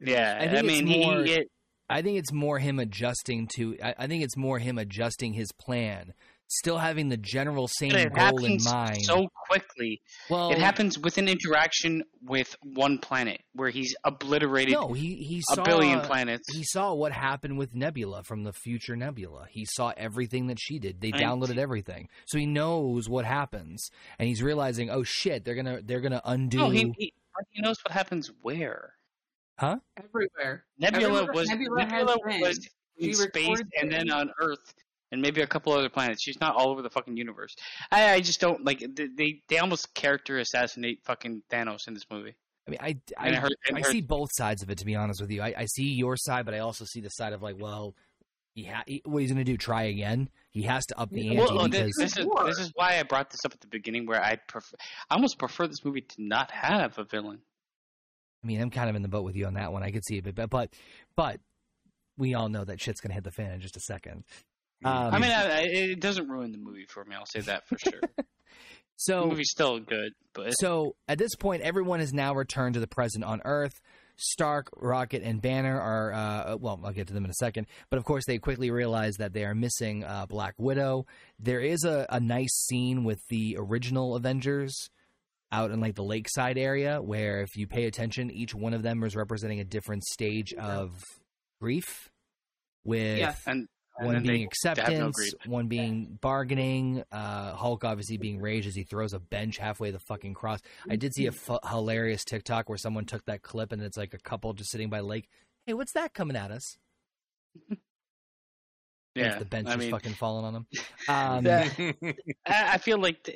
[0.00, 1.48] Yeah, I I, think it's mean, he, more- he it,
[1.90, 3.76] I think it's more him adjusting to.
[3.82, 6.12] I, I think it's more him adjusting his plan,
[6.46, 9.02] still having the general same but it goal in mind.
[9.04, 10.00] so quickly.
[10.28, 15.38] well, it happens with an interaction with one planet where he's obliterated No, he he
[15.50, 16.54] a saw billion planets.
[16.54, 19.46] He saw what happened with Nebula from the future Nebula.
[19.50, 21.00] He saw everything that she did.
[21.00, 25.54] They I- downloaded everything, so he knows what happens, and he's realizing, oh shit, they're
[25.56, 26.58] gonna they're gonna undo.
[26.58, 28.94] No, he, he but he knows what happens where.
[29.58, 29.76] Huh?
[29.96, 30.64] Everywhere.
[30.78, 32.58] Nebula Everywhere was Nebula Nebula was
[32.98, 33.96] in She space and it.
[33.96, 34.72] then on Earth
[35.10, 36.22] and maybe a couple other planets.
[36.22, 37.54] She's not all over the fucking universe.
[37.90, 42.04] I, I just don't like they, they they almost character assassinate fucking Thanos in this
[42.10, 42.36] movie.
[42.66, 42.86] I mean, I
[43.24, 44.78] And it I, hurt- I see both sides of it.
[44.78, 47.08] To be honest with you, I, I see your side, but I also see the
[47.08, 47.94] side of like, well,
[48.58, 49.56] he ha- he, what he's gonna do?
[49.56, 50.28] Try again?
[50.50, 53.04] He has to up the ante Well, because this, this is this is why I
[53.04, 54.76] brought this up at the beginning, where I prefer,
[55.08, 57.38] I almost prefer this movie to not have a villain.
[58.42, 59.84] I mean, I'm kind of in the boat with you on that one.
[59.84, 60.74] I could see it, but but
[61.14, 61.40] but
[62.16, 64.24] we all know that shit's gonna hit the fan in just a second.
[64.84, 67.14] Um, I mean, I, I, it doesn't ruin the movie for me.
[67.14, 68.00] I'll say that for sure.
[68.16, 68.24] the
[68.96, 72.88] so movie's still good, but So at this point, everyone has now returned to the
[72.88, 73.80] present on Earth.
[74.18, 77.66] Stark, Rocket, and Banner are, uh, well, I'll get to them in a second.
[77.88, 81.06] But of course, they quickly realize that they are missing uh, Black Widow.
[81.38, 84.74] There is a, a nice scene with the original Avengers
[85.50, 89.02] out in like the lakeside area where, if you pay attention, each one of them
[89.04, 91.02] is representing a different stage of
[91.60, 92.10] grief.
[92.84, 93.34] With Yeah.
[93.46, 93.68] and, and
[94.06, 98.82] one being have no acceptance, one being bargaining, uh, Hulk obviously being rage as he
[98.82, 100.60] throws a bench halfway the fucking cross.
[100.88, 104.14] I did see a f- hilarious TikTok where someone took that clip and it's like
[104.14, 105.28] a couple just sitting by lake.
[105.66, 106.78] Hey, what's that coming at us?
[109.14, 110.66] Yeah, the bench I is mean, fucking falling on them.
[111.08, 113.28] Um, that- I, feel like,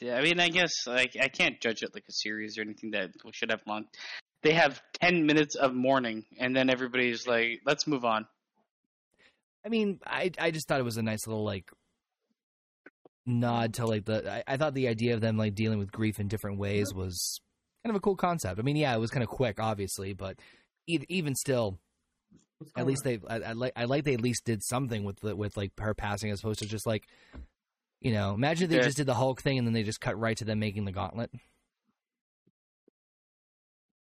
[0.00, 3.10] I mean, I guess like I can't judge it like a series or anything that
[3.24, 3.86] we should have long.
[4.42, 8.26] They have ten minutes of mourning, and then everybody's like, "Let's move on."
[9.64, 11.70] I mean, I I just thought it was a nice little like
[13.26, 14.30] nod to like the.
[14.30, 17.40] I, I thought the idea of them like dealing with grief in different ways was
[17.84, 18.58] kind of a cool concept.
[18.58, 20.38] I mean, yeah, it was kind of quick, obviously, but
[20.86, 21.78] e- even still,
[22.76, 25.36] at least they I, I like I like they at least did something with the,
[25.36, 27.06] with like her passing as opposed to just like
[28.00, 28.84] you know imagine if they Yeah.
[28.84, 30.92] just did the Hulk thing and then they just cut right to them making the
[30.92, 31.30] gauntlet.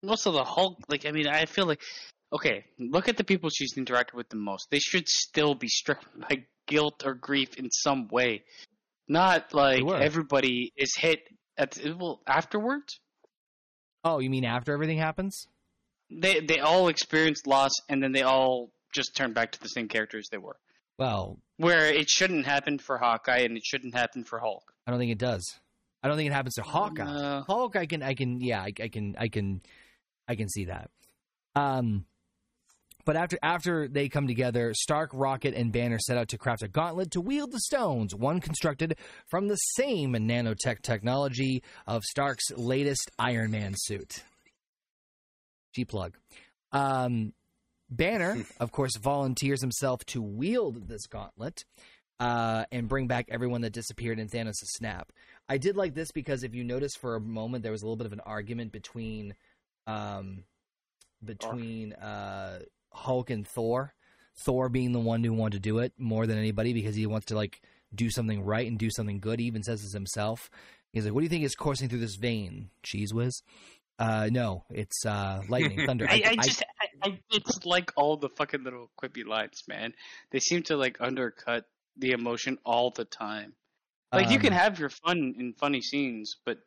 [0.08, 1.82] Also, the Hulk, like, I mean, I feel like,
[2.32, 4.70] okay, look at the people she's interacted with the most.
[4.70, 8.44] They should still be stricken by guilt or grief in some way.
[9.08, 11.20] Not like everybody is hit
[11.58, 13.00] at well afterwards.
[14.04, 15.48] Oh, you mean after everything happens?
[16.10, 19.88] They they all experienced loss, and then they all just turn back to the same
[19.88, 20.58] characters they were.
[20.98, 24.74] Well, Where it shouldn't happen for Hawkeye, and it shouldn't happen for Hulk.
[24.86, 25.60] I don't think it does.
[26.02, 27.04] I don't think it happens to Hawkeye.
[27.04, 27.44] No.
[27.48, 29.62] Hulk, I can, I can, yeah, I, I can, I can,
[30.28, 30.90] I can see that.
[31.56, 32.06] Um,
[33.08, 36.68] but after after they come together, Stark, Rocket, and Banner set out to craft a
[36.68, 38.14] gauntlet to wield the stones.
[38.14, 44.24] One constructed from the same nanotech technology of Stark's latest Iron Man suit.
[45.74, 46.18] Cheap plug.
[46.74, 47.32] Um,
[47.90, 51.64] Banner, of course, volunteers himself to wield this gauntlet
[52.20, 55.14] uh, and bring back everyone that disappeared in Thanos' snap.
[55.48, 57.96] I did like this because if you notice for a moment, there was a little
[57.96, 59.34] bit of an argument between
[59.88, 60.44] um,
[61.24, 62.60] between uh,
[62.98, 63.94] Hulk and Thor.
[64.46, 67.28] Thor being the one who wanted to do it more than anybody because he wants
[67.28, 67.62] to like
[67.96, 69.40] do something right and do something good.
[69.40, 70.50] He even says this himself.
[70.94, 73.42] He's like, "What do you think is coursing through this vein, cheese whiz?"
[74.00, 76.06] Uh, no, it's uh, lightning, thunder.
[76.08, 76.64] I, I just,
[77.04, 79.94] I, I, it's like all the fucking little quippy lines, man.
[80.32, 81.66] They seem to like undercut
[81.98, 83.54] the emotion all the time.
[84.14, 86.60] Like you can Um, have your fun in funny scenes, but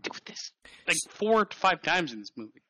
[0.00, 0.50] do this
[0.88, 2.60] like four to five times in this movie.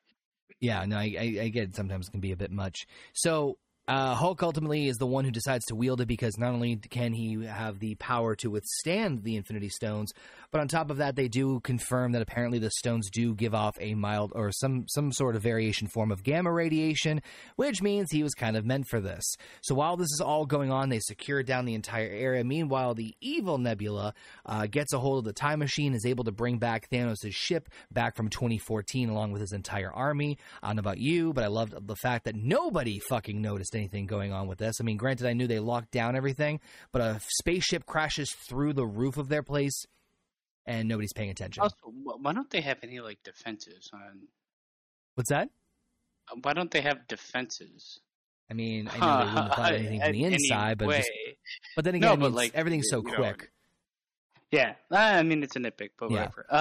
[0.59, 1.75] Yeah, no, I, I, I get it.
[1.75, 2.87] Sometimes it can be a bit much.
[3.13, 6.75] So uh, Hulk ultimately is the one who decides to wield it because not only
[6.75, 10.11] can he have the power to withstand the Infinity Stones,
[10.51, 13.75] but on top of that, they do confirm that apparently the stones do give off
[13.79, 17.21] a mild or some some sort of variation form of gamma radiation,
[17.57, 19.35] which means he was kind of meant for this.
[19.61, 22.43] So while this is all going on, they secure down the entire area.
[22.43, 24.13] Meanwhile, the evil Nebula
[24.45, 27.69] uh, gets a hold of the time machine, is able to bring back Thanos' ship
[27.91, 30.37] back from 2014 along with his entire army.
[30.63, 34.05] I don't know about you, but I loved the fact that nobody fucking noticed anything
[34.05, 34.77] going on with this.
[34.79, 36.59] I mean, granted, I knew they locked down everything,
[36.91, 39.85] but a spaceship crashes through the roof of their place
[40.65, 41.61] and nobody's paying attention.
[41.61, 44.21] Also, why don't they have any like defenses on?
[45.15, 45.49] What's that?
[46.41, 47.99] Why don't they have defenses?
[48.49, 51.11] I mean, I know they wouldn't of anything from the inside, but just,
[51.75, 53.51] but then again, No, but, like, everything's so you know, quick.
[54.51, 56.19] Yeah, I mean it's a nitpick, but Yeah.
[56.19, 56.45] whatever.
[56.49, 56.55] Uh,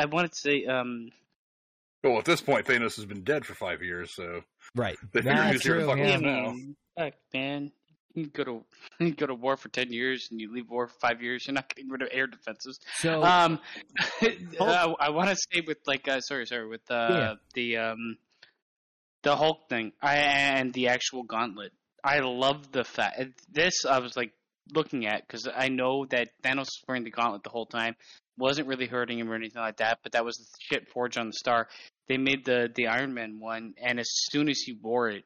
[0.00, 1.10] I wanted to say, um,
[2.04, 4.42] Well, at this point, Thanos has been dead for five years, so
[4.74, 4.96] Right.
[5.12, 5.86] They figure That's here to true.
[5.88, 6.16] fuck with yeah.
[6.18, 6.54] Now.
[6.98, 7.72] fuck, man.
[8.14, 8.64] You go to
[9.00, 11.46] you go to war for ten years and you leave war for five years.
[11.46, 12.78] You're not getting rid of air defenses.
[12.96, 13.58] So, Um,
[14.20, 17.34] I, I want to say with like, uh, sorry, sorry, with uh, Yeah.
[17.54, 18.16] the um,
[19.22, 21.72] the Hulk thing, I and the actual gauntlet.
[22.04, 23.84] I love the fact this.
[23.88, 24.32] I was like
[24.74, 27.94] looking at because I know that Thanos was wearing the gauntlet the whole time,
[28.36, 29.98] wasn't really hurting him or anything like that.
[30.02, 31.68] But that was the shit forged on the star.
[32.08, 35.24] They made the the Iron Man one, and as soon as he wore it,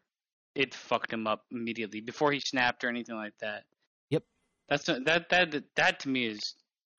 [0.54, 3.64] it fucked him up immediately before he snapped or anything like that.
[4.10, 4.24] Yep.
[4.68, 6.40] That's that that that to me is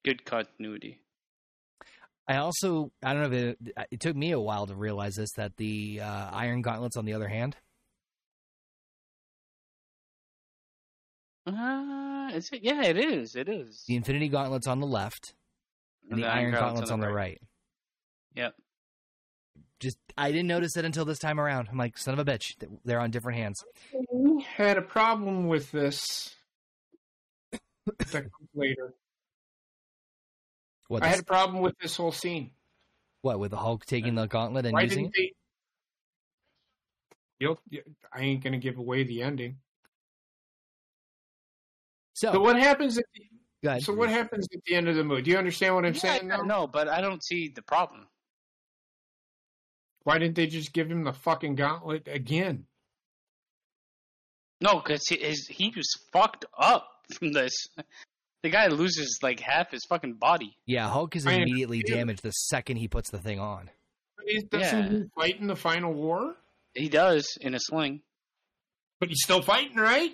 [0.04, 1.00] good continuity.
[2.30, 5.32] I also, I don't know if it, it took me a while to realize this
[5.38, 7.56] that the uh, Iron Gauntlets, on the other hand,
[11.46, 12.62] Uh, is it?
[12.62, 13.36] Yeah, it is.
[13.36, 13.86] It is.
[13.88, 15.34] the Infinity Gauntlets on the left
[16.10, 17.40] and the, Iron Gauntlets on the right.
[18.36, 18.54] Yep.
[20.18, 21.68] Just, I didn't notice it until this time around.
[21.72, 22.56] I'm like, son of a bitch,
[22.86, 23.64] they're on different hands.
[24.12, 26.36] We had a problem with this.
[28.54, 28.94] later.
[30.88, 31.04] What?
[31.04, 32.52] I had a problem with this whole scene.
[33.22, 35.22] what with the Hulk taking the gauntlet and Why using didn't it?
[35.22, 35.34] they?
[37.40, 37.60] You'll,
[38.12, 39.58] I ain't gonna give away the ending.
[42.14, 42.98] So, So what happens?
[42.98, 45.22] At the, so what happens at the end of the movie?
[45.22, 46.32] Do you understand what I'm Yeah, saying?
[46.46, 48.08] No, but I don't see the problem.
[50.08, 52.64] Why didn't they just give him the fucking gauntlet again?
[54.62, 57.52] No, because he, his- he was fucked up from this.
[58.42, 60.56] The guy loses like half his fucking body.
[60.66, 63.70] Yeah, Hulk is immediately damaged the second he puts the thing on.
[64.16, 64.98] But he doesn't Yeah.
[65.00, 66.38] he fight in the final war?
[66.74, 68.02] He does in a sling.
[69.02, 70.12] But he's still fighting, right?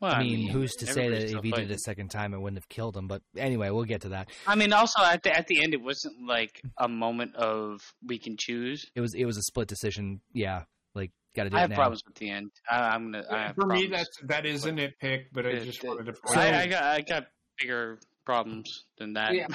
[0.00, 2.34] Well, I mean, who's to say that if still he did it a second time,
[2.34, 3.08] it wouldn't have killed him?
[3.08, 4.28] But anyway, we'll get to that.
[4.46, 8.18] I mean, also at the at the end, it wasn't like a moment of we
[8.18, 8.84] can choose.
[8.94, 10.20] It was it was a split decision.
[10.34, 11.76] Yeah, like got to do I it have now.
[11.76, 12.50] problems with the end.
[12.70, 13.24] I, I'm gonna.
[13.30, 13.90] I have For me, problems.
[13.90, 16.62] that's that is a nitpick, but I just the- wanted to point I.
[16.62, 17.26] I got I got
[17.58, 19.34] bigger problems than that.
[19.34, 19.46] Yeah.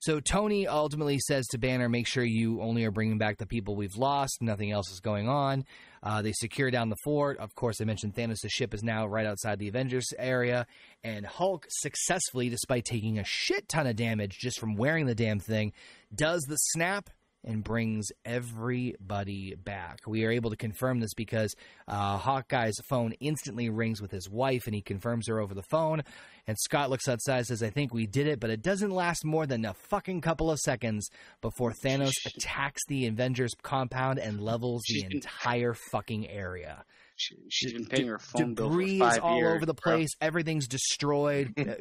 [0.00, 3.76] So Tony ultimately says to Banner, "Make sure you only are bringing back the people
[3.76, 4.38] we've lost.
[4.40, 5.64] Nothing else is going on."
[6.02, 7.36] Uh, they secure down the fort.
[7.36, 10.66] Of course, I mentioned Thanos' ship is now right outside the Avengers area,
[11.04, 15.38] and Hulk successfully, despite taking a shit ton of damage just from wearing the damn
[15.38, 15.74] thing,
[16.14, 17.10] does the snap
[17.44, 20.00] and brings everybody back.
[20.06, 21.54] We are able to confirm this because
[21.88, 26.02] uh, Hawkeye's phone instantly rings with his wife, and he confirms her over the phone.
[26.46, 29.24] And Scott looks outside and says, I think we did it, but it doesn't last
[29.24, 31.08] more than a fucking couple of seconds
[31.40, 36.84] before Thanos attacks the Avengers compound and levels the entire fucking area.
[37.20, 39.56] She, she's been paying her phone bill Debris for is five all years.
[39.56, 39.96] over the bro.
[39.96, 40.08] place.
[40.22, 41.52] Everything's destroyed.
[41.58, 41.72] Uh,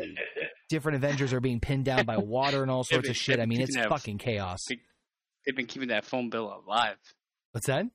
[0.00, 0.02] uh,
[0.68, 3.40] Different Avengers are being pinned down by water and all sorts but of shit.
[3.40, 4.58] I mean, it's that- fucking chaos.
[4.68, 6.96] They've been keeping that phone bill alive.
[7.52, 7.86] What's that?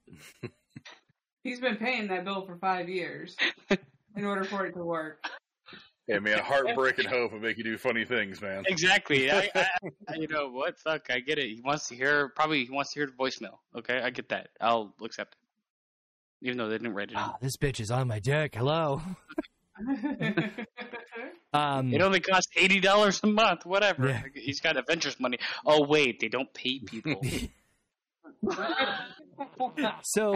[1.44, 3.36] He's been paying that bill for five years
[4.16, 5.24] in order for it to work.
[6.08, 8.64] Yeah, man, heartbreak and hope will make you do funny things, man.
[8.68, 9.32] Exactly.
[9.32, 9.68] I, I,
[10.10, 10.78] I, you know what?
[10.80, 11.46] Fuck, I get it.
[11.48, 12.30] He wants to hear.
[12.36, 13.60] Probably he wants to hear the voicemail.
[13.78, 14.50] Okay, I get that.
[14.60, 15.38] I'll accept it,
[16.44, 17.14] even though they didn't write it.
[17.14, 17.18] in.
[17.18, 18.54] Ah, this bitch is on my dick.
[18.56, 19.02] Hello.
[21.56, 23.64] Um, It only costs eighty dollars a month.
[23.66, 24.10] Whatever.
[24.10, 24.24] Yeah.
[24.34, 25.38] He's got Avengers money.
[25.66, 27.22] Oh wait, they don't pay people.
[30.04, 30.34] so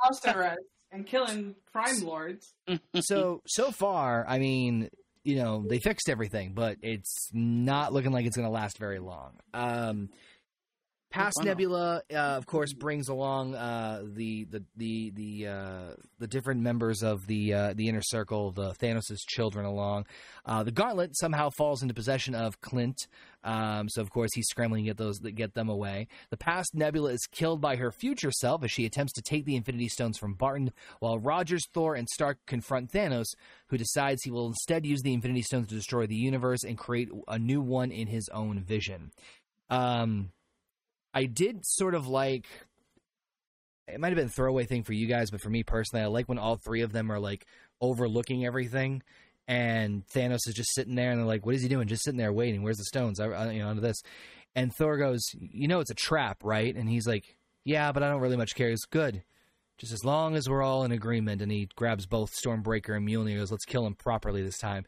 [0.00, 0.60] House arrest
[0.92, 2.54] and killing crime lords.
[3.00, 4.88] so so far, I mean,
[5.24, 9.00] you know, they fixed everything, but it's not looking like it's going to last very
[9.00, 9.32] long.
[9.52, 10.10] Um,
[11.10, 11.44] Past Oh.
[11.44, 17.02] Nebula, uh, of course, brings along uh, the the the the uh, the different members
[17.02, 20.06] of the uh, the inner circle, the Thanos' children, along.
[20.44, 23.06] Uh, the Gauntlet somehow falls into possession of Clint,
[23.44, 26.08] um, so of course he's scrambling to get those get them away.
[26.30, 29.56] The past Nebula is killed by her future self as she attempts to take the
[29.56, 33.26] Infinity Stones from Barton, while Rogers, Thor, and Stark confront Thanos,
[33.68, 37.08] who decides he will instead use the Infinity Stones to destroy the universe and create
[37.28, 39.12] a new one in his own vision.
[39.70, 40.30] Um,
[41.16, 42.46] I did sort of like.
[43.88, 46.08] It might have been a throwaway thing for you guys, but for me personally, I
[46.08, 47.46] like when all three of them are like
[47.80, 49.02] overlooking everything,
[49.48, 51.88] and Thanos is just sitting there, and they're like, "What is he doing?
[51.88, 52.62] Just sitting there waiting?
[52.62, 53.18] Where's the stones?
[53.18, 53.96] I, I, you know, under this."
[54.54, 57.24] And Thor goes, "You know, it's a trap, right?" And he's like,
[57.64, 59.22] "Yeah, but I don't really much care." He's good,
[59.78, 61.40] just as long as we're all in agreement.
[61.40, 63.30] And he grabs both Stormbreaker and Mjolnir.
[63.30, 64.84] and Goes, "Let's kill him properly this time."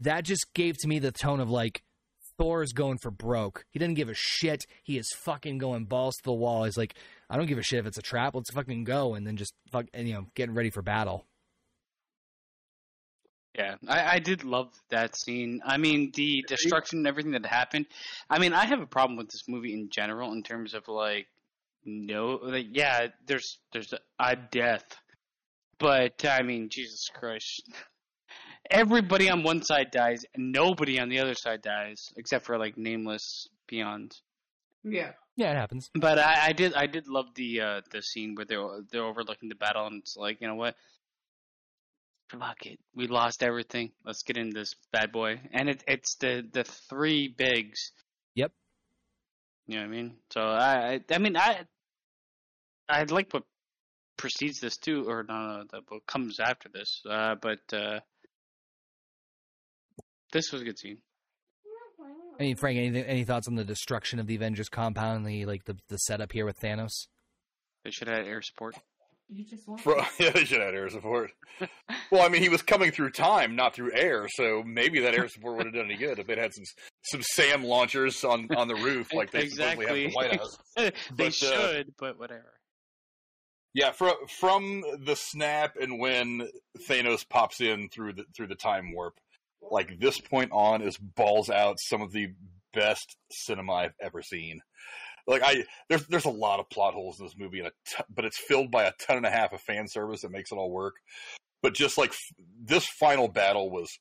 [0.00, 1.84] That just gave to me the tone of like
[2.42, 3.64] Thor's going for broke.
[3.70, 4.66] He doesn't give a shit.
[4.82, 6.64] He is fucking going balls to the wall.
[6.64, 6.96] He's like,
[7.30, 8.34] I don't give a shit if it's a trap.
[8.34, 11.24] Let's fucking go, and then just fuck, and, you know, getting ready for battle.
[13.56, 15.60] Yeah, I, I did love that scene.
[15.64, 17.86] I mean, the destruction and everything that happened.
[18.28, 21.28] I mean, I have a problem with this movie in general in terms of like,
[21.84, 24.96] no, like, yeah, there's there's a, a death,
[25.78, 27.70] but I mean, Jesus Christ,
[28.70, 32.76] everybody on one side dies, and nobody on the other side dies except for like
[32.76, 34.16] nameless beyond.
[34.84, 35.12] Yeah.
[35.36, 35.90] Yeah, it happens.
[35.94, 39.48] But I, I did I did love the uh, the scene where they're they're overlooking
[39.48, 40.76] the battle and it's like you know what,
[42.28, 43.92] fuck it, we lost everything.
[44.04, 47.92] Let's get in this bad boy, and it it's the the three bigs.
[48.34, 48.52] Yep.
[49.66, 50.16] You know what I mean?
[50.30, 51.60] So I I, I mean I
[52.90, 53.44] I like what
[54.18, 57.00] precedes this too, or no, no, the, what comes after this.
[57.08, 58.00] Uh, but uh,
[60.32, 60.98] this was a good scene.
[62.40, 65.46] I mean, Frank, any any thoughts on the destruction of the Avengers compound and the
[65.46, 67.06] like the the setup here with Thanos?
[67.84, 68.76] They should have had air support.
[69.28, 71.30] You just want Bro, yeah, they should have air support.
[72.10, 75.28] well, I mean, he was coming through time, not through air, so maybe that air
[75.28, 76.64] support would have done any good if they'd had some
[77.02, 80.58] some SAM launchers on on the roof like they supposedly have at the White House.
[80.76, 82.52] they But, uh, should, but whatever.
[83.74, 86.48] Yeah, from from the snap and when
[86.88, 89.14] Thanos pops in through the through the time warp,
[89.70, 92.28] like this point on is balls out some of the
[92.74, 94.60] best cinema I've ever seen.
[95.26, 97.70] Like I, there's there's a lot of plot holes in this movie, and
[98.12, 100.56] but it's filled by a ton and a half of fan service that makes it
[100.56, 100.94] all work.
[101.62, 103.96] But just like f- this final battle was,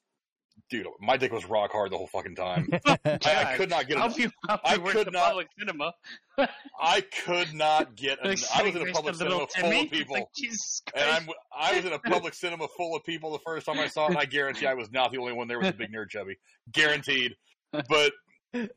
[0.72, 2.67] dude, my dick was rock hard the whole fucking time.
[2.88, 3.98] I, I could not get.
[3.98, 5.93] How Enough, you, how I you work could not- public cinema?
[6.82, 8.25] I could not get.
[8.25, 10.16] Like, I was in a public the little cinema full of people.
[10.16, 13.67] Like, Jesus And I'm, I was in a public cinema full of people the first
[13.67, 15.69] time I saw it, and I guarantee I was not the only one there with
[15.69, 16.38] a big nerd chubby.
[16.72, 17.35] Guaranteed.
[17.72, 18.14] But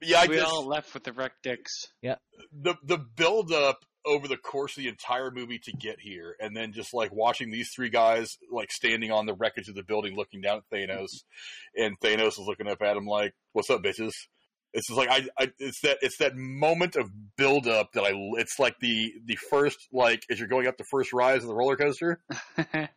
[0.03, 1.73] yeah, I we just all left with the wrecked dicks.
[2.03, 2.17] Yeah,
[2.53, 6.57] the the build up over the course of the entire movie to get here, and
[6.57, 10.17] then just like watching these three guys like standing on the wreckage of the building,
[10.17, 11.09] looking down at Thanos,
[11.77, 14.13] and Thanos is looking up at him like, "What's up, bitches?"
[14.73, 18.13] It's just like I, I it's that it's that moment of build up that I
[18.39, 21.55] it's like the the first like as you're going up the first rise of the
[21.55, 22.21] roller coaster.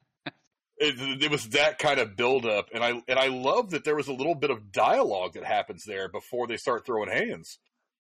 [0.80, 3.96] it, it was that kind of build up and i and i love that there
[3.96, 7.58] was a little bit of dialogue that happens there before they start throwing hands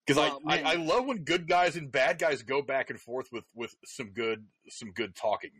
[0.08, 0.62] because Well, I.
[0.62, 3.76] I i love when good guys and bad guys go back and forth with with
[3.86, 5.52] some good some good talking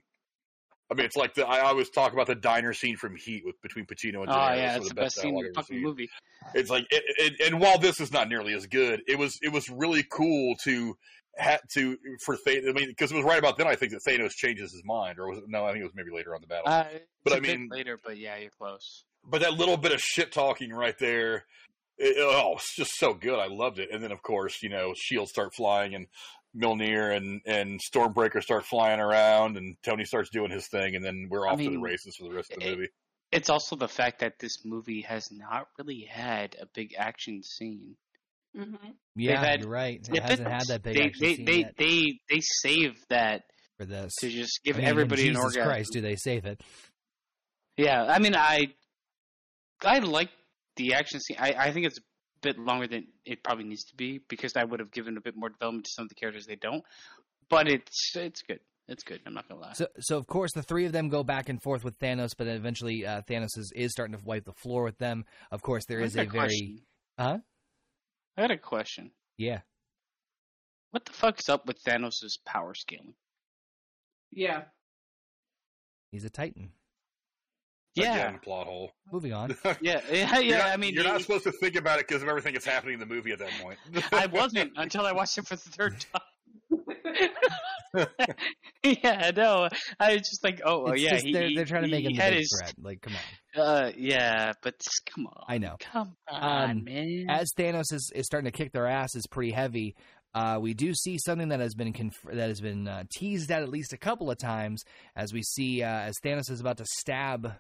[0.90, 3.62] i mean it's like the i always talk about the diner scene from heat with
[3.62, 5.84] between pacino and oh yeah, it's the best scene in the fucking seen.
[5.84, 6.10] movie.
[6.54, 9.52] It's like, it, it, and while this is not nearly as good, it was it
[9.52, 10.96] was really cool to
[11.36, 12.70] had to for Thanos.
[12.70, 13.68] I mean, because it was right about then.
[13.68, 15.44] I think that Thanos changes his mind, or was it?
[15.48, 16.68] No, I think it was maybe later on the battle.
[16.72, 16.86] Uh,
[17.26, 19.04] But I mean- later, but yeah, you're close.
[19.26, 21.46] but that little bit of shit talking right there,
[21.98, 23.40] it, oh, it's just so good.
[23.40, 23.90] I loved it.
[23.92, 26.08] And then of course, you know, shields start flying and
[26.56, 31.28] Mjolnir and and Stormbreaker start flying around, and Tony starts doing his thing, and then
[31.30, 32.90] we're I off to the races for the rest of the it- movie.
[33.30, 37.98] It's also the fact that this movie has not really had a big action scene.
[38.56, 38.74] hmm
[39.18, 40.00] Yeah, had you're right.
[40.10, 43.44] It hasn't had that big they, action they, scene they, yet they, they save that
[43.78, 44.14] for this.
[44.22, 45.64] to just give I mean, everybody Jesus an orgasm.
[45.64, 46.62] Christ, do they save it?
[47.76, 48.68] Yeah, I mean, I
[49.84, 50.30] I like
[50.78, 51.38] the action scene.
[51.40, 52.02] I, I think it's a
[52.42, 55.36] bit longer than it probably needs to be because I would have given a bit
[55.36, 56.84] more development to some of the characters they don't.
[57.50, 58.60] But it's it's good.
[58.88, 59.20] It's good.
[59.26, 59.74] I'm not gonna lie.
[59.74, 62.46] So, so of course, the three of them go back and forth with Thanos, but
[62.46, 65.26] then eventually uh, Thanos is, is starting to wipe the floor with them.
[65.52, 66.82] Of course, there is I a very question.
[67.20, 67.38] huh?
[68.38, 69.12] I got a question.
[69.38, 69.60] Yeah.
[70.92, 73.14] What the fuck's up with Thanos' power scaling?
[74.32, 74.64] Yeah.
[76.12, 76.72] He's a Titan.
[77.98, 78.92] Yeah, Again, plot hole.
[79.12, 79.56] Moving on.
[79.82, 80.40] yeah, yeah.
[80.40, 82.66] Yeah not- I mean, you're not supposed to think about it because of everything that's
[82.66, 83.78] happening in the movie at that point.
[84.14, 86.22] I wasn't until I watched it for the third time.
[88.84, 89.70] yeah, no,
[90.00, 92.08] I was just like, oh, It's yeah, just he, they're, they're trying to make he
[92.12, 92.74] him the had big his, threat.
[92.82, 93.62] Like, come on.
[93.62, 94.76] Uh, yeah, but
[95.14, 95.76] come on, I know.
[95.80, 97.26] come on, Um, man.
[97.30, 99.96] As Thanos is, is starting to kick their asses pretty heavy,
[100.34, 103.64] uh, we do see something that has been conf- that has been uh, teased at
[103.64, 104.84] at least a couple of times.
[105.16, 107.54] As we see, uh, as Thanos is about to stab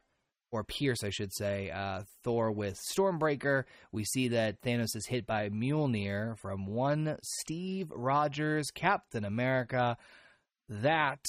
[0.51, 5.25] or pierce, I should say, uh, Thor with Stormbreaker, we see that Thanos is hit
[5.25, 9.97] by Mjolnir from one Steve Rogers, Captain America.
[10.69, 11.23] That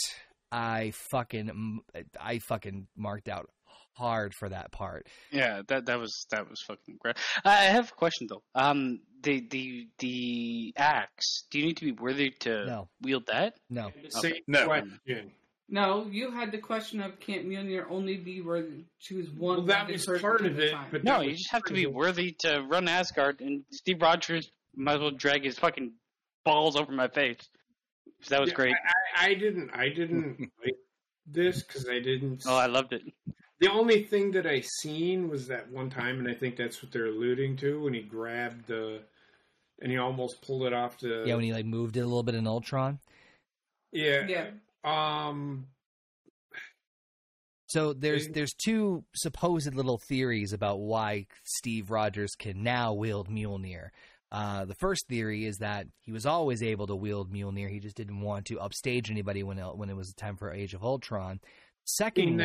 [0.50, 1.80] I fucking
[2.20, 3.48] I fucking marked out
[3.94, 5.06] hard for that part.
[5.30, 7.16] Yeah, that that was that was fucking great.
[7.44, 8.42] I have a question though.
[8.54, 11.44] Um, the the the axe.
[11.50, 12.88] Do you need to be worthy to No.
[13.02, 13.54] wield that?
[13.68, 14.82] No, Same No.
[15.70, 15.74] Question.
[15.74, 18.64] No, you had the question of can't Mjolnir only be where
[19.00, 19.56] choose one.
[19.58, 20.88] Well, that was part of it, time.
[20.90, 24.94] but No, you just have to be worthy to run Asgard, and Steve Rogers might
[24.94, 25.92] as well drag his fucking
[26.44, 27.38] balls over my face.
[28.22, 28.74] So that was Yeah, great.
[29.16, 29.70] I, I didn't.
[29.74, 30.76] I didn't like
[31.26, 32.42] this because I didn't.
[32.46, 33.02] Oh, I loved it.
[33.60, 36.92] The only thing that I seen was that one time, and I think that's what
[36.92, 39.00] they're alluding to when he grabbed the,
[39.82, 41.24] and he almost pulled it off the.
[41.26, 43.00] yeah, when he like moved it a little bit in Ultron.
[43.92, 44.26] yeah.
[44.26, 44.50] Yeah.
[44.84, 45.66] Um.
[47.66, 53.90] So there's there's two supposed little theories about why Steve Rogers can now wield Mjolnir.
[54.30, 57.70] Uh, the first theory is that he was always able to wield Mjolnir.
[57.70, 60.74] He just didn't want to upstage anybody when it, when it was time for Age
[60.74, 61.40] of Ultron.
[61.84, 62.38] Second,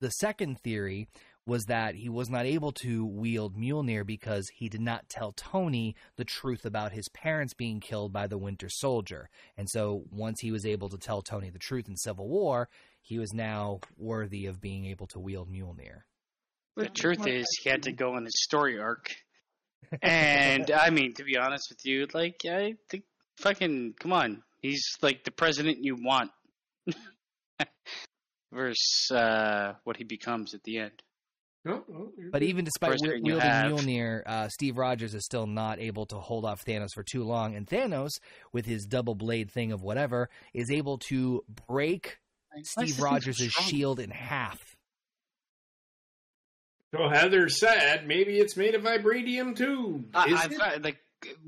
[0.00, 1.08] the second theory
[1.46, 5.94] was that he was not able to wield Mjolnir because he did not tell Tony
[6.16, 9.28] the truth about his parents being killed by the Winter Soldier.
[9.56, 12.68] And so once he was able to tell Tony the truth in Civil War,
[13.02, 16.02] he was now worthy of being able to wield Mjolnir.
[16.76, 19.14] The truth is, he had to go on his story arc.
[20.02, 23.04] And I mean, to be honest with you, like I think,
[23.36, 26.32] fucking, come on, he's like the president you want,
[28.52, 31.02] versus uh, what he becomes at the end.
[31.66, 33.72] No, no, But even despite First wi- thing you wielding have.
[33.72, 37.54] Mjolnir, uh, Steve Rogers is still not able to hold off Thanos for too long.
[37.56, 38.10] And Thanos,
[38.52, 42.18] with his double blade thing of whatever, is able to break
[42.62, 44.76] Steve Rogers' shield in half.
[46.94, 50.04] So Heather said maybe it's made of vibranium too.
[50.14, 50.58] I, Is I've it?
[50.58, 50.98] got, like,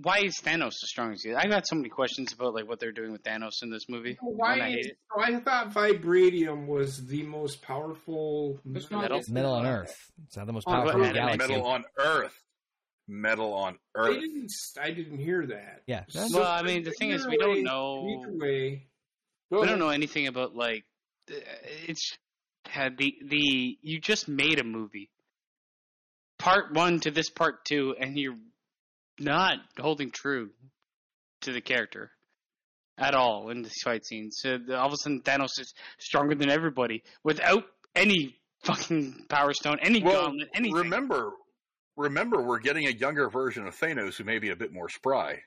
[0.02, 1.26] why is Thanos the strongest?
[1.26, 4.16] I've got so many questions about like what they're doing with Thanos in this movie.
[4.20, 4.60] and I Why?
[4.70, 8.60] hate Is, I thought vibranium was the most powerful.
[8.74, 9.20] It's Metal.
[9.28, 9.94] Metal on Earth.
[10.26, 11.38] It's not the most Oh, powerful in the but- galaxy.
[11.48, 12.42] Metal on Earth.
[13.08, 14.20] Metal on I Earth.
[14.20, 14.50] didn't.
[14.82, 15.82] I didn't hear that.
[15.86, 16.04] Yeah.
[16.08, 18.88] So Well, I mean, the thing is, either we don't know- Either way,
[19.50, 19.68] we ahead.
[19.68, 20.84] don't know anything about like
[21.28, 22.16] it's
[22.66, 25.08] had the the you just made a movie
[26.38, 28.36] part one to this part two and you're
[29.18, 30.50] not holding true
[31.42, 32.10] to the character
[32.98, 36.34] at all in these fight scenes so the- all of a sudden thanos is stronger
[36.34, 37.64] than everybody without
[37.94, 41.32] any fucking power stone any Well, gauntlet anything remember,
[41.96, 45.40] remember, we're getting a younger version of Thanos who may be a bit more spry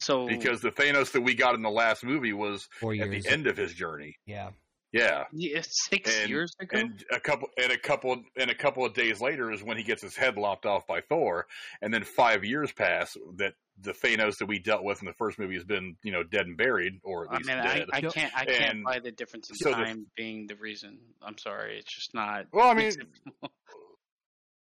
[0.00, 3.46] so because the Thanos that we got in the last movie was at the end
[3.46, 4.16] of his journey.
[4.26, 4.50] Yeah.
[4.92, 8.84] Yeah, yeah, six and, years ago and a couple and a couple and a couple
[8.84, 11.46] of days later is when he gets his head lopped off by Thor,
[11.80, 15.38] and then five years pass that the Thanos that we dealt with in the first
[15.38, 17.88] movie has been you know dead and buried or at I least mean, I, dead.
[17.92, 20.98] I can't, I can't And buy the difference in so the- time being the reason.
[21.22, 22.46] I'm sorry, it's just not.
[22.52, 23.12] well, I mean, acceptable.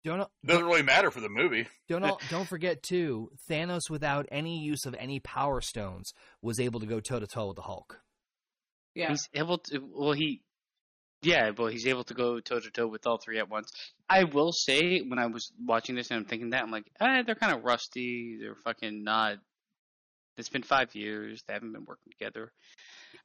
[0.04, 1.66] Don't doesn't really matter for the movie.
[1.88, 3.28] don't don't forget too.
[3.50, 7.48] Thanos, without any use of any power stones, was able to go toe to toe
[7.48, 8.00] with the Hulk.
[8.96, 9.10] Yeah.
[9.10, 9.80] He's able to.
[9.92, 10.40] Well, he.
[11.22, 13.70] Yeah, well, he's able to go toe to toe with all three at once.
[14.08, 17.22] I will say, when I was watching this and I'm thinking that, I'm like, eh,
[17.24, 18.38] they're kind of rusty.
[18.40, 19.36] They're fucking not.
[20.36, 21.42] It's been five years.
[21.46, 22.52] They haven't been working together.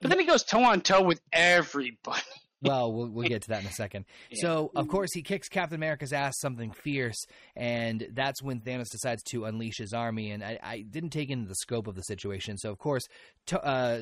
[0.02, 2.22] But then he goes toe on toe with everybody.
[2.62, 4.06] Well, we'll we'll get to that in a second.
[4.30, 4.38] Yeah.
[4.42, 7.26] So, of course, he kicks Captain America's ass something fierce,
[7.56, 10.32] and that's when Thanos decides to unleash his army.
[10.32, 12.58] And I, I didn't take into the scope of the situation.
[12.58, 13.04] So, of course,
[13.48, 14.02] to, uh,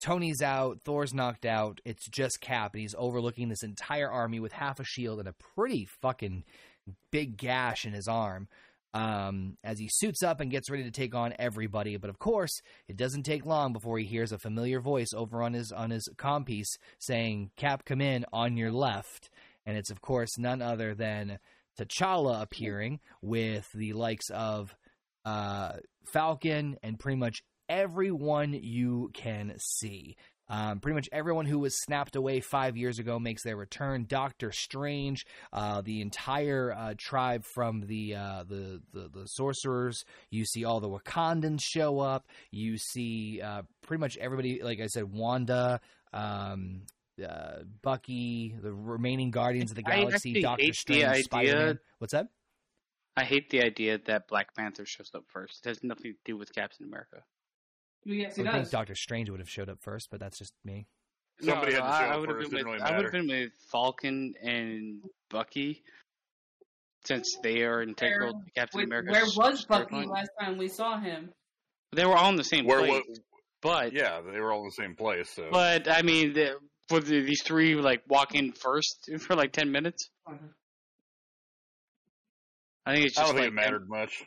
[0.00, 1.80] Tony's out, Thor's knocked out.
[1.84, 5.34] It's just Cap, and he's overlooking this entire army with half a shield and a
[5.56, 6.44] pretty fucking
[7.10, 8.48] big gash in his arm.
[8.94, 12.62] Um, as he suits up and gets ready to take on everybody, but of course,
[12.86, 16.08] it doesn't take long before he hears a familiar voice over on his on his
[16.16, 19.30] comm piece saying, "Cap, come in on your left,"
[19.66, 21.40] and it's of course none other than
[21.76, 24.76] T'Challa appearing with the likes of
[25.24, 25.72] uh,
[26.06, 30.16] Falcon and pretty much everyone you can see.
[30.48, 34.06] Um, pretty much everyone who was snapped away five years ago makes their return.
[34.06, 40.04] Doctor Strange, uh, the entire uh, tribe from the, uh, the, the the sorcerers.
[40.30, 42.26] You see all the Wakandans show up.
[42.50, 44.62] You see uh, pretty much everybody.
[44.62, 45.80] Like I said, Wanda.
[46.12, 46.82] Um,
[47.24, 51.78] uh, Bucky, the remaining Guardians of the Galaxy, Doctor Strange, Spider-Man.
[51.98, 52.26] What's that?
[53.16, 55.64] I hate the idea that Black Panther shows up first.
[55.64, 57.22] It has nothing to do with Captain America.
[58.04, 58.70] Yes, I he think.
[58.70, 60.86] Doctor Strange would have showed up first, but that's just me.
[61.40, 63.04] Somebody had to show I, up I would have first, been with really I would
[63.04, 65.82] have been with Falcon and Bucky,
[67.06, 69.12] since they are integral to Captain Wait, America.
[69.12, 71.30] where was Bucky last time we saw him?
[71.92, 73.18] They were all in the same Where place, what?
[73.62, 75.30] but Yeah, they were all in the same place.
[75.30, 76.56] So but I mean, the,
[76.88, 80.08] for the, these three like walk in first for like ten minutes.
[80.26, 80.38] Uh-huh.
[82.86, 84.22] I think it's I just don't like think it mattered much.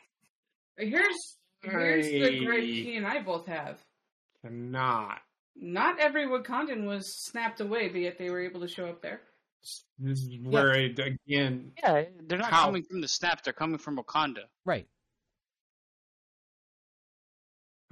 [0.78, 2.66] Here's here's the gripe Hey.
[2.82, 3.78] he and I both have.
[4.44, 5.20] Cannot.
[5.56, 9.20] Not every Wakandan was snapped away, but yet they were able to show up there.
[9.98, 10.78] This is where I,
[11.26, 12.66] again, Yeah, they're not How?
[12.66, 14.44] coming from the snap; they're coming from Wakanda.
[14.64, 14.86] Right.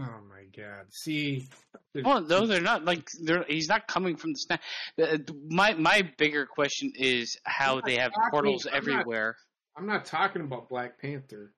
[0.01, 0.87] oh my god.
[0.93, 1.49] See,
[1.95, 3.45] Well, no, they're not like they're.
[3.49, 4.61] He's not coming from the snap.
[5.03, 9.37] Uh, My my bigger question is how they have talking- portals I'm not- everywhere.
[9.77, 11.53] I'm not talking about Black Panther.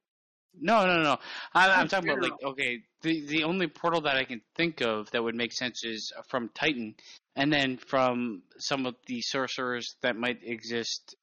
[0.60, 1.18] No, no, no.
[1.54, 4.80] I, I'm That's talking about like okay, the the only portal that I can think
[4.80, 6.94] of that would make sense is from Titan,
[7.36, 11.14] and then from some of the sorcerers that might exist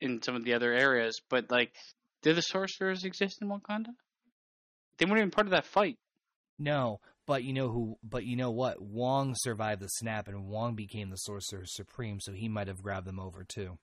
[0.00, 1.20] in some of the other areas.
[1.28, 1.72] But like,
[2.22, 3.94] do the sorcerers exist in Wakanda?
[4.98, 5.96] They weren't even part of that fight.
[6.58, 7.96] No, but you know who?
[8.02, 8.80] But you know what?
[8.80, 13.06] Wong survived the snap, and Wong became the Sorcerer Supreme, so he might have grabbed
[13.06, 13.78] them over too.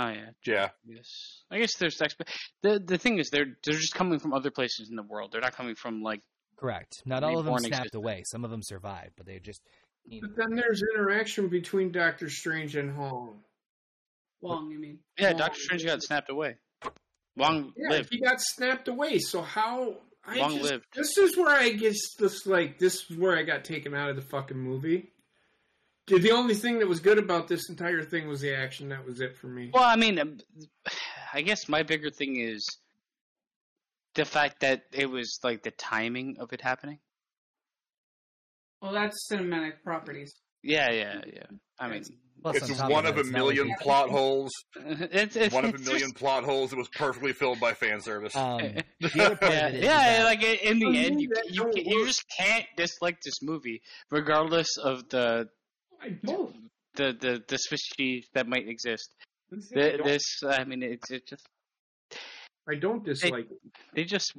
[0.00, 1.42] Oh yeah, Yeah, yes.
[1.50, 2.28] I guess there's exp-
[2.62, 5.32] the the thing is they're they're just coming from other places in the world.
[5.32, 6.20] They're not coming from like
[6.56, 7.02] Correct.
[7.04, 7.94] Not all of them Reborn snapped existence.
[7.94, 8.22] away.
[8.26, 9.60] Some of them survived, but they just.
[10.04, 13.40] You know, But then there's interaction between Doctor Strange and Hong.
[14.40, 14.98] Wong, you mean?
[15.18, 15.38] yeah, Wong.
[15.38, 16.56] Doctor Strange got snapped away.
[17.36, 18.08] Wong Yeah, lived.
[18.12, 19.18] he got snapped away.
[19.18, 19.98] So how?
[20.26, 20.84] I Long just, lived.
[20.94, 24.16] This is where I guess this like this is where I got taken out of
[24.16, 25.12] the fucking movie.
[26.08, 28.88] Dude, the only thing that was good about this entire thing was the action.
[28.88, 29.70] That was it for me.
[29.72, 30.38] Well, I mean, um,
[31.34, 32.66] I guess my bigger thing is
[34.14, 36.98] the fact that it was like the timing of it happening.
[38.80, 40.34] Well, that's cinematic properties.
[40.62, 41.42] Yeah, yeah, yeah.
[41.78, 42.04] I mean,
[42.42, 44.50] plus it's one of, of a it's like million plot holes.
[44.76, 48.00] it's, it's One of a million just- plot holes that was perfectly filled by fan
[48.00, 48.34] service.
[48.34, 48.58] Um,
[49.00, 50.22] the yeah, of it is yeah.
[50.24, 55.08] Like in the end, you that you, you just can't dislike this movie, regardless of
[55.10, 55.48] the
[56.02, 56.54] I don't.
[56.94, 59.10] the the the suspicion that might exist.
[59.52, 59.56] I
[60.04, 61.46] This, I mean, it's it just
[62.68, 63.58] I don't dislike it.
[63.94, 64.32] they just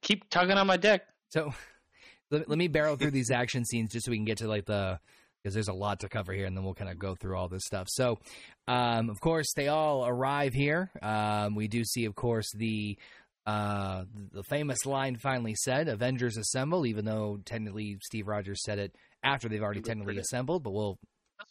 [0.00, 1.02] keep tugging on my dick.
[1.30, 1.52] So
[2.30, 4.66] let, let me barrel through these action scenes just so we can get to like
[4.66, 5.00] the
[5.42, 7.46] because there's a lot to cover here, and then we'll kind of go through all
[7.46, 7.86] this stuff.
[7.88, 8.18] So,
[8.66, 10.90] um, of course, they all arrive here.
[11.02, 12.98] Um, we do see, of course, the
[13.46, 18.96] uh, the famous line finally said, "Avengers assemble," even though technically Steve Rogers said it
[19.22, 20.20] after they've already He technically it.
[20.20, 20.62] assembled.
[20.62, 20.98] But we'll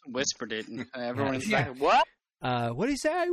[0.08, 1.68] Whispered it, and everyone's Yeah.
[1.68, 2.04] like, "What?"
[2.42, 3.26] uh, what do you say?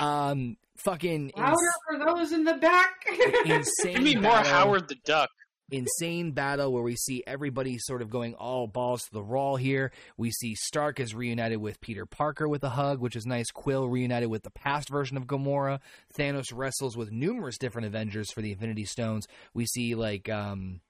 [0.00, 0.06] Wah!
[0.30, 1.56] Um, fucking Louder
[1.88, 2.92] for those in the back.
[3.46, 3.94] insane.
[3.94, 4.52] Give me more battle.
[4.52, 5.30] Howard the Duck.
[5.70, 9.90] insane battle where we see everybody sort of going all balls to the wall here.
[10.16, 13.50] We see Stark is reunited with Peter Parker with a hug, which is nice.
[13.50, 15.80] Quill reunited with the past version of Gamora.
[16.16, 19.26] Thanos wrestles with numerous different Avengers for the Infinity Stones.
[19.54, 20.80] We see like um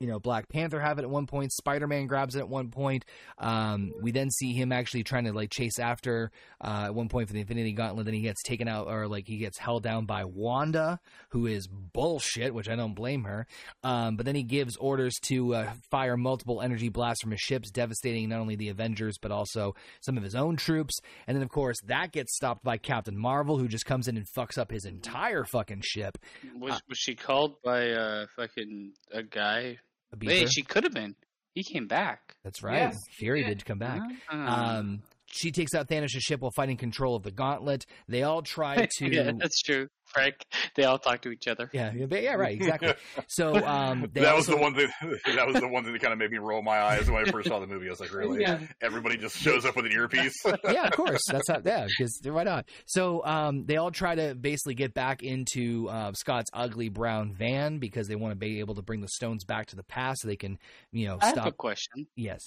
[0.00, 1.52] you know, Black Panther have it at one point.
[1.52, 3.04] Spider Man grabs it at one point.
[3.38, 6.30] Um, we then see him actually trying to like chase after
[6.64, 8.06] uh, at one point for the Infinity Gauntlet.
[8.06, 11.68] Then he gets taken out, or like he gets held down by Wanda, who is
[11.68, 13.46] bullshit, which I don't blame her.
[13.84, 17.70] Um, but then he gives orders to uh, fire multiple energy blasts from his ships,
[17.70, 20.98] devastating not only the Avengers but also some of his own troops.
[21.26, 24.26] And then, of course, that gets stopped by Captain Marvel, who just comes in and
[24.34, 26.16] fucks up his entire fucking ship.
[26.58, 29.76] Was was she called by uh fucking a guy?
[30.12, 30.26] A.
[30.26, 31.14] Wait, she could have been.
[31.54, 32.36] He came back.
[32.44, 32.78] That's right.
[32.78, 33.48] Yes, Fury yeah.
[33.48, 34.00] did come back.
[34.30, 34.76] Ah.
[34.78, 35.02] Um,
[35.32, 37.86] she takes out Thanos' ship while fighting control of the Gauntlet.
[38.08, 39.08] They all try to.
[39.12, 40.34] yeah, that's true, Frank.
[40.76, 41.70] They all talk to each other.
[41.72, 42.94] Yeah, yeah, yeah, right, exactly.
[43.28, 44.88] So um, they that was also- the one thing.
[45.36, 47.30] That was the one thing that kind of made me roll my eyes when I
[47.30, 47.86] first saw the movie.
[47.86, 48.40] I was like, really?
[48.42, 48.58] Yeah.
[48.82, 50.34] Everybody just shows up with an earpiece.
[50.64, 51.20] yeah, of course.
[51.30, 51.60] That's how.
[51.64, 52.66] Yeah, because why not?
[52.86, 57.78] So um, they all try to basically get back into uh, Scott's ugly brown van
[57.78, 60.28] because they want to be able to bring the stones back to the past so
[60.28, 60.58] they can,
[60.92, 61.56] you know, I have a stop.
[61.56, 62.06] question.
[62.16, 62.42] Yes.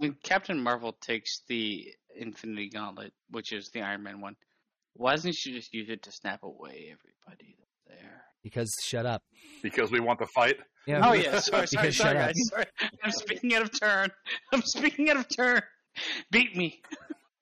[0.00, 4.34] When Captain Marvel takes the Infinity Gauntlet, which is the Iron Man one,
[4.94, 8.22] why doesn't she just use it to snap away everybody that's there?
[8.42, 9.22] Because shut up.
[9.62, 10.56] because we want the fight.
[10.86, 11.06] Yeah.
[11.06, 12.26] Oh yeah, sorry, sorry, Because sorry, shut up.
[12.28, 12.48] guys.
[12.48, 12.64] Sorry.
[13.04, 14.10] I'm speaking out of turn.
[14.54, 15.60] I'm speaking out of turn.
[16.30, 16.80] Beat me.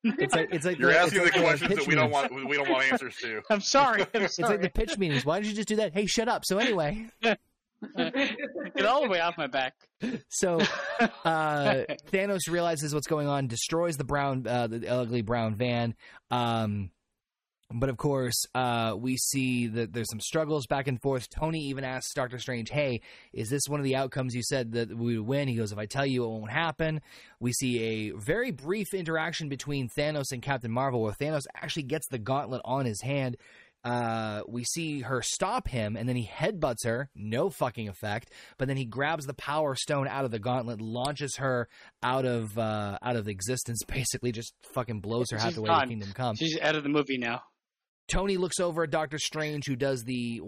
[0.02, 2.34] It's like it's like You're the, asking it's the like questions that we don't want.
[2.34, 3.40] We don't want answers to.
[3.50, 4.02] I'm sorry.
[4.14, 5.24] I'm It's like the pitch meetings.
[5.24, 5.92] Why don't you just do that?
[5.92, 6.44] Hey, shut up.
[6.44, 7.06] So anyway,
[7.96, 9.74] Get all the way off my back.
[10.28, 10.60] so
[11.24, 15.94] uh, Thanos realizes what's going on, destroys the brown, uh, the ugly brown van.
[16.30, 16.90] Um,
[17.70, 21.28] but of course, uh, we see that there's some struggles back and forth.
[21.28, 23.02] Tony even asks Doctor Strange, "Hey,
[23.34, 25.78] is this one of the outcomes you said that we would win?" He goes, "If
[25.78, 27.02] I tell you, it won't happen."
[27.40, 32.08] We see a very brief interaction between Thanos and Captain Marvel, where Thanos actually gets
[32.08, 33.36] the gauntlet on his hand.
[33.84, 37.10] Uh, we see her stop him, and then he headbutts her.
[37.14, 38.32] No fucking effect.
[38.58, 41.68] But then he grabs the Power Stone out of the gauntlet, launches her
[42.02, 43.82] out of uh, out of existence.
[43.88, 45.86] Basically, just fucking blows her half the way to.
[45.86, 46.36] Kingdom Come.
[46.36, 47.42] She's out of the movie now.
[48.08, 50.40] Tony looks over at Doctor Strange, who does the.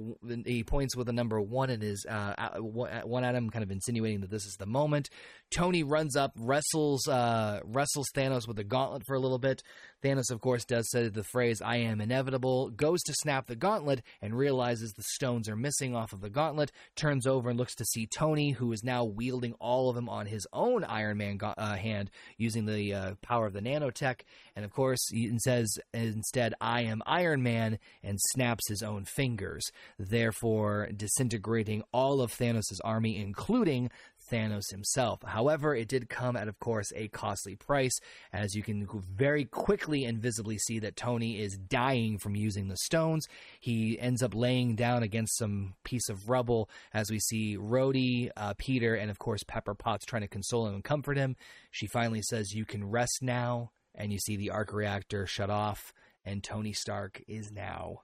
[0.47, 4.21] He points with a number one in his uh, one at him, kind of insinuating
[4.23, 5.11] that this is the moment.
[5.51, 9.63] Tony runs up, wrestles uh, wrestles Thanos with the gauntlet for a little bit.
[10.03, 14.03] Thanos, of course, does say the phrase "I am inevitable." Goes to snap the gauntlet
[14.23, 16.73] and realizes the stones are missing off of the gauntlet.
[16.97, 20.27] Turns over and looks to see Tony, who is now wielding all of them on
[20.27, 24.21] his own Iron Man ga- uh, hand, using the uh, power of the nanotech.
[24.57, 29.65] And of course, he says instead, I am Iron Man, and snaps his own fingers,
[29.99, 33.91] therefore disintegrating all of Thanos' army, including
[34.31, 35.23] Thanos himself.
[35.25, 37.99] However, it did come at, of course, a costly price,
[38.33, 42.77] as you can very quickly and visibly see that Tony is dying from using the
[42.77, 43.27] stones.
[43.61, 48.55] He ends up laying down against some piece of rubble, as we see Rhodey, uh,
[48.59, 51.37] Peter, and of course Pepper Potts trying to console him and comfort him.
[51.71, 55.93] She finally says, "You can rest now," and you see the arc reactor shut off,
[56.25, 58.03] and Tony Stark is now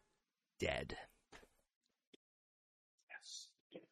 [0.58, 0.96] dead.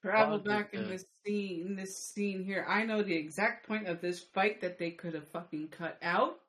[0.04, 2.66] Travel back in this scene, this scene here.
[2.68, 6.40] I know the exact point of this fight that they could have fucking cut out,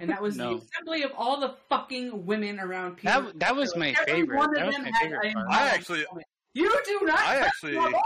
[0.00, 0.54] and that was No.
[0.58, 3.20] the assembly of all the fucking women around Peter.
[3.20, 4.36] That that was my Every favorite.
[4.38, 5.50] one of That was them my favorite a part.
[5.50, 6.26] I actually- moment.
[6.54, 7.18] You do not.
[7.18, 7.76] I actually-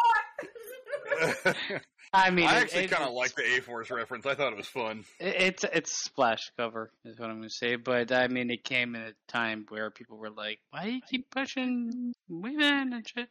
[2.13, 4.25] I mean, I actually kind of like the A Force reference.
[4.25, 5.05] I thought it was fun.
[5.19, 8.63] It- It's it's splash cover is what I'm going to say, but I mean it
[8.65, 13.07] came at a time where people were like, "Why do you keep pushing women and
[13.09, 13.29] shit?"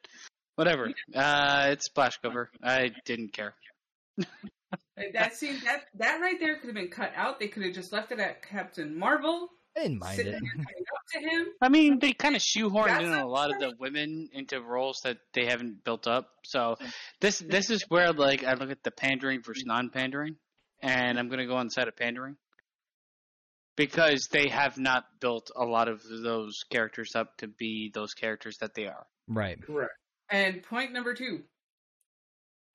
[0.56, 0.94] Whatever.
[1.16, 2.50] Uh, it's splash cover.
[2.64, 3.56] I didn't care.
[5.14, 7.40] that scene, that that right there could have been cut out.
[7.40, 10.36] They could have just left it at Captain Marvel I didn't mind it.
[10.36, 10.42] up
[11.14, 11.48] to him.
[11.62, 14.62] I mean, they kind of shoehorned That's in not a lot of the women into
[14.62, 16.30] roles that they haven't built up.
[16.44, 16.76] So
[17.20, 20.36] this this is where like I look at the pandering versus non-pandering,
[20.82, 22.38] and I'm going to go on the side of pandering
[23.76, 28.58] because they have not built a lot of those characters up to be those characters
[28.62, 29.08] that they are.
[29.28, 29.58] Right.
[30.34, 31.44] And point number two.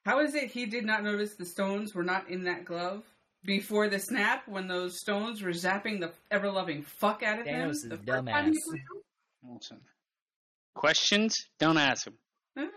[0.04, 3.02] How is it he did not notice the stones were not in that glove
[3.44, 7.68] before the snap when those stones were zapping the ever loving fuck out of him?
[7.68, 8.54] Thanos is the a first time dumbass.
[8.54, 8.80] he
[9.42, 9.80] Listen.
[10.76, 11.36] Questions?
[11.58, 12.14] Don't ask them.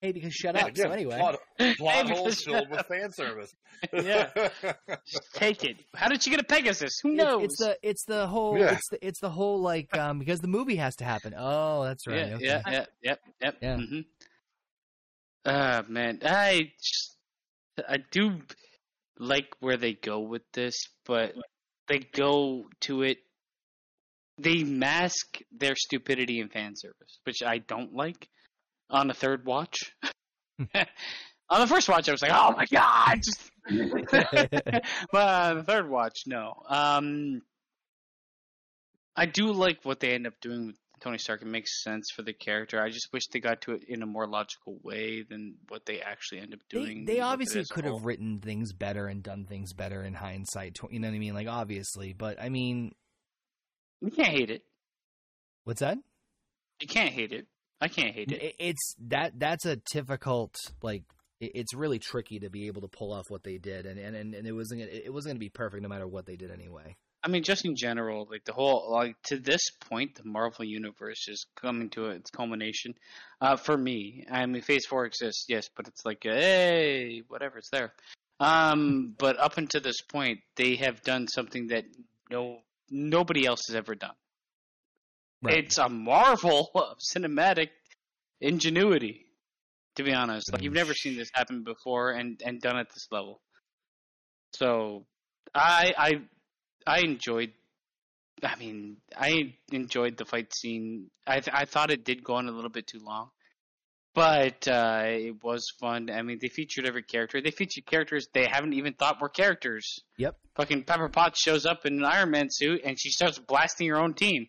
[0.00, 0.06] went out?
[0.06, 0.76] Hey, because shut Yeah, up.
[0.76, 1.38] So anyway, plot,
[1.76, 3.54] plot Hey, holes filled with fan service.
[3.92, 4.30] Yeah.
[5.06, 5.76] Just take it.
[5.94, 6.98] How did you get a Pegasus?
[7.02, 7.44] Who It's- knows?
[7.44, 8.72] It's, the it's the whole Yeah.
[8.72, 11.32] it's the it's the whole like um because the movie has to happen.
[11.38, 12.28] Oh, that's right.
[12.28, 12.44] Yeah, okay.
[12.46, 13.56] yeah, yeah, yep, yep.
[13.62, 13.76] Yeah.
[13.76, 14.00] hmm
[15.46, 17.16] Ah, man, I just,
[17.88, 18.40] I do
[19.18, 21.34] like where they go with this, but
[21.86, 23.18] they go to it.
[24.36, 28.28] They mask their stupidity in fan service, which I don't like.
[28.90, 29.92] On the third watch,
[31.50, 33.20] on the first watch, I was like, "Oh my god!"
[35.12, 36.54] But on the third watch, no.
[36.68, 37.42] Um,
[39.14, 41.42] I do like what they end up doing with Tony Stark.
[41.42, 42.80] It makes sense for the character.
[42.82, 46.00] I just wish they got to it in a more logical way than what they
[46.00, 47.04] actually end up doing.
[47.04, 50.78] they with it obviously could have written things better and done things better in hindsight.
[50.90, 51.34] You know what I mean?
[51.34, 52.94] Like obviously, but I mean,
[54.00, 54.62] You can't hate it.
[55.64, 55.98] what's that?
[56.80, 57.46] You can't hate it.
[57.80, 58.42] I can't hate it.
[58.42, 61.04] It- It's that that's a difficult like
[61.40, 64.34] it's really tricky to be able to pull off what they did, and and, and,
[64.34, 66.96] and it wasn't it wasn't going to be perfect no matter what they did anyway.
[67.22, 71.26] I mean, just in general, like the whole, like to this point, the Marvel universe
[71.28, 72.94] is coming to its culmination.
[73.40, 77.70] Uh, for me, I mean, Phase Four exists, yes, but it's like, hey, whatever, it's
[77.70, 77.92] there.
[78.38, 81.84] Um, but up until this point, they have done something that
[82.30, 82.58] no
[82.90, 84.14] nobody else has ever done.
[85.42, 85.58] Right.
[85.58, 87.68] It's a marvel of cinematic
[88.40, 89.26] ingenuity,
[89.96, 90.52] to be honest.
[90.52, 93.40] Like you've never seen this happen before and and done at this level.
[94.54, 95.06] So,
[95.54, 96.12] I I
[96.86, 97.52] I enjoyed.
[98.42, 101.10] I mean, I enjoyed the fight scene.
[101.26, 103.30] I th- I thought it did go on a little bit too long,
[104.14, 106.08] but uh, it was fun.
[106.10, 107.40] I mean, they featured every character.
[107.40, 110.00] They featured characters they haven't even thought were characters.
[110.18, 110.36] Yep.
[110.54, 113.96] Fucking Pepper Potts shows up in an Iron Man suit and she starts blasting her
[113.96, 114.48] own team.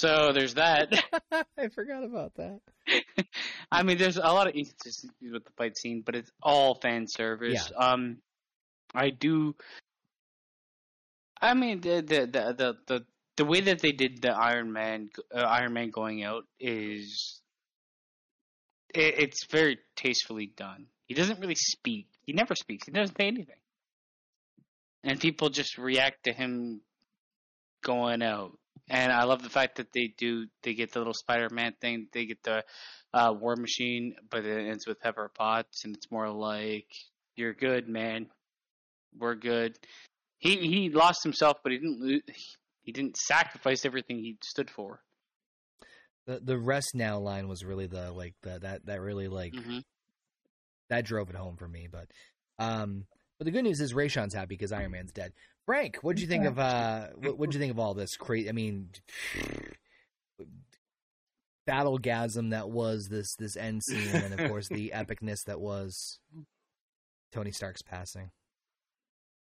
[0.00, 0.94] So there's that.
[1.58, 2.60] I forgot about that.
[3.70, 7.06] I mean, there's a lot of inconsistencies with the fight scene, but it's all fan
[7.06, 7.70] service.
[7.70, 7.86] Yeah.
[7.86, 8.16] Um,
[8.94, 9.54] I do.
[11.38, 13.04] I mean, the the the the the,
[13.36, 17.42] the way that they did the Iron Man uh, Iron Man going out is
[18.94, 20.86] it, it's very tastefully done.
[21.04, 22.06] He doesn't really speak.
[22.22, 22.86] He never speaks.
[22.86, 23.60] He doesn't say anything,
[25.04, 26.80] and people just react to him
[27.82, 28.56] going out.
[28.88, 30.46] And I love the fact that they do.
[30.62, 32.08] They get the little Spider-Man thing.
[32.12, 32.64] They get the
[33.14, 36.86] uh, War Machine, but it ends with Pepper Potts, and it's more like
[37.36, 38.26] you're good, man.
[39.16, 39.78] We're good.
[40.38, 42.00] He he lost himself, but he didn't.
[42.00, 42.34] lo-
[42.82, 45.00] He didn't sacrifice everything he stood for.
[46.26, 49.80] The the rest now line was really the like the that that really like hmm
[50.88, 51.88] that drove it home for me.
[51.90, 52.10] But
[52.58, 53.06] um,
[53.38, 55.32] but the good news is Rayshon's happy because Iron Man's dead.
[55.70, 58.48] Frank, what'd you think of uh, what what'd you think of all this crazy?
[58.48, 58.88] I mean,
[61.64, 66.18] battlegasm that was this this end scene, and of course the epicness that was
[67.30, 68.32] Tony Stark's passing.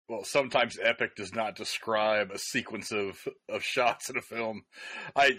[0.06, 4.64] Well, sometimes epic does not describe a sequence of, of shots in a film.
[5.16, 5.38] I,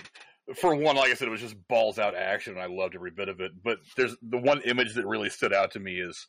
[0.55, 3.11] for one, like I said, it was just balls out action, and I loved every
[3.11, 3.51] bit of it.
[3.63, 6.27] But there's the one image that really stood out to me is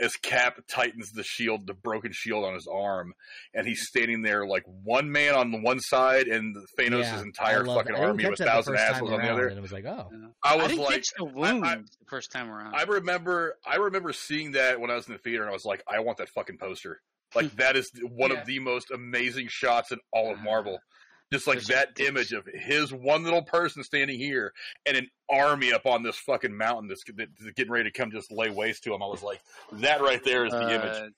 [0.00, 3.12] as Cap tightens the shield, the broken shield on his arm,
[3.54, 7.64] and he's standing there like one man on the one side, and Thanos' Yeah, entire
[7.64, 7.78] fucking that.
[7.78, 9.48] I didn't army of a catch that the thousand first time assholes on the other.
[9.48, 10.10] and it was like, oh,
[10.44, 12.74] I I, was didn't like, catch the I- wound I- the first time around.
[12.74, 15.64] I remember I remember seeing that when I was in the theater and I was
[15.64, 17.00] like, I want that fucking poster.
[17.34, 18.40] Like that is one Yeah.
[18.40, 20.44] of the most amazing shots in all of uh-huh.
[20.44, 20.78] Marvel.
[21.32, 24.52] Just like There's- that image of his one little person standing here
[24.86, 28.30] and an army up on this fucking mountain that's, that's getting ready to come just
[28.30, 29.02] lay waste to him.
[29.02, 29.40] I was like,
[29.72, 30.96] that right there is the image.
[30.96, 31.08] Uh,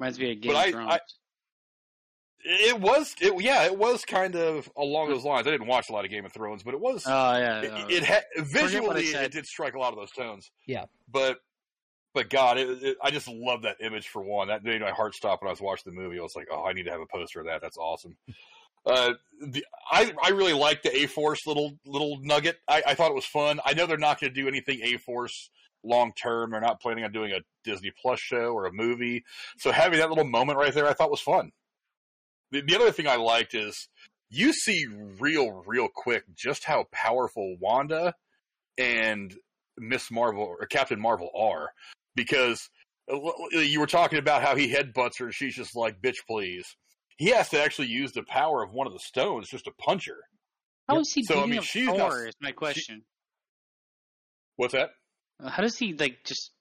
[0.00, 0.92] Reminds me of Game But of Thrones.
[0.92, 1.00] I-
[2.46, 5.46] It was, it, yeah, it was kind of along those lines.
[5.46, 7.04] I didn't watch a lot of Game of Thrones, but it was.
[7.06, 7.86] oh yeah, it, no.
[7.88, 10.50] it had visually it did strike a lot of those tones.
[10.66, 10.84] Yeah.
[11.10, 11.38] But
[12.12, 14.48] but God, it, it, I just love that image for one.
[14.48, 16.18] That made my heart stop when I was watching the movie.
[16.18, 17.60] I was like, oh, I need to have a poster of that.
[17.62, 18.16] That's awesome.
[18.86, 22.58] Uh, the, I I really like the A Force little little nugget.
[22.68, 23.60] I, I thought it was fun.
[23.64, 25.50] I know they're not going to do anything A Force
[25.82, 26.50] long term.
[26.50, 29.24] They're not planning on doing a Disney Plus show or a movie.
[29.58, 31.52] So having that little moment right there, I thought was fun.
[32.50, 33.88] The, the other thing I liked is
[34.30, 34.86] you see
[35.18, 38.14] real, real quick just how powerful Wanda
[38.78, 39.34] and
[39.78, 41.70] Miss Marvel or Captain Marvel are
[42.16, 42.70] because
[43.12, 43.18] uh,
[43.52, 46.76] you were talking about how he headbutts her and she's just like, bitch, please.
[47.16, 50.06] He has to actually use the power of one of the stones just to punch
[50.06, 50.16] her.
[50.88, 51.96] How is he So, I mean, up she's Thor?
[51.98, 53.04] not- is my question.
[54.56, 54.90] What's that?
[55.46, 56.52] How does he like just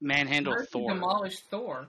[0.00, 0.92] manhandle Mercy Thor?
[0.94, 1.88] Demolish Thor.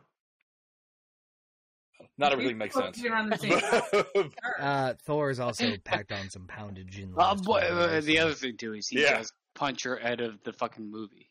[2.17, 2.97] Not everything makes sense.
[2.97, 7.11] to get on the same But- uh, Thor has also packed on some poundage in.
[7.11, 9.17] the Uh, last boy, 12 uh, the other thing too is he Yeah.
[9.19, 11.29] does punch her out of the fucking movie.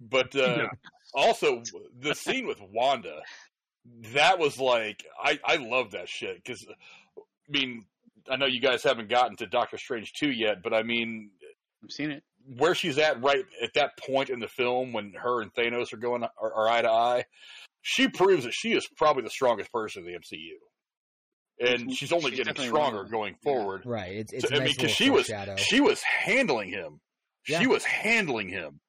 [0.00, 0.68] But uh, Yeah.
[1.14, 1.62] also
[1.98, 3.20] the scene with Wanda,
[4.12, 7.84] that was like I I love that shit because uh, I mean
[8.28, 11.30] I know you guys haven't gotten to Doctor Strange two yet, but I mean
[11.82, 12.22] I've seen it.
[12.58, 15.96] where she's at right at that point in the film when her and Thanos are
[15.98, 17.24] going are, are eye to eye,
[17.82, 22.30] she proves that she is probably the strongest person in the MCU, and she's only
[22.30, 23.18] She's getting stronger one of them.
[23.18, 23.52] going Yeah.
[23.52, 23.82] forward.
[23.86, 24.16] Right.
[24.16, 25.56] It's, So, it's a I mean, because she was foreshadow.
[25.56, 27.00] she was handling him.
[27.48, 27.60] Yeah.
[27.60, 28.80] She was handling him.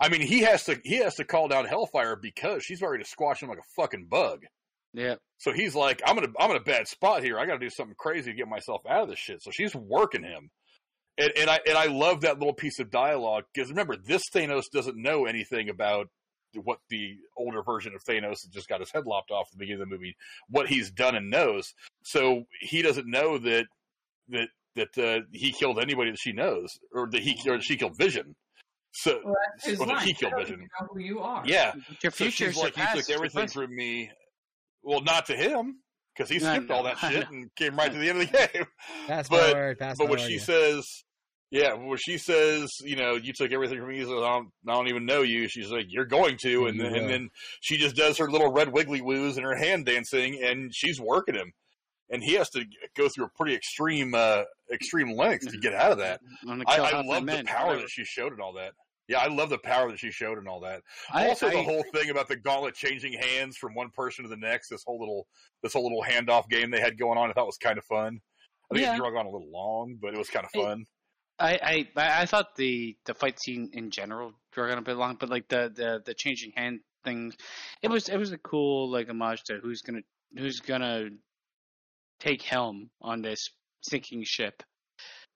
[0.00, 3.08] I mean, he has to he has to call down Hellfire because she's ready to
[3.08, 4.44] squash him like a fucking bug.
[4.94, 7.38] Yeah, So he's like, I'm gonna I'm in a bad spot here.
[7.38, 9.42] I got to do something crazy to get myself out of this shit.
[9.42, 10.50] So she's working him,
[11.18, 14.64] and and I and I love that little piece of dialogue because remember, this Thanos
[14.72, 16.08] doesn't know anything about
[16.54, 19.58] what the older version of Thanos that just got his head lopped off at the
[19.58, 20.16] beginning of the movie,
[20.48, 21.74] what he's done and knows.
[22.02, 23.66] So he doesn't know that
[24.30, 27.96] that that uh, he killed anybody that she knows, or that he or she killed
[27.96, 28.34] Vision.
[29.00, 30.06] So, Well, that's his Well, the line.
[30.06, 30.60] he killed Vision.
[30.60, 31.42] you know who you are.
[31.46, 31.72] yeah.
[32.02, 34.10] Your So future she's like, you took everything from me.
[34.82, 35.80] Well, not to him
[36.16, 38.30] because he I skipped all that I shit and came right to the end of
[38.30, 38.66] the game.
[39.06, 40.28] Fast But- forward, fast But when forward.
[40.30, 40.42] she yeah.
[40.42, 41.04] says,
[41.50, 44.74] yeah, when she says, you know, you took everything from me, so I don't, I
[44.74, 45.48] don't even know you.
[45.48, 47.28] She's like, you're going to, and you then, and then
[47.60, 51.34] she just does her little red wiggly woos and her hand dancing, and she's working
[51.36, 51.52] him,
[52.10, 52.64] and he has to
[52.96, 56.20] go through a pretty extreme, uh, extreme lengths to get out of that.
[56.48, 58.72] I'm I, kill I half my love the power that she showed and all that.
[59.08, 60.82] Yeah, I love the power that she showed and all that.
[61.10, 64.28] I- also, the I- whole thing about the gauntlet changing hands from one person to
[64.28, 64.68] the next.
[64.68, 65.26] This whole little,
[65.62, 68.20] this whole little handoff game they had going on, I thought was kind of fun.
[68.70, 68.94] I think Yeah.
[68.94, 70.84] it drug on a little long, but it was kind of fun.
[71.40, 75.16] I, I I thought the the fight scene in general drug on a bit long,
[75.18, 77.36] but like the the the changing hand things,
[77.80, 80.00] it was it was a cool like homage to who's gonna
[80.36, 81.10] who's gonna
[82.20, 83.50] take helm on this
[83.82, 84.62] sinking ship.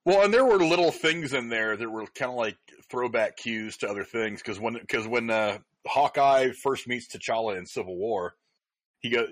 [0.04, 2.56] Well, and there were little things in there that were kind of like
[2.90, 7.66] throwback cues to other things because when because when uh, Hawkeye first meets T'Challa in
[7.66, 8.34] Civil War,
[8.98, 9.28] he goes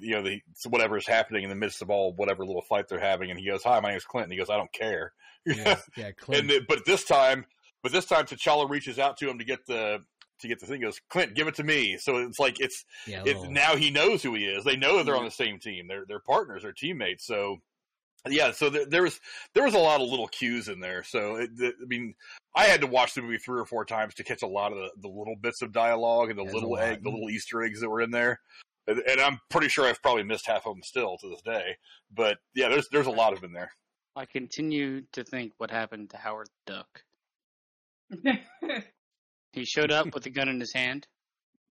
[0.00, 2.98] you know, the whatever is happening in the midst of all whatever little fight they're
[3.00, 5.12] having, and he goes, "Hi, my name is Clinton." He goes, "I don't care."
[5.46, 6.50] yeah, yeah, Clint.
[6.50, 7.46] and but this time,
[7.82, 10.02] but this time T'Challa reaches out to him to get the
[10.40, 10.76] to get the thing.
[10.80, 13.76] He goes, "Clint, give it to me." So it's like it's yeah, it's little- now
[13.76, 14.64] he knows who he is.
[14.64, 15.86] They know they're on the same team.
[15.86, 16.62] They're they're partners.
[16.62, 17.24] They're teammates.
[17.24, 17.58] So
[18.28, 19.20] yeah, so there, there was
[19.54, 21.02] there was a lot of little cues in there.
[21.04, 22.14] So it, the, I mean,
[22.56, 24.78] I had to watch the movie three or four times to catch a lot of
[24.78, 26.82] the, the little bits of dialogue and the There's little lot.
[26.82, 28.40] egg, the little Easter eggs that were in there.
[28.86, 31.76] And, and I'm pretty sure I've probably missed half of them still to this day.
[32.14, 33.70] But yeah, there's there's a lot of in there.
[34.16, 37.02] I continue to think what happened to Howard the Duck.
[39.52, 41.06] He showed up with a gun in his hand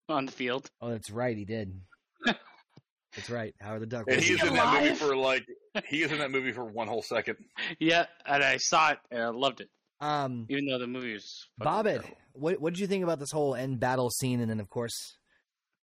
[0.09, 0.71] on the field.
[0.81, 1.81] Oh, that's right, he did.
[3.15, 3.55] that's right.
[3.61, 4.05] Howard the Duck.
[4.07, 5.47] And was he's in in that movie for like
[5.87, 7.37] he is in that movie for one whole second.
[7.79, 9.69] Yeah, and I saw it and I loved it,
[10.01, 13.31] Um, even though the movie is fucking Bobbit, what what did you think about this
[13.31, 14.41] whole end battle scene?
[14.41, 15.17] And then, of course,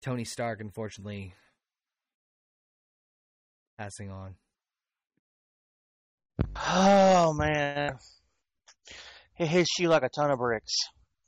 [0.02, 1.34] Tony Stark, unfortunately,
[3.78, 4.36] passing on.
[6.56, 7.96] Oh man,
[9.38, 10.74] it hits you like a ton of bricks.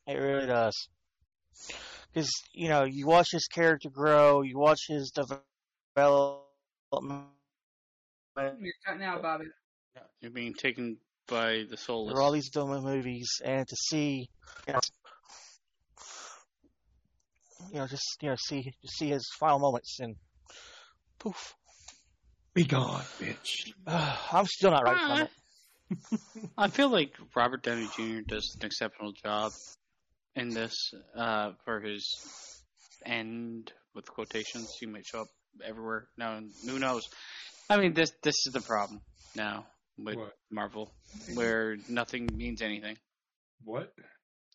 [0.07, 0.89] It really does.
[2.12, 5.42] Because you know, you watch his character grow, you watch his development.
[8.36, 9.47] You're cutting out, Bobby.
[10.20, 12.12] You're being taken by the soulless.
[12.12, 14.28] There are all these dumb movies, and to see,
[14.66, 14.81] you know,
[17.73, 20.16] you know, just you know, see to see his final moments, and
[21.18, 21.55] poof,
[22.55, 23.73] Be gone, bitch.
[24.33, 25.31] I'm still not right from it.
[26.58, 28.20] I feel like Robert Downey Jr.
[28.26, 29.52] does an exceptional job
[30.34, 32.62] in this uh, for his
[33.05, 34.75] end with quotations.
[34.78, 35.28] He might show up
[35.65, 36.41] everywhere now.
[36.67, 37.02] Who knows?
[37.68, 39.01] I mean, this this is the problem
[39.35, 39.67] now
[39.99, 40.33] with What?
[40.51, 40.93] Marvel,
[41.35, 42.97] where nothing means anything.
[43.65, 43.93] What?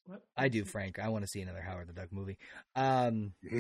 [0.06, 0.22] What?
[0.36, 0.98] I do, Frank.
[1.00, 2.38] I want to see another Howard the Duck movie.
[2.76, 3.34] Um,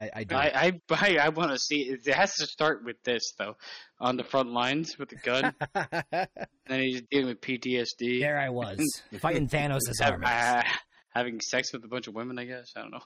[0.00, 0.34] I, I do.
[0.34, 1.82] I I I, I want to see.
[1.82, 3.56] It has to start with this though,
[4.00, 6.28] on the front lines with the gun, and
[6.66, 8.20] then he's dealing with PTSD.
[8.20, 8.78] there I was
[9.20, 10.64] fighting Thanos' Have- armies.
[11.14, 12.38] Having sex with a bunch of women.
[12.38, 13.02] I guess I don't know.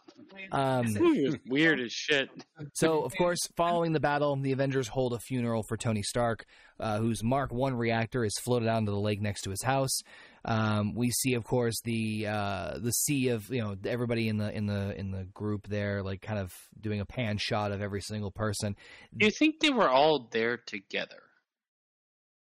[0.53, 2.31] Um, weird as shit.
[2.75, 6.45] So, of course, following the battle, the Avengers hold a funeral for Tony Stark,
[6.81, 10.01] uh, whose Mark One reactor is floated out into the lake next to his house.
[10.45, 14.55] Um, we see, of course, the uh, the sea of you know everybody in the
[14.57, 18.01] in the in the group there, like kind of doing a pan shot of every
[18.01, 18.77] single person.
[19.17, 21.23] Do you think they were all there together,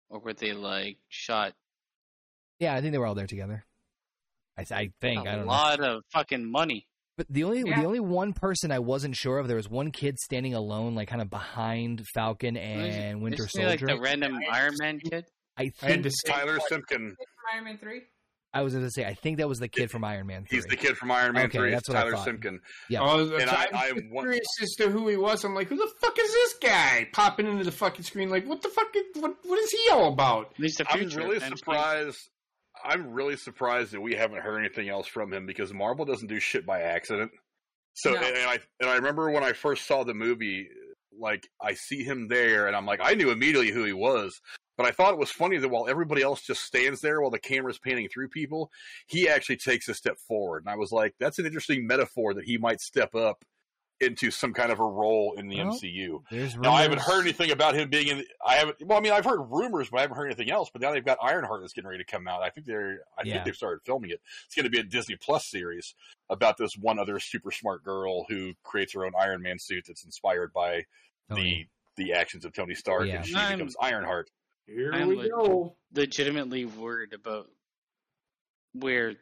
[0.08, 1.52] or were they like shot?
[2.58, 3.64] Yeah, I think they were all there together.
[4.60, 5.52] I, I think I a don't know.
[5.52, 6.86] lot of fucking money.
[7.16, 7.80] But the only Yeah.
[7.80, 11.08] the only one person I wasn't sure of, there was one kid standing alone, like
[11.08, 15.26] kind of behind Falcon and Winter Isn't like the random Iron Man kid?
[15.58, 17.14] I I had think to say, Tyler Simpkin.
[17.52, 18.02] Iron Man 3?
[18.52, 20.44] I was going to say I think that was the kid from Iron Man.
[20.48, 20.56] 3.
[20.56, 21.70] He's the kid from Iron Man Okay, 3.
[21.70, 22.24] that's It's what I Tyler thought.
[22.24, 22.60] Simpkin.
[22.88, 23.00] Yeah.
[23.02, 25.44] Oh, oh And I- I, I was curious as to who he was.
[25.44, 28.30] I'm like, who the fuck is this guy popping into the fucking screen?
[28.30, 28.88] Like, what the fuck?
[28.96, 30.52] Is, what what is he all about?
[30.56, 32.18] He's the I'm really of surprised.
[32.84, 36.40] I'm really surprised that we haven't heard anything else from him because Marvel doesn't do
[36.40, 37.30] shit by accident.
[37.94, 38.16] So, No.
[38.18, 40.68] and, and I and I remember when I first saw the movie,
[41.18, 44.40] like I see him there, and I'm like, I knew immediately who he was.
[44.76, 47.38] But I thought it was funny that while everybody else just stands there while the
[47.38, 48.70] camera's panning through people,
[49.06, 50.62] he actually takes a step forward.
[50.64, 53.44] And I was like, that's an interesting metaphor that he might step up
[54.00, 56.22] into some kind of a role in the Well, MCU.
[56.30, 58.24] There's Now I haven't heard anything about him being in.
[58.44, 58.76] I haven't.
[58.84, 60.70] Well, I mean, I've heard rumors, but I haven't heard anything else.
[60.72, 62.42] But now they've got Ironheart that's getting ready to come out.
[62.42, 63.00] I think they're.
[63.18, 63.34] I Yeah.
[63.34, 64.20] think they've started filming it.
[64.46, 65.94] It's going to be a Disney Plus series
[66.30, 70.04] about this one other super smart girl who creates her own Iron Man suit that's
[70.04, 70.86] inspired by
[71.28, 71.68] Tony.
[71.96, 73.16] the the actions of Tony Stark, Yeah.
[73.16, 74.30] and she I'm- becomes Ironheart.
[74.66, 75.76] Here I'm we like- go.
[75.92, 77.50] legitimately worried about
[78.72, 79.18] where They,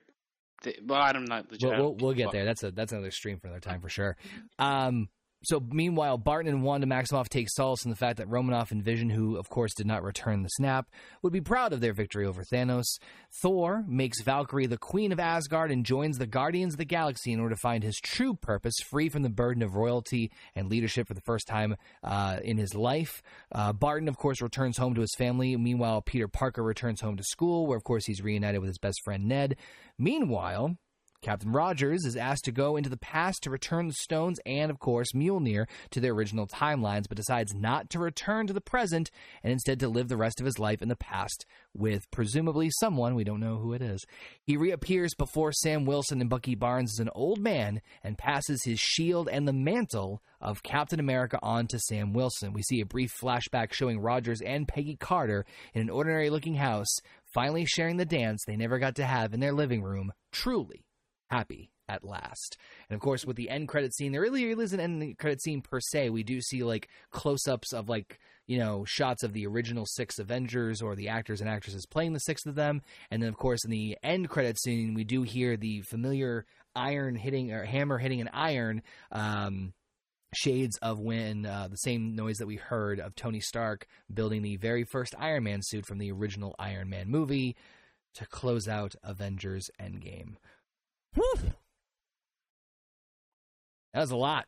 [0.84, 1.46] well, I'm not.
[1.60, 2.44] We'll, we'll, we'll get there.
[2.44, 4.16] That's a that's another stream for another time for sure.
[4.58, 5.08] Um,
[5.44, 9.08] so meanwhile, Barton and Wanda Maximoff take solace in the fact that Romanoff and Vision,
[9.08, 10.88] who of course did not return the snap,
[11.22, 12.98] would be proud of their victory over Thanos.
[13.40, 17.38] Thor makes Valkyrie the queen of Asgard and joins the Guardians of the Galaxy in
[17.38, 21.14] order to find his true purpose, free from the burden of royalty and leadership for
[21.14, 23.22] the first time uh, in his life.
[23.52, 25.56] Uh, Barton, of course, returns home to his family.
[25.56, 29.00] Meanwhile, Peter Parker returns home to school, where of course he's reunited with his best
[29.04, 29.56] friend Ned.
[29.98, 30.76] Meanwhile,
[31.20, 34.78] Captain Rogers is asked to go into the past to return the stones and, of
[34.78, 39.10] course, Mjolnir to their original timelines, but decides not to return to the present
[39.42, 43.16] and instead to live the rest of his life in the past with presumably someone,
[43.16, 44.04] we don't know who it is.
[44.44, 48.78] He reappears before Sam Wilson and Bucky Barnes as an old man and passes his
[48.78, 52.52] shield and the mantle of Captain America on to Sam Wilson.
[52.52, 56.94] We see a brief flashback showing Rogers and Peggy Carter in an ordinary looking house,
[57.34, 60.12] finally sharing the dance they never got to have in their living room.
[60.30, 60.84] Truly
[61.28, 62.58] happy at last.
[62.88, 65.62] And of course, with the end credit scene, there really isn't an end credit scene
[65.62, 66.10] per se.
[66.10, 70.18] We do see like close ups of like, you know, shots of the original six
[70.18, 72.82] Avengers or the actors and actresses playing the six of them.
[73.10, 77.16] And then, of course, in the end credit scene, we do hear the familiar iron
[77.16, 78.82] hitting or hammer hitting an iron.
[79.10, 79.72] Um,
[80.34, 84.56] shades of when uh, the same noise that we heard of Tony Stark building the
[84.56, 87.56] very first Iron Man suit from the original Iron Man movie
[88.14, 90.36] to close out Avengers Endgame.
[91.18, 91.50] Whew.
[93.94, 94.44] That was a lot.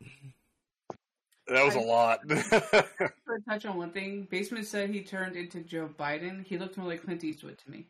[1.47, 2.19] That was a lot.
[2.29, 6.45] For touch on one thing, Basement said he turned into Joe Biden.
[6.45, 7.87] He looked more like Clint Eastwood to me.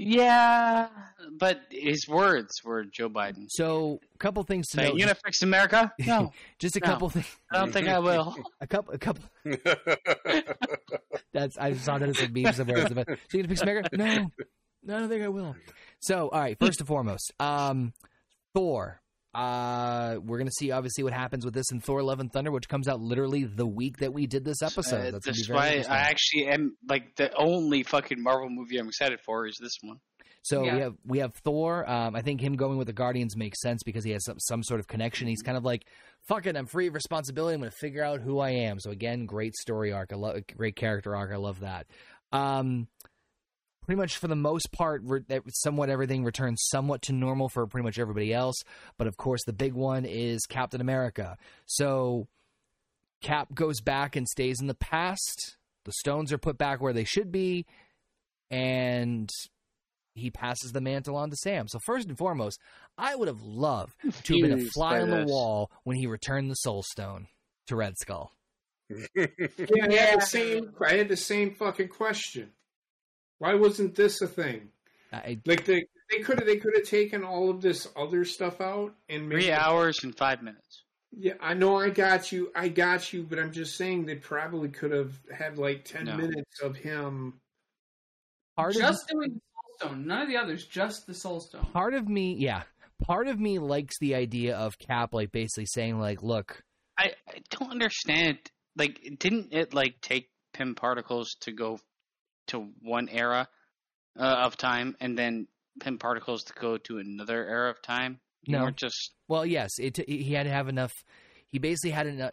[0.00, 0.88] Yeah,
[1.40, 3.46] but his words were Joe Biden.
[3.48, 4.98] So, a couple things to Saying, note.
[4.98, 5.92] you gonna fix America?
[6.06, 6.86] No, Just a No.
[6.86, 7.26] couple things.
[7.52, 8.36] I don't think I will.
[8.60, 8.94] A couple.
[8.94, 9.24] A couple.
[11.32, 12.86] That's I saw that as a meme somewhere.
[12.86, 12.94] So
[13.32, 13.90] you gonna fix America?
[13.92, 14.30] No, no,
[14.86, 15.56] I don't think I will.
[16.00, 16.58] So, all right.
[16.58, 17.92] First and foremost, um,
[18.54, 19.00] Thor.
[19.34, 22.68] Uh, we're gonna see obviously what happens with this in Thor: Love and Thunder, which
[22.68, 25.08] comes out literally the week that we did this episode.
[25.08, 25.94] Uh, That's gonna that's why.
[25.94, 29.98] I actually am like the only fucking Marvel movie I'm excited for is this one.
[30.42, 31.88] So we have we have Thor.
[31.88, 34.62] Um, I think him going with the Guardians makes sense because he has some, some
[34.62, 35.28] sort of connection.
[35.28, 35.84] He's kind of like,
[36.26, 37.54] "Fuck it, I'm free of responsibility.
[37.54, 40.10] I'm going to figure out who I am." So again, great story arc.
[40.12, 41.32] I love great character arc.
[41.32, 41.86] I love that.
[42.32, 42.88] Um,
[43.88, 47.84] pretty much for the most part, re- somewhat everything returns somewhat to normal for pretty
[47.84, 48.56] much everybody else.
[48.98, 51.38] But of course, the big one is Captain America.
[51.64, 52.28] So
[53.22, 55.56] Cap goes back and stays in the past.
[55.86, 57.64] The stones are put back where they should be,
[58.50, 59.30] and
[60.14, 61.66] he passes the mantle on to Sam.
[61.66, 62.60] So first and foremost,
[62.98, 66.50] I would have loved to have been a fly on the wall when he returned
[66.50, 67.28] the Soul Stone
[67.68, 68.32] to Red Skull.
[69.16, 70.72] Yeah, I had the same.
[70.86, 72.52] I had the same fucking question.
[73.38, 74.68] Why wasn't this a thing?
[75.12, 78.60] I, Like they they could have they could have taken all of this other stuff
[78.60, 80.82] out and made Three it- hours and five minutes.
[81.10, 82.52] Yeah, I know I got you.
[82.54, 86.16] I got you, but I'm just saying they probably could have had like ten No.
[86.18, 87.40] minutes of him.
[88.56, 89.40] part of Just doing the
[89.80, 90.06] Soul Stone.
[90.06, 91.64] None of the others, just the Soul Stone.
[91.72, 92.64] part of me, yeah,
[93.02, 96.62] part of me likes the idea of Cap like basically saying like, look,
[96.98, 98.38] I, I don't understand.
[98.76, 101.80] Like, didn't it like take Pym particles to go
[102.48, 103.48] to one era
[104.18, 105.48] uh, of time, and then
[105.80, 108.20] Pym particles to go to another era of time?
[108.42, 108.64] You No.
[108.64, 110.92] weren't just well, yes, it he had to have enough.
[111.48, 112.32] He basically had enough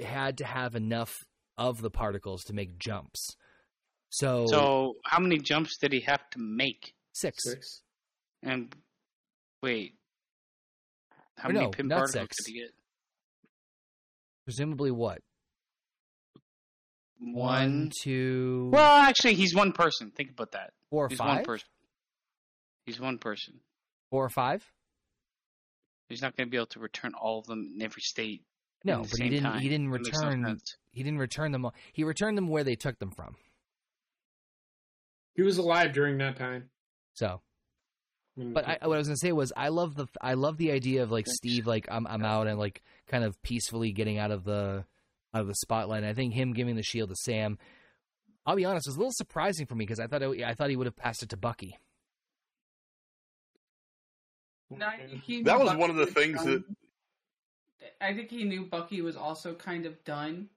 [0.00, 1.14] had to have enough
[1.58, 3.36] of the particles to make jumps.
[4.10, 4.94] So, so.
[5.04, 6.94] How many jumps did he have to make?
[7.12, 7.42] six.
[7.44, 7.82] Six.
[8.42, 8.74] And
[9.62, 9.94] wait,
[11.36, 12.44] how Or many no, Pym not particles six.
[12.44, 12.70] did he get?
[14.44, 15.18] presumably what
[17.18, 17.90] One.
[18.02, 20.10] two, Well, actually, he's one person.
[20.10, 20.72] Think about that.
[20.90, 21.68] four or He's five, one person.
[22.84, 23.54] He's one person.
[24.10, 24.64] four or five.
[26.08, 28.42] He's not going to be able to return all of them in every state.
[28.84, 29.42] No, at the but he didn't.
[29.44, 29.60] time.
[29.60, 30.58] He didn't That makes no return.
[30.92, 31.64] he didn't return them.
[31.64, 31.74] all.
[31.92, 33.34] He returned them where they took them from.
[35.34, 36.70] He was alive during that time.
[37.14, 37.40] So,
[38.36, 41.02] but I, what I was gonna say was, I love the I love the idea
[41.02, 44.44] of like Steve, like I'm I'm out and like kind of peacefully getting out of
[44.44, 44.84] the
[45.36, 46.02] out of the spotlight.
[46.02, 47.58] And I think him giving the shield to Sam,
[48.44, 50.70] I'll be honest, was a little surprising for me because I thought it, I thought
[50.70, 51.76] he would have passed it to Bucky.
[54.70, 54.88] No,
[55.44, 56.64] That was Bucky one of the things done.
[58.00, 60.48] I think he knew Bucky was also kind of done,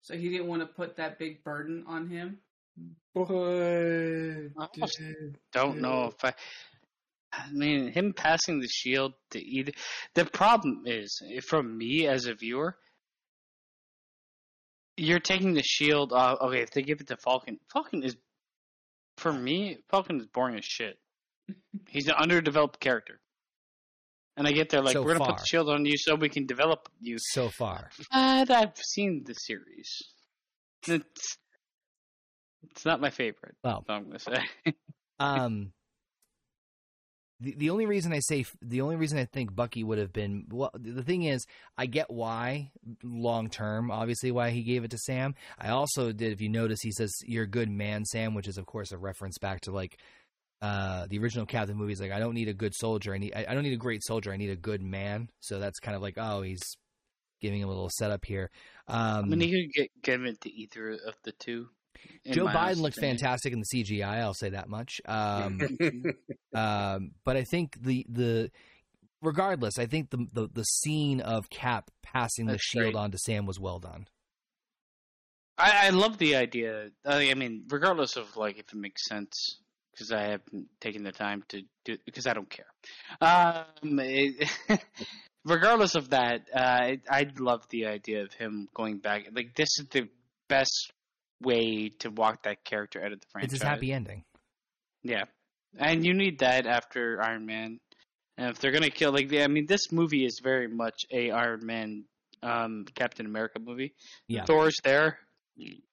[0.00, 2.38] so he didn't want to put that big burden on him.
[3.14, 4.88] But I
[5.52, 6.32] Don't know if I.
[7.32, 9.72] I mean, him passing the shield to either.
[10.14, 12.76] The problem is, from me as a viewer,
[14.96, 16.38] you're taking the shield off.
[16.40, 18.16] Okay, if they give it to Falcon, Falcon is,
[19.18, 20.98] for me, Falcon is boring as shit.
[21.88, 23.20] He's an underdeveloped character.
[24.36, 25.28] And I get there like So we're gonna far.
[25.34, 27.16] put the shield on you so we can develop you.
[27.18, 30.02] So far, But I've seen the series.
[30.88, 31.38] It's
[32.70, 33.54] it's not my favorite.
[33.62, 33.84] Well.
[33.88, 34.42] I'm gonna say.
[35.20, 35.72] um,
[37.44, 40.46] the the only reason I say the only reason I think Bucky would have been
[40.50, 41.44] well, the thing is
[41.76, 42.70] I get why
[43.02, 45.34] long term, obviously why he gave it to Sam.
[45.58, 48.58] I also did, if you notice, he says "You're a good man, Sam," which is
[48.58, 49.98] of course a reference back to like
[50.62, 52.00] uh the original Captain movies.
[52.00, 54.32] Like I don't need a good soldier, I need I don't need a great soldier,
[54.32, 55.28] I need a good man.
[55.40, 56.62] So that's kind of like oh he's
[57.40, 58.50] giving him a little setup here.
[58.88, 61.68] Um, I mean, he could get give it to either of the two.
[62.30, 64.20] Joe Biden looked fantastic in the CGI.
[64.20, 65.00] I'll say that much.
[65.06, 65.60] Um,
[66.54, 68.50] um, but I think the the
[69.20, 72.96] regardless, I think the the, the scene of Cap passing the shield great.
[72.96, 74.06] on to Sam was well done.
[75.56, 76.90] I, I love the idea.
[77.04, 79.60] I, I mean, regardless of like if it makes sense,
[79.92, 82.66] because I haven't taken the time to do because I don't care.
[83.20, 84.50] Um, it,
[85.44, 89.28] regardless of that, uh, I, I love the idea of him going back.
[89.32, 90.08] Like this is the
[90.48, 90.92] best
[91.40, 93.52] way to walk that character out of the franchise.
[93.54, 94.24] It's his happy ending.
[95.02, 95.24] Yeah,
[95.78, 97.78] and you need that after Iron Man.
[98.36, 101.64] And if they're gonna kill, like, I mean, this movie is very much a Iron
[101.64, 102.04] Man,
[102.42, 103.94] um, Captain America movie.
[104.26, 104.44] Yeah.
[104.44, 105.18] Thor's there,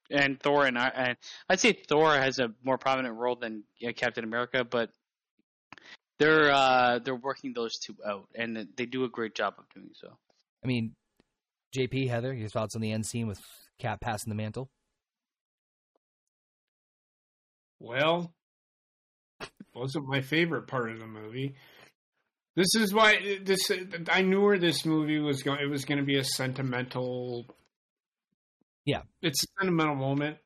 [0.09, 1.17] and Thor and I, and
[1.49, 4.89] I'd say Thor has a more prominent role than yeah, Captain America, but
[6.19, 9.89] they're uh, they're working those two out, and they do a great job of doing
[9.93, 10.17] so.
[10.63, 10.95] I mean,
[11.75, 13.39] JP Heather, your thoughts on the end scene with
[13.79, 14.69] Cap passing the mantle?
[17.81, 18.31] Well,
[19.73, 21.55] wasn't my favorite part of the movie.
[22.55, 23.71] This is why this
[24.09, 25.59] I knew where this movie was going.
[25.61, 27.47] It was going to be a sentimental.
[28.85, 29.01] Yeah.
[29.21, 30.37] it's a sentimental moment.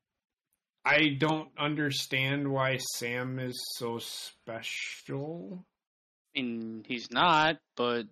[0.86, 5.66] I don't understand why Sam is so special.
[6.36, 8.04] I mean, he's not, but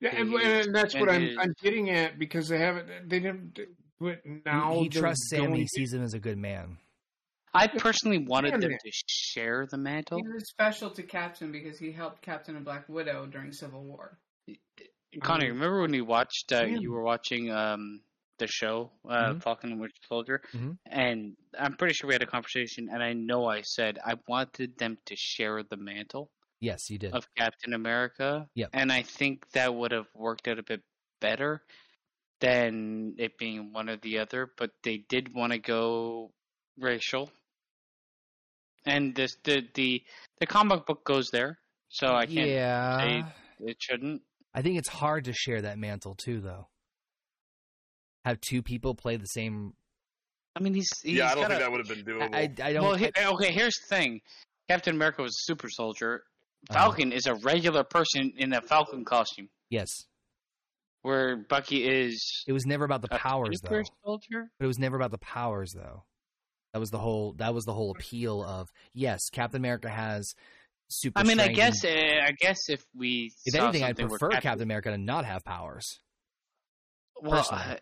[0.00, 3.58] Yeah, and, He- and that's what I'm, I'm, getting at because they haven't they didn't.
[4.00, 6.78] But now he, he trusts Sam he sees him as a good man.
[7.54, 10.18] I personally wanted them to share the mantle.
[10.18, 14.18] He was special to Captain because he helped Captain and Black Widow during Civil War.
[15.22, 16.52] Connie, Um, remember when we watched?
[16.52, 18.02] Uh, you were watching um,
[18.38, 19.42] the show uh, Mhm.
[19.42, 20.78] Falcon and Winter Soldier, Mhm.
[20.86, 22.88] and I'm pretty sure we had a conversation.
[22.90, 27.12] And I know I said I wanted them to share the mantle Yes, you did.
[27.12, 28.48] of Captain America.
[28.54, 28.70] Yep.
[28.72, 30.82] And I think that would have worked out a bit
[31.20, 31.62] better
[32.40, 34.50] than it being one or the other.
[34.56, 36.32] But they did want to go
[36.78, 37.30] racial,
[38.84, 40.02] and this the the
[40.40, 42.48] the comic book goes there, so I can't.
[42.48, 43.24] yeah, say
[43.60, 44.22] It shouldn't.
[44.54, 46.68] I think it's hard to share that mantle too, though.
[48.24, 49.74] Have two people play the same.
[50.54, 52.34] I mean, he's, he's yeah, I don't got think that would have been doable.
[52.34, 52.84] I, I, I don't.
[52.84, 53.52] Well, he, okay.
[53.52, 54.20] Here's the thing:
[54.68, 56.24] Captain America was a super soldier.
[56.70, 56.78] Uh-huh.
[56.78, 59.88] Falcon is a regular person in a Falcon costume, yes,
[61.02, 63.68] where Bucky is it was never about the powers though.
[63.68, 64.50] super soldier.
[64.58, 66.04] But it was never about the powers, though.
[66.72, 67.34] That was the whole.
[67.34, 70.34] That was the whole appeal of yes, Captain America has
[70.88, 71.20] super.
[71.20, 74.90] I mean, I guess, uh, I guess if we, if anything, I'd prefer Captain, America
[74.90, 75.98] to not have powers.
[77.20, 77.76] Well, uh,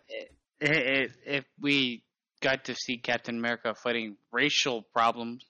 [0.59, 2.03] if, if we
[2.41, 5.45] got to see Captain America fighting racial problems,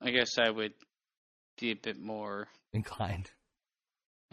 [0.00, 0.74] I guess I would
[1.58, 3.30] be a bit more Inclined.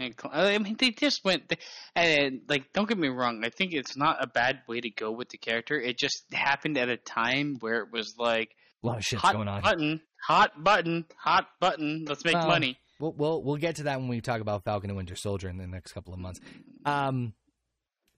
[0.02, 0.36] Inclined.
[0.36, 1.52] I mean, they just went,
[1.96, 3.44] and like, don't get me wrong.
[3.44, 5.80] I think it's not a bad way to go with the character.
[5.80, 9.34] It just happened at a time where it was like A lot of shit's hot
[9.36, 9.62] going on.
[9.62, 12.06] button, hot button, hot button.
[12.08, 12.78] Let's make Well, money.
[13.00, 15.58] We'll, we'll we'll get to that when we talk about Falcon and Winter Soldier in
[15.58, 16.42] the next couple of months.
[16.86, 17.34] Um,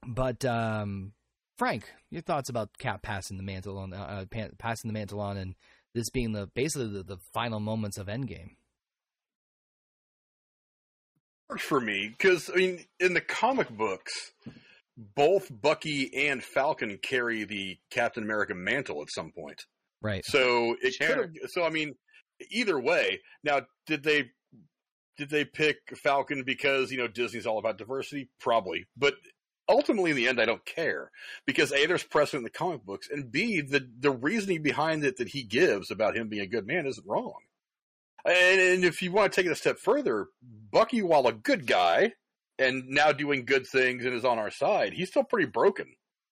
[0.08, 1.14] but um,
[1.58, 4.26] Frank, your thoughts about Cap passing the mantle on, uh,
[4.58, 5.56] passing the mantle on, and
[5.94, 8.56] this being the basically the, the final moments of Endgame.
[11.52, 14.32] Worked for me because I mean, in the comic books,
[14.98, 19.66] both Bucky and Falcon carry the Captain America mantle at some point.
[20.02, 20.26] Right.
[20.26, 21.08] So it Sure.
[21.08, 21.52] could have.
[21.52, 21.96] So I mean,
[22.50, 23.22] either way.
[23.44, 24.32] Now, did they
[25.18, 28.30] did they pick Falcon because you know Disney's all about diversity?
[28.40, 29.16] Probably, but
[29.70, 31.12] ultimately, in the end, I don't care
[31.46, 35.18] because a there's precedent in the comic books, and b the the reasoning behind it
[35.18, 37.36] that he gives about him being a good man isn't wrong.
[38.26, 40.28] And, and if you want to take it a step further,
[40.72, 42.14] Bucky, while a good guy
[42.60, 45.88] and now doing good things and is on our side, he's still pretty broken.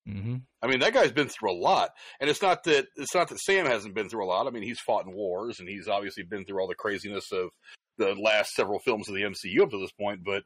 [0.08, 0.36] Mm-hmm.
[0.62, 3.40] I mean, that guy's been through a lot, and it's not that it's not that
[3.40, 4.48] Sam hasn't been through a lot.
[4.48, 7.50] I mean, he's fought in wars, and he's obviously been through all the craziness of
[7.98, 10.22] the last several films of the MCU up to this point.
[10.24, 10.44] But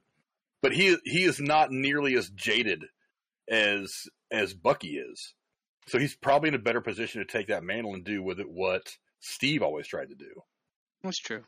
[0.62, 2.86] but he he is not nearly as jaded
[3.50, 3.92] as
[4.32, 5.34] as Bucky is.
[5.88, 8.50] So he's probably in a better position to take that mantle and do with it
[8.50, 8.84] what
[9.20, 10.42] Steve always tried to do.
[11.04, 11.44] That's true.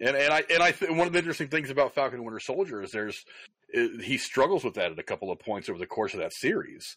[0.00, 2.40] And and I and I th- one of the interesting things about Falcon and Winter
[2.40, 3.24] Soldier is there's
[3.76, 6.32] uh, he struggles with that at a couple of points over the course of that
[6.32, 6.96] series.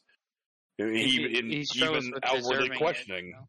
[0.80, 3.26] I mean, He- He, in, he even outwardly deserving it, questioning.
[3.28, 3.48] you know?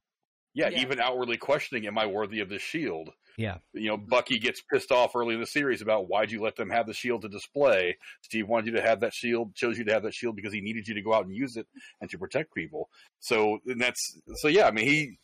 [0.55, 0.81] Yeah, Yeah.
[0.81, 3.11] even outwardly questioning, am I worthy of this shield?
[3.39, 3.59] Yeah.
[3.73, 6.69] You know, Bucky gets pissed off early in the series about why'd you let them
[6.69, 7.97] have the shield to display.
[8.23, 10.61] Steve wanted you to have that shield, chose you to have that shield because he
[10.61, 11.67] needed you to go out and use it
[12.02, 12.91] and to protect people.
[13.20, 15.19] So and that's so yeah, I mean he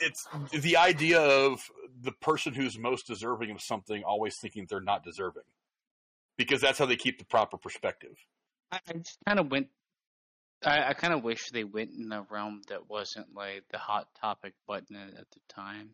[0.00, 1.60] it's the idea of
[2.02, 5.42] the person who's most deserving of something always thinking they're not deserving.
[6.36, 8.16] Because that's how they keep the proper perspective.
[8.72, 9.68] I, I just kind of went.
[10.64, 14.08] I, I kind of wish they went in a realm that wasn't like the hot
[14.20, 15.90] topic button at, the time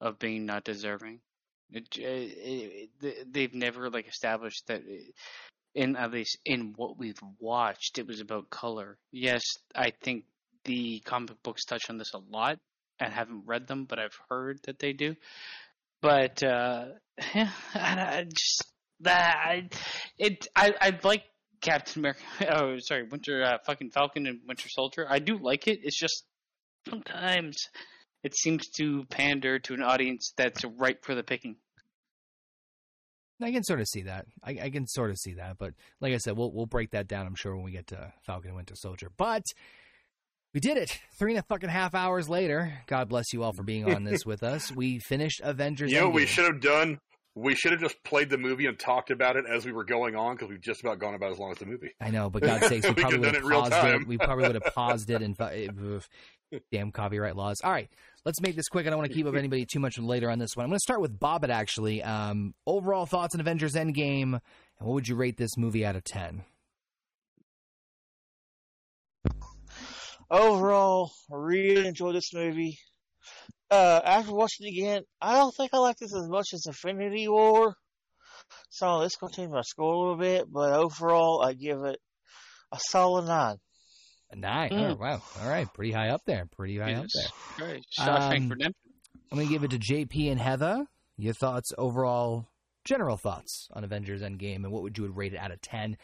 [0.00, 1.20] of being not deserving.
[1.70, 5.10] It, it, it, they've never like established that, eh,
[5.74, 8.98] in at least in what we've watched, it was about color.
[9.10, 9.42] Yes,
[9.74, 10.24] I think
[10.64, 12.58] the comic books touch on this a lot.
[13.02, 15.14] I haven't read them, but I've heard that they do.
[16.00, 16.86] But uh,
[17.34, 18.64] yeah, I, I just
[19.00, 19.68] that I,
[20.18, 21.24] it I I like
[21.60, 22.22] Captain America.
[22.50, 25.06] Oh, sorry, Winter uh, fucking Falcon and Winter Soldier.
[25.08, 25.80] I do like it.
[25.82, 26.24] It's just
[26.88, 27.68] sometimes
[28.22, 31.56] it seems to pander to an audience that's ripe for the picking.
[33.40, 34.26] I can sort of see that.
[34.44, 37.08] I, I can sort of see that, but like I said, we'll we'll break that
[37.08, 37.26] down.
[37.26, 39.10] I'm sure when we get to Falcon and Winter Soldier.
[39.16, 39.42] But
[40.54, 40.98] we did it.
[41.18, 42.72] Three and a fucking half hours later.
[42.86, 44.70] God bless you all for being on this with us.
[44.70, 45.90] We finished Avengers.
[45.90, 46.98] You know we should have done?
[47.34, 50.14] We should have just played the movie and talked about it as we were going
[50.14, 51.90] on because we've just about gone about as long as the movie.
[51.98, 54.06] I know, but God's sakes, we We probably would have paused it.
[54.06, 55.36] We probably would have paused it and
[56.70, 57.56] damn copyright laws.
[57.64, 57.88] All right,
[58.26, 58.86] let's make this quick.
[58.86, 60.64] I don't want to keep up anybody too much later on this one.
[60.64, 61.48] I'm going to start with Bobbit.
[61.48, 64.40] Actually, um, overall thoughts on Avengers Endgame, and
[64.80, 66.44] what would you rate this movie out of ten?
[70.32, 72.78] Overall, really enjoyed this movie.
[73.70, 77.28] Uh, after watching it again, I don't think I like this as much as Infinity
[77.28, 77.74] War.
[78.70, 81.98] So this gonna change my score a little bit, but overall, I give it
[82.72, 83.56] a solid nine.
[84.30, 84.70] A nine.
[84.70, 84.92] Mm.
[84.92, 85.22] Oh, wow.
[85.42, 86.46] All right, pretty high up there.
[86.56, 87.68] Pretty high up Jesus there.
[87.68, 87.86] Christ.
[87.98, 88.92] Shawshank Um, Redemption.
[89.30, 90.86] I'm going to give it to JP and Heather.
[91.18, 92.46] Your thoughts, overall,
[92.86, 95.98] general thoughts on Avengers Endgame, and what would you would rate it out of ten?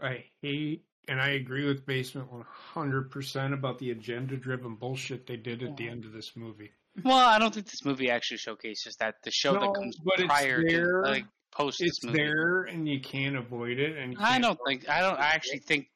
[0.00, 2.28] I hate, and I agree with Basement
[2.74, 6.70] 100% about the agenda driven bullshit they did at the end of this movie.
[7.04, 9.14] Well, I don't think this movie actually showcases that.
[9.24, 11.02] The show No, that comes but it's prior there.
[11.02, 12.18] to like post It's this movie.
[12.18, 13.96] there, and you can't avoid it.
[13.96, 15.18] And I don't think I don't.
[15.18, 15.86] I actually think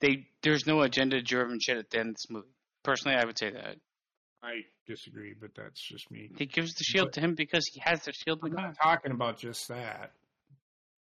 [0.00, 2.48] they there's no agenda driven shit at the end of this movie.
[2.82, 3.76] Personally, I would say that
[4.42, 6.28] I disagree, but that's just me.
[6.36, 8.76] he gives the shield But- to him because he has the shield in I'm not
[8.82, 10.10] talking about just that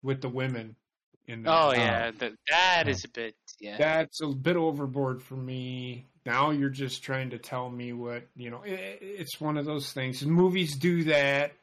[0.01, 0.75] with the women.
[1.27, 3.77] In the, Oh yeah, that that is a bit yeah.
[3.77, 6.07] that's a bit overboard for me.
[6.25, 8.61] Now you're just trying to tell me what you know.
[8.63, 10.25] It, it's one of those things.
[10.25, 11.53] Movies do that.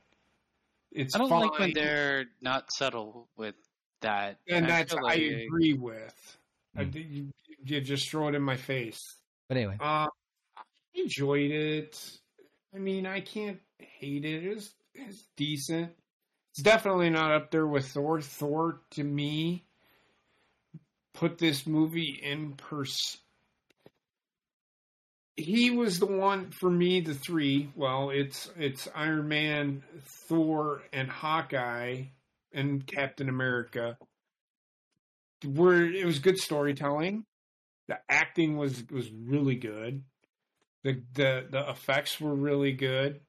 [0.92, 3.54] It's I don't fine, like when they're not subtle with
[4.00, 4.38] that.
[4.48, 6.38] and I that's feel I like- agree with.
[6.76, 6.90] I Hmm.
[6.90, 7.30] did- you,
[7.64, 9.16] you just throw it in my face.
[9.48, 10.06] But anyway, Uh,
[10.56, 10.62] I
[10.94, 12.18] enjoyed it.
[12.74, 14.44] I mean, I can't hate it.
[14.44, 15.92] It was, it was decent.
[16.52, 18.20] It's definitely not up there with Thor.
[18.20, 19.64] Thor, to me,
[21.14, 23.18] put this movie in pers.
[25.36, 27.00] He was the one for me.
[27.00, 27.70] The three.
[27.74, 32.04] Well, it's it's Iron Man, Thor, and Hawkeye,
[32.52, 33.96] and Captain America.
[35.44, 37.24] Where it was good storytelling
[37.90, 40.04] the acting was was really good.
[40.84, 43.20] The the the effects were really good.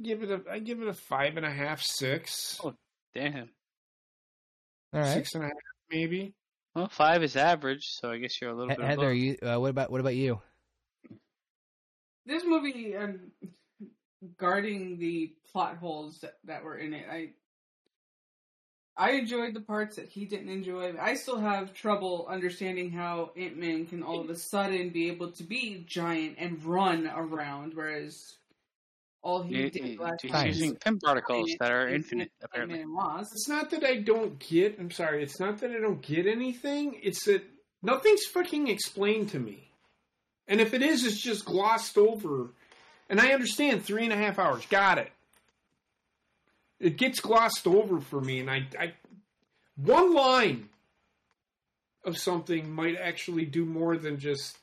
[0.00, 2.74] Give it a I give it a five and a half, six, Oh,
[3.14, 3.50] Damn.
[4.92, 5.12] all right.
[5.14, 5.56] six and a half
[5.90, 6.34] maybe.
[6.74, 8.86] Well, five is average, so I guess you're a little He- bit.
[8.86, 9.16] Heather, above.
[9.16, 10.40] you uh, what about what about you?
[12.24, 13.32] This movie, um,
[14.38, 17.30] guarding the plot holes that, that were in it, I
[18.96, 20.94] I enjoyed the parts that he didn't enjoy.
[21.00, 25.32] I still have trouble understanding how Ant Man can all of a sudden be able
[25.32, 28.36] to be giant and run around, whereas
[29.22, 30.56] all he He- did he- last he's time Nice.
[30.56, 32.80] using Pym particles was that are Ant-Man- infinite, apparently.
[32.80, 34.78] Ant-Man It's not that I don't get.
[34.78, 35.22] I'm sorry.
[35.22, 36.98] It's not that I don't get anything.
[37.02, 37.42] It's that
[37.82, 39.70] nothing's fucking explained to me.
[40.48, 42.50] And if it is, it's just glossed over.
[43.08, 44.66] And I understand three and a half hours.
[44.66, 45.12] Got it.
[46.80, 48.94] It gets glossed over for me, and I, I
[49.76, 50.68] one line
[52.04, 54.58] of something might actually do more than just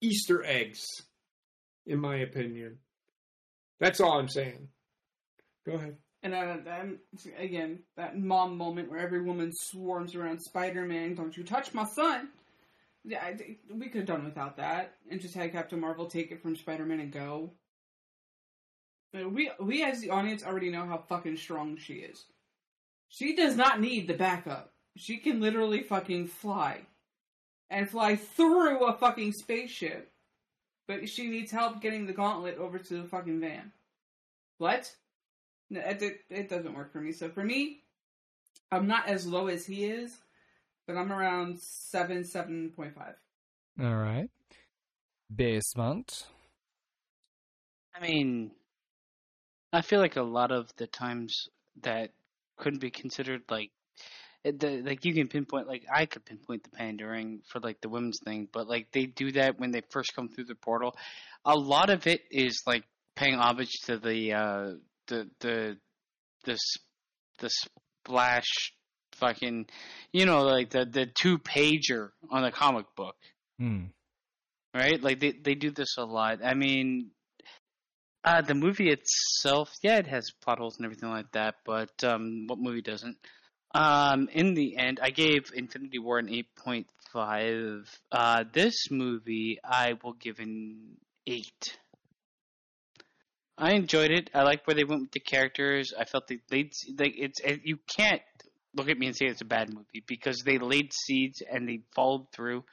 [0.00, 0.82] Easter eggs,
[1.86, 2.78] in my opinion.
[3.80, 4.68] That's all I'm saying.
[5.66, 5.96] Go ahead.
[6.22, 6.98] And uh, then
[7.38, 11.14] again, that mom moment where every woman swarms around Spider-Man.
[11.14, 12.28] Don't you touch my son?
[13.04, 13.36] Yeah, I,
[13.70, 17.00] we could have done without that, and just had Captain Marvel take it from Spider-Man
[17.00, 17.52] and go.
[19.12, 22.24] We we as the audience already know how fucking strong she is.
[23.08, 24.72] She does not need the backup.
[24.96, 26.80] She can literally fucking fly.
[27.70, 30.10] And fly through a fucking spaceship.
[30.86, 33.72] But she needs help getting the gauntlet over to the fucking van.
[34.58, 34.92] What?
[35.70, 37.12] No, it, it, it doesn't work for me.
[37.12, 37.80] So for me,
[38.70, 40.18] I'm not as low as he is,
[40.86, 43.14] but I'm around 7, 7.5.
[43.80, 44.28] All right.
[45.34, 46.26] Basement.
[47.94, 48.50] I mean,
[49.72, 51.48] I feel like a lot of the times
[51.82, 52.10] that
[52.56, 53.70] couldn't be considered like it-
[54.44, 58.20] the, like you can pinpoint like I could pinpoint the pandering for like the women's
[58.24, 60.94] thing, but like they do that when they first come through the portal.
[61.44, 62.84] A lot of it is like
[63.16, 64.70] paying homage to the uh
[65.08, 65.76] the the
[66.44, 66.58] the
[67.38, 68.72] the splash
[69.12, 69.66] fucking
[70.12, 73.16] you know like the the two pager on the comic book
[73.58, 73.84] Hmm.
[74.74, 75.00] right?
[75.02, 76.44] Like they they do this a lot.
[76.44, 77.10] I mean,
[78.24, 81.56] uh, the movie itself, yeah, it has plot holes and everything like that.
[81.64, 83.16] But um, what movie doesn't?
[83.74, 87.88] Um, in the end, I gave Infinity War an eight point five.
[88.10, 90.96] Uh, this movie, I will give an
[91.26, 91.78] eight.
[93.58, 94.30] I enjoyed it.
[94.34, 95.92] I like where they went with the characters.
[95.98, 98.22] I felt they laid like it's it, you can't
[98.74, 101.80] look at me and say it's a bad movie because they laid seeds and they
[101.94, 102.64] followed through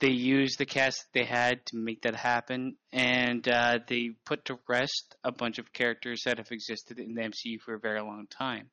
[0.00, 4.46] they used the cast that they had to make that happen, and uh, they put
[4.46, 8.00] to rest a bunch of characters that have existed in the MCU for a very
[8.00, 8.70] long time.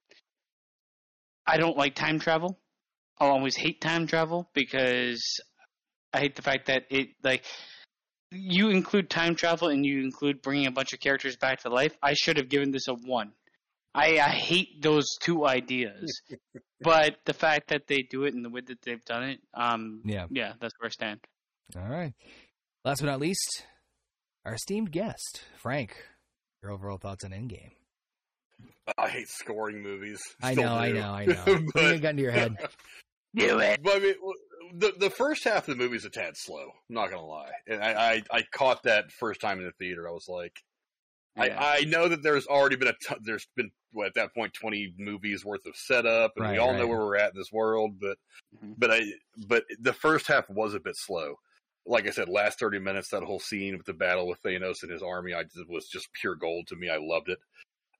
[1.47, 2.59] I don't like time travel.
[3.19, 5.23] I'll always hate time travel because
[6.13, 7.43] I hate the fact that it like
[8.31, 11.95] you include time travel and you include bringing a bunch of characters back to life.
[12.03, 13.31] I should have given this a one.
[13.95, 16.21] I, I hate those two ideas,
[16.81, 20.01] but the fact that they do it in the way that they've done it, um,
[20.05, 20.25] Yeah.
[20.29, 21.19] yeah, that's where I stand.
[21.75, 22.13] All right.
[22.85, 23.63] Last but not least,
[24.45, 25.95] our esteemed guest, Frank.
[26.61, 27.71] Your overall thoughts on Endgame?
[28.97, 30.21] I hate scoring movies.
[30.41, 31.43] I Still know, I know, I know.
[31.45, 32.55] Bring a but, gun to your head.
[33.35, 33.83] Do it.
[33.83, 34.15] but I mean,
[34.75, 36.63] the the first half of the movie is a tad slow.
[36.89, 37.51] I'm not gonna lie.
[37.67, 40.07] And I, I I caught that first time in the theater.
[40.09, 40.57] I was like,
[41.35, 41.55] Yeah.
[41.59, 44.95] I, I know that there's already been a there's been what, at that point 20
[44.97, 46.79] movies worth of setup, and we Right, all right.
[46.79, 47.99] know where we're at in this world.
[47.99, 48.17] But
[48.63, 48.75] Mhm.
[48.77, 49.01] but I
[49.47, 51.35] but the first half was a bit slow.
[51.85, 54.91] Like I said, last 30 minutes, that whole scene with the battle with Thanos and
[54.91, 56.89] his army, I just, was just pure gold to me.
[56.89, 57.39] I loved it.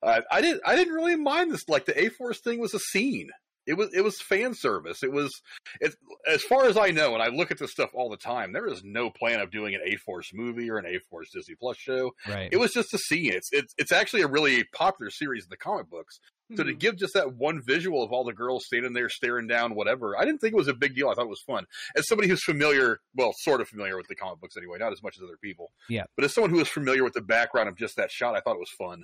[0.04, 1.68] I I didn't I didn't really mind this.
[1.68, 3.30] Like the A Force thing was a scene.
[3.66, 5.04] It was it was fan service.
[5.04, 5.42] It was
[5.82, 5.94] it,
[6.26, 8.54] as far as I know, and I look at this stuff all the time.
[8.54, 11.56] There is no plan of doing an A Force movie or an A Force Disney
[11.60, 12.14] Plus show.
[12.28, 12.48] Right.
[12.52, 13.34] It was just a scene.
[13.34, 16.20] It's it's it's actually a really popular series in the comic books.
[16.56, 16.80] So to Mhm.
[16.80, 20.24] give just that one visual of all the girls standing there staring down whatever, I
[20.24, 21.10] didn't think it was a big deal.
[21.10, 21.66] I thought it was fun.
[21.98, 25.04] As somebody who's familiar, well, sort of familiar with the comic books anyway, not as
[25.04, 25.74] much as other people.
[25.90, 26.06] Yeah.
[26.16, 28.56] But as someone who was familiar with the background of just that shot, I thought
[28.56, 29.04] it was fun.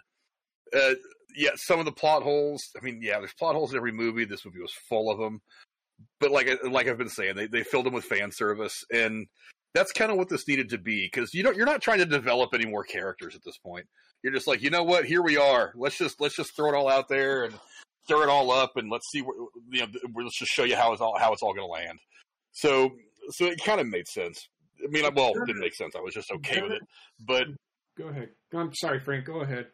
[0.76, 0.96] Uh,
[1.36, 2.62] yeah, some of the plot holes.
[2.80, 4.26] I mean, yeah, there's plot holes in every movie.
[4.26, 5.42] This movie was full of them.
[6.20, 9.28] But like like I've been saying, they they filled them with fan service, and
[9.74, 12.06] that's kind of what this needed to be because you don't you're not trying to
[12.06, 13.86] develop any more characters at this point.
[14.24, 15.06] You're just like, you know what?
[15.06, 15.74] Here we are.
[15.76, 17.54] Let's just let's just throw it all out there and
[18.06, 19.22] stir it all up, and let's see.
[19.22, 19.36] Where,
[19.72, 22.00] you know, let's just show you how it's all how it's all going to land.
[22.52, 22.92] So
[23.30, 24.48] so it kind of made sense.
[24.84, 25.96] I mean, well, it didn't make sense.
[25.96, 26.82] I was just okay with it,
[27.26, 27.48] but
[27.98, 28.30] Go ahead.
[28.54, 29.26] I'm sorry, Frank.
[29.26, 29.68] Go ahead.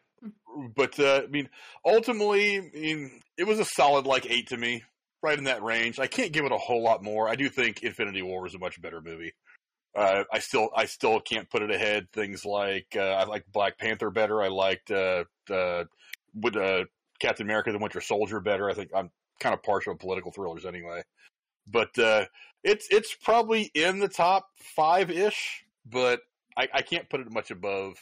[0.74, 1.48] But uh, I mean,
[1.84, 4.82] ultimately, I mean, it was a solid like eight to me,
[5.22, 5.98] right in that range.
[5.98, 7.28] I can't give it a whole lot more.
[7.28, 9.32] I do think Infinity War was a much better movie.
[9.96, 12.12] Uh, I still, I still can't put it ahead.
[12.12, 14.42] Things like uh, I like Black Panther better.
[14.42, 15.84] I liked uh, uh,
[16.34, 16.84] with uh,
[17.18, 18.70] Captain America: The Winter Soldier better.
[18.70, 21.02] I think I'm kind of partial to political thrillers anyway.
[21.66, 22.26] But uh,
[22.62, 26.20] it's it's probably in the top five ish, but
[26.56, 27.94] I, I can't put it much above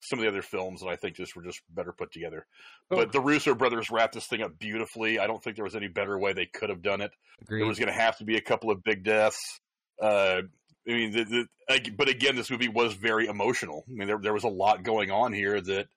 [0.00, 2.46] some of the other films that I think just were just better put together.
[2.88, 5.18] But the Russo brothers wrapped this thing up beautifully.
[5.18, 7.10] I don't think there was any better way they could have done it.
[7.42, 7.60] Agreed.
[7.60, 9.60] There was going to have to be a couple of big deaths.
[10.00, 10.42] Uh,
[10.88, 11.24] I mean, the,
[11.68, 13.84] the, but again, this movie was very emotional.
[13.88, 15.88] I mean, there there was a lot going on here that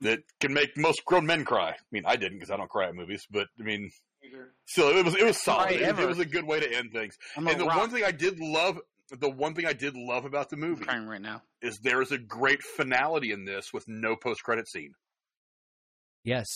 [0.00, 1.70] that can make most grown men cry.
[1.70, 3.90] I mean, I didn't because I don't cry at movies, but I mean,
[4.64, 5.72] still, it was it was solid.
[5.72, 7.18] It, it was a good way to end things.
[7.36, 7.76] I'm And the rock.
[7.76, 8.78] one thing I did love,
[9.18, 11.42] the one thing I did love about the I'm movie right now.
[11.62, 14.92] is there is a great finality in this with no post credit scene.
[16.24, 16.46] yes.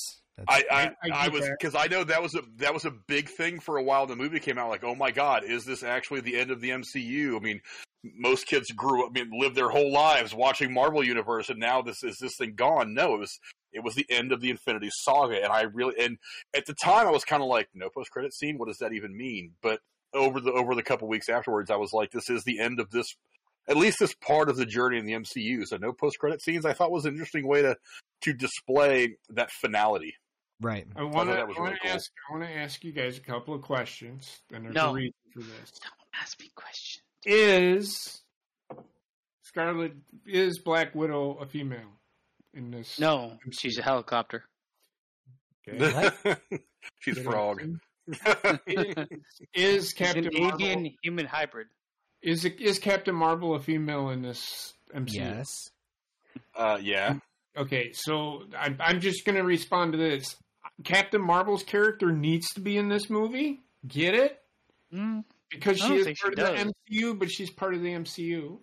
[0.49, 2.91] I I, I- I I, was because I know that was a that was a
[2.91, 4.07] big thing for a while.
[4.07, 6.70] The movie came out like, oh my god, is this actually the end of the
[6.70, 7.36] MCU?
[7.36, 7.60] I mean,
[8.02, 11.83] most kids grew up, I mean, lived their whole lives watching Marvel Universe, and now
[11.83, 12.94] this is this thing gone?
[12.94, 13.39] No, it was
[13.73, 16.18] it was the end of the Infinity Saga, and I really and
[16.52, 18.58] at the time I was kind of like, no post credit scene.
[18.58, 19.52] What does that even mean?
[19.62, 19.78] But
[20.15, 22.91] over the over the couple weeks afterwards, I was like, this is the end of
[22.91, 23.15] this
[23.68, 25.65] at least this part of the journey in the MCU.
[25.67, 26.65] So no post credit scenes.
[26.67, 27.76] I thought was an interesting way to
[28.23, 30.15] to display that finality.
[30.60, 30.86] Right.
[30.97, 31.91] I want to really cool.
[31.93, 32.10] ask.
[32.28, 34.91] I want to ask you guys a couple of questions, and there's No.
[34.91, 35.73] a reason for this.
[35.83, 37.02] Don't ask me questions.
[37.26, 38.23] Is
[39.43, 39.93] Scarlet
[40.26, 41.99] is Black Widow a female
[42.52, 42.99] in this?
[43.01, 44.44] No, she's a helicopter.
[45.68, 46.36] Okay.
[47.01, 47.62] She's frog.
[49.55, 51.68] Is She's Captain an Marvel, alien human hybrid.
[52.23, 55.15] is is Captain Marvel a female in this MCU?
[55.15, 55.47] Yes.
[56.57, 57.16] uh, yeah.
[57.57, 60.36] Okay, so I'm I'm just gonna respond to this.
[60.84, 63.60] Captain Marvel's character needs to be in this movie.
[63.86, 64.39] Get it?
[64.92, 66.65] Mm, Because I she is think she part of does.
[66.65, 68.58] the MCU, but she's part of the MCU.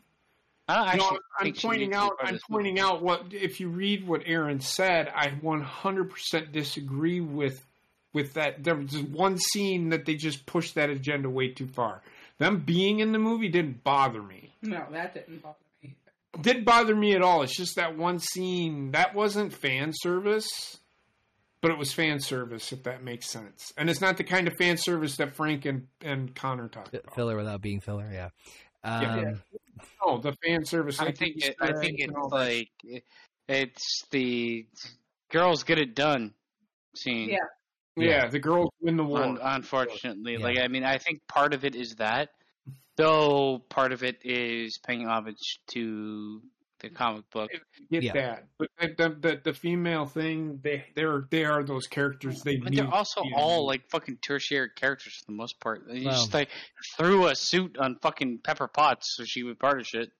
[0.68, 2.12] I no, I'm pointing needs to be out.
[2.22, 2.64] I'm this movie.
[2.64, 7.66] pointing out what if you read what Aaron said, I 100% disagree with
[8.14, 8.64] with that.
[8.64, 12.02] There was one scene that they just pushed that agenda way too far.
[12.38, 14.54] Them being in the movie didn't bother me.
[14.62, 15.96] No, that didn't bother me.
[16.42, 17.44] Didn't bother me at all.
[17.44, 20.78] It's just that one scene that wasn't fan service,
[21.62, 23.72] but it was fan service if that makes sense.
[23.78, 27.14] And it's not the kind of fan service that Frank and and Conor talked about.
[27.16, 28.10] Filler without being filler.
[28.12, 28.30] Yeah.
[28.84, 29.34] Um, Yeah.
[30.06, 31.00] No, the fan service.
[31.00, 33.04] I like think it, I think it's all that like
[33.48, 34.66] it's the
[35.30, 36.34] girls get it done
[36.96, 37.30] scene.
[37.30, 37.38] Yeah.
[37.96, 39.22] Yeah, the girls win the war.
[39.24, 40.44] Un- unfortunately, Yeah.
[40.46, 42.30] like I mean, I think part of it is that,
[42.96, 46.42] though part of it is paying homage to
[46.80, 47.52] the comic book.
[47.92, 48.14] Get Yeah.
[48.14, 52.42] that, but the, the the female thing, they they're they are those characters.
[52.44, 55.60] They But need they're also be in all like fucking tertiary characters for the most
[55.60, 55.88] part.
[55.90, 56.50] You Well- just like
[56.98, 60.12] threw a suit on fucking Pepper Potts so she would part of shit.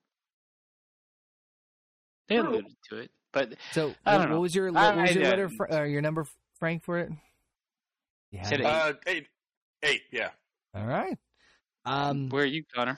[2.28, 4.36] They alluded to it, but So, I what, don't know.
[4.36, 5.50] what was your what was I- your I- letter?
[5.50, 6.26] Fr- uh, your number,
[6.60, 7.12] Frank, for it?
[8.32, 8.44] Yeah.
[8.44, 8.66] Said it.
[8.66, 9.28] Uh, eight.
[9.84, 10.02] Eight.
[10.12, 10.30] Yeah.
[10.74, 11.18] All right.
[11.86, 12.98] Um, where are you, Conor?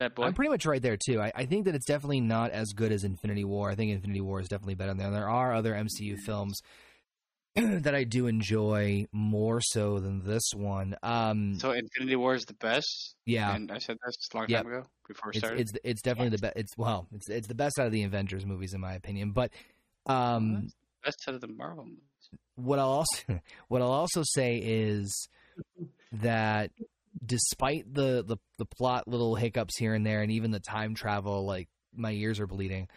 [0.00, 0.24] That boy.
[0.24, 1.20] I'm pretty much right there too.
[1.20, 3.70] I, I think that it's definitely not as good as Infinity War.
[3.70, 5.10] I think Infinity War is definitely better than there.
[5.10, 6.60] There are other MCU films
[7.56, 10.94] that I do enjoy more so than this one.
[11.02, 13.16] Um, so Infinity War is the best.
[13.26, 14.62] yeah, and I said this a long Yep.
[14.62, 15.60] time ago before we it's started.
[15.60, 16.56] it's it's definitely the best.
[16.56, 19.32] It's well, it's it's the best out of the Avengers movies in my opinion.
[19.32, 19.50] But
[20.06, 20.68] um,
[21.04, 22.02] best out of the Marvel movies.
[22.56, 23.22] What I'll also
[23.68, 25.28] what I'll also say is
[26.12, 26.70] that
[27.24, 31.44] despite the, the the plot little hiccups here and there, and even the time travel,
[31.44, 32.88] like my ears are bleeding.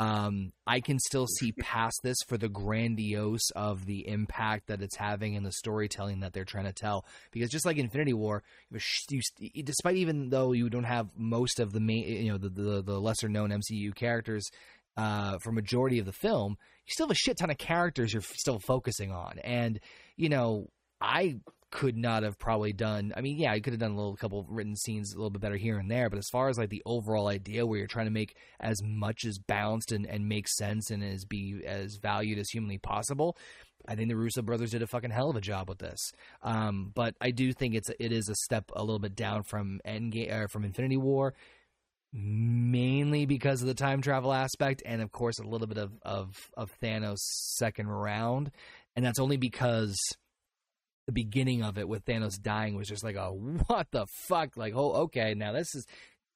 [0.00, 4.96] Um, I can still see past this for the grandiose of the impact that it's
[4.96, 7.06] having and the storytelling that they're trying to tell.
[7.30, 8.42] Because just like Infinity War,
[9.08, 9.20] you,
[9.62, 13.00] despite even though you don't have most of the main, you know, the the, the
[13.00, 14.44] lesser known MCU characters
[14.96, 16.56] uh, for majority of the film,
[16.86, 19.38] you still have a shit ton of characters you're still focusing on.
[19.38, 19.80] And,
[20.16, 20.68] you know,
[21.00, 21.36] I
[21.70, 24.46] could not have probably done I mean, yeah, I could have done a little couple
[24.48, 26.82] written scenes a little bit better here and there, but as far as like the
[26.86, 30.90] overall idea where you're trying to make as much as balanced and, and make sense
[30.90, 33.36] and as be as valued as humanly possible,
[33.86, 36.12] I think the Russo brothers did a fucking hell of a job with this.
[36.42, 39.80] Um, but I do think it's it is a step a little bit down from
[39.86, 41.34] Endgame or from Infinity War
[42.16, 46.48] mainly because of the time travel aspect and of course a little bit of of
[46.56, 48.52] of Thanos second round.
[48.94, 49.96] And that's only because
[51.06, 54.56] the beginning of it with Thanos dying was just like a what the fuck?
[54.56, 55.84] Like oh okay now this is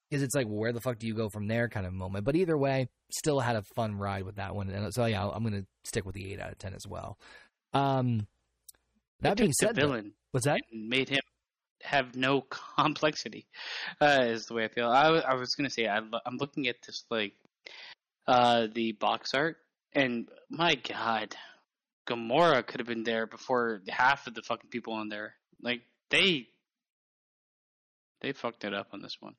[0.09, 2.25] because it's like where the fuck do you go from there kind of moment.
[2.25, 4.69] But either way still had a fun ride with that one.
[4.69, 7.17] And so yeah I'm gonna stick with the 8 out of 10 as well.
[7.73, 8.27] Um
[9.21, 10.59] that being said though- villain what's that?
[10.73, 11.21] made him
[11.83, 12.41] have no
[12.77, 13.45] complexity.
[14.01, 14.87] Uh, is the way I feel.
[14.89, 17.33] I, I was gonna say I, I'm looking at this like
[18.27, 19.57] uh, the box art,
[19.93, 21.35] and my god,
[22.07, 25.33] Gamora could have been there before half of the fucking people on there.
[25.61, 26.47] Like they
[28.21, 29.35] they fucked it up on this one.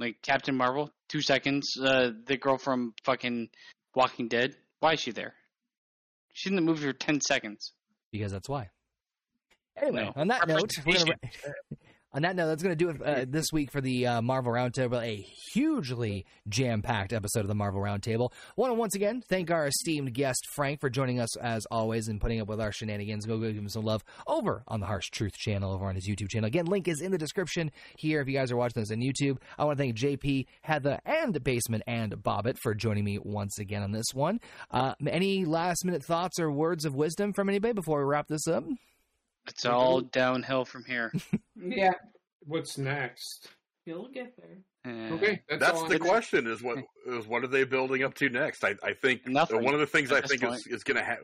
[0.00, 1.76] Like Captain Marvel, two seconds.
[1.80, 3.48] Uh, the girl from fucking
[3.94, 4.56] Walking Dead.
[4.80, 5.34] Why is she there?
[6.32, 7.72] She's in the movie for ten seconds.
[8.10, 8.70] because that's why.
[9.80, 10.12] Anyway, No.
[10.16, 11.14] on that note, gonna,
[12.12, 14.52] on that note, that's going to do it uh, this week for the uh, Marvel
[14.52, 15.02] Roundtable.
[15.04, 15.16] A
[15.52, 18.30] hugely jam-packed episode of the Marvel Roundtable.
[18.56, 22.20] Want to once again thank our esteemed guest Frank for joining us as always and
[22.20, 23.26] putting up with our shenanigans.
[23.26, 26.08] Go, go give him some love over on the Harsh Truth channel over on his
[26.08, 26.46] YouTube channel.
[26.46, 29.38] Again, link is in the description here if you guys are watching this on YouTube.
[29.58, 33.82] I want to thank JP, Heather, and Basement and Bobbit for joining me once again
[33.82, 34.40] on this one.
[34.70, 38.46] Uh, any last minute thoughts or words of wisdom from anybody before we wrap this
[38.46, 38.62] up?
[39.46, 41.12] It's all downhill from here.
[41.56, 41.92] Yeah,
[42.46, 43.48] What's next?
[43.86, 44.58] you'll get there.
[44.86, 48.28] Uh, Okay, that's, That's the question: is what is what are they building up to
[48.28, 48.64] next?
[48.64, 51.04] I, I think Nothing one of the things I this think is, is going to
[51.04, 51.20] have.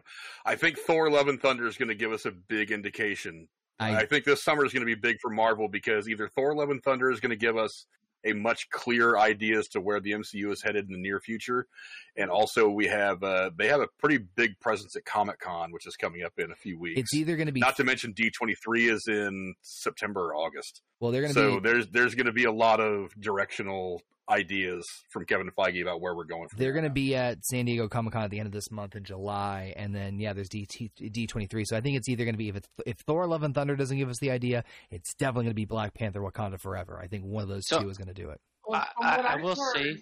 [0.46, 3.48] I think Thor: Love and Thunder is going to give us a big indication.
[3.78, 6.54] I, I think this summer is going to be big for Marvel because either Thor:
[6.54, 7.86] Love and Thunder is going to give us
[8.24, 11.66] a much clearer idea as to where the MCU is headed in the near future.
[12.16, 15.86] And also, we have uh, they have a pretty big presence at Comic Con, which
[15.86, 17.00] is coming up in a few weeks.
[17.00, 20.82] It's either going to be Not to mention D23 is in September or August.
[20.98, 24.02] well, they're going to So be there's there's going to be a lot of directional
[24.28, 26.48] ideas from Kevin Feige about where we're going.
[26.48, 28.70] From they're going to be at San Diego Comic Con at the end of this
[28.70, 30.66] month in July, and then yeah, there's D
[30.96, 31.64] D twenty three.
[31.64, 33.76] So I think it's either going to be if it's, if Thor: Love and Thunder
[33.76, 37.00] doesn't give us the idea, it's definitely going to be Black Panther: Wakanda Forever.
[37.02, 38.40] I think one of those So- two is going to do it.
[38.66, 39.96] Well, I, I, I will heard- say.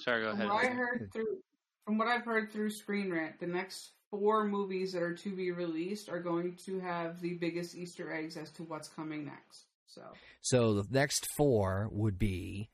[0.00, 0.48] Sorry, go ahead.
[0.48, 1.38] I heard through,
[1.86, 5.52] from what I've heard through Screen Rant, the next four movies that are to be
[5.52, 9.66] released are going to have the biggest Easter eggs as to what's coming next.
[9.86, 10.02] So
[10.40, 12.70] So the next four would be,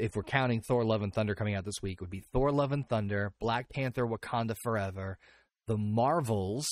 [0.00, 2.72] if we're counting Thor: Love and Thunder coming out this week, would be Thor: Love
[2.72, 5.18] and Thunder, Black Panther: Wakanda Forever,
[5.66, 6.66] The Marvels,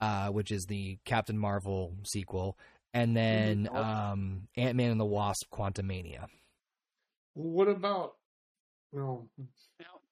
[0.00, 2.58] uh, which is the Captain Marvel sequel,
[2.94, 6.26] and then um, Ant Man and the Wasp: Quantumania.
[7.34, 8.14] What about?
[8.92, 9.28] No,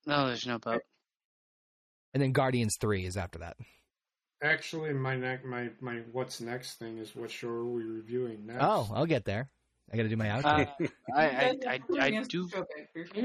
[0.07, 0.83] No, there's no but.
[2.13, 3.57] And then Guardians Three is after that.
[4.43, 8.63] actually, my neck, my my what's next thing is what show are we reviewing next?
[8.63, 9.49] Oh, I'll get there.
[9.93, 10.45] I got to do my outro.
[10.45, 12.49] Uh, I, I, I, I do.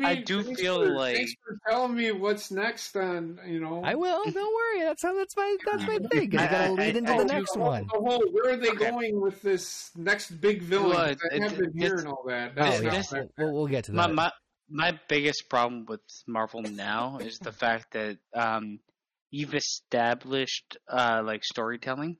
[0.03, 2.95] I do feel for- like- thanks for telling me what's next.
[2.95, 4.23] On you know, I will.
[4.31, 4.83] Don't worry.
[4.83, 5.15] That's how.
[5.17, 5.57] That's my.
[5.65, 6.37] That's my thing.
[6.37, 7.85] I got to lead into I the do- next the one.
[7.89, 8.91] whole- the whole- where are they Okay.
[8.91, 10.89] going with this next big villain?
[10.89, 12.51] Well, 'Cause I it- have been it's- hearing all that.
[12.57, 14.13] Oh That's yeah, not this- we'll, we'll get to that.
[14.13, 14.31] my
[14.69, 18.79] my biggest problem with Marvel now is the fact that um,
[19.31, 22.17] you've established uh, like storytelling.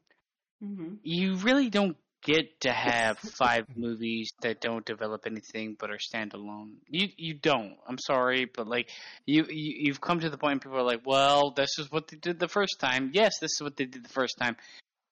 [0.60, 5.98] hmm You really don't get to have five movies that don't develop anything but are
[5.98, 6.74] standalone.
[6.88, 7.76] You you don't.
[7.88, 8.90] I'm sorry, but like
[9.26, 10.62] you, you you've come to the point.
[10.62, 13.12] People are like, well, this is what they did the first time.
[13.14, 14.56] Yes, this is what they did the first time,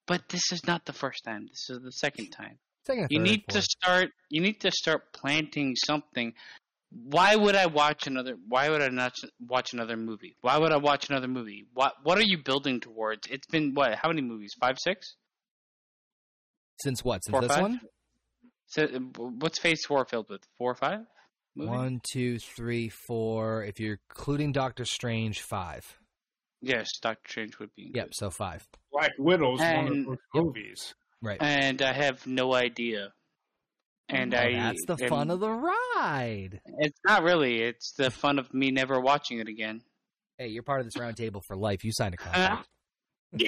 [0.06, 1.48] but this is not the first time.
[1.48, 2.58] This is the second time.
[2.86, 4.11] Second, You need to start.
[4.30, 6.34] You need to start planting something.
[6.90, 8.38] Why would I watch another?
[8.48, 9.11] Why would I not
[9.45, 10.38] watch another movie?
[10.40, 11.66] Why would I watch another movie?
[11.74, 13.27] What What are you building towards?
[13.30, 13.95] It's been what?
[13.95, 14.53] How many movies?
[14.58, 15.16] Five, six,
[16.80, 17.24] Since what?
[17.24, 17.62] Since four, this five.
[17.62, 17.82] one?
[18.68, 20.42] So, what's Phase Four filled with?
[20.58, 21.00] Four or five?
[21.56, 21.70] Movies?
[21.72, 23.64] One, two, three, four.
[23.64, 25.98] If you're including Doctor Strange, five.
[26.62, 27.92] Yes, Doctor Strange would be.
[27.96, 28.68] Yep, so five.
[28.92, 30.94] Black Widow's one of And- those movies.
[31.22, 31.38] Right.
[31.42, 33.14] And I have no idea.
[34.10, 34.52] And Oh, I.
[34.54, 36.62] that's the am- fun of the ride.
[36.80, 37.62] It's not really.
[37.62, 39.82] It's the fun of me never watching it again.
[40.38, 41.84] Hey, you're part of this roundtable for life.
[41.84, 42.18] You signed a
[42.54, 42.68] contract.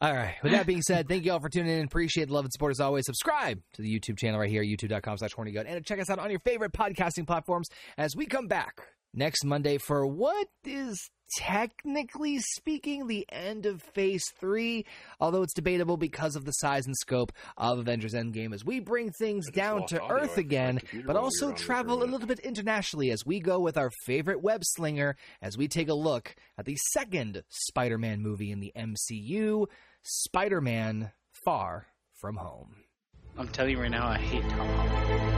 [0.00, 0.36] All right.
[0.42, 1.84] With that being said, thank you all for tuning in.
[1.84, 3.04] Appreciate the love and support as always.
[3.06, 5.64] Subscribe to the YouTube channel right here, youtube.com slash hornygoat.
[5.66, 8.82] And check us out on your favorite podcasting platforms as we come back
[9.14, 14.84] next Monday for what is technically speaking the end of phase three,
[15.20, 19.10] although it's debatable because of the size and scope of Avengers Endgame as we bring
[19.12, 22.26] things down to earth again, but also were on there for a travel a little
[22.26, 26.34] bit internationally as we go with our favorite web slinger as we take a look
[26.58, 29.66] at the second Spider Man movie in the MCU,
[30.02, 31.12] Spider Man
[31.44, 32.76] Far From Home.
[33.38, 35.35] I'm telling you right now, I hate Tom Holland.